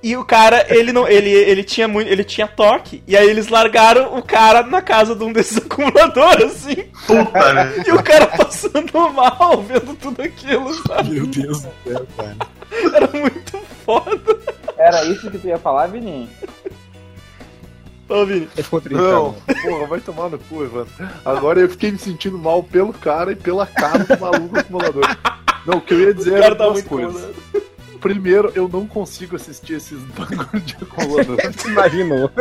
E 0.07 0.15
o 0.15 0.23
cara, 0.23 0.65
ele 0.73 0.93
não, 0.93 1.05
ele, 1.05 1.29
ele 1.29 1.65
tinha 1.65 1.85
muito, 1.85 2.09
ele 2.09 2.23
tinha 2.23 2.47
toque. 2.47 3.03
E 3.05 3.17
aí 3.17 3.29
eles 3.29 3.49
largaram 3.49 4.17
o 4.17 4.21
cara 4.23 4.63
na 4.63 4.81
casa 4.81 5.13
de 5.13 5.21
um 5.21 5.33
desses 5.33 5.57
acumuladores, 5.57 6.45
assim. 6.45 6.75
Puta, 7.05 7.53
né? 7.53 7.83
E 7.85 7.91
o 7.91 8.01
cara 8.01 8.25
passando 8.27 8.93
mal, 9.11 9.61
vendo 9.63 9.93
tudo 9.95 10.21
aquilo, 10.21 10.73
sabe? 10.87 11.09
Meu 11.09 11.27
Deus 11.27 11.61
do 11.63 11.69
céu, 11.83 12.07
cara. 12.15 12.37
Era 12.95 13.19
muito 13.19 13.57
foda. 13.85 14.37
Era 14.77 15.03
isso 15.03 15.29
que 15.29 15.39
tu 15.39 15.47
ia 15.47 15.57
falar, 15.57 15.87
Vini? 15.87 16.29
Ô, 18.07 18.25
Vini. 18.25 18.47
Ele 18.55 18.63
ficou 18.63 18.79
triste. 18.79 19.01
Não, 19.01 19.33
porra, 19.33 19.87
vai 19.87 19.99
tomar 19.99 20.29
no 20.29 20.39
cu, 20.39 20.63
Evandro. 20.63 20.93
Agora 21.25 21.59
eu 21.59 21.67
fiquei 21.69 21.91
me 21.91 21.99
sentindo 21.99 22.37
mal 22.37 22.63
pelo 22.63 22.93
cara 22.93 23.33
e 23.33 23.35
pela 23.35 23.67
cara 23.67 24.05
do 24.05 24.17
maluco 24.17 24.57
acumulador. 24.57 25.03
Não, 25.65 25.79
o 25.79 25.81
que 25.81 25.93
eu 25.93 25.99
ia 25.99 26.13
dizer 26.13 26.31
O 26.31 26.35
era 26.37 26.43
cara 26.43 26.55
tá 26.55 26.63
duas 26.69 26.81
coisas. 26.83 27.13
incomodado. 27.13 27.67
Primeiro, 27.99 28.51
eu 28.55 28.67
não 28.67 28.85
consigo 28.87 29.35
assistir 29.35 29.73
esses 29.73 29.99
bagulho 30.17 30.61
de 30.63 30.75
acumulador. 30.81 31.37
Você 31.53 31.67
imaginou. 31.69 32.31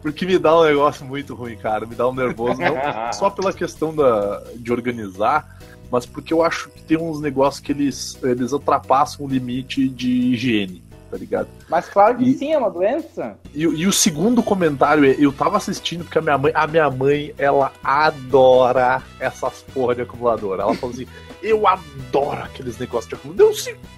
Porque 0.00 0.24
me 0.26 0.38
dá 0.38 0.58
um 0.58 0.64
negócio 0.64 1.04
muito 1.04 1.34
ruim, 1.34 1.56
cara. 1.56 1.86
Me 1.86 1.94
dá 1.94 2.08
um 2.08 2.14
nervoso. 2.14 2.60
Não 2.60 3.12
só 3.12 3.30
pela 3.30 3.52
questão 3.52 3.94
da, 3.94 4.42
de 4.56 4.72
organizar, 4.72 5.58
mas 5.90 6.06
porque 6.06 6.32
eu 6.32 6.42
acho 6.42 6.68
que 6.70 6.82
tem 6.82 6.96
uns 6.98 7.20
negócios 7.20 7.60
que 7.60 7.72
eles, 7.72 8.18
eles 8.22 8.52
ultrapassam 8.52 9.26
o 9.26 9.28
limite 9.28 9.88
de 9.88 10.08
higiene, 10.10 10.82
tá 11.10 11.16
ligado? 11.18 11.48
Mas 11.68 11.88
claro 11.88 12.16
que 12.16 12.24
E- 12.24 12.34
sim, 12.38 12.52
é 12.52 12.58
uma 12.58 12.70
doença. 12.70 13.36
E, 13.54 13.62
e 13.62 13.86
o 13.86 13.92
segundo 13.92 14.42
comentário 14.42 15.04
é, 15.04 15.14
eu 15.18 15.32
tava 15.32 15.56
assistindo 15.56 16.04
porque 16.04 16.18
a 16.18 16.22
minha 16.22 16.38
mãe, 16.38 16.52
a 16.54 16.66
minha 16.66 16.90
mãe, 16.90 17.34
ela 17.36 17.72
adora 17.84 19.02
essas 19.20 19.62
porra 19.74 19.94
de 19.94 20.02
acumulador. 20.02 20.58
Ela 20.60 20.74
falou 20.74 20.94
assim, 20.94 21.06
eu 21.42 21.66
adoro 21.66 22.42
aqueles 22.42 22.78
negócios 22.78 23.08
de 23.08 23.14
acumulador. 23.14 23.52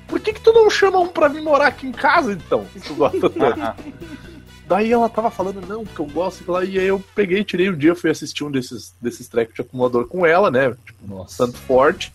Por 0.08 0.20
que 0.20 0.32
que 0.32 0.40
tu 0.40 0.52
não 0.52 0.70
chama 0.70 0.98
um 0.98 1.08
pra 1.08 1.28
vir 1.28 1.42
morar 1.42 1.68
aqui 1.68 1.86
em 1.86 1.92
casa, 1.92 2.32
então? 2.32 2.66
Se 2.72 2.80
tu 2.88 2.94
gosta 2.94 3.30
tanto. 3.30 3.84
Daí 4.66 4.90
ela 4.90 5.08
tava 5.08 5.30
falando, 5.30 5.60
não, 5.66 5.84
porque 5.84 6.00
eu 6.00 6.06
gosto, 6.06 6.42
e 6.42 6.50
lá, 6.50 6.64
e 6.64 6.78
aí 6.78 6.86
eu 6.86 7.02
peguei, 7.14 7.44
tirei 7.44 7.68
um 7.68 7.76
dia, 7.76 7.94
fui 7.94 8.10
assistir 8.10 8.44
um 8.44 8.50
desses, 8.50 8.96
desses 9.00 9.28
tracks 9.28 9.54
de 9.54 9.60
acumulador 9.60 10.08
com 10.08 10.24
ela, 10.24 10.50
né? 10.50 10.74
Tipo, 10.86 11.06
Nossa. 11.06 11.44
tanto 11.44 11.58
forte, 11.58 12.14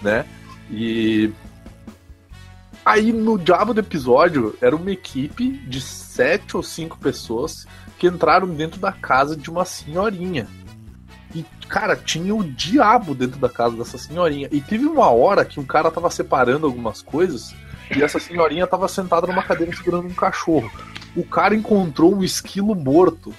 né? 0.00 0.24
E 0.70 1.32
aí 2.84 3.12
no 3.12 3.36
diabo 3.36 3.74
do 3.74 3.80
episódio 3.80 4.56
era 4.60 4.76
uma 4.76 4.92
equipe 4.92 5.50
de 5.66 5.80
sete 5.80 6.56
ou 6.56 6.62
cinco 6.62 6.98
pessoas 6.98 7.66
que 7.98 8.06
entraram 8.06 8.46
dentro 8.46 8.78
da 8.78 8.92
casa 8.92 9.36
de 9.36 9.50
uma 9.50 9.64
senhorinha. 9.64 10.46
E, 11.34 11.44
cara, 11.68 11.94
tinha 11.94 12.34
o 12.34 12.42
diabo 12.42 13.14
dentro 13.14 13.38
da 13.38 13.48
casa 13.48 13.76
dessa 13.76 13.98
senhorinha. 13.98 14.48
E 14.50 14.60
teve 14.60 14.86
uma 14.86 15.10
hora 15.10 15.44
que 15.44 15.60
um 15.60 15.64
cara 15.64 15.90
tava 15.90 16.10
separando 16.10 16.66
algumas 16.66 17.02
coisas 17.02 17.54
e 17.94 18.02
essa 18.02 18.18
senhorinha 18.18 18.66
tava 18.66 18.88
sentada 18.88 19.26
numa 19.26 19.42
cadeira 19.42 19.74
segurando 19.76 20.06
um 20.06 20.14
cachorro. 20.14 20.70
O 21.16 21.24
cara 21.24 21.54
encontrou 21.54 22.14
um 22.14 22.22
esquilo 22.22 22.74
morto 22.74 23.32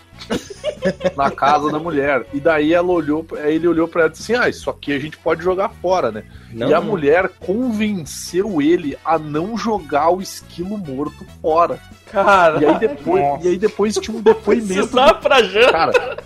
na 1.16 1.30
casa 1.32 1.72
da 1.72 1.80
mulher. 1.80 2.26
E 2.34 2.40
daí 2.40 2.74
ela 2.74 2.90
olhou, 2.91 3.26
ele 3.45 3.68
olhou 3.68 3.88
pra 3.88 4.02
ela 4.02 4.10
e 4.10 4.11
disse 4.11 4.34
assim: 4.34 4.44
Ah, 4.44 4.49
isso 4.49 4.70
aqui 4.70 4.91
a 4.91 4.99
gente 4.99 5.18
pode 5.18 5.44
jogar 5.44 5.70
fora, 5.82 6.11
né? 6.11 6.24
Não, 6.52 6.68
e 6.70 6.74
a 6.74 6.80
não. 6.82 6.88
mulher 6.88 7.30
convenceu 7.40 8.61
ele 8.61 8.98
a 9.06 9.18
não 9.18 9.57
jogar 9.57 10.10
o 10.10 10.22
esquilo 10.22 10.78
morto 10.78 11.26
fora. 11.41 11.80
Cara, 12.11 12.60
E 12.61 12.66
aí 12.66 12.80
depois, 12.80 13.45
e 13.45 13.48
aí 13.49 13.57
depois 13.57 13.95
tinha 13.95 14.18
um 14.18 14.22
depoimento. 14.22 14.90
pra 15.22 15.44
janta. 15.44 15.72
Cara, 15.72 16.18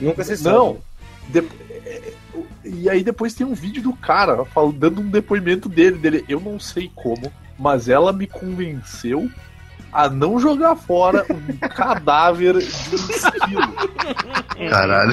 Nunca 0.00 0.22
se 0.22 0.36
sabe. 0.36 0.54
não. 0.56 0.78
De- 1.32 1.48
E 2.64 2.88
aí 2.88 3.02
depois 3.02 3.34
tem 3.34 3.46
um 3.46 3.54
vídeo 3.54 3.82
do 3.82 3.92
cara 3.94 4.44
fal- 4.44 4.72
dando 4.72 5.00
um 5.00 5.08
depoimento 5.10 5.68
dele, 5.68 5.98
dele. 5.98 6.24
Eu 6.28 6.40
não 6.40 6.58
sei 6.60 6.90
como, 6.94 7.32
mas 7.58 7.88
ela 7.88 8.12
me 8.12 8.26
convenceu 8.26 9.28
a 9.92 10.08
não 10.08 10.38
jogar 10.38 10.76
fora 10.76 11.26
um 11.30 11.56
cadáver 11.68 12.58
de 12.58 12.94
um 12.96 13.10
esquilo. 13.10 13.74
Caralho. 14.70 15.12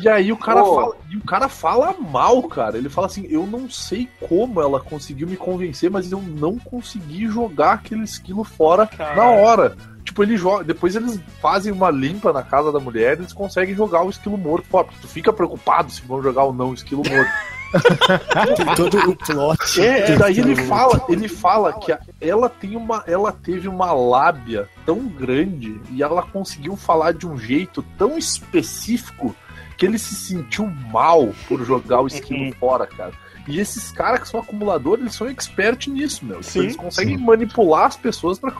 E 0.00 0.08
aí 0.08 0.32
o 0.32 0.36
cara 0.36 0.64
fala, 0.64 0.96
e 1.10 1.16
o 1.16 1.20
cara 1.24 1.48
fala 1.48 1.94
mal, 1.98 2.42
cara. 2.44 2.78
Ele 2.78 2.88
fala 2.88 3.06
assim: 3.06 3.26
"Eu 3.28 3.46
não 3.46 3.68
sei 3.68 4.08
como 4.26 4.60
ela 4.60 4.80
conseguiu 4.80 5.26
me 5.28 5.36
convencer, 5.36 5.90
mas 5.90 6.10
eu 6.10 6.22
não 6.22 6.58
consegui 6.58 7.26
jogar 7.28 7.72
aquele 7.74 8.04
esquilo 8.04 8.44
fora 8.44 8.86
Caralho. 8.86 9.16
na 9.16 9.28
hora". 9.30 9.76
Tipo, 10.04 10.22
ele 10.22 10.36
joga, 10.36 10.62
depois 10.64 10.94
eles 10.94 11.18
fazem 11.40 11.72
uma 11.72 11.90
limpa 11.90 12.32
na 12.32 12.42
casa 12.42 12.70
da 12.70 12.78
mulher, 12.78 13.16
e 13.16 13.20
eles 13.22 13.32
conseguem 13.32 13.74
jogar 13.74 14.04
o 14.04 14.10
esquilo 14.10 14.36
morto 14.36 14.66
fora. 14.68 14.86
Tu 15.00 15.08
fica 15.08 15.32
preocupado 15.32 15.90
se 15.90 16.02
vão 16.02 16.22
jogar 16.22 16.44
ou 16.44 16.52
não 16.52 16.70
o 16.70 16.74
esquilo 16.74 17.02
morto. 17.08 17.30
Tem 18.56 18.74
todo 18.76 18.98
o 19.10 19.16
plot. 19.16 19.80
É, 19.80 20.12
e 20.12 20.16
daí 20.16 20.38
ele 20.38 20.54
fala, 20.54 21.04
ele 21.08 21.26
fala 21.26 21.72
que 21.72 21.90
a- 21.90 21.98
ela 22.20 22.48
tem 22.48 22.76
uma, 22.76 23.02
ela 23.06 23.32
teve 23.32 23.66
uma 23.66 23.92
lábia 23.92 24.68
tão 24.86 25.00
grande 25.08 25.80
e 25.90 26.00
ela 26.00 26.22
conseguiu 26.22 26.76
falar 26.76 27.12
de 27.14 27.26
um 27.26 27.36
jeito 27.36 27.82
tão 27.98 28.16
específico 28.16 29.34
que 29.76 29.84
ele 29.86 29.98
se 29.98 30.14
sentiu 30.14 30.66
mal 30.92 31.34
por 31.48 31.64
jogar 31.64 32.00
o 32.02 32.06
esquilo 32.06 32.54
fora, 32.60 32.86
cara. 32.86 33.12
E 33.48 33.58
esses 33.60 33.90
caras 33.90 34.20
que 34.20 34.28
são 34.28 34.40
acumuladores, 34.40 35.02
eles 35.02 35.14
são 35.16 35.28
expert 35.28 35.88
nisso, 35.88 36.24
meu. 36.24 36.38
Tipo, 36.38 36.50
Sim, 36.50 36.60
eles 36.60 36.76
conseguem 36.76 37.18
sim. 37.18 37.24
manipular 37.24 37.86
as 37.86 37.96
pessoas 37.96 38.38
pra, 38.38 38.52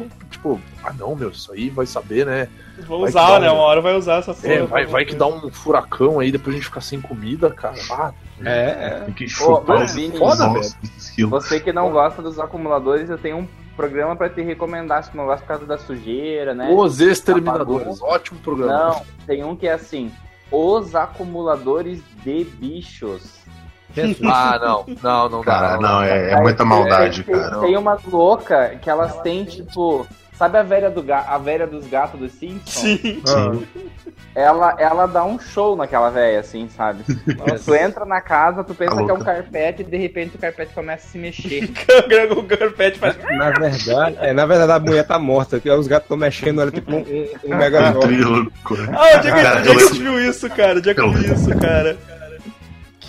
tipo, 0.45 0.61
ah 0.83 0.93
não, 0.93 1.17
meu, 1.17 1.31
isso 1.31 1.53
aí 1.53 1.71
vai 1.71 1.87
saber, 1.87 2.27
né? 2.27 2.49
Vou 2.87 3.01
Vai 3.01 3.09
usar, 3.11 3.41
né? 3.41 3.51
um- 3.51 3.55
Uma 3.55 3.63
hora 3.63 3.81
vai 3.81 3.97
usar 3.97 4.17
essa 4.19 4.35
porra. 4.35 4.53
É, 4.53 4.63
vai, 4.63 4.85
vai 4.87 5.05
que 5.05 5.15
dá 5.15 5.27
um 5.27 5.51
furacão 5.51 6.21
aí, 6.21 6.31
depois 6.31 6.55
a 6.55 6.59
gente 6.59 6.67
fica 6.67 6.81
sem 6.81 7.01
comida, 7.01 7.51
cara. 7.51 7.77
Ah, 7.91 8.13
É, 8.45 9.01
Tem 9.07 9.15
que 9.15 9.25
Ô, 9.43 9.63
os 9.83 9.95
Vini, 9.95 10.19
foda, 10.19 10.51
esquilo. 10.97 11.31
Você 11.31 11.61
que 11.61 11.73
não 11.73 11.91
gosta 11.91 12.21
dos 12.21 12.39
acumuladores, 12.39 13.09
eu 13.09 13.17
tenho 13.17 13.39
um 13.39 13.49
programa 13.77 14.17
pra 14.17 14.29
te 14.29 14.43
recomendar, 14.43 15.05
se 15.05 15.17
não 15.17 15.25
gosta 15.27 15.41
por 15.43 15.49
causa 15.49 15.67
da 15.67 15.79
sujeira, 15.79 16.53
né? 16.53 16.71
Os 16.77 17.01
Exterminadores, 17.01 18.03
ótimo 18.03 18.41
programa. 18.41 18.73
Não, 18.73 19.03
tem 19.27 19.45
um 19.45 19.55
que 19.57 19.69
é 19.69 19.73
assim: 19.75 20.13
Os 20.51 20.95
acumuladores 20.95 22.03
de 22.25 22.45
bichos. 22.45 23.23
Jesus. 23.95 24.19
Ah, 24.27 24.59
não, 24.61 24.85
não, 25.01 25.29
não 25.29 25.39
dá. 25.45 25.45
Cara, 25.45 25.77
não, 25.79 26.03
é, 26.03 26.31
é 26.33 26.35
Aí, 26.35 26.43
muita 26.43 26.65
maldade, 26.65 27.23
tem, 27.23 27.33
cara. 27.33 27.61
Tem 27.61 27.77
uma 27.77 27.97
louca 28.11 28.71
que 28.83 28.91
elas 28.91 29.21
têm, 29.21 29.45
tipo. 29.45 30.05
Sabe 30.37 30.59
a 30.59 30.63
velha, 30.63 30.91
do 30.91 31.03
ga 31.03 31.21
a 31.29 31.39
velha 31.39 31.67
dos 31.67 31.87
gatos 31.87 32.19
do 32.19 32.29
Simpsons? 32.29 32.75
Sim. 32.75 33.23
Sim. 33.25 33.67
Ela, 34.35 34.75
ela 34.81 35.07
dá 35.07 35.25
um 35.25 35.39
show 35.39 35.77
naquela 35.77 36.11
velha, 36.11 36.41
assim, 36.41 36.69
sabe? 36.69 37.05
tu 37.65 37.73
entra 37.73 38.05
na 38.05 38.21
casa, 38.21 38.65
tu 38.65 38.75
pensa 38.75 38.97
Tá 38.97 39.05
que 39.05 39.11
é 39.13 39.15
um 39.15 39.21
carpete 39.21 39.83
e 39.83 39.85
de 39.85 39.97
repente 39.97 40.35
o 40.35 40.39
carpete 40.41 40.75
começa 40.75 41.07
a 41.07 41.09
se 41.09 41.19
mexer. 41.19 41.71
o 42.37 42.43
carpete 42.43 42.99
faz. 42.99 43.17
Na 43.17 43.51
verdade, 43.51 44.19
é, 44.21 44.33
na 44.33 44.45
verdade 44.45 44.73
a 44.73 44.81
mulher 44.81 45.07
tá 45.07 45.21
morta, 45.21 45.61
que 45.61 45.71
os 45.71 45.87
gatos 45.87 46.07
estão 46.07 46.17
mexendo, 46.17 46.61
ela 46.61 46.71
é 46.71 46.75
tipo 46.75 46.91
um, 46.91 46.99
um, 46.99 47.29
um 47.45 47.57
mega 47.57 47.79
Um. 47.97 48.51
Ah, 48.93 49.19
onde 49.19 49.29
é 49.29 49.33
que, 49.33 49.39
onde 49.39 49.39
é 49.39 49.63
que 49.63 49.69
eu 49.69 49.89
você 49.89 49.99
viu 50.01 50.21
isso, 50.29 50.51
cara? 50.51 50.79
Onde 50.79 50.91
é 50.91 50.95
que 50.95 51.01
eu 51.01 51.13
vi 51.13 51.33
isso, 51.33 51.59
cara? 51.61 51.97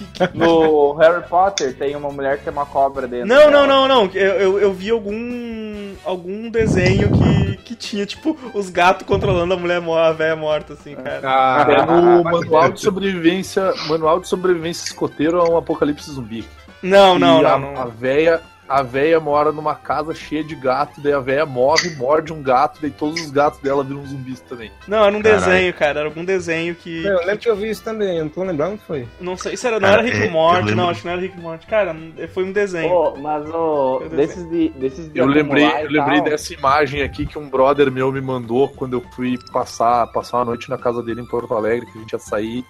No 0.33 0.93
Harry 0.93 1.23
Potter 1.27 1.75
tem 1.75 1.95
uma 1.95 2.09
mulher 2.09 2.37
que 2.37 2.43
tem 2.45 2.53
uma 2.53 2.65
cobra 2.65 3.07
dentro. 3.07 3.27
Não, 3.27 3.49
não, 3.51 3.65
dela. 3.65 3.67
não, 3.67 3.87
não. 3.87 4.11
Eu, 4.13 4.33
eu, 4.33 4.59
eu 4.59 4.73
vi 4.73 4.89
algum. 4.89 5.93
algum 6.03 6.49
desenho 6.49 7.09
que, 7.11 7.57
que 7.57 7.75
tinha, 7.75 8.05
tipo, 8.05 8.37
os 8.53 8.69
gatos 8.69 9.05
controlando 9.07 9.53
a 9.53 9.57
mulher 9.57 9.81
a 9.81 10.11
velha 10.11 10.35
morta, 10.35 10.73
assim, 10.73 10.95
cara. 10.95 11.21
Ah, 11.23 11.65
É 11.69 11.85
no 11.85 12.23
manual 12.23 12.71
de 12.71 12.81
sobrevivência, 12.81 13.73
manual 13.87 14.19
de 14.19 14.27
sobrevivência 14.27 14.85
escoteiro 14.85 15.39
é 15.39 15.49
um 15.49 15.57
apocalipse 15.57 16.11
zumbi. 16.11 16.45
Não, 16.81 17.17
não, 17.17 17.39
E 17.39 17.43
não, 17.43 17.49
a, 17.53 17.57
não. 17.59 17.81
a 17.81 17.85
véia, 17.85 18.41
a 18.67 18.81
véia 18.81 19.19
mora 19.19 19.51
numa 19.51 19.75
casa 19.75 20.13
cheia 20.13 20.43
de 20.43 20.55
gato, 20.55 20.99
daí 21.01 21.13
a 21.13 21.19
véia 21.19 21.45
morre, 21.45 21.89
morde 21.95 22.33
um 22.33 22.41
gato, 22.41 22.79
daí 22.81 22.91
todos 22.91 23.21
os 23.21 23.31
gatos 23.31 23.59
dela 23.59 23.83
viram 23.83 24.05
zumbis 24.05 24.39
também. 24.41 24.71
Não, 24.87 25.03
era 25.05 25.15
um 25.15 25.21
Caralho. 25.21 25.39
desenho, 25.45 25.73
cara. 25.73 25.99
Era 25.99 26.09
algum 26.09 26.25
desenho 26.25 26.73
que. 26.75 27.05
Eu 27.05 27.19
lembro 27.19 27.37
que 27.37 27.49
eu 27.49 27.55
vi 27.55 27.69
isso 27.69 27.83
também, 27.83 28.17
eu 28.17 28.23
não 28.25 28.29
tô 28.31 28.43
lembrando 28.43 28.75
o 28.75 28.77
que 28.77 28.85
foi. 28.85 29.07
Não 29.19 29.37
sei 29.37 29.55
se 29.55 29.67
era, 29.67 29.79
não 29.79 29.87
Cara, 29.87 30.01
era 30.01 30.11
Rick 30.11 30.27
é, 30.27 30.29
Morty, 30.29 30.75
não, 30.75 30.89
acho 30.89 31.01
que 31.01 31.05
não 31.07 31.13
era 31.13 31.21
Rick 31.21 31.39
Morty. 31.39 31.67
Cara, 31.67 31.93
não- 31.93 32.27
foi 32.29 32.43
um 32.43 32.51
desenho. 32.51 32.89
Pô, 32.89 33.15
mas 33.17 33.45
o. 33.49 33.99
Eu 34.01 34.09
Desses 34.09 34.49
de. 34.49 34.69
Desses 34.69 35.11
de 35.11 35.19
Eu 35.19 35.25
lembrei, 35.27 35.65
eu 35.65 35.89
lembrei 35.89 36.21
dessa 36.21 36.53
imagem 36.53 37.01
aqui 37.01 37.25
que 37.25 37.37
um 37.37 37.47
brother 37.49 37.91
meu 37.91 38.11
me 38.11 38.21
mandou 38.21 38.67
quando 38.69 38.93
eu 38.93 39.01
fui 39.15 39.37
passar, 39.51 40.07
passar 40.07 40.37
uma 40.39 40.45
noite 40.45 40.69
na 40.69 40.77
casa 40.77 41.01
dele 41.03 41.21
em 41.21 41.25
Porto 41.25 41.53
Alegre, 41.53 41.85
que 41.91 41.97
a 41.97 42.01
gente 42.01 42.11
ia 42.13 42.19
sair. 42.19 42.65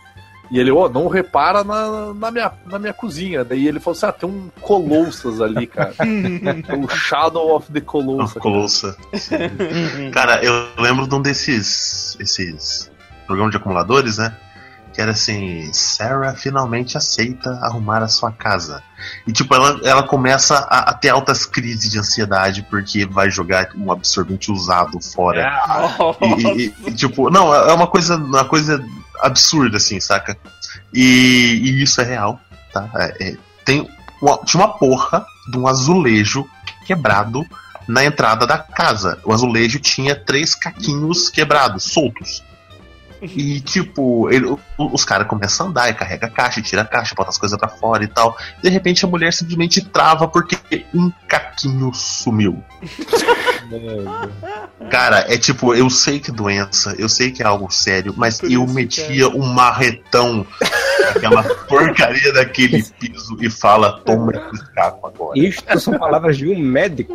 E 0.51 0.59
ele, 0.59 0.71
ó, 0.71 0.87
não 0.87 1.07
repara 1.07 1.63
na, 1.63 2.13
na, 2.13 2.31
minha, 2.31 2.51
na 2.65 2.77
minha 2.79 2.93
cozinha. 2.93 3.43
Daí 3.43 3.67
ele 3.67 3.79
falou 3.79 3.97
assim: 3.97 4.05
ah, 4.05 4.11
tem 4.11 4.29
um 4.29 4.49
Colossas 4.61 5.41
ali, 5.41 5.65
cara. 5.67 5.93
o 6.77 6.87
Shadow 6.87 7.55
of 7.55 7.71
the 7.71 7.81
Colossus. 7.81 8.33
Colossa. 8.41 8.95
Cara, 10.13 10.43
eu 10.43 10.53
lembro 10.77 11.07
de 11.07 11.15
um 11.15 11.21
desses 11.21 12.15
esses 12.19 12.91
programas 13.25 13.51
de 13.51 13.57
acumuladores, 13.57 14.17
né? 14.17 14.35
Que 14.93 15.01
era 15.01 15.11
assim, 15.11 15.69
Sarah 15.73 16.33
finalmente 16.35 16.95
aceita 16.97 17.49
arrumar 17.61 18.01
a 18.01 18.07
sua 18.07 18.31
casa. 18.31 18.81
E 19.27 19.31
tipo, 19.33 19.53
ela, 19.53 19.77
ela 19.83 20.03
começa 20.03 20.55
a, 20.69 20.91
a 20.91 20.93
ter 20.93 21.09
altas 21.09 21.45
crises 21.45 21.91
de 21.91 21.99
ansiedade 21.99 22.65
porque 22.69 23.05
vai 23.05 23.29
jogar 23.29 23.69
um 23.75 23.91
absorvente 23.91 24.49
usado 24.51 25.01
fora. 25.01 25.41
E, 26.21 26.47
e- 26.67 26.73
e, 26.87 26.91
tipo, 26.93 27.29
não, 27.29 27.53
é 27.53 27.73
uma 27.73 27.87
coisa, 27.87 28.15
uma 28.15 28.45
coisa 28.45 28.81
absurda, 29.21 29.77
assim, 29.77 29.99
saca? 29.99 30.37
E, 30.93 31.59
e 31.63 31.83
isso 31.83 31.99
é 32.01 32.03
real, 32.03 32.39
tá? 32.73 32.89
É- 32.95 33.29
é- 33.29 33.37
tem 33.63 33.87
uma, 34.21 34.37
tinha 34.39 34.63
uma 34.63 34.73
porra 34.77 35.25
de 35.49 35.57
um 35.57 35.67
azulejo 35.67 36.45
quebrado 36.85 37.45
na 37.87 38.03
entrada 38.03 38.45
da 38.47 38.57
casa. 38.57 39.19
O 39.23 39.31
azulejo 39.33 39.79
tinha 39.79 40.15
três 40.15 40.53
caquinhos 40.55 41.29
quebrados, 41.29 41.83
soltos. 41.83 42.43
E 43.21 43.59
tipo, 43.61 44.29
ele- 44.29 44.55
os 44.77 45.03
caras 45.03 45.27
começam 45.27 45.65
a 45.65 45.69
andar 45.69 45.89
e 45.89 45.93
carrega 45.95 46.27
a 46.27 46.29
caixa, 46.29 46.61
tira 46.61 46.83
a 46.83 46.85
caixa, 46.85 47.15
bota 47.15 47.29
as 47.29 47.37
coisas 47.37 47.57
pra 47.57 47.67
fora 47.69 48.03
e 48.03 48.07
tal. 48.07 48.37
De 48.61 48.69
repente 48.69 49.03
a 49.03 49.07
mulher 49.07 49.33
simplesmente 49.33 49.81
trava 49.81 50.27
porque 50.27 50.57
um 50.93 51.11
caquinho 51.27 51.91
sumiu. 51.93 52.63
Cara, 54.89 55.25
é 55.33 55.37
tipo, 55.37 55.73
eu 55.73 55.89
sei 55.89 56.19
que 56.19 56.29
é 56.31 56.33
doença, 56.33 56.93
eu 56.97 57.09
sei 57.09 57.31
que 57.31 57.41
é 57.41 57.45
algo 57.45 57.71
sério, 57.71 58.13
mas 58.15 58.39
Por 58.39 58.51
eu 58.51 58.65
metia 58.67 59.27
um 59.29 59.45
marretão 59.45 60.45
naquela 61.13 61.43
porcaria 61.67 62.31
daquele 62.33 62.83
piso 62.99 63.37
e 63.41 63.49
fala, 63.49 63.99
toma 64.05 64.31
esse 64.31 64.73
caco 64.73 65.07
agora. 65.07 65.39
Isto 65.39 65.79
são 65.79 65.97
palavras 65.97 66.37
de 66.37 66.47
um 66.49 66.59
médico. 66.59 67.13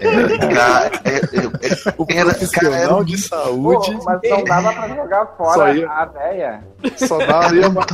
É, 0.00 0.38
cara, 0.48 0.90
é- 1.04 1.16
é- 1.16 1.94
O 1.98 2.06
Era- 2.08 2.30
profissional 2.34 2.72
cara, 2.72 2.94
era- 2.94 3.04
de 3.04 3.12
Pô, 3.16 3.28
saúde. 3.28 3.98
mas 4.04 4.20
não 4.30 4.44
dava 4.44 4.72
pra 4.72 4.88
jogar 4.88 5.26
Só 5.26 5.44
fora 5.44 5.74
ia- 5.74 5.90
a 5.90 6.04
véia. 6.04 6.60
Só 6.96 7.18
uma. 7.18 7.86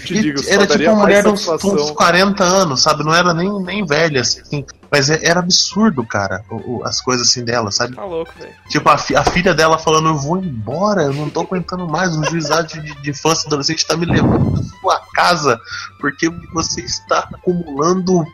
Te 0.00 0.14
digo, 0.22 0.40
era 0.48 0.66
tipo 0.66 0.90
uma 0.90 1.02
mulher 1.02 1.24
uns, 1.34 1.46
uns 1.82 1.90
40 1.92 2.44
anos, 2.44 2.82
sabe? 2.82 3.04
Não 3.04 3.14
era 3.14 3.32
nem, 3.34 3.50
nem 3.62 3.84
velha, 3.86 4.20
assim. 4.20 4.64
Mas 4.90 5.10
é- 5.10 5.20
era 5.24 5.40
absurdo, 5.40 6.04
cara, 6.06 6.44
o- 6.50 6.76
o- 6.78 6.84
as 6.84 7.00
coisas 7.00 7.26
assim 7.28 7.44
dela, 7.44 7.70
sabe? 7.70 7.96
Tá 7.96 8.04
louco, 8.04 8.32
velho. 8.38 8.52
Tipo, 8.68 8.88
a, 8.88 8.96
fi- 8.98 9.16
a 9.16 9.24
filha 9.24 9.52
dela 9.54 9.78
falando, 9.78 10.08
eu 10.08 10.16
vou 10.16 10.36
embora, 10.38 11.02
eu 11.02 11.12
não 11.12 11.28
tô 11.28 11.40
aguentando 11.40 11.88
mais, 11.88 12.16
o 12.16 12.24
juizado 12.24 12.68
de, 12.68 12.80
de 13.02 13.10
infância 13.10 13.44
e 13.44 13.46
adolescente 13.48 13.86
tá 13.86 13.96
me 13.96 14.06
levando 14.06 14.52
pra 14.52 14.62
sua 14.80 15.00
casa, 15.14 15.58
porque 16.00 16.28
você 16.52 16.80
está 16.82 17.28
acumulando 17.34 18.24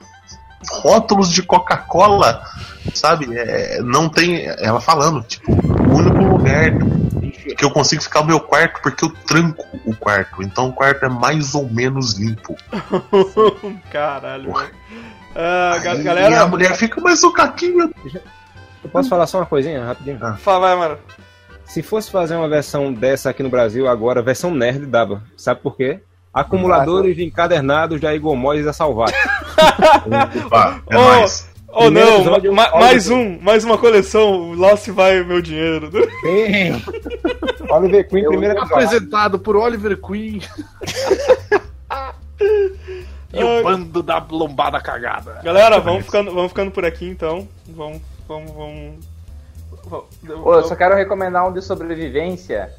rótulos 0.69 1.32
de 1.32 1.43
Coca-Cola, 1.43 2.43
sabe? 2.95 3.27
É, 3.37 3.81
não 3.82 4.09
tem. 4.09 4.47
Ela 4.59 4.81
falando, 4.81 5.23
tipo, 5.23 5.51
o 5.53 5.97
único 5.97 6.23
lugar 6.23 6.73
que 7.57 7.65
eu 7.65 7.70
consigo 7.70 8.03
ficar 8.03 8.20
é 8.20 8.23
o 8.23 8.27
meu 8.27 8.41
quarto 8.41 8.81
porque 8.82 9.05
eu 9.05 9.11
tranco 9.27 9.65
o 9.85 9.95
quarto. 9.95 10.43
Então 10.43 10.69
o 10.69 10.73
quarto 10.73 11.05
é 11.05 11.09
mais 11.09 11.55
ou 11.55 11.69
menos 11.69 12.19
limpo. 12.19 12.57
Caralho. 13.91 14.55
Ah, 15.35 15.74
Aí 15.74 16.03
galera, 16.03 16.43
a 16.43 16.47
mulher 16.47 16.74
fica, 16.77 17.01
mas 17.01 17.23
o 17.23 17.32
caquinho. 17.32 17.91
Eu 18.82 18.91
posso 18.91 19.09
falar 19.09 19.27
só 19.27 19.39
uma 19.39 19.47
coisinha 19.47 19.85
rapidinho? 19.85 20.19
fala, 20.39 20.74
vai, 20.74 20.77
mano. 20.77 20.99
Se 21.65 21.82
fosse 21.82 22.11
fazer 22.11 22.35
uma 22.35 22.49
versão 22.49 22.93
dessa 22.93 23.31
aqui 23.31 23.43
no 23.43 23.49
Brasil 23.49 23.87
agora, 23.87 24.23
versão 24.23 24.51
nerd 24.51 24.87
dava. 24.87 25.23
Sabe 25.37 25.61
por 25.61 25.77
quê? 25.77 26.01
Acumuladores 26.32 27.19
encadernados 27.19 28.01
da 28.01 28.15
Igor 28.15 28.35
Mois 28.37 28.66
a 28.66 28.73
salvar. 28.73 29.11
Opa, 30.47 30.82
é 30.91 30.97
Oh, 30.97 31.01
nóis. 31.01 31.49
Oh 31.73 31.82
Primeiro 31.82 32.09
não, 32.11 32.16
episódio, 32.16 32.53
ma- 32.53 32.62
Oliver. 32.65 32.81
mais 32.81 33.11
um, 33.11 33.39
mais 33.41 33.65
uma 33.65 33.78
coleção, 33.78 34.53
Lost 34.55 34.89
vai 34.89 35.20
o 35.20 35.27
meu 35.27 35.41
dinheiro. 35.41 35.89
Sim. 35.93 36.82
Oliver 37.70 38.09
Queen, 38.09 38.27
primeiro 38.27 38.55
episódio. 38.59 38.74
Apresentado 38.87 39.39
por 39.39 39.55
Oliver 39.57 39.97
Queen 40.01 40.41
e 43.32 43.45
o 43.45 43.62
bando 43.62 44.03
da 44.03 44.19
lombada 44.31 44.81
cagada. 44.81 45.41
Galera, 45.45 45.78
vamos 45.78 46.05
ficando, 46.05 46.32
vamos 46.35 46.49
ficando 46.49 46.70
por 46.73 46.85
aqui 46.85 47.09
então. 47.09 47.47
Vamos, 47.69 48.01
vamos, 48.27 48.51
vamos. 48.53 48.95
vamos- 49.85 50.07
Pô, 50.43 50.55
eu 50.55 50.65
só 50.65 50.74
quero 50.74 50.95
recomendar 50.97 51.49
um 51.49 51.53
de 51.53 51.62
sobrevivência. 51.62 52.73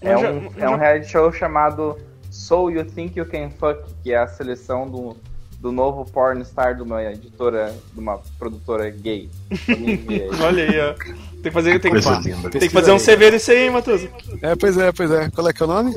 É 0.00 0.16
um, 0.16 0.48
é 0.56 0.68
um 0.70 0.76
reality 0.76 1.10
show 1.10 1.32
chamado 1.32 1.98
So 2.30 2.70
You 2.70 2.84
Think 2.84 3.18
You 3.18 3.26
Can 3.26 3.50
Fuck, 3.50 3.82
que 4.02 4.12
é 4.12 4.18
a 4.18 4.28
seleção 4.28 4.88
do, 4.88 5.16
do 5.58 5.72
novo 5.72 6.04
pornstar 6.04 6.76
de 6.76 6.82
uma 6.82 7.02
editora, 7.04 7.74
de 7.92 8.00
uma 8.00 8.20
produtora 8.38 8.88
gay. 8.90 9.28
Olha 10.42 10.64
aí, 10.64 10.80
ó. 10.80 10.94
Tem 10.94 11.42
que 11.42 11.50
fazer, 11.50 11.80
tem 11.80 11.92
que, 11.92 12.50
tem 12.50 12.60
que 12.60 12.70
fazer 12.70 12.92
um 12.92 12.98
CV 12.98 13.30
desse 13.30 13.50
aí, 13.50 13.64
hein, 13.64 13.70
Matheus? 13.70 14.08
É, 14.42 14.54
pois 14.56 14.76
é, 14.76 14.92
pois 14.92 15.10
é. 15.10 15.30
Qual 15.30 15.48
é 15.48 15.52
que 15.52 15.62
é 15.62 15.66
o 15.66 15.68
nome? 15.68 15.94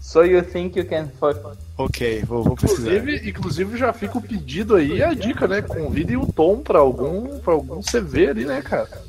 So 0.00 0.22
You 0.22 0.42
Think 0.42 0.78
You 0.78 0.86
Can 0.86 1.08
Fuck. 1.18 1.40
Ok, 1.76 2.22
vou, 2.26 2.44
vou 2.44 2.56
pesquisar. 2.56 2.94
Inclusive, 2.94 3.30
inclusive 3.30 3.76
já 3.76 3.92
fica 3.92 4.18
o 4.18 4.22
pedido 4.22 4.76
aí, 4.76 5.02
a 5.02 5.12
dica, 5.14 5.48
né? 5.48 5.62
Convidem 5.62 6.16
o 6.16 6.26
Tom 6.26 6.58
pra 6.58 6.78
algum, 6.78 7.38
pra 7.40 7.54
algum 7.54 7.80
CV 7.80 8.28
ali, 8.28 8.44
né, 8.44 8.62
cara? 8.62 8.86
Que 8.86 9.00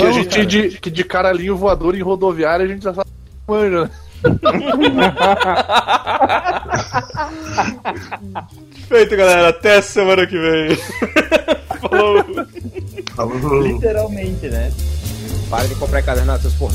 a 0.00 0.04
Vamos, 0.04 0.16
gente 0.16 0.30
cara. 0.30 0.46
de, 0.46 0.68
que 0.78 0.90
de 0.90 1.04
caralhinho 1.04 1.56
voador 1.56 1.94
em 1.94 2.02
rodoviária 2.02 2.64
a 2.64 2.68
gente 2.68 2.82
já 2.82 2.92
sabe 2.92 3.08
manja, 3.46 3.84
né? 3.84 3.90
Feito, 8.88 9.16
galera. 9.16 9.48
Até 9.48 9.80
semana 9.80 10.26
que 10.26 10.38
vem. 10.38 10.76
Falou. 11.80 12.24
Falou. 13.14 13.62
Literalmente, 13.62 14.48
né? 14.48 14.72
Para 15.48 15.66
de 15.68 15.74
comprar 15.76 16.00
encadernado, 16.00 16.42
seus 16.42 16.54
porra. 16.54 16.74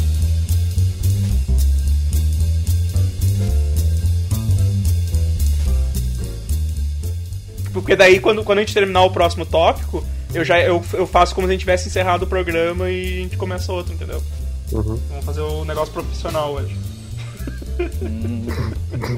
Porque 7.73 7.95
daí, 7.95 8.19
quando, 8.19 8.43
quando 8.43 8.59
a 8.59 8.61
gente 8.61 8.73
terminar 8.73 9.03
o 9.03 9.11
próximo 9.11 9.45
tópico, 9.45 10.05
eu 10.33 10.45
já 10.45 10.59
eu, 10.59 10.83
eu 10.93 11.07
faço 11.07 11.33
como 11.33 11.47
se 11.47 11.51
a 11.51 11.53
gente 11.53 11.61
tivesse 11.61 11.87
encerrado 11.89 12.23
o 12.23 12.27
programa 12.27 12.89
e 12.89 13.19
a 13.19 13.21
gente 13.23 13.35
começa 13.35 13.73
outro, 13.73 13.93
entendeu? 13.93 14.21
Uhum. 14.71 14.99
Vamos 15.09 15.25
fazer 15.25 15.41
o 15.41 15.65
negócio 15.65 15.91
profissional 15.93 16.53
hoje. 16.53 16.75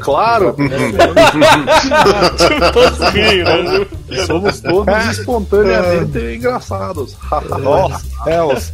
Claro, 0.02 0.56
tipo, 0.56 0.70
todos 2.74 3.00
rindo, 3.14 3.64
né? 3.64 3.86
somos 4.26 4.60
todos 4.62 5.10
espontaneamente 5.12 6.36
engraçados. 6.36 7.16
Nossa, 7.62 8.02
Deus. 8.26 8.72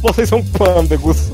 Vocês 0.00 0.28
são 0.28 0.42
pândegos. 0.44 1.30